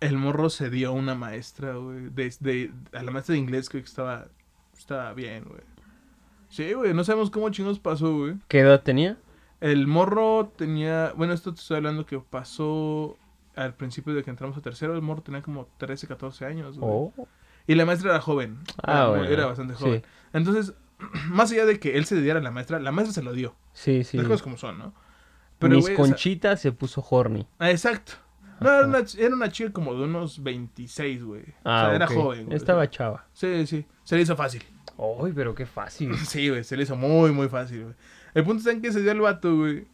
El 0.00 0.16
morro 0.18 0.50
se 0.50 0.68
dio 0.70 0.90
a 0.90 0.92
una 0.92 1.14
maestra, 1.14 1.74
güey. 1.76 2.10
De, 2.10 2.32
de- 2.40 2.70
a 2.92 3.02
la 3.02 3.10
maestra 3.10 3.32
de 3.32 3.38
inglés, 3.38 3.70
güey, 3.70 3.82
que 3.82 3.88
estaba, 3.88 4.26
estaba 4.76 5.12
bien, 5.14 5.44
güey. 5.44 5.62
Sí, 6.50 6.72
güey, 6.74 6.92
no 6.94 7.02
sabemos 7.02 7.30
cómo 7.30 7.48
chingos 7.50 7.78
pasó, 7.78 8.14
güey. 8.16 8.34
¿Qué 8.48 8.60
edad 8.60 8.82
tenía? 8.82 9.16
El 9.60 9.86
morro 9.86 10.52
tenía, 10.56 11.12
bueno, 11.16 11.32
esto 11.32 11.52
te 11.52 11.60
estoy 11.60 11.78
hablando 11.78 12.06
que 12.06 12.18
pasó 12.20 13.16
al 13.64 13.74
principio 13.74 14.14
de 14.14 14.22
que 14.22 14.30
entramos 14.30 14.56
a 14.56 14.60
tercero. 14.60 14.94
El 14.94 15.02
morro 15.02 15.22
tenía 15.22 15.42
como 15.42 15.68
13, 15.78 16.06
14 16.06 16.44
años, 16.46 16.78
güey. 16.78 16.90
Oh. 16.92 17.12
Y 17.66 17.74
la 17.74 17.84
maestra 17.84 18.10
era 18.10 18.20
joven. 18.20 18.58
Ah, 18.82 18.92
era, 18.92 19.06
muy- 19.08 19.18
bueno. 19.18 19.32
era 19.32 19.46
bastante 19.46 19.74
Sí. 19.74 19.80
joven. 19.82 20.02
Entonces, 20.32 20.74
más 21.30 21.50
allá 21.52 21.66
de 21.66 21.78
que 21.78 21.96
él 21.98 22.04
se 22.06 22.20
diera 22.20 22.38
a 22.40 22.42
la 22.42 22.50
maestra, 22.50 22.78
la 22.80 22.92
maestra 22.92 23.14
se 23.14 23.22
lo 23.22 23.32
dio. 23.32 23.54
Sí, 23.72 24.04
sí. 24.04 24.16
Las 24.16 24.26
cosas 24.26 24.42
como 24.42 24.56
son, 24.56 24.78
¿no? 24.78 24.94
Miss 25.60 25.70
güey, 25.70 25.80
o 25.80 25.82
sea- 25.82 25.96
Conchita 25.96 26.56
se 26.56 26.72
puso 26.72 27.04
horny. 27.08 27.46
Ah, 27.58 27.70
exacto. 27.70 28.12
No, 28.60 28.70
era 28.72 28.86
una, 28.86 29.02
era 29.18 29.34
una 29.34 29.50
chica 29.52 29.72
como 29.72 29.94
de 29.94 30.02
unos 30.04 30.42
26, 30.42 31.22
güey. 31.24 31.44
Ah, 31.64 31.82
o 31.84 31.86
sea, 31.88 31.94
era 31.96 32.06
joven, 32.08 32.46
güey. 32.46 32.56
Estaba 32.56 32.88
chava. 32.90 33.26
Sí, 33.32 33.66
sí. 33.66 33.86
Se 34.04 34.16
le 34.16 34.22
hizo 34.22 34.34
fácil. 34.34 34.62
Ay, 34.98 35.32
pero 35.34 35.54
qué 35.54 35.64
fácil. 35.66 36.16
Sí, 36.26 36.48
güey. 36.48 36.64
Se 36.64 36.76
le 36.76 36.82
hizo 36.84 36.96
muy, 36.96 37.30
muy 37.32 37.48
fácil, 37.48 37.82
güey. 37.84 37.94
El 38.34 38.44
punto 38.44 38.58
está 38.58 38.72
en 38.72 38.82
que 38.82 38.92
se 38.92 39.00
dio 39.02 39.12
el 39.12 39.20
vato, 39.20 39.56
güey. 39.56 39.86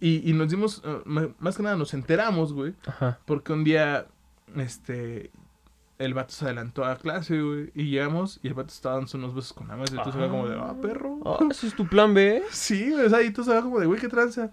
Y, 0.00 0.28
y 0.28 0.32
nos 0.32 0.48
dimos, 0.50 0.82
ma- 1.04 1.28
más 1.38 1.56
que 1.56 1.62
nada 1.62 1.76
nos 1.76 1.92
enteramos, 1.94 2.52
güey. 2.52 2.74
Ajá. 2.86 3.18
Porque 3.26 3.52
un 3.52 3.64
día, 3.64 4.06
este, 4.56 5.30
el 5.98 6.14
vato 6.14 6.32
se 6.32 6.46
adelantó 6.46 6.84
a 6.84 6.96
clase, 6.96 7.40
güey. 7.42 7.70
Y 7.74 7.90
llegamos 7.90 8.40
y 8.42 8.48
el 8.48 8.54
vato 8.54 8.68
estaba 8.68 8.96
dando 8.96 9.10
unos 9.18 9.34
besos 9.34 9.52
con 9.52 9.68
la 9.68 9.76
maestra. 9.76 10.00
Y 10.00 10.04
tú 10.04 10.12
se 10.12 10.18
como 10.28 10.48
de, 10.48 10.56
ah, 10.58 10.74
perro. 10.80 11.18
Ah, 11.26 11.38
¿Ese 11.50 11.66
es 11.66 11.74
tu 11.74 11.86
plan 11.86 12.14
B? 12.14 12.42
Sí, 12.50 12.90
güey. 12.90 13.06
O 13.06 13.10
sea, 13.10 13.22
y 13.22 13.30
tú 13.30 13.44
se 13.44 13.60
como 13.60 13.78
de, 13.78 13.86
güey, 13.86 14.00
qué 14.00 14.08
tranza. 14.08 14.50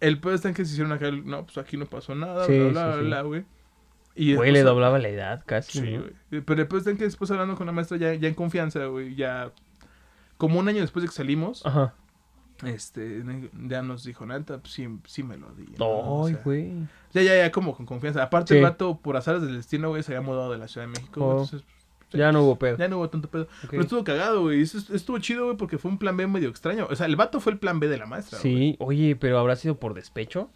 El 0.00 0.20
pedo 0.20 0.34
está 0.34 0.48
en 0.48 0.54
que 0.54 0.64
se 0.64 0.72
hicieron 0.72 0.92
acá, 0.92 1.10
no, 1.10 1.44
pues 1.46 1.56
aquí 1.56 1.76
no 1.78 1.86
pasó 1.86 2.14
nada, 2.14 2.44
Sí, 2.46 2.52
bla, 2.58 2.66
sí, 2.66 2.72
bla, 2.72 2.86
bla, 2.88 2.96
sí. 2.98 3.04
bla, 3.06 3.22
güey. 3.22 3.44
Y 4.16 4.34
Güey, 4.34 4.52
le 4.52 4.62
doblaba 4.62 4.98
la 4.98 5.08
edad 5.08 5.42
casi. 5.46 5.80
Sí, 5.80 5.90
¿no? 5.96 6.00
güey. 6.02 6.42
Pero 6.42 6.56
después 6.56 6.80
está 6.80 6.90
en 6.90 6.98
que 6.98 7.04
después 7.04 7.30
hablando 7.30 7.54
con 7.56 7.66
la 7.66 7.72
maestra 7.72 7.96
ya, 7.96 8.12
ya 8.14 8.28
en 8.28 8.34
confianza, 8.34 8.84
güey, 8.86 9.14
ya... 9.14 9.50
Como 10.36 10.58
un 10.60 10.68
año 10.68 10.80
después 10.82 11.02
de 11.02 11.08
que 11.08 11.14
salimos, 11.14 11.64
Ajá. 11.64 11.94
Este, 12.66 13.22
ya 13.68 13.82
nos 13.82 14.04
dijo, 14.04 14.26
neta, 14.26 14.58
pues 14.58 14.72
sí, 14.72 14.88
sí 15.06 15.22
me 15.22 15.36
lo 15.36 15.50
di. 15.54 15.66
¿no? 15.78 15.84
O 15.86 16.26
Ay, 16.26 16.34
sea, 16.34 16.42
güey. 16.44 16.72
Ya, 17.12 17.22
ya, 17.22 17.36
ya, 17.36 17.52
como 17.52 17.76
con 17.76 17.86
confianza. 17.86 18.22
Aparte, 18.22 18.54
Sí. 18.54 18.58
el 18.58 18.64
vato, 18.64 18.98
por 19.00 19.16
azares 19.16 19.42
del 19.42 19.56
destino, 19.56 19.88
güey, 19.90 20.02
se 20.02 20.14
había 20.16 20.26
mudado 20.26 20.50
de 20.52 20.58
la 20.58 20.68
Ciudad 20.68 20.86
de 20.86 20.92
México. 20.92 21.24
Oh. 21.24 21.30
entonces, 21.42 21.62
sí, 22.10 22.18
Ya 22.18 22.32
no 22.32 22.42
hubo 22.42 22.58
pedo. 22.58 22.76
ya 22.76 22.88
no 22.88 22.98
hubo 22.98 23.08
tanto 23.10 23.28
pedo. 23.28 23.44
Ok. 23.64 23.70
Pero 23.70 23.82
estuvo 23.82 24.04
cagado, 24.04 24.42
güey. 24.42 24.62
Estuvo 24.62 25.18
chido, 25.18 25.44
güey, 25.44 25.56
porque 25.56 25.78
fue 25.78 25.90
un 25.90 25.98
plan 25.98 26.16
B 26.16 26.26
medio 26.26 26.48
extraño. 26.48 26.86
O 26.90 26.96
sea, 26.96 27.06
el 27.06 27.16
vato 27.16 27.40
fue 27.40 27.52
el 27.52 27.58
plan 27.58 27.80
B 27.80 27.88
de 27.88 27.98
la 27.98 28.06
maestra, 28.06 28.38
güey. 28.40 28.54
Sí, 28.54 28.76
oye, 28.80 29.16
pero 29.16 29.38
¿habrá 29.38 29.56
sido 29.56 29.76
por 29.78 29.94
despecho? 29.94 30.50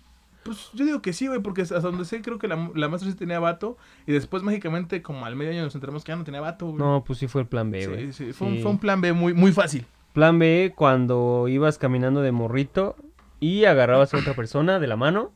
Pues 0.45 0.71
yo 0.73 0.85
digo 0.87 1.03
que 1.03 1.13
sí, 1.13 1.27
güey, 1.27 1.41
porque 1.43 1.63
hasta 1.63 1.81
donde 1.81 2.05
sé, 2.07 2.23
creo 2.23 2.39
que 2.39 2.49
la, 2.49 2.71
la 2.75 2.89
maestra 2.89 3.11
sí 3.11 3.17
tenía 3.19 3.39
vato. 3.39 3.77
Y 4.07 4.13
después, 4.13 4.43
mágicamente, 4.43 5.03
como 5.03 5.27
al 5.27 5.37
medio 5.37 5.51
año 5.51 5.63
nos 5.65 5.75
enteramos 5.75 6.05
que 6.05 6.13
ya 6.13 6.17
no 6.17 6.25
tenía 6.25 6.41
vato, 6.41 6.67
güey. 6.67 6.79
No, 6.79 7.05
pues 7.07 7.19
sí 7.19 7.27
fue 7.29 7.43
el 7.43 7.47
plan 7.49 7.71
B, 7.71 7.87
güey. 7.87 8.13
sí, 8.13 8.27
sí, 8.27 8.33
fue, 8.33 8.47
Un, 8.47 8.63
fue 8.63 8.71
un 8.71 8.79
plan 8.79 9.01
B 9.01 9.13
muy, 9.13 9.35
muy 9.35 9.53
fácil. 9.53 9.85
Plan 10.19 10.41
B 10.41 10.73
cuando 10.75 11.47
ibas 11.47 11.79
caminando 11.79 12.23
de 12.23 12.33
morrito 12.33 12.97
y 13.39 13.67
agarrabas 13.67 14.13
a 14.13 14.17
otra 14.17 14.35
persona 14.35 14.81
de 14.81 14.89
la 14.89 14.97
mano 14.97 15.31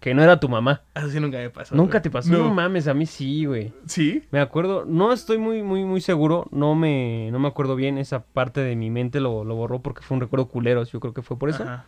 que 0.00 0.14
no 0.14 0.22
era 0.24 0.40
tu 0.40 0.48
mamá. 0.48 0.82
Eso 0.96 1.10
sí 1.10 1.20
nunca 1.20 1.38
me 1.38 1.48
pasó. 1.48 1.76
¿Nunca 1.76 1.98
güey. 1.98 2.02
te 2.02 2.10
pasó? 2.10 2.32
No. 2.32 2.38
No. 2.38 2.52
mames, 2.52 2.88
a 2.88 2.94
mí 2.94 3.06
sí, 3.06 3.44
güey. 3.44 3.72
¿Sí? 3.86 4.24
Me 4.32 4.40
acuerdo, 4.40 4.84
no 4.84 5.12
estoy 5.12 5.38
muy, 5.38 5.62
muy, 5.62 5.84
muy 5.84 6.00
seguro, 6.00 6.48
no 6.50 6.74
me, 6.74 7.30
no 7.30 7.38
me 7.38 7.46
acuerdo 7.46 7.76
bien, 7.76 7.98
esa 7.98 8.24
parte 8.24 8.62
de 8.62 8.74
mi 8.74 8.90
mente 8.90 9.20
lo, 9.20 9.44
lo 9.44 9.54
borró 9.54 9.78
porque 9.78 10.02
fue 10.02 10.16
un 10.16 10.22
recuerdo 10.22 10.48
culero, 10.48 10.82
yo 10.82 10.98
creo 10.98 11.14
que 11.14 11.22
fue 11.22 11.38
por 11.38 11.48
eso. 11.48 11.62
Ajá. 11.62 11.86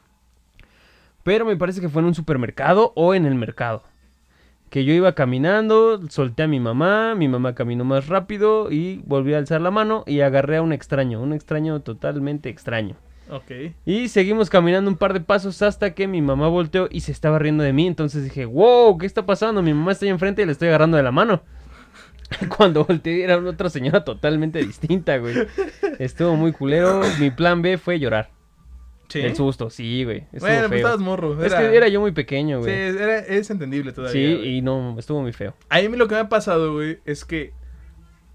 Pero 1.24 1.44
me 1.44 1.56
parece 1.56 1.80
que 1.80 1.88
fue 1.88 2.02
en 2.02 2.06
un 2.06 2.14
supermercado 2.14 2.92
o 2.94 3.14
en 3.14 3.26
el 3.26 3.34
mercado. 3.34 3.82
Que 4.70 4.84
yo 4.84 4.92
iba 4.92 5.14
caminando, 5.14 6.00
solté 6.08 6.44
a 6.44 6.48
mi 6.48 6.60
mamá, 6.60 7.14
mi 7.14 7.28
mamá 7.28 7.54
caminó 7.54 7.84
más 7.84 8.08
rápido 8.08 8.70
y 8.70 9.02
volví 9.06 9.34
a 9.34 9.38
alzar 9.38 9.60
la 9.60 9.70
mano 9.70 10.04
y 10.06 10.20
agarré 10.20 10.58
a 10.58 10.62
un 10.62 10.72
extraño, 10.72 11.22
un 11.22 11.32
extraño 11.32 11.80
totalmente 11.80 12.48
extraño. 12.48 12.96
Ok. 13.30 13.74
Y 13.84 14.08
seguimos 14.08 14.48
caminando 14.48 14.90
un 14.90 14.96
par 14.96 15.12
de 15.12 15.20
pasos 15.20 15.60
hasta 15.62 15.94
que 15.94 16.08
mi 16.08 16.22
mamá 16.22 16.48
volteó 16.48 16.88
y 16.90 17.00
se 17.00 17.12
estaba 17.12 17.38
riendo 17.38 17.62
de 17.62 17.72
mí. 17.72 17.86
Entonces 17.86 18.24
dije, 18.24 18.46
wow, 18.46 18.96
¿qué 18.96 19.06
está 19.06 19.26
pasando? 19.26 19.62
Mi 19.62 19.74
mamá 19.74 19.92
está 19.92 20.06
ahí 20.06 20.10
enfrente 20.10 20.42
y 20.42 20.46
le 20.46 20.52
estoy 20.52 20.68
agarrando 20.68 20.96
de 20.96 21.02
la 21.02 21.12
mano. 21.12 21.42
Cuando 22.56 22.84
volteé 22.84 23.24
era 23.24 23.36
otra 23.38 23.70
señora 23.70 24.04
totalmente 24.04 24.60
distinta, 24.60 25.18
güey. 25.18 25.34
Estuvo 25.98 26.36
muy 26.36 26.52
culero. 26.52 27.02
Mi 27.18 27.30
plan 27.30 27.60
B 27.62 27.76
fue 27.78 27.98
llorar. 27.98 28.30
Sí. 29.08 29.20
El 29.20 29.34
susto, 29.34 29.70
sí, 29.70 30.04
güey. 30.04 30.24
Bueno, 30.38 30.68
pues 30.68 30.80
estabas 30.80 31.00
morro. 31.00 31.42
Es 31.42 31.54
que 31.54 31.74
era 31.76 31.88
yo 31.88 32.00
muy 32.00 32.12
pequeño, 32.12 32.58
Sí, 32.58 32.64
güey. 32.64 32.74
era- 32.74 33.18
es 33.20 33.48
entendible 33.50 33.92
todavía. 33.92 34.12
Sí, 34.12 34.34
güey. 34.36 34.56
y 34.58 34.62
no, 34.62 34.96
estuvo 34.98 35.22
muy 35.22 35.32
feo. 35.32 35.54
A 35.70 35.80
mí 35.80 35.96
lo 35.96 36.08
que 36.08 36.14
me 36.14 36.20
ha 36.20 36.28
pasado, 36.28 36.74
güey, 36.74 36.98
es 37.06 37.24
que 37.24 37.52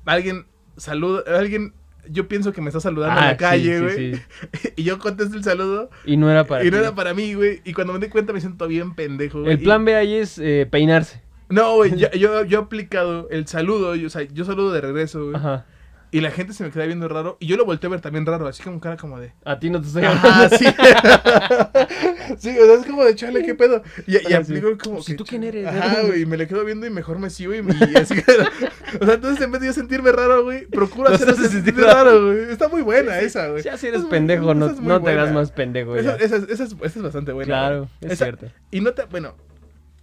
alguien 0.06 0.46
saluda, 0.78 1.24
alguien, 1.38 1.74
yo 2.10 2.28
pienso 2.28 2.52
que 2.54 2.62
me 2.62 2.70
está 2.70 2.80
saludando 2.80 3.18
en 3.20 3.24
Ah, 3.24 3.28
la 3.32 3.38
calle, 3.38 3.78
sí, 3.78 3.84
güey, 3.84 3.96
sí, 4.16 4.22
sí. 4.54 4.70
y 4.76 4.84
yo 4.84 4.98
contesto 5.00 5.38
el 5.38 5.44
saludo 5.44 5.90
Y 6.06 6.18
no 6.18 6.30
era 6.30 6.44
para 6.46 6.66
y 6.66 6.72
no 6.72 6.78
era 6.78 6.96
para 6.96 7.14
mí, 7.14 7.34
güey, 7.36 7.62
y 7.64 7.74
cuando 7.74 7.94
me 7.94 8.00
di 8.00 8.08
cuenta 8.10 8.34
me 8.34 8.42
siento 8.42 8.68
bien 8.68 8.96
pendejo, 8.96 9.42
güey. 9.42 9.54
El 9.54 9.60
plan 9.60 9.86
B 9.86 9.96
ahí 9.96 10.16
es 10.16 10.40
eh, 10.40 10.68
peinarse. 10.70 11.22
No, 11.50 11.76
güey, 11.76 11.96
yo, 11.96 12.10
yo, 12.18 12.44
yo 12.46 12.60
he 12.60 12.64
aplicado 12.64 13.28
el 13.30 13.48
saludo, 13.48 13.96
yo, 13.96 14.08
o 14.08 14.10
sea, 14.10 14.24
yo 14.24 14.44
saludo 14.44 14.72
de 14.74 14.82
regreso, 14.82 15.24
güey, 15.26 15.36
Ajá. 15.36 15.66
Y 16.14 16.22
la 16.22 16.32
gente 16.32 16.54
se 16.54 16.64
me 16.64 16.70
queda 16.72 16.86
viendo 16.86 17.08
raro, 17.08 17.38
y 17.40 17.48
yo 17.48 17.58
lo 17.58 17.66
volteo 17.66 17.90
a 17.90 17.92
ver 17.92 18.02
también 18.02 18.26
raro, 18.26 18.48
así 18.48 18.62
como 18.64 18.80
cara 18.80 18.96
como 18.98 19.20
de... 19.20 19.34
A 19.44 19.60
ti 19.60 19.70
no 19.70 19.82
te 19.82 19.88
estoy 19.88 20.04
hablando. 20.06 20.30
Ah, 20.32 20.48
sí. 20.50 20.66
sí, 22.38 22.50
o 22.58 22.66
sea, 22.66 22.74
es 22.76 22.86
como 22.86 23.04
de 23.04 23.16
chale, 23.16 23.44
qué 23.44 23.56
pedo. 23.56 23.82
Y, 24.08 24.18
y 24.18 24.20
sí. 24.20 24.34
aplico 24.34 24.78
como 24.78 24.96
Pues, 24.96 25.08
que. 25.08 25.14
¿y 25.14 25.16
tú 25.16 25.26
quién 25.26 25.44
eres? 25.44 25.68
Ajá, 25.68 26.02
güey, 26.06 26.22
y 26.22 26.26
me 26.26 26.38
le 26.38 26.48
quedo 26.48 26.64
viendo 26.66 26.86
y 26.86 26.90
mejor 26.90 27.20
me 27.20 27.30
sigo 27.30 27.54
y, 27.54 27.62
me- 27.62 27.74
y 27.76 27.96
así. 27.98 28.14
o 29.02 29.06
sea, 29.06 29.16
entonces 29.16 29.44
en 29.44 29.52
vez 29.52 29.62
de 29.62 29.68
yo 29.68 29.74
sentirme 29.74 30.12
raro, 30.12 30.44
güey, 30.44 30.66
procuro 30.68 31.10
Lo 31.10 31.16
hacer 31.16 31.30
haces 31.30 31.52
sentir 31.52 31.76
raro, 31.78 32.28
güey. 32.28 32.52
Está 32.52 32.68
muy 32.68 32.82
buena 32.82 33.20
esa, 33.20 33.48
güey. 33.48 33.64
Ya 33.64 33.78
si 33.78 33.88
eres 33.88 34.04
pendejo, 34.04 34.54
no, 34.54 34.68
es 34.68 34.80
no 34.80 35.02
te 35.02 35.10
hagas 35.12 35.32
más 35.34 35.52
pendejo 35.52 35.96
Esa, 35.96 36.16
esa 36.18 36.38
es- 36.38 36.44
esa 36.50 36.64
es, 36.66 36.74
esa 36.74 37.00
es 37.00 37.02
bastante 37.02 37.32
buena. 37.32 37.48
Claro, 37.48 37.90
es 38.02 38.18
cierto. 38.18 38.48
Y 38.72 38.82
no 38.82 38.94
te. 38.94 39.06
Bueno, 39.06 39.36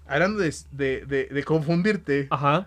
hablando 0.07 0.41
de, 0.41 0.53
de, 0.73 1.05
de, 1.07 1.27
de 1.27 1.45
confundirte, 1.45 2.27
Ajá. 2.31 2.67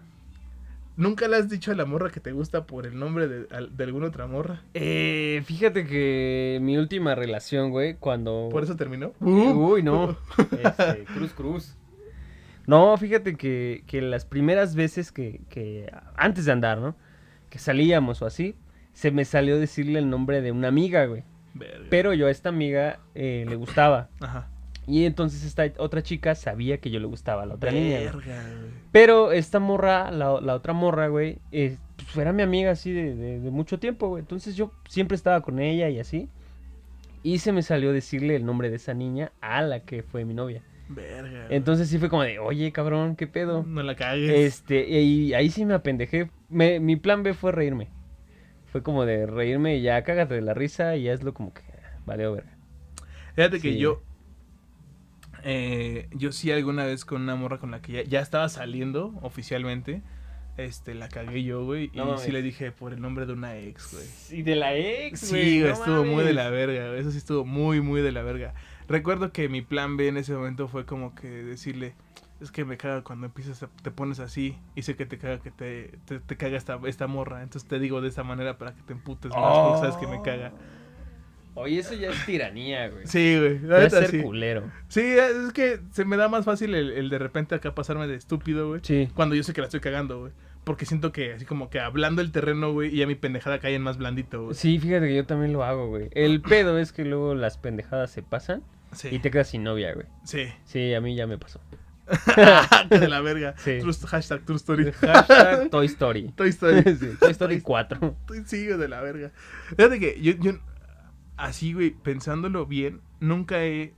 ¿Nunca 0.96 1.28
le 1.28 1.38
has 1.38 1.50
dicho 1.50 1.72
a 1.72 1.76
la 1.76 1.86
morra 1.86 2.10
que 2.10 2.20
te 2.20 2.32
gusta 2.32 2.66
por 2.66 2.86
el 2.86 2.98
nombre 2.98 3.28
de, 3.28 3.46
de 3.46 3.84
alguna 3.84 4.08
otra 4.08 4.28
morra? 4.28 4.64
Eh, 4.74 5.42
fíjate 5.46 5.86
que 5.86 6.60
mi 6.62 6.78
última 6.78 7.16
relación, 7.16 7.72
güey, 7.72 7.96
cuando... 7.96 8.50
¿Por 8.52 8.64
eso 8.64 8.76
terminó? 8.76 9.14
Uy, 9.20 9.84
no. 9.84 10.18
Este, 10.52 11.06
cruz, 11.06 11.34
cruz. 11.34 11.78
No, 12.66 12.96
fíjate 12.98 13.36
que, 13.36 13.84
que 13.88 14.02
las 14.02 14.26
primeras 14.26 14.76
veces 14.76 15.12
que, 15.12 15.42
que, 15.50 15.92
antes 16.16 16.46
de 16.46 16.52
andar, 16.54 16.80
¿no? 16.80 16.96
Que 17.50 17.60
salíamos 17.60 18.22
o 18.22 18.26
así, 18.26 18.56
se 18.94 19.12
me 19.12 19.26
salió 19.26 19.60
decirle 19.60 20.00
el 20.00 20.10
nombre 20.10 20.42
de 20.42 20.52
una 20.52 20.70
amiga, 20.70 21.06
güey. 21.06 21.24
Verga. 21.54 21.86
Pero 21.90 22.14
yo 22.14 22.28
a 22.28 22.32
esta 22.32 22.50
amiga 22.50 23.00
eh, 23.16 23.46
le 23.48 23.56
gustaba. 23.56 24.10
Ajá. 24.22 24.50
Y 24.88 25.06
entonces 25.06 25.44
esta 25.44 25.64
otra 25.78 26.02
chica 26.04 26.36
sabía 26.36 26.78
que 26.80 26.90
yo 26.92 27.00
le 27.00 27.06
gustaba 27.06 27.44
a 27.44 27.46
la 27.46 27.56
otra 27.56 27.72
niña. 27.84 28.12
Pero 28.92 29.32
esta 29.32 29.60
morra, 29.60 30.12
la, 30.12 30.40
la 30.42 30.54
otra 30.56 30.74
morra, 30.74 31.08
güey, 31.08 31.38
eh, 31.52 31.78
pues 31.98 32.18
era 32.18 32.34
mi 32.34 32.44
amiga 32.44 32.72
así 32.72 32.92
de, 32.92 33.16
de- 33.16 33.40
de 33.40 33.50
mucho 33.52 33.80
tiempo, 33.80 34.08
güey. 34.10 34.22
Entonces 34.22 34.56
yo 34.56 34.72
siempre 34.88 35.16
estaba 35.16 35.42
con 35.42 35.60
ella 35.60 35.90
y 35.90 36.00
así. 36.00 36.30
Y 37.24 37.40
se 37.40 37.52
me 37.54 37.62
salió 37.62 37.94
decirle 37.94 38.36
el 38.36 38.46
nombre 38.46 38.70
de 38.70 38.76
esa 38.76 38.94
niña 38.94 39.32
a 39.42 39.62
la 39.62 39.80
que 39.80 40.04
fue 40.04 40.26
mi 40.26 40.34
novia. 40.34 40.62
Verga. 40.90 41.48
Entonces 41.50 41.88
sí 41.88 41.98
fue 41.98 42.10
como 42.10 42.24
de, 42.24 42.38
oye, 42.40 42.72
cabrón, 42.74 43.16
¿qué 43.16 43.26
pedo? 43.28 43.64
No 43.66 43.82
la 43.82 43.96
cagues. 43.96 44.30
Este, 44.30 44.88
y 45.02 45.34
ahí 45.34 45.50
sí 45.50 45.66
me 45.66 45.74
apendejé. 45.74 46.30
Me- 46.50 46.80
mi 46.82 46.98
plan 46.98 47.24
B 47.24 47.34
fue 47.34 47.52
reírme. 47.54 47.88
Fue 48.72 48.84
como 48.84 49.06
de 49.06 49.26
reírme 49.26 49.78
y 49.78 49.82
ya 49.82 50.04
cágate 50.04 50.34
de 50.36 50.42
la 50.42 50.54
risa 50.54 50.96
y 50.98 51.04
ya 51.04 51.14
es 51.14 51.24
lo 51.24 51.34
como 51.34 51.54
que, 51.54 51.62
vale, 52.06 52.28
verga. 52.28 52.52
Fíjate 53.36 53.60
que 53.62 53.78
yo. 53.78 54.02
Eh, 55.44 56.08
yo 56.12 56.32
sí 56.32 56.52
alguna 56.52 56.86
vez 56.86 57.06
con 57.06 57.22
una 57.22 57.36
morra 57.36 57.60
con 57.60 57.72
la 57.72 57.82
que 57.82 57.92
ya, 57.92 58.04
ya 58.04 58.20
estaba 58.22 58.50
saliendo 58.50 59.14
oficialmente. 59.22 60.02
Este, 60.58 60.94
la 60.94 61.10
cagué 61.10 61.44
yo, 61.44 61.66
güey. 61.66 61.90
No 61.94 62.04
y 62.04 62.06
mames. 62.06 62.22
sí 62.22 62.32
le 62.32 62.42
dije 62.42 62.72
por 62.72 62.94
el 62.94 63.02
nombre 63.02 63.26
de 63.26 63.34
una 63.34 63.58
ex, 63.58 63.92
güey. 63.92 64.40
Y 64.40 64.44
de 64.44 64.56
la 64.56 64.76
ex, 64.76 65.20
Sí, 65.20 65.62
güey, 65.62 65.72
estuvo 65.72 66.06
muy 66.06 66.24
de 66.24 66.34
la 66.34 66.50
verga, 66.50 66.90
güey, 66.90 67.00
Eso 67.00 67.12
sí 67.12 67.18
estuvo 67.18 67.44
muy, 67.44 67.82
muy 67.82 68.02
de 68.02 68.12
la 68.12 68.22
verga. 68.22 68.54
Recuerdo 68.88 69.32
que 69.32 69.50
mi 69.50 69.62
plan 69.62 69.98
B 69.98 70.08
en 70.08 70.18
ese 70.18 70.34
momento 70.34 70.68
fue 70.68 70.86
como 70.86 71.16
que 71.16 71.28
decirle. 71.28 71.96
Es 72.40 72.52
que 72.52 72.66
me 72.66 72.78
caga 72.78 73.04
cuando 73.04 73.26
empiezas 73.26 73.64
a, 73.64 73.68
te 73.68 73.90
pones 73.90 74.20
así 74.20 74.58
y 74.76 74.82
sé 74.82 74.96
que 74.96 75.06
te 75.06 75.18
caga 75.18 75.40
que 75.40 75.50
te, 75.50 75.98
te, 76.06 76.20
te 76.20 76.36
caga 76.36 76.58
esta, 76.58 76.80
esta 76.86 77.08
morra. 77.08 77.42
Entonces 77.42 77.68
te 77.68 77.80
digo 77.80 78.02
de 78.02 78.10
esa 78.10 78.24
manera 78.24 78.58
para 78.58 78.76
que 78.76 78.82
te 78.82 78.94
emputes 78.94 79.32
más 79.32 79.58
porque 79.58 79.80
sabes 79.80 79.96
que 79.96 80.08
me 80.08 80.22
caga. 80.22 80.52
Oye, 81.56 81.80
eso 81.80 81.94
ya 81.94 82.10
es 82.10 82.26
tiranía, 82.26 82.90
güey. 82.90 83.06
Sí, 83.06 83.38
güey. 83.38 83.60
la 83.60 83.80
neta, 83.80 84.00
ser 84.00 84.10
sí. 84.12 84.22
culero. 84.22 84.72
Sí, 84.88 85.02
es 85.02 85.54
que 85.54 85.80
se 85.92 86.04
me 86.06 86.18
da 86.18 86.28
más 86.30 86.46
fácil 86.46 86.74
el, 86.76 86.92
el 86.92 87.10
de 87.10 87.20
repente 87.20 87.56
acá 87.56 87.76
pasarme 87.76 88.08
de 88.08 88.16
estúpido, 88.16 88.70
güey. 88.70 88.82
Sí. 88.84 89.10
Cuando 89.14 89.36
yo 89.36 89.44
sé 89.44 89.54
que 89.54 89.62
la 89.62 89.68
estoy 89.68 89.80
cagando, 89.80 90.20
güey. 90.22 90.32
Porque 90.64 90.86
siento 90.86 91.12
que 91.12 91.34
así 91.34 91.46
como 91.46 91.70
que 91.70 91.80
hablando 91.82 92.22
el 92.22 92.32
terreno, 92.32 92.72
güey, 92.72 92.94
y 92.96 93.00
ya 93.00 93.08
mi 93.08 93.16
pendejada 93.16 93.60
cae 93.60 93.76
en 93.76 93.82
más 93.82 93.98
blandito, 93.98 94.44
güey. 94.46 94.56
Sí, 94.56 94.80
fíjate 94.80 95.08
que 95.08 95.16
yo 95.16 95.26
también 95.26 95.52
lo 95.54 95.64
hago, 95.64 95.88
güey. 95.90 96.08
El 96.12 96.42
pedo 96.50 96.80
es 96.80 96.92
que 96.94 97.04
luego 97.06 97.36
las 97.36 97.58
pendejadas 97.58 98.12
se 98.12 98.24
pasan 98.24 98.64
Sí. 98.94 99.10
y 99.12 99.20
te 99.20 99.30
quedas 99.32 99.50
sin 99.50 99.64
novia, 99.64 99.94
güey. 99.94 100.06
Sí. 100.24 100.46
Sí, 100.66 100.94
a 100.94 101.02
mí 101.02 101.16
ya 101.16 101.28
me 101.28 101.38
pasó. 101.38 101.60
De 102.90 103.08
la 103.08 103.22
verga. 103.22 103.56
Sí. 103.58 103.80
True- 103.80 103.94
hashtag 104.08 104.42
True 104.46 104.58
Story. 104.58 104.92
Hashtag 104.92 105.70
Toy 105.70 105.86
Story. 105.88 106.32
Toy 106.36 106.50
Story. 106.50 106.84
Sí, 107.00 107.08
Toy 107.20 107.32
Story 107.32 107.62
4. 107.62 108.16
Estoy 108.22 108.44
sigo 108.46 108.78
de 108.78 108.88
la 108.88 109.02
verga. 109.02 109.32
Fíjate 109.76 110.00
que 110.00 110.20
yo, 110.22 110.34
yo 110.40 110.54
así, 111.38 111.74
güey, 111.74 111.92
pensándolo 111.92 112.66
bien, 112.66 113.02
nunca 113.20 113.64
he. 113.64 113.94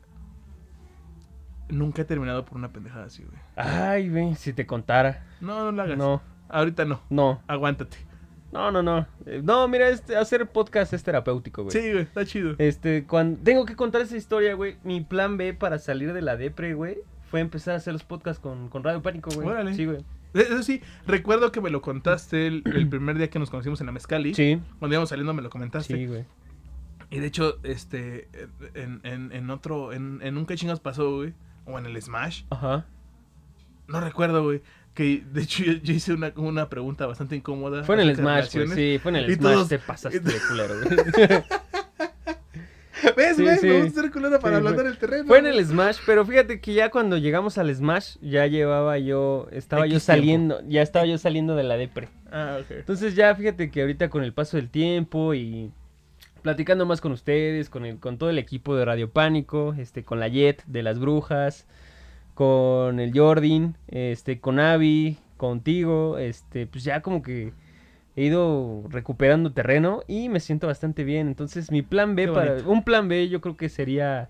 Nunca 1.70 2.04
he 2.04 2.06
terminado 2.06 2.46
por 2.46 2.58
una 2.58 2.72
pendejada 2.72 3.06
así, 3.06 3.24
güey. 3.24 3.38
Ay, 3.56 4.10
güey, 4.10 4.36
si 4.36 4.54
te 4.54 4.68
contara. 4.68 5.26
No, 5.42 5.66
no 5.66 5.72
lo 5.72 5.82
hagas. 5.82 5.98
No, 5.98 6.22
Ahorita 6.48 6.86
no. 6.86 7.02
no, 7.10 7.42
Aguántate. 7.48 7.98
no, 8.52 8.72
no, 8.72 8.84
no. 8.84 9.08
Eh, 9.26 9.42
No, 9.44 9.68
mira, 9.68 9.90
este, 9.90 10.16
hacer 10.16 10.48
podcast 10.48 10.94
es 10.94 11.02
terapéutico, 11.04 11.64
güey. 11.64 11.72
Sí, 11.74 11.92
güey, 11.92 12.04
está 12.04 12.24
chido. 12.24 12.54
Este, 12.60 13.06
cuando 13.06 13.40
tengo 13.42 13.66
que 13.66 13.76
contar 13.76 14.02
esa 14.02 14.16
historia, 14.16 14.54
güey. 14.54 14.78
Mi 14.84 15.02
plan 15.02 15.38
B 15.38 15.56
para 15.56 15.80
salir 15.80 16.14
de 16.14 16.22
la 16.22 16.38
depre, 16.38 16.76
güey, 16.76 16.98
fue 17.32 17.40
empezar 17.40 17.74
a 17.74 17.78
hacer 17.78 17.94
los 17.94 18.04
podcasts 18.04 18.40
con, 18.40 18.70
con 18.70 18.84
Radio 18.84 19.02
Pánico, 19.02 19.32
güey. 19.34 19.48
Órale. 19.48 19.74
Sí, 19.74 19.86
güey. 19.86 20.06
Eso 20.36 20.62
sí, 20.62 20.82
recuerdo 21.08 21.52
que 21.52 21.62
me 21.62 21.72
lo 21.72 21.82
contaste 21.82 22.46
el, 22.46 22.62
el 22.66 22.88
primer 22.90 23.18
día 23.18 23.30
que 23.30 23.40
nos 23.40 23.50
conocimos 23.50 23.80
en 23.80 23.88
la 23.88 23.92
Mezcali. 23.94 24.36
Sí, 24.36 24.62
Cuando 24.78 24.94
íbamos 24.94 25.10
saliendo 25.10 25.34
me 25.34 25.42
lo 25.42 25.50
comentaste. 25.50 25.96
sí, 25.96 26.06
güey. 26.06 26.26
Y 27.10 27.20
de 27.20 27.28
hecho, 27.28 27.58
este, 27.64 28.28
en, 28.74 29.00
en, 29.04 29.32
en 29.32 29.50
otro, 29.50 29.94
en, 29.94 30.20
en 30.24 30.38
un 30.38 30.46
que 30.46 30.56
chingas 30.56 30.80
pasó, 30.80 31.16
güey, 31.18 31.34
o 31.66 31.78
en 31.80 31.86
el 31.86 32.02
Smash, 32.02 32.44
Ajá. 32.50 32.86
no 33.88 34.00
recuerdo, 34.02 34.44
güey, 34.44 34.62
que 34.94 35.24
de 35.32 35.42
hecho 35.44 35.64
yo, 35.64 35.74
yo 35.74 35.94
hice 35.94 36.14
una, 36.14 36.32
una 36.36 36.70
pregunta 36.70 37.06
bastante 37.06 37.36
incómoda. 37.36 37.84
Fue 37.84 37.96
en 38.02 38.10
el 38.10 38.16
Smash, 38.16 38.54
güey. 38.56 38.68
Sí, 38.70 39.00
fue 39.02 39.12
en 39.12 39.16
el 39.18 39.30
Y 39.30 39.36
Smash. 39.36 39.54
todos- 39.54 39.68
Te 39.70 39.80
pasaste 39.80 40.20
de 40.20 40.34
culero, 40.48 40.74
güey. 40.84 41.44
¿Ves, 43.16 43.36
Sí, 43.36 43.44
güey? 43.44 43.58
sí. 43.58 43.68
Me 43.68 43.84
gusta 43.84 44.02
ser 44.02 44.12
culero 44.12 44.40
para 44.40 44.56
Sí, 44.56 44.58
ablandar 44.58 44.86
el 44.88 44.98
terreno. 44.98 45.26
Fue 45.28 45.40
en 45.40 45.46
el 45.48 45.64
Smash, 45.64 45.98
pero 46.06 46.26
fíjate 46.26 46.60
que 46.60 46.74
ya 46.74 46.90
cuando 46.90 47.18
llegamos 47.18 47.58
al 47.58 47.74
Smash, 47.74 48.16
ya 48.22 48.48
llevaba 48.48 48.98
yo, 48.98 49.48
estaba 49.52 49.86
yo 49.86 49.92
tiempo. 49.92 50.06
saliendo, 50.06 50.62
ya 50.68 50.82
estaba 50.82 51.06
yo 51.06 51.18
saliendo 51.18 51.56
de 51.56 51.64
la 51.64 51.78
depre. 51.78 52.10
Ah, 52.32 52.58
ok. 52.62 52.72
Entonces 52.72 53.16
ya 53.16 53.36
fíjate 53.36 53.70
que 53.70 53.82
ahorita 53.82 54.10
con 54.10 54.24
el 54.24 54.34
paso 54.34 54.58
del 54.58 54.70
tiempo 54.70 55.34
y 55.34 55.72
platicando 56.46 56.86
más 56.86 57.02
con 57.02 57.12
ustedes, 57.12 57.72
con 57.72 57.86
el, 57.88 57.98
con 57.98 58.20
todo 58.20 58.30
el 58.30 58.38
equipo 58.38 58.76
de 58.76 58.86
Radio 58.86 59.10
Pánico, 59.10 59.74
este, 59.80 60.04
con 60.04 60.20
la 60.20 60.28
Jet 60.28 60.64
de 60.68 60.84
las 60.84 61.00
Brujas, 61.00 61.66
con 62.36 63.00
el 63.00 63.18
Jordin, 63.18 63.76
este, 63.88 64.40
con 64.40 64.60
Avi, 64.60 65.18
contigo, 65.38 66.20
este, 66.20 66.68
pues 66.68 66.84
ya 66.84 67.02
como 67.02 67.24
que 67.24 67.52
he 68.16 68.26
ido 68.26 68.84
recuperando 68.90 69.54
terreno 69.54 70.04
y 70.08 70.30
me 70.30 70.40
siento 70.40 70.68
bastante 70.68 71.04
bien. 71.04 71.28
Entonces 71.28 71.72
mi 71.72 71.82
plan 71.82 72.16
B 72.16 72.28
para, 72.28 72.58
un 72.68 72.84
plan 72.84 73.08
B 73.08 73.28
yo 73.28 73.42
creo 73.42 73.58
que 73.58 73.68
sería 73.68 74.30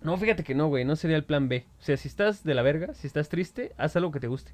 no, 0.00 0.16
fíjate 0.18 0.44
que 0.44 0.54
no, 0.54 0.68
güey, 0.68 0.84
no 0.84 0.94
sería 0.94 1.16
el 1.16 1.24
plan 1.24 1.48
B. 1.48 1.66
O 1.80 1.82
sea, 1.82 1.96
si 1.96 2.06
estás 2.06 2.44
de 2.44 2.54
la 2.54 2.62
verga, 2.62 2.94
si 2.94 3.08
estás 3.08 3.28
triste, 3.28 3.72
haz 3.76 3.96
algo 3.96 4.12
que 4.12 4.20
te 4.20 4.28
guste. 4.28 4.52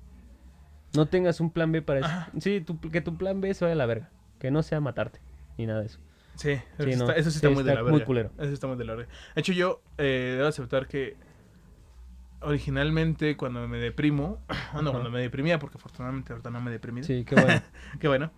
No 0.96 1.04
tengas 1.04 1.40
un 1.40 1.50
plan 1.50 1.72
B 1.72 1.82
para 1.82 2.00
eso. 2.00 2.08
Sí, 2.40 2.62
tu- 2.62 2.80
que 2.80 3.02
tu 3.02 3.18
plan 3.18 3.42
B 3.42 3.52
se 3.52 3.66
vaya 3.66 3.74
a 3.74 3.76
la 3.76 3.84
verga. 3.84 4.08
Que 4.38 4.50
no 4.50 4.62
sea 4.62 4.80
matarte, 4.80 5.20
ni 5.58 5.66
nada 5.66 5.80
de 5.80 5.86
eso. 5.88 5.98
Sí, 6.36 6.50
eso, 6.50 6.62
Sí, 6.84 6.90
está, 6.90 7.04
no. 7.04 7.10
eso 7.12 7.30
sí 7.30 7.38
Sí, 7.38 7.46
está 7.46 7.50
muy 7.50 7.62
de 7.62 7.74
la 7.74 7.82
muy 7.82 7.92
verga. 7.92 8.06
culero. 8.06 8.30
Eso 8.38 8.52
está 8.52 8.66
muy 8.66 8.76
de 8.76 8.84
la 8.84 8.94
verga. 8.94 9.12
De 9.34 9.40
hecho, 9.40 9.52
yo 9.52 9.82
eh, 9.98 10.34
debo 10.36 10.48
aceptar 10.48 10.88
que 10.88 11.16
originalmente 12.40 13.36
cuando 13.36 13.66
me 13.68 13.78
deprimo, 13.78 14.40
ah, 14.48 14.80
no, 14.82 14.90
cuando 14.92 15.10
me 15.10 15.20
deprimía, 15.20 15.58
porque 15.58 15.78
afortunadamente 15.78 16.32
ahorita 16.32 16.50
no 16.50 16.60
me 16.60 16.70
he 16.70 16.72
deprimido, 16.72 17.06
Sí, 17.06 17.24
qué 17.24 17.34
bueno. 17.34 17.62
que 18.00 18.08
bueno, 18.08 18.30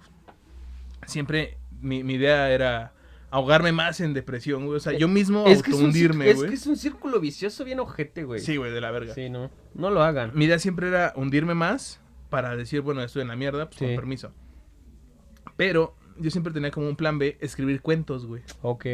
siempre 1.07 1.59
mi, 1.81 2.05
mi 2.05 2.15
idea 2.15 2.51
era 2.51 2.93
ahogarme 3.31 3.73
más 3.73 4.01
en 4.01 4.15
depresión, 4.15 4.67
güey. 4.67 4.77
O 4.77 4.81
sea, 4.81 4.93
yo 4.93 5.09
mismo 5.09 5.45
Es 5.47 5.59
autohundirme, 5.59 6.27
cir- 6.27 6.29
es 6.31 6.37
güey. 6.37 6.49
que 6.51 6.55
es 6.55 6.67
un 6.67 6.77
círculo 6.77 7.21
vicioso 7.21 7.65
bien 7.65 7.81
ojete, 7.81 8.25
güey. 8.25 8.41
Sí, 8.41 8.57
güey, 8.57 8.73
de 8.73 8.81
la 8.81 8.91
verga. 8.91 9.15
Sí, 9.15 9.29
no. 9.29 9.51
No 9.75 9.91
lo 9.91 10.03
hagan. 10.03 10.33
Mi 10.35 10.45
idea 10.45 10.59
siempre 10.59 10.89
era 10.89 11.13
hundirme 11.17 11.55
más 11.55 12.01
para 12.31 12.57
decir, 12.57 12.81
bueno, 12.83 13.03
estoy 13.03 13.23
en 13.23 13.29
la 13.29 13.37
mierda, 13.37 13.67
pues 13.67 13.79
Sí. 13.79 13.87
con 13.87 13.97
permiso. 13.97 14.33
Pero 15.57 15.97
yo 16.21 16.31
siempre 16.31 16.53
tenía 16.53 16.71
como 16.71 16.89
un 16.89 16.97
plan 16.97 17.19
B, 17.19 17.37
escribir 17.41 17.81
cuentos, 17.83 18.27
güey. 18.27 18.43
Ok. 18.63 18.87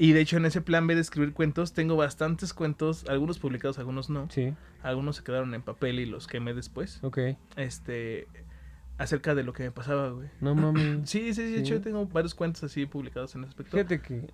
Y 0.00 0.12
de 0.12 0.20
hecho 0.20 0.36
en 0.36 0.46
ese 0.46 0.60
plan 0.60 0.86
B 0.86 0.94
de 0.94 1.00
escribir 1.00 1.32
cuentos 1.32 1.72
tengo 1.72 1.96
bastantes 1.96 2.54
cuentos, 2.54 3.04
algunos 3.08 3.38
publicados, 3.38 3.78
algunos 3.78 4.08
no. 4.10 4.28
Sí. 4.30 4.54
Algunos 4.82 5.16
se 5.16 5.24
quedaron 5.24 5.54
en 5.54 5.62
papel 5.62 5.98
y 5.98 6.06
los 6.06 6.26
quemé 6.28 6.54
después. 6.54 7.00
Ok. 7.02 7.18
Este, 7.56 8.28
acerca 8.96 9.34
de 9.34 9.42
lo 9.42 9.52
que 9.52 9.64
me 9.64 9.70
pasaba, 9.72 10.10
güey. 10.10 10.28
No 10.40 10.54
mames. 10.54 11.00
Sí, 11.08 11.34
sí, 11.34 11.42
de 11.42 11.54
Sí. 11.56 11.60
hecho 11.60 11.80
tengo 11.80 12.06
varios 12.06 12.34
cuentos 12.34 12.62
así 12.64 12.86
publicados 12.86 13.34
en 13.34 13.42
ese 13.42 13.48
aspecto. 13.50 13.72
Fíjate 13.76 14.00
que. 14.00 14.30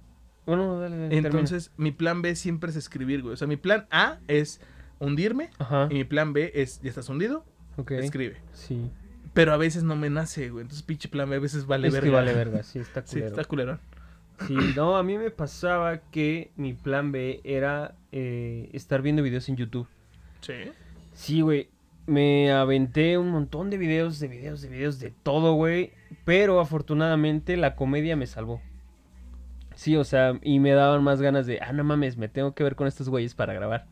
Bueno, 0.46 0.78
dale, 0.78 0.96
dale. 0.96 1.08
termina. 1.08 1.28
Entonces, 1.28 1.70
mi 1.78 1.90
plan 1.92 2.20
B 2.20 2.34
siempre 2.36 2.68
es 2.70 2.76
escribir, 2.76 3.22
güey. 3.22 3.32
O 3.32 3.36
sea, 3.38 3.48
mi 3.48 3.56
plan 3.56 3.86
A 3.90 4.18
es 4.28 4.60
hundirme 4.98 5.48
Ajá. 5.58 5.88
y 5.90 5.94
mi 5.94 6.04
plan 6.04 6.34
B 6.34 6.52
es, 6.54 6.82
ya 6.82 6.90
estás 6.90 7.08
hundido, 7.08 7.46
Ok. 7.78 7.92
escribe. 7.92 8.36
Sí. 8.52 8.90
Pero 9.34 9.52
a 9.52 9.56
veces 9.56 9.82
no 9.82 9.96
me 9.96 10.08
nace, 10.10 10.48
güey. 10.50 10.62
Entonces, 10.62 10.82
pinche 10.84 11.08
plan 11.08 11.28
B 11.28 11.36
a 11.36 11.40
veces 11.40 11.66
vale 11.66 11.88
es 11.88 11.92
verga. 11.94 12.06
que 12.08 12.14
vale 12.14 12.32
verga, 12.34 12.62
sí, 12.62 12.78
está 12.78 13.02
Sí, 13.04 13.14
culero. 13.16 13.28
está 13.28 13.44
culerón. 13.44 13.80
Sí, 14.46 14.56
no, 14.74 14.96
a 14.96 15.02
mí 15.02 15.16
me 15.18 15.30
pasaba 15.30 15.98
que 16.10 16.50
mi 16.56 16.72
plan 16.72 17.12
B 17.12 17.40
era 17.44 17.94
eh, 18.12 18.68
estar 18.72 19.02
viendo 19.02 19.22
videos 19.22 19.48
en 19.48 19.56
YouTube. 19.56 19.86
Sí. 20.40 20.54
Sí, 21.12 21.40
güey. 21.40 21.68
Me 22.06 22.52
aventé 22.52 23.16
un 23.16 23.30
montón 23.30 23.70
de 23.70 23.78
videos, 23.78 24.18
de 24.20 24.28
videos, 24.28 24.60
de 24.60 24.68
videos, 24.68 24.98
de 25.00 25.10
todo, 25.22 25.54
güey. 25.54 25.92
Pero 26.24 26.60
afortunadamente 26.60 27.56
la 27.56 27.76
comedia 27.76 28.14
me 28.16 28.26
salvó. 28.26 28.60
Sí, 29.74 29.96
o 29.96 30.04
sea, 30.04 30.38
y 30.42 30.60
me 30.60 30.70
daban 30.72 31.02
más 31.02 31.20
ganas 31.22 31.46
de, 31.46 31.60
ah, 31.60 31.72
no 31.72 31.82
mames, 31.82 32.16
me 32.16 32.28
tengo 32.28 32.54
que 32.54 32.62
ver 32.62 32.76
con 32.76 32.86
estos 32.86 33.08
güeyes 33.08 33.34
para 33.34 33.54
grabar. 33.54 33.86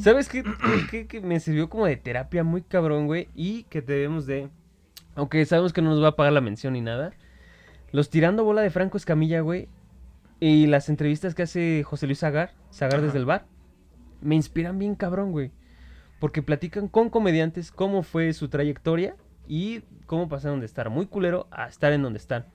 ¿Sabes 0.00 0.28
qué, 0.28 0.42
qué- 0.42 0.50
qué- 0.90 1.06
qué 1.06 1.20
me 1.20 1.40
sirvió 1.40 1.68
como 1.68 1.86
de 1.86 1.96
terapia 1.96 2.44
muy 2.44 2.62
cabrón, 2.62 3.06
güey? 3.06 3.28
Y 3.34 3.64
que 3.64 3.82
debemos 3.82 4.26
de, 4.26 4.48
aunque 5.14 5.44
sabemos 5.44 5.72
que 5.72 5.82
no 5.82 5.90
nos 5.90 6.02
va 6.02 6.08
a 6.08 6.16
pagar 6.16 6.32
la 6.32 6.40
mención 6.40 6.74
ni 6.74 6.80
nada, 6.80 7.12
los 7.92 8.10
tirando 8.10 8.44
bola 8.44 8.62
de 8.62 8.70
Franco 8.70 8.96
Escamilla, 8.96 9.40
güey, 9.40 9.68
y 10.38 10.66
las 10.66 10.88
entrevistas 10.88 11.34
que 11.34 11.42
hace 11.42 11.82
José 11.82 12.06
Luis 12.06 12.20
Zagar, 12.20 12.52
Zagar 12.72 12.96
Ajá. 12.96 13.06
desde 13.06 13.18
el 13.18 13.26
bar, 13.26 13.46
me 14.20 14.36
inspiran 14.36 14.78
bien 14.78 14.94
cabrón, 14.94 15.32
güey. 15.32 15.50
Porque 16.20 16.42
platican 16.42 16.88
con 16.88 17.08
comediantes 17.10 17.72
cómo 17.72 18.02
fue 18.02 18.32
su 18.34 18.48
trayectoria 18.48 19.16
y 19.48 19.80
cómo 20.06 20.28
pasaron 20.28 20.60
de 20.60 20.66
estar 20.66 20.90
muy 20.90 21.06
culero 21.06 21.46
a 21.50 21.66
estar 21.66 21.92
en 21.92 22.02
donde 22.02 22.18
están. 22.18 22.46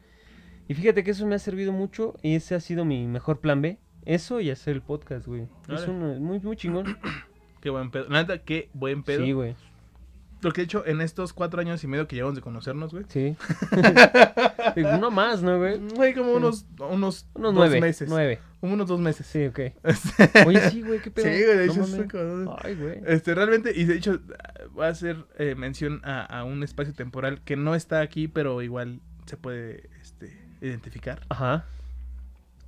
Y 0.67 0.73
fíjate 0.75 1.03
que 1.03 1.11
eso 1.11 1.25
me 1.27 1.35
ha 1.35 1.39
servido 1.39 1.71
mucho 1.71 2.15
y 2.21 2.35
ese 2.35 2.55
ha 2.55 2.59
sido 2.59 2.85
mi 2.85 3.05
mejor 3.07 3.39
plan 3.39 3.61
B. 3.61 3.77
Eso 4.05 4.39
y 4.39 4.49
hacer 4.51 4.75
el 4.75 4.81
podcast, 4.81 5.25
güey. 5.27 5.43
Es 5.67 5.81
Órale. 5.81 5.91
un, 5.91 6.23
muy, 6.23 6.39
muy 6.39 6.55
chingón. 6.55 6.97
Qué 7.61 7.69
buen 7.71 7.89
pedo. 7.89 8.07
Nada, 8.09 8.37
qué 8.37 8.69
buen 8.73 9.01
pedo. 9.01 9.25
Sí, 9.25 9.31
güey. 9.31 9.55
Lo 10.41 10.51
que 10.51 10.61
he 10.61 10.63
hecho 10.65 10.85
en 10.85 11.01
estos 11.01 11.33
cuatro 11.33 11.59
años 11.59 11.83
y 11.83 11.87
medio 11.87 12.07
que 12.07 12.15
llevamos 12.15 12.35
de 12.35 12.41
conocernos, 12.43 12.91
güey. 12.91 13.05
Sí. 13.07 13.35
Uno 14.75 15.09
más, 15.09 15.41
¿no, 15.41 15.57
güey? 15.57 15.79
Hay 15.99 16.13
como 16.13 16.33
unos, 16.33 16.65
unos, 16.77 16.91
Unos 16.93 17.25
dos 17.33 17.53
nueve. 17.55 17.81
meses. 17.81 18.07
Nueve. 18.07 18.39
Como 18.59 18.73
unos 18.75 18.87
dos 18.87 18.99
meses. 18.99 19.25
Sí, 19.25 19.45
ok. 19.47 19.59
Este, 19.83 20.43
Oye, 20.45 20.69
sí, 20.69 20.81
güey, 20.83 20.99
qué 21.01 21.09
pedo. 21.09 21.25
Sí, 21.25 21.43
güey, 21.43 21.57
de 21.57 21.65
hecho, 21.65 22.07
como- 22.11 22.55
Ay, 22.61 22.75
güey. 22.75 22.99
Este, 23.07 23.33
realmente, 23.33 23.71
y 23.75 23.85
de 23.85 23.95
hecho, 23.95 24.19
voy 24.73 24.85
a 24.85 24.89
hacer 24.89 25.25
eh, 25.39 25.55
mención 25.55 26.01
a, 26.03 26.21
a 26.23 26.43
un 26.43 26.61
espacio 26.61 26.93
temporal 26.93 27.41
que 27.43 27.55
no 27.55 27.73
está 27.73 28.01
aquí, 28.01 28.27
pero 28.27 28.61
igual 28.61 28.99
se 29.25 29.37
puede 29.37 29.89
este, 30.01 30.37
identificar. 30.61 31.21
Ajá. 31.29 31.65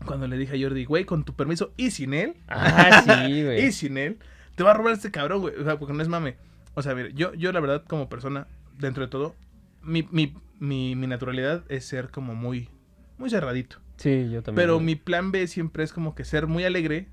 Cuando 0.05 0.27
le 0.27 0.37
dije 0.37 0.55
a 0.57 0.61
Jordi, 0.61 0.85
güey, 0.85 1.05
con 1.05 1.23
tu 1.23 1.33
permiso 1.33 1.73
y 1.77 1.91
sin 1.91 2.13
él, 2.13 2.35
Ah, 2.47 3.01
sí, 3.27 3.43
güey. 3.43 3.65
y 3.65 3.71
sin 3.71 3.97
él, 3.97 4.17
te 4.55 4.63
va 4.63 4.71
a 4.71 4.73
robar 4.73 4.93
este 4.93 5.11
cabrón, 5.11 5.41
güey. 5.41 5.55
O 5.55 5.63
sea, 5.63 5.77
porque 5.79 5.93
no 5.93 6.01
es 6.01 6.07
mame. 6.07 6.35
O 6.75 6.81
sea, 6.81 6.93
mire, 6.95 7.11
yo, 7.13 7.33
yo 7.33 7.51
la 7.51 7.59
verdad, 7.59 7.83
como 7.87 8.07
persona, 8.09 8.47
dentro 8.77 9.03
de 9.03 9.09
todo, 9.09 9.35
mi, 9.81 10.07
mi, 10.11 10.33
mi, 10.59 10.95
mi 10.95 11.07
naturalidad 11.07 11.63
es 11.69 11.85
ser 11.85 12.09
como 12.09 12.35
muy, 12.35 12.69
muy 13.17 13.29
cerradito. 13.29 13.77
Sí, 13.97 14.29
yo 14.31 14.43
también. 14.43 14.55
Pero 14.63 14.75
güey. 14.75 14.85
mi 14.85 14.95
plan 14.95 15.31
B 15.31 15.47
siempre 15.47 15.83
es 15.83 15.91
como 15.91 16.13
que 16.13 16.23
ser 16.23 16.45
muy 16.47 16.63
alegre 16.63 17.07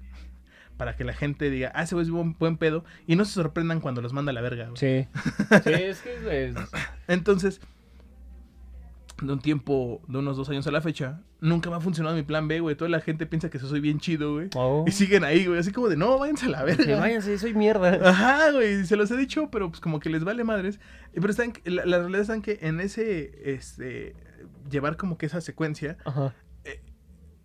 para 0.77 0.97
que 0.97 1.05
la 1.05 1.15
gente 1.15 1.51
diga, 1.51 1.71
ah, 1.75 1.85
ese 1.85 1.95
güey 1.95 2.05
es 2.05 2.11
buen, 2.11 2.35
buen 2.39 2.57
pedo, 2.59 2.85
y 3.07 3.15
no 3.17 3.25
se 3.25 3.33
sorprendan 3.33 3.81
cuando 3.81 4.03
los 4.03 4.13
manda 4.13 4.31
a 4.31 4.33
la 4.35 4.41
verga, 4.43 4.69
güey. 4.69 4.77
Sí. 4.77 5.09
Sí, 5.65 5.71
es 5.73 6.01
que 6.01 6.47
es... 6.49 6.55
Entonces, 7.09 7.61
de 9.23 9.33
un 9.33 9.41
tiempo, 9.41 10.03
de 10.09 10.19
unos 10.19 10.37
dos 10.37 10.49
años 10.51 10.67
a 10.67 10.71
la 10.71 10.81
fecha, 10.81 11.23
nunca 11.41 11.71
me 11.71 11.77
ha 11.77 11.81
funcionado 11.81 12.17
mi 12.17 12.23
plan 12.23 12.49
B, 12.49 12.61
güey. 12.61 12.75
Toda 12.77 12.91
la 12.91 13.01
gente 13.01 13.27
piensa 13.27 13.49
que 13.51 13.59
soy 13.59 13.81
bien 13.81 13.99
chido, 14.01 14.35
güey. 14.35 14.49
Oh. 14.57 14.85
Y 14.87 14.91
siguen 14.91 15.25
ahí, 15.25 15.47
güey. 15.47 15.59
Así 15.61 15.71
como 15.73 15.89
de, 15.89 15.97
no, 15.97 16.19
váyanse 16.19 16.47
a 16.47 16.49
la 16.51 16.65
verga. 16.65 16.85
Que 16.85 16.95
váyanse, 16.95 17.39
soy 17.39 17.55
mierda. 17.55 18.01
Ajá, 18.09 18.51
güey, 18.51 18.85
se 18.85 18.97
los 18.97 19.11
he 19.11 19.17
dicho, 19.17 19.51
pero 19.51 19.69
pues 19.71 19.81
como 19.81 20.01
que 20.01 20.11
les 20.11 20.25
vale 20.25 20.43
madres. 20.45 20.81
Y 21.15 21.21
Pero 21.21 21.31
están, 21.31 21.53
la, 21.65 21.85
la 21.87 21.99
realidad 21.99 22.29
es 22.29 22.43
que 22.43 22.59
en 22.63 22.81
ese, 22.81 23.53
este, 23.55 24.15
llevar 24.71 24.97
como 24.97 25.17
que 25.17 25.27
esa 25.27 25.41
secuencia, 25.41 25.97
Ajá. 26.05 26.35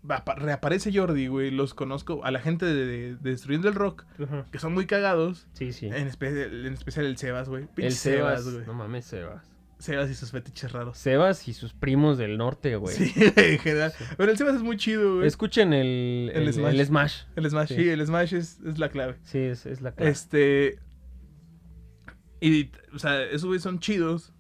pa- 0.08 0.36
reaparece 0.36 0.92
Jordi, 0.94 1.28
güey, 1.28 1.52
los 1.52 1.74
conozco, 1.76 2.26
a 2.26 2.32
la 2.32 2.40
gente 2.40 2.66
de, 2.66 2.74
de- 2.86 3.16
de 3.16 3.30
Destruyendo 3.30 3.68
el 3.70 3.76
Rock, 3.76 4.06
Ajá. 4.24 4.48
que 4.52 4.58
son 4.60 4.74
muy 4.74 4.86
cagados, 4.88 5.48
Sí, 5.54 5.72
sí. 5.74 5.86
en, 5.88 6.08
especial, 6.08 6.66
en 6.66 6.74
especial 6.74 7.06
el 7.06 7.18
Sebas, 7.18 7.48
güey. 7.50 7.68
El 7.78 7.92
Sebas. 7.92 8.52
güey. 8.52 8.66
no 8.66 8.74
mames, 8.74 9.06
Sebas. 9.06 9.44
Sebas 9.80 10.10
y 10.10 10.16
sus 10.16 10.32
fetiches 10.32 10.72
raros. 10.74 10.98
Sebas 10.98 11.48
y 11.48 11.54
sus 11.54 11.74
primos 11.74 12.18
del 12.18 12.38
norte, 12.38 12.76
güey. 12.76 12.96
Sí, 12.96 13.14
en 13.36 13.60
general. 13.60 13.94
Pero 14.18 14.32
el 14.32 14.38
Sebas 14.38 14.56
es 14.56 14.62
muy 14.62 14.76
chido, 14.78 15.16
güey. 15.16 15.28
Escuchen 15.28 15.72
el, 15.74 16.32
El 16.36 16.44
el, 16.48 16.54
Smash. 16.54 16.74
el 16.80 16.86
Smash. 16.86 17.16
El 17.38 17.50
Smash, 17.50 17.68
Sí. 17.70 17.76
sí, 17.76 17.90
el 17.90 18.06
Smash 18.06 18.34
es, 18.36 18.60
es 18.66 18.78
la 18.78 18.90
clave. 18.90 19.16
Sí, 19.24 19.40
es, 19.40 19.66
es 19.66 19.82
la 19.82 19.94
clave. 19.94 20.12
Este. 20.12 20.80
Y, 22.42 22.72
o 22.94 23.00
sea, 23.00 23.24
esos 23.24 23.46
güeyes 23.46 23.64
son 23.64 23.80
chidos. 23.80 24.34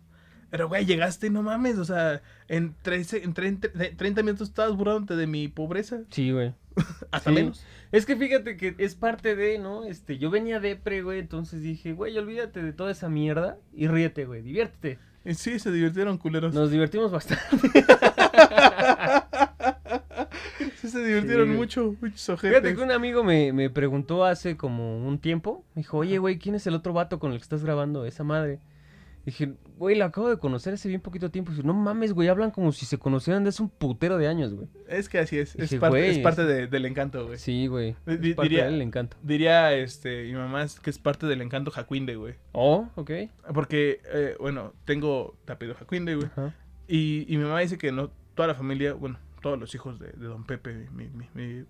Pero, 0.49 0.67
güey, 0.67 0.85
llegaste 0.85 1.27
y 1.27 1.29
no 1.29 1.43
mames. 1.43 1.77
O 1.77 1.85
sea, 1.85 2.21
en, 2.47 2.75
13, 2.81 3.23
en 3.23 3.33
30, 3.33 3.69
30 3.97 4.23
minutos 4.23 4.49
estabas 4.49 4.75
burlándote 4.75 5.15
de 5.15 5.27
mi 5.27 5.47
pobreza. 5.47 6.01
Sí, 6.09 6.31
güey. 6.31 6.53
Hasta 7.11 7.29
Sí. 7.29 7.35
menos. 7.35 7.63
Es 7.91 8.05
que 8.05 8.15
fíjate 8.15 8.57
que 8.57 8.75
es 8.77 8.95
parte 8.95 9.35
de, 9.35 9.57
¿no? 9.59 9.83
Este, 9.83 10.17
yo 10.17 10.29
venía 10.29 10.59
depre, 10.59 11.01
güey, 11.01 11.19
entonces 11.19 11.61
dije, 11.61 11.93
güey, 11.93 12.17
olvídate 12.17 12.61
de 12.61 12.71
toda 12.73 12.91
esa 12.91 13.09
mierda 13.09 13.57
y 13.73 13.87
ríete, 13.87 14.25
güey, 14.25 14.41
diviértete. 14.41 14.99
Y 15.29 15.35
sí, 15.35 15.59
se 15.59 15.71
divirtieron 15.71 16.17
culeros. 16.17 16.53
Nos 16.53 16.71
divertimos 16.71 17.11
bastante. 17.11 17.45
Sí, 20.81 20.87
se 20.89 21.03
divirtieron 21.03 21.49
Sí. 21.49 21.53
mucho. 21.55 21.95
Muchos 22.01 22.21
Fíjate 22.39 22.47
ojetes. 22.57 22.77
que 22.77 22.81
un 22.83 22.91
amigo 22.91 23.23
me, 23.23 23.51
me 23.51 23.69
preguntó 23.69 24.23
hace 24.25 24.55
como 24.55 25.05
un 25.05 25.19
tiempo, 25.19 25.65
me 25.75 25.81
dijo, 25.81 25.97
oye, 25.97 26.17
güey, 26.19 26.39
¿quién 26.39 26.55
es 26.55 26.65
el 26.67 26.73
otro 26.75 26.93
vato 26.93 27.19
con 27.19 27.31
el 27.33 27.37
que 27.37 27.43
estás 27.43 27.63
grabando 27.63 28.05
esa 28.05 28.23
madre? 28.23 28.59
Dije, 29.25 29.53
güey, 29.77 29.95
lo 29.95 30.05
acabo 30.05 30.29
de 30.29 30.37
conocer 30.37 30.73
hace 30.73 30.87
bien 30.89 31.01
poquito 31.01 31.29
tiempo. 31.29 31.51
Dije, 31.51 31.63
no 31.63 31.73
mames, 31.73 32.13
güey, 32.13 32.27
hablan 32.29 32.51
como 32.51 32.71
si 32.71 32.85
se 32.85 32.97
conocieran 32.97 33.43
de 33.43 33.49
hace 33.49 33.61
un 33.61 33.69
putero 33.69 34.17
de 34.17 34.27
años, 34.27 34.53
güey. 34.53 34.67
Es 34.87 35.07
que 35.09 35.19
así 35.19 35.37
es. 35.37 35.55
Es 35.55 35.75
parte, 35.75 35.87
güey, 35.89 36.09
es 36.09 36.19
parte 36.19 36.45
de- 36.45 36.67
del 36.67 36.85
encanto, 36.85 37.25
güey. 37.27 37.37
Sí, 37.37 37.67
güey. 37.67 37.95
Es 38.07 38.19
di- 38.21 38.33
parte 38.33 38.49
diría- 38.49 38.63
de 38.65 38.69
él, 38.71 38.77
le 38.79 38.83
encanta. 38.85 39.17
Diría 39.21 39.73
este, 39.73 40.23
mi 40.23 40.33
mamá 40.33 40.63
es 40.63 40.79
que 40.79 40.89
es 40.89 40.97
parte 40.97 41.25
del 41.27 41.41
encanto 41.41 41.69
Jacuinde, 41.69 42.15
güey. 42.15 42.35
Oh, 42.53 42.87
ok. 42.95 43.11
Porque, 43.53 44.01
eh, 44.13 44.35
bueno, 44.39 44.73
tengo 44.85 45.35
te 45.45 45.53
apellido 45.53 45.75
Jacuinde, 45.77 46.15
güey. 46.15 46.29
Y, 46.87 47.25
y 47.31 47.37
mi 47.37 47.43
mamá 47.43 47.59
dice 47.59 47.77
que 47.77 47.91
no, 47.91 48.09
toda 48.35 48.47
la 48.47 48.55
familia, 48.55 48.93
bueno, 48.93 49.19
todos 49.41 49.59
los 49.59 49.75
hijos 49.75 49.99
de, 49.99 50.07
de 50.13 50.25
Don 50.27 50.43
Pepe, 50.43 50.87
mi, 50.91 51.07
mi- 51.09 51.29
mi- 51.35 51.65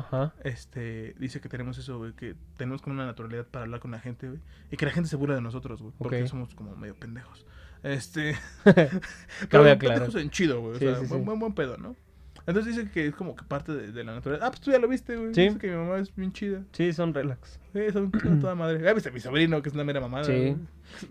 Ajá. 0.00 0.34
este, 0.44 1.14
dice 1.18 1.40
que 1.40 1.48
tenemos 1.48 1.78
eso, 1.78 1.98
güey, 1.98 2.12
que 2.12 2.34
tenemos 2.56 2.82
como 2.82 2.94
una 2.94 3.06
naturalidad 3.06 3.46
para 3.46 3.64
hablar 3.64 3.80
con 3.80 3.90
la 3.92 4.00
gente, 4.00 4.28
güey. 4.28 4.40
Y 4.70 4.76
que 4.76 4.86
la 4.86 4.92
gente 4.92 5.08
se 5.08 5.16
burla 5.16 5.34
de 5.36 5.40
nosotros, 5.40 5.80
güey, 5.80 5.94
porque 5.98 6.26
somos 6.28 6.54
como 6.54 6.76
medio 6.76 6.94
pendejos. 6.96 7.46
Este, 7.82 8.36
Cabe 9.48 9.70
aclarar. 9.72 9.78
pendejos 9.78 10.14
en 10.16 10.30
chido, 10.30 10.60
güey, 10.60 10.76
o 10.76 10.78
sea, 10.78 10.94
sí, 10.96 11.06
buen, 11.06 11.20
sí. 11.20 11.26
buen, 11.26 11.38
buen 11.38 11.54
pedo, 11.54 11.76
¿no? 11.78 11.96
Entonces 12.46 12.76
dice 12.76 12.90
que 12.90 13.06
es 13.08 13.14
como 13.14 13.34
que 13.36 13.44
parte 13.44 13.72
de, 13.72 13.92
de 13.92 14.04
la 14.04 14.14
naturaleza. 14.14 14.46
Ah, 14.46 14.50
pues 14.50 14.60
tú 14.60 14.70
ya 14.70 14.78
lo 14.78 14.88
viste, 14.88 15.16
güey. 15.16 15.34
Sí. 15.34 15.42
Dice 15.42 15.58
que 15.58 15.68
mi 15.70 15.76
mamá 15.76 15.98
es 15.98 16.14
bien 16.14 16.32
chida. 16.32 16.62
Sí, 16.72 16.92
son 16.92 17.12
relax. 17.14 17.60
Sí, 17.72 17.80
son 17.92 18.10
toda 18.40 18.54
madre. 18.54 18.82
Ya 18.82 18.92
viste 18.92 19.08
a 19.10 19.12
mi 19.12 19.20
sobrino, 19.20 19.60
que 19.62 19.68
es 19.68 19.74
una 19.74 19.84
mera 19.84 20.00
mamada. 20.00 20.24
Sí. 20.24 20.32
güey. 20.32 20.56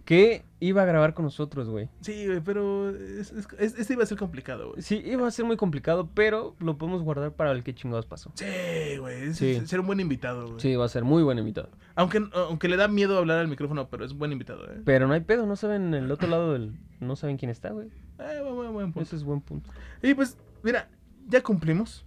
Que 0.03 0.43
iba 0.59 0.81
a 0.81 0.85
grabar 0.85 1.13
con 1.13 1.23
nosotros, 1.23 1.69
güey. 1.69 1.87
Sí, 2.01 2.25
güey, 2.27 2.41
pero 2.41 2.89
es, 2.89 3.31
es- 3.31 3.47
es- 3.57 3.79
este 3.79 3.93
iba 3.93 4.03
a 4.03 4.05
ser 4.05 4.17
complicado, 4.17 4.71
güey. 4.71 4.81
Sí, 4.81 5.01
iba 5.05 5.25
a 5.25 5.31
ser 5.31 5.45
muy 5.45 5.55
complicado, 5.55 6.09
pero 6.13 6.55
lo 6.59 6.77
podemos 6.77 7.01
guardar 7.01 7.31
para 7.31 7.51
el 7.53 7.63
que 7.63 7.73
chingados 7.73 8.05
pasó. 8.05 8.31
Sí, 8.35 8.97
güey. 8.99 9.33
Sí. 9.33 9.61
Ser 9.65 9.79
un 9.79 9.85
buen 9.87 10.01
invitado, 10.01 10.47
güey. 10.47 10.59
Sí, 10.59 10.75
va 10.75 10.83
a 10.85 10.89
ser 10.89 11.05
muy 11.05 11.23
buen 11.23 11.37
invitado. 11.37 11.69
Aunque, 11.95 12.21
aunque 12.33 12.67
le 12.67 12.75
da 12.75 12.89
miedo 12.89 13.17
hablar 13.17 13.39
al 13.39 13.47
micrófono, 13.47 13.87
pero 13.89 14.03
es 14.03 14.13
buen 14.13 14.33
invitado, 14.33 14.65
¿eh? 14.69 14.81
Pero 14.83 15.07
no 15.07 15.13
hay 15.13 15.21
pedo, 15.21 15.45
no 15.45 15.55
saben 15.55 15.93
el 15.93 16.11
otro 16.11 16.27
lado 16.27 16.51
del... 16.53 16.73
No 16.99 17.15
saben 17.15 17.37
quién 17.37 17.49
está, 17.49 17.69
güey. 17.69 17.87
Eh, 18.19 18.41
buen- 18.43 18.73
buen 18.73 18.91
punto. 18.91 19.01
Ese 19.01 19.15
es 19.15 19.23
buen 19.23 19.39
punto. 19.39 19.69
Y 20.03 20.13
pues, 20.13 20.37
mira, 20.63 20.89
ya 21.29 21.41
cumplimos. 21.41 22.05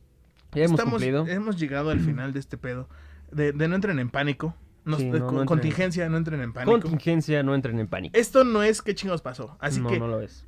Ya 0.53 0.65
hemos 0.65 0.73
Estamos- 0.79 0.95
cumplido. 1.01 1.27
Hemos 1.27 1.59
llegado 1.59 1.91
al 1.91 2.01
final 2.01 2.33
de 2.35 2.41
este 2.41 2.59
pedo. 2.59 2.89
De, 3.31 3.53
de 3.53 3.69
no 3.69 3.75
entren 3.77 3.99
en 3.99 4.11
pánico. 4.11 4.55
Nos- 4.85 4.99
Sí, 4.99 5.11
de 5.11 5.21
no, 5.21 5.27
con- 5.27 5.35
no 5.37 5.41
entren. 5.43 5.47
contingencia, 5.47 6.09
no 6.11 6.17
entren 6.19 6.43
en 6.43 6.53
pánico. 6.53 6.73
Contingencia, 6.81 7.43
no 7.43 7.55
entren 7.55 7.79
en 7.79 7.87
pánico. 7.89 8.19
Esto 8.19 8.45
no 8.45 8.63
es 8.63 8.83
qué 8.83 8.95
chingados 8.95 9.23
pasó. 9.23 9.57
Así 9.61 9.81
no, 9.81 9.89
que 9.89 9.99
no 9.99 10.09
lo 10.09 10.21
es. 10.21 10.45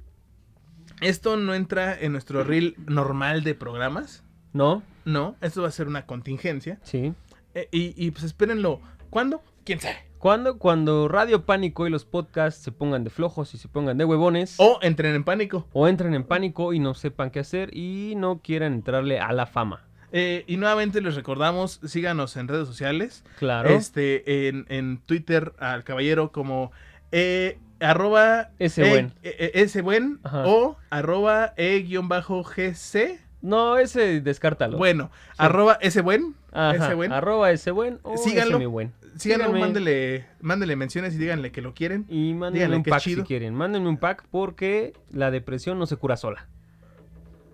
Esto 1.01 1.37
no 1.37 1.55
entra 1.55 1.99
en 1.99 2.13
nuestro 2.13 2.45
reel 2.45 2.75
normal 2.87 3.43
de 3.45 3.55
programas. 3.55 4.23
¿No? 4.53 4.83
No, 5.05 5.37
esto 5.41 5.63
va 5.63 5.69
a 5.69 5.73
ser 5.73 5.89
una 5.89 6.07
contingencia. 6.07 6.79
Sí. 6.83 7.13
Eh, 7.55 7.69
y, 7.73 7.95
y, 7.97 8.11
pues 8.11 8.25
espérenlo. 8.25 8.81
¿Cuándo? 9.11 9.43
¿Quién 9.65 9.81
sabe? 9.81 9.97
¿Cuándo? 10.25 10.57
Cuando 10.57 11.07
Radio 11.07 11.45
Pánico 11.45 11.87
y 11.87 11.91
los 11.91 12.07
podcasts 12.07 12.63
se 12.63 12.73
pongan 12.73 13.05
de 13.05 13.11
flojos 13.11 13.53
y 13.53 13.59
se 13.59 13.69
pongan 13.69 13.99
de 13.99 14.07
huevones. 14.07 14.55
O 14.57 14.79
entren 14.81 15.15
en 15.15 15.23
pánico. 15.23 15.67
o 15.75 15.87
entren 15.87 16.15
en 16.15 16.25
pánico 16.25 16.73
y 16.73 16.79
no 16.79 16.95
sepan 16.95 17.31
qué 17.31 17.41
hacer 17.41 17.77
y 17.77 18.15
no 18.17 18.41
quieran 18.43 18.73
entrarle 18.73 19.21
a 19.21 19.35
la 19.35 19.45
fama. 19.45 19.85
Eh, 20.13 20.45
y 20.47 20.57
nuevamente 20.57 21.03
les 21.03 21.15
recordamos, 21.15 21.79
síganos 21.85 22.39
en 22.39 22.49
redes 22.49 22.67
sociales. 22.67 23.23
Claro. 23.39 23.69
Este, 23.69 24.49
en, 24.49 24.65
en 24.71 24.97
Twitter 24.97 25.53
al 25.59 25.85
caballero 25.85 26.33
como 26.33 26.73
eh, 27.13 27.59
arroba 27.79 28.49
Ese 28.59 28.87
eh, 28.87 28.91
buen. 28.91 29.13
eh, 29.23 29.51
ese 29.53 29.83
buen 29.83 30.21
o 30.33 30.79
arroba 30.89 31.53
e 31.59 31.81
guion 31.81 32.09
bajo 32.09 32.43
gc. 32.45 33.21
No, 33.43 33.77
ese 33.77 34.23
descártalo. 34.23 34.79
Bueno, 34.79 35.11
arroba 35.37 35.77
ese 35.83 36.01
buen. 36.01 36.35
Ajá, 36.51 36.77
ese 36.77 36.95
buen. 36.95 37.13
Arroba 37.13 37.51
ese 37.51 37.73
buen 37.73 37.99
o 38.05 38.17
Síganlo. 38.17 38.57
ese 38.57 38.59
mi 38.61 38.65
buen. 38.65 38.95
Síganlo, 39.16 39.47
síganme. 39.47 39.61
mándele, 39.61 40.27
mándele 40.41 40.77
menciones 40.77 41.15
y 41.15 41.19
díganle 41.19 41.53
que 41.53 41.62
lo 41.62 41.74
quieren. 41.74 42.05
Y 42.09 42.35
mándenme 42.35 42.77
un 42.77 42.82
pack 42.82 43.01
si 43.01 43.16
quieren. 43.23 43.55
Mándenme 43.55 43.89
un 43.89 43.97
pack 43.97 44.24
porque 44.31 44.93
la 45.11 45.31
depresión 45.31 45.78
no 45.78 45.86
se 45.86 45.97
cura 45.97 46.16
sola. 46.16 46.49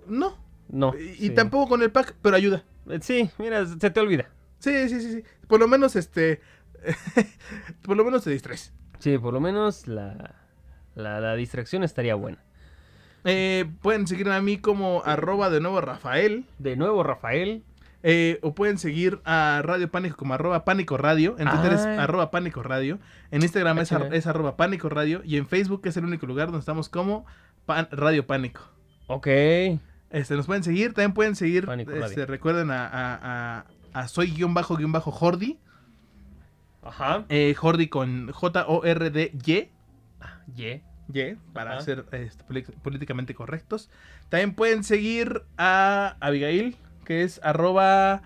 No. 0.07 0.37
No. 0.69 0.95
y 0.97 1.15
sí. 1.15 1.31
tampoco 1.31 1.69
con 1.69 1.83
el 1.83 1.91
pack, 1.91 2.15
pero 2.23 2.37
ayuda. 2.37 2.65
Eh, 2.89 2.99
Sí, 3.03 3.31
mira, 3.39 3.67
se 3.67 3.91
te 3.91 4.01
olvida. 4.01 4.29
Sí, 4.59 4.89
sí, 4.89 5.01
sí, 5.01 5.13
sí. 5.13 5.25
Por 5.49 5.61
lo 5.61 5.69
menos 5.69 5.97
este. 5.97 6.41
por 7.83 7.97
lo 7.97 8.05
menos 8.05 8.25
te 8.25 8.31
distraes. 8.31 8.73
Sí, 8.99 9.19
por 9.19 9.33
lo 9.33 9.41
menos 9.41 9.87
la, 9.87 10.35
la, 10.95 11.21
la 11.21 11.35
distracción 11.35 11.83
estaría 11.83 12.15
buena. 12.15 12.39
Eh, 13.25 13.67
pueden 13.83 14.07
seguirme 14.07 14.35
a 14.35 14.41
mí 14.41 14.59
como 14.59 15.03
arroba 15.05 15.51
de 15.51 15.61
nuevo 15.61 15.81
Rafael. 15.81 16.45
De 16.59 16.77
nuevo, 16.77 17.03
Rafael. 17.03 17.65
Eh, 18.03 18.39
o 18.43 18.55
pueden 18.55 18.79
seguir 18.79 19.21
a 19.25 19.61
Radio 19.65 19.91
Pánico 19.91 20.17
como 20.17 20.35
arroba 20.35 20.65
Pánico 20.65 20.97
Radio. 20.97 21.37
En 21.39 21.49
Twitter 21.51 21.73
es 21.75 21.85
Ay. 21.85 21.99
arroba 21.99 22.31
Pánico 22.31 22.63
Radio. 22.63 22.99
En 23.31 23.43
Instagram 23.43 23.79
Ah, 23.79 23.83
es, 23.83 23.93
ar- 23.93 24.15
es 24.15 24.27
arroba 24.27 24.57
Pánico 24.57 24.89
Radio. 24.89 25.23
Y 25.25 25.37
en 25.37 25.47
Facebook 25.47 25.83
es 25.85 25.97
el 25.97 26.05
único 26.05 26.27
lugar 26.27 26.47
donde 26.47 26.61
estamos 26.61 26.89
como 26.89 27.27
Pan- 27.67 27.89
Radio 27.93 28.27
Pánico. 28.27 28.63
Ok. 29.07 29.27
Este, 30.11 30.35
nos 30.35 30.47
pueden 30.47 30.63
seguir. 30.65 30.93
También 30.95 31.13
pueden 31.13 31.37
seguir. 31.37 31.67
Pánico 31.67 31.93
este, 31.93 32.01
Radio. 32.01 32.27
recuerden 32.27 32.71
a, 32.71 32.87
a, 32.87 33.59
a- 33.63 33.65
a 33.93 34.09
soy 34.09 34.31
guion 34.33 34.55
bajo 34.55 34.77
guion 34.77 34.93
bajo 34.93 35.11
Jordi. 35.11 35.59
Ajá. 36.83 37.25
Eh, 37.29 37.55
Jordi 37.55 37.89
con 37.89 38.31
J-O-R-D-Y. 38.33 39.69
Ye. 40.55 40.83
Y, 41.13 41.35
para 41.53 41.73
Ajá. 41.73 41.81
ser 41.81 42.05
este, 42.13 42.45
políticamente 42.83 43.35
correctos. 43.35 43.91
También 44.29 44.55
pueden 44.55 44.85
seguir 44.85 45.43
a 45.59 46.17
Abigail, 46.21 46.77
que 47.11 47.25
es 47.25 47.41
arroba 47.43 48.23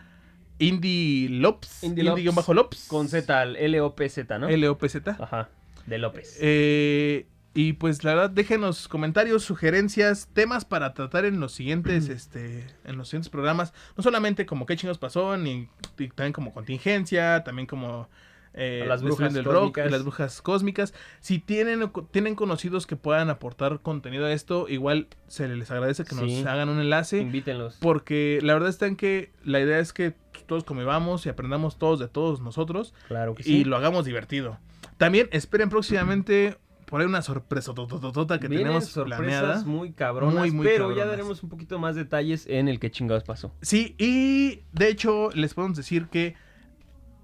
Indie 0.58 1.30
Lops. 1.30 1.84
Indie 1.84 2.04
Lops. 2.04 2.86
Con 2.86 3.08
Z, 3.08 3.44
L-O-P-Z, 3.44 4.38
¿no? 4.38 4.46
L-O-P-Z. 4.46 5.16
Ajá. 5.18 5.48
De 5.86 5.96
López. 5.96 6.36
Eh, 6.42 7.24
y 7.54 7.72
pues 7.72 8.04
la 8.04 8.14
verdad, 8.14 8.28
déjenos 8.28 8.86
comentarios, 8.86 9.42
sugerencias, 9.42 10.28
temas 10.34 10.66
para 10.66 10.92
tratar 10.92 11.24
en 11.24 11.40
los 11.40 11.52
siguientes, 11.52 12.08
este, 12.10 12.66
en 12.84 12.98
los 12.98 13.08
siguientes 13.08 13.30
programas. 13.30 13.72
No 13.96 14.02
solamente 14.02 14.44
como 14.44 14.66
qué 14.66 14.76
chingos 14.76 14.98
pasó, 14.98 15.34
ni 15.38 15.66
también 16.14 16.34
como 16.34 16.52
contingencia, 16.52 17.42
también 17.42 17.64
como 17.66 18.10
eh, 18.54 18.84
las 18.86 19.02
brujas 19.02 19.34
del 19.34 19.44
rock, 19.44 19.78
las 19.78 20.02
brujas 20.02 20.40
cósmicas. 20.40 20.94
Si 21.20 21.38
tienen, 21.40 21.90
tienen 22.12 22.34
conocidos 22.36 22.86
que 22.86 22.94
puedan 22.96 23.28
aportar 23.30 23.80
contenido 23.80 24.26
a 24.26 24.32
esto, 24.32 24.68
igual 24.68 25.08
se 25.26 25.48
les 25.48 25.70
agradece 25.70 26.04
que 26.04 26.14
Sí. 26.14 26.38
nos 26.42 26.46
hagan 26.46 26.68
un 26.68 26.80
enlace. 26.80 27.18
Invítenlos. 27.18 27.76
Porque 27.80 28.38
la 28.42 28.52
verdad 28.54 28.68
está 28.70 28.86
en 28.86 28.96
que 28.96 29.32
la 29.44 29.60
idea 29.60 29.78
es 29.80 29.92
que 29.92 30.14
todos 30.46 30.64
convivamos 30.64 31.26
y 31.26 31.28
aprendamos 31.28 31.78
todos 31.78 31.98
de 31.98 32.08
todos 32.08 32.40
nosotros 32.40 32.94
Claro 33.08 33.34
que 33.34 33.42
y 33.42 33.44
sí. 33.44 33.64
lo 33.64 33.76
hagamos 33.76 34.04
divertido. 34.04 34.58
También 34.98 35.28
esperen 35.32 35.68
próximamente 35.70 36.56
por 36.86 37.00
ahí 37.00 37.06
una 37.06 37.22
sorpresa 37.22 37.74
tototota 37.74 38.38
que 38.38 38.46
Vienen 38.46 38.66
tenemos 38.66 38.84
sorpresas 38.86 39.18
planeada. 39.18 39.64
muy 39.64 39.92
cabronas, 39.92 40.34
Muy, 40.34 40.50
muy 40.52 40.66
pero 40.66 40.94
ya 40.94 41.06
daremos 41.06 41.42
un 41.42 41.48
poquito 41.48 41.78
más 41.78 41.96
detalles 41.96 42.46
en 42.46 42.68
el 42.68 42.78
que 42.78 42.90
chingados 42.90 43.24
pasó. 43.24 43.52
Sí, 43.62 43.96
y 43.98 44.60
de 44.72 44.88
hecho 44.90 45.30
les 45.34 45.54
podemos 45.54 45.76
decir 45.76 46.06
que 46.08 46.36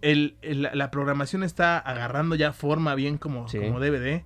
el, 0.02 0.36
el- 0.42 0.68
la, 0.72 0.90
programación 0.90 1.42
está 1.42 1.78
agarrando 1.78 2.34
ya 2.34 2.52
forma 2.52 2.94
bien 2.94 3.18
como, 3.18 3.48
Sí. 3.48 3.58
como 3.58 3.80
DVD. 3.80 4.24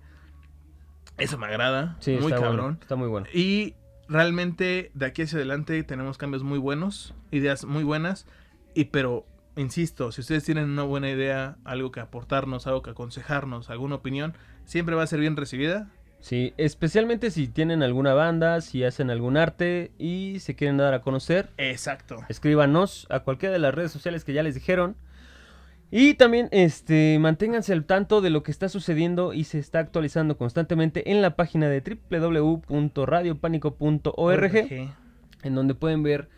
Eso 1.19 1.39
me 1.39 1.47
agrada. 1.47 1.97
Sí, 2.01 2.13
muy 2.21 2.33
está 2.33 2.37
cabrón. 2.43 2.57
bueno. 2.61 2.79
Está 2.81 2.97
muy 2.97 3.09
bueno. 3.09 3.27
Y 3.33 3.75
realmente 4.09 4.91
de 4.95 5.07
aquí 5.07 5.23
hacia 5.23 5.37
adelante 5.39 5.83
tenemos 5.85 6.19
cambios 6.19 6.43
muy 6.43 6.59
buenos, 6.59 7.15
ideas 7.31 7.65
muy 7.65 7.85
buenas. 7.85 8.27
Y 8.75 8.87
pero, 8.87 9.25
insisto, 9.57 10.11
si 10.11 10.21
ustedes 10.23 10.45
tienen 10.45 10.65
una 10.71 10.83
buena 10.83 11.09
idea, 11.11 11.57
algo 11.65 11.93
que 11.93 12.01
aportarnos, 12.01 12.67
algo 12.67 12.83
que 12.83 12.91
aconsejarnos, 12.91 13.71
alguna 13.71 13.95
opinión, 13.97 14.35
siempre 14.65 14.95
va 14.97 15.05
a 15.05 15.07
ser 15.07 15.21
bien 15.21 15.37
recibida. 15.37 15.89
Sí, 16.19 16.55
especialmente 16.57 17.31
si 17.31 17.49
tienen 17.49 17.83
alguna 17.83 18.15
banda, 18.15 18.61
si 18.63 18.83
hacen 18.83 19.11
algún 19.11 19.37
arte 19.37 19.93
y 19.99 20.39
se 20.41 20.57
quieren 20.57 20.79
dar 20.79 20.95
a 20.95 21.03
conocer, 21.03 21.51
Exacto. 21.59 22.17
escríbanos 22.31 23.07
a 23.11 23.21
cualquiera 23.21 23.53
de 23.53 23.59
las 23.59 23.75
redes 23.75 23.93
sociales 23.93 24.25
que 24.25 24.33
ya 24.33 24.43
les 24.43 24.55
dijeron. 24.55 24.97
Y 25.97 26.15
también 26.15 26.49
este, 26.51 27.19
manténganse 27.21 27.73
al 27.73 27.85
tanto 27.85 28.21
de 28.21 28.29
lo 28.29 28.43
que 28.43 28.51
está 28.51 28.69
sucediendo 28.69 29.33
y 29.33 29.45
se 29.45 29.61
está 29.61 29.79
actualizando 29.79 30.37
constantemente 30.37 31.13
en 31.13 31.23
la 31.23 31.37
página 31.37 31.69
de 31.69 32.01
www.radiopánico.org, 32.11 34.57
en 35.45 35.55
donde 35.55 35.75
pueden 35.77 36.03
ver 36.03 36.29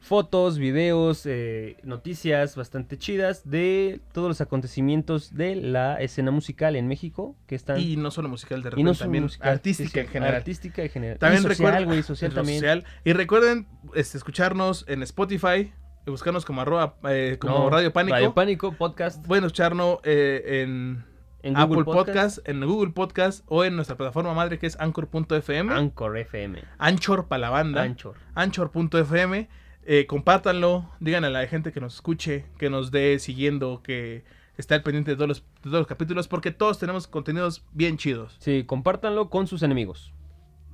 fotos, 0.00 0.56
videos, 0.56 1.26
eh, 1.26 1.76
noticias 1.82 2.56
bastante 2.56 2.96
chidas 2.96 3.50
de 3.50 4.00
todos 4.12 4.28
los 4.28 4.40
acontecimientos 4.40 5.34
de 5.34 5.56
la 5.56 6.00
escena 6.00 6.30
musical 6.30 6.74
en 6.74 6.88
México 6.88 7.36
que 7.46 7.54
están 7.54 7.78
Y 7.78 7.98
no 7.98 8.10
solo 8.10 8.30
musical, 8.30 8.62
de 8.62 8.68
y 8.68 8.70
repente 8.70 8.84
no 8.84 8.94
solo 8.94 9.04
también 9.04 9.24
musical, 9.24 9.50
artística 9.50 10.00
en 10.00 10.08
general. 10.08 10.36
Artística 10.36 10.82
en 10.84 10.88
general. 10.88 11.18
También 11.18 11.42
y 11.42 11.44
social, 11.44 11.82
recuerden, 11.82 12.34
también. 12.34 12.60
social. 12.60 12.86
Y 13.04 13.12
recuerden 13.12 13.66
este, 13.94 14.16
escucharnos 14.16 14.86
en 14.88 15.02
Spotify, 15.02 15.70
buscarnos 16.10 16.44
como 16.44 16.60
arroba, 16.62 16.96
eh, 17.08 17.36
como 17.40 17.58
No, 17.58 17.70
Radio 17.70 17.92
Pánico. 17.92 18.14
Radio 18.14 18.34
Pánico, 18.34 18.72
podcast. 18.72 19.24
Pueden 19.26 19.44
escucharnos 19.44 19.98
eh, 20.04 20.62
en, 20.62 21.04
En 21.42 21.56
Apple 21.56 21.76
Google 21.76 21.84
Podcast. 21.84 22.48
en 22.48 22.64
Google 22.64 22.92
Podcast 22.92 23.44
o 23.46 23.64
en 23.64 23.76
nuestra 23.76 23.96
plataforma 23.96 24.34
madre 24.34 24.58
que 24.58 24.66
es 24.66 24.78
Anchor.fm. 24.80 25.72
Anchor 25.72 26.16
FM. 26.18 26.62
Anchor 26.78 27.28
para 27.28 27.40
la 27.40 27.50
banda. 27.50 27.82
Anchor. 27.82 28.16
Anchor.fm. 28.34 29.48
Eh, 29.84 30.06
compártanlo, 30.06 30.88
díganle 31.00 31.26
a 31.26 31.30
la 31.30 31.46
gente 31.48 31.72
que 31.72 31.80
nos 31.80 31.96
escuche, 31.96 32.44
que 32.58 32.70
nos 32.70 32.92
dé 32.92 33.18
siguiendo, 33.18 33.82
que 33.82 34.24
está 34.56 34.76
al 34.76 34.82
pendiente 34.84 35.10
de 35.10 35.16
todos, 35.16 35.28
los, 35.28 35.40
de 35.40 35.62
todos 35.64 35.78
los 35.78 35.86
capítulos, 35.88 36.28
porque 36.28 36.52
todos 36.52 36.78
tenemos 36.78 37.08
contenidos 37.08 37.64
bien 37.72 37.96
chidos. 37.96 38.36
Sí, 38.38 38.62
compártanlo 38.64 39.28
con 39.28 39.48
sus 39.48 39.62
enemigos. 39.64 40.12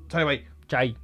Sale, 0.08 0.24
bye. 0.24 0.46
Chai. 0.66 0.96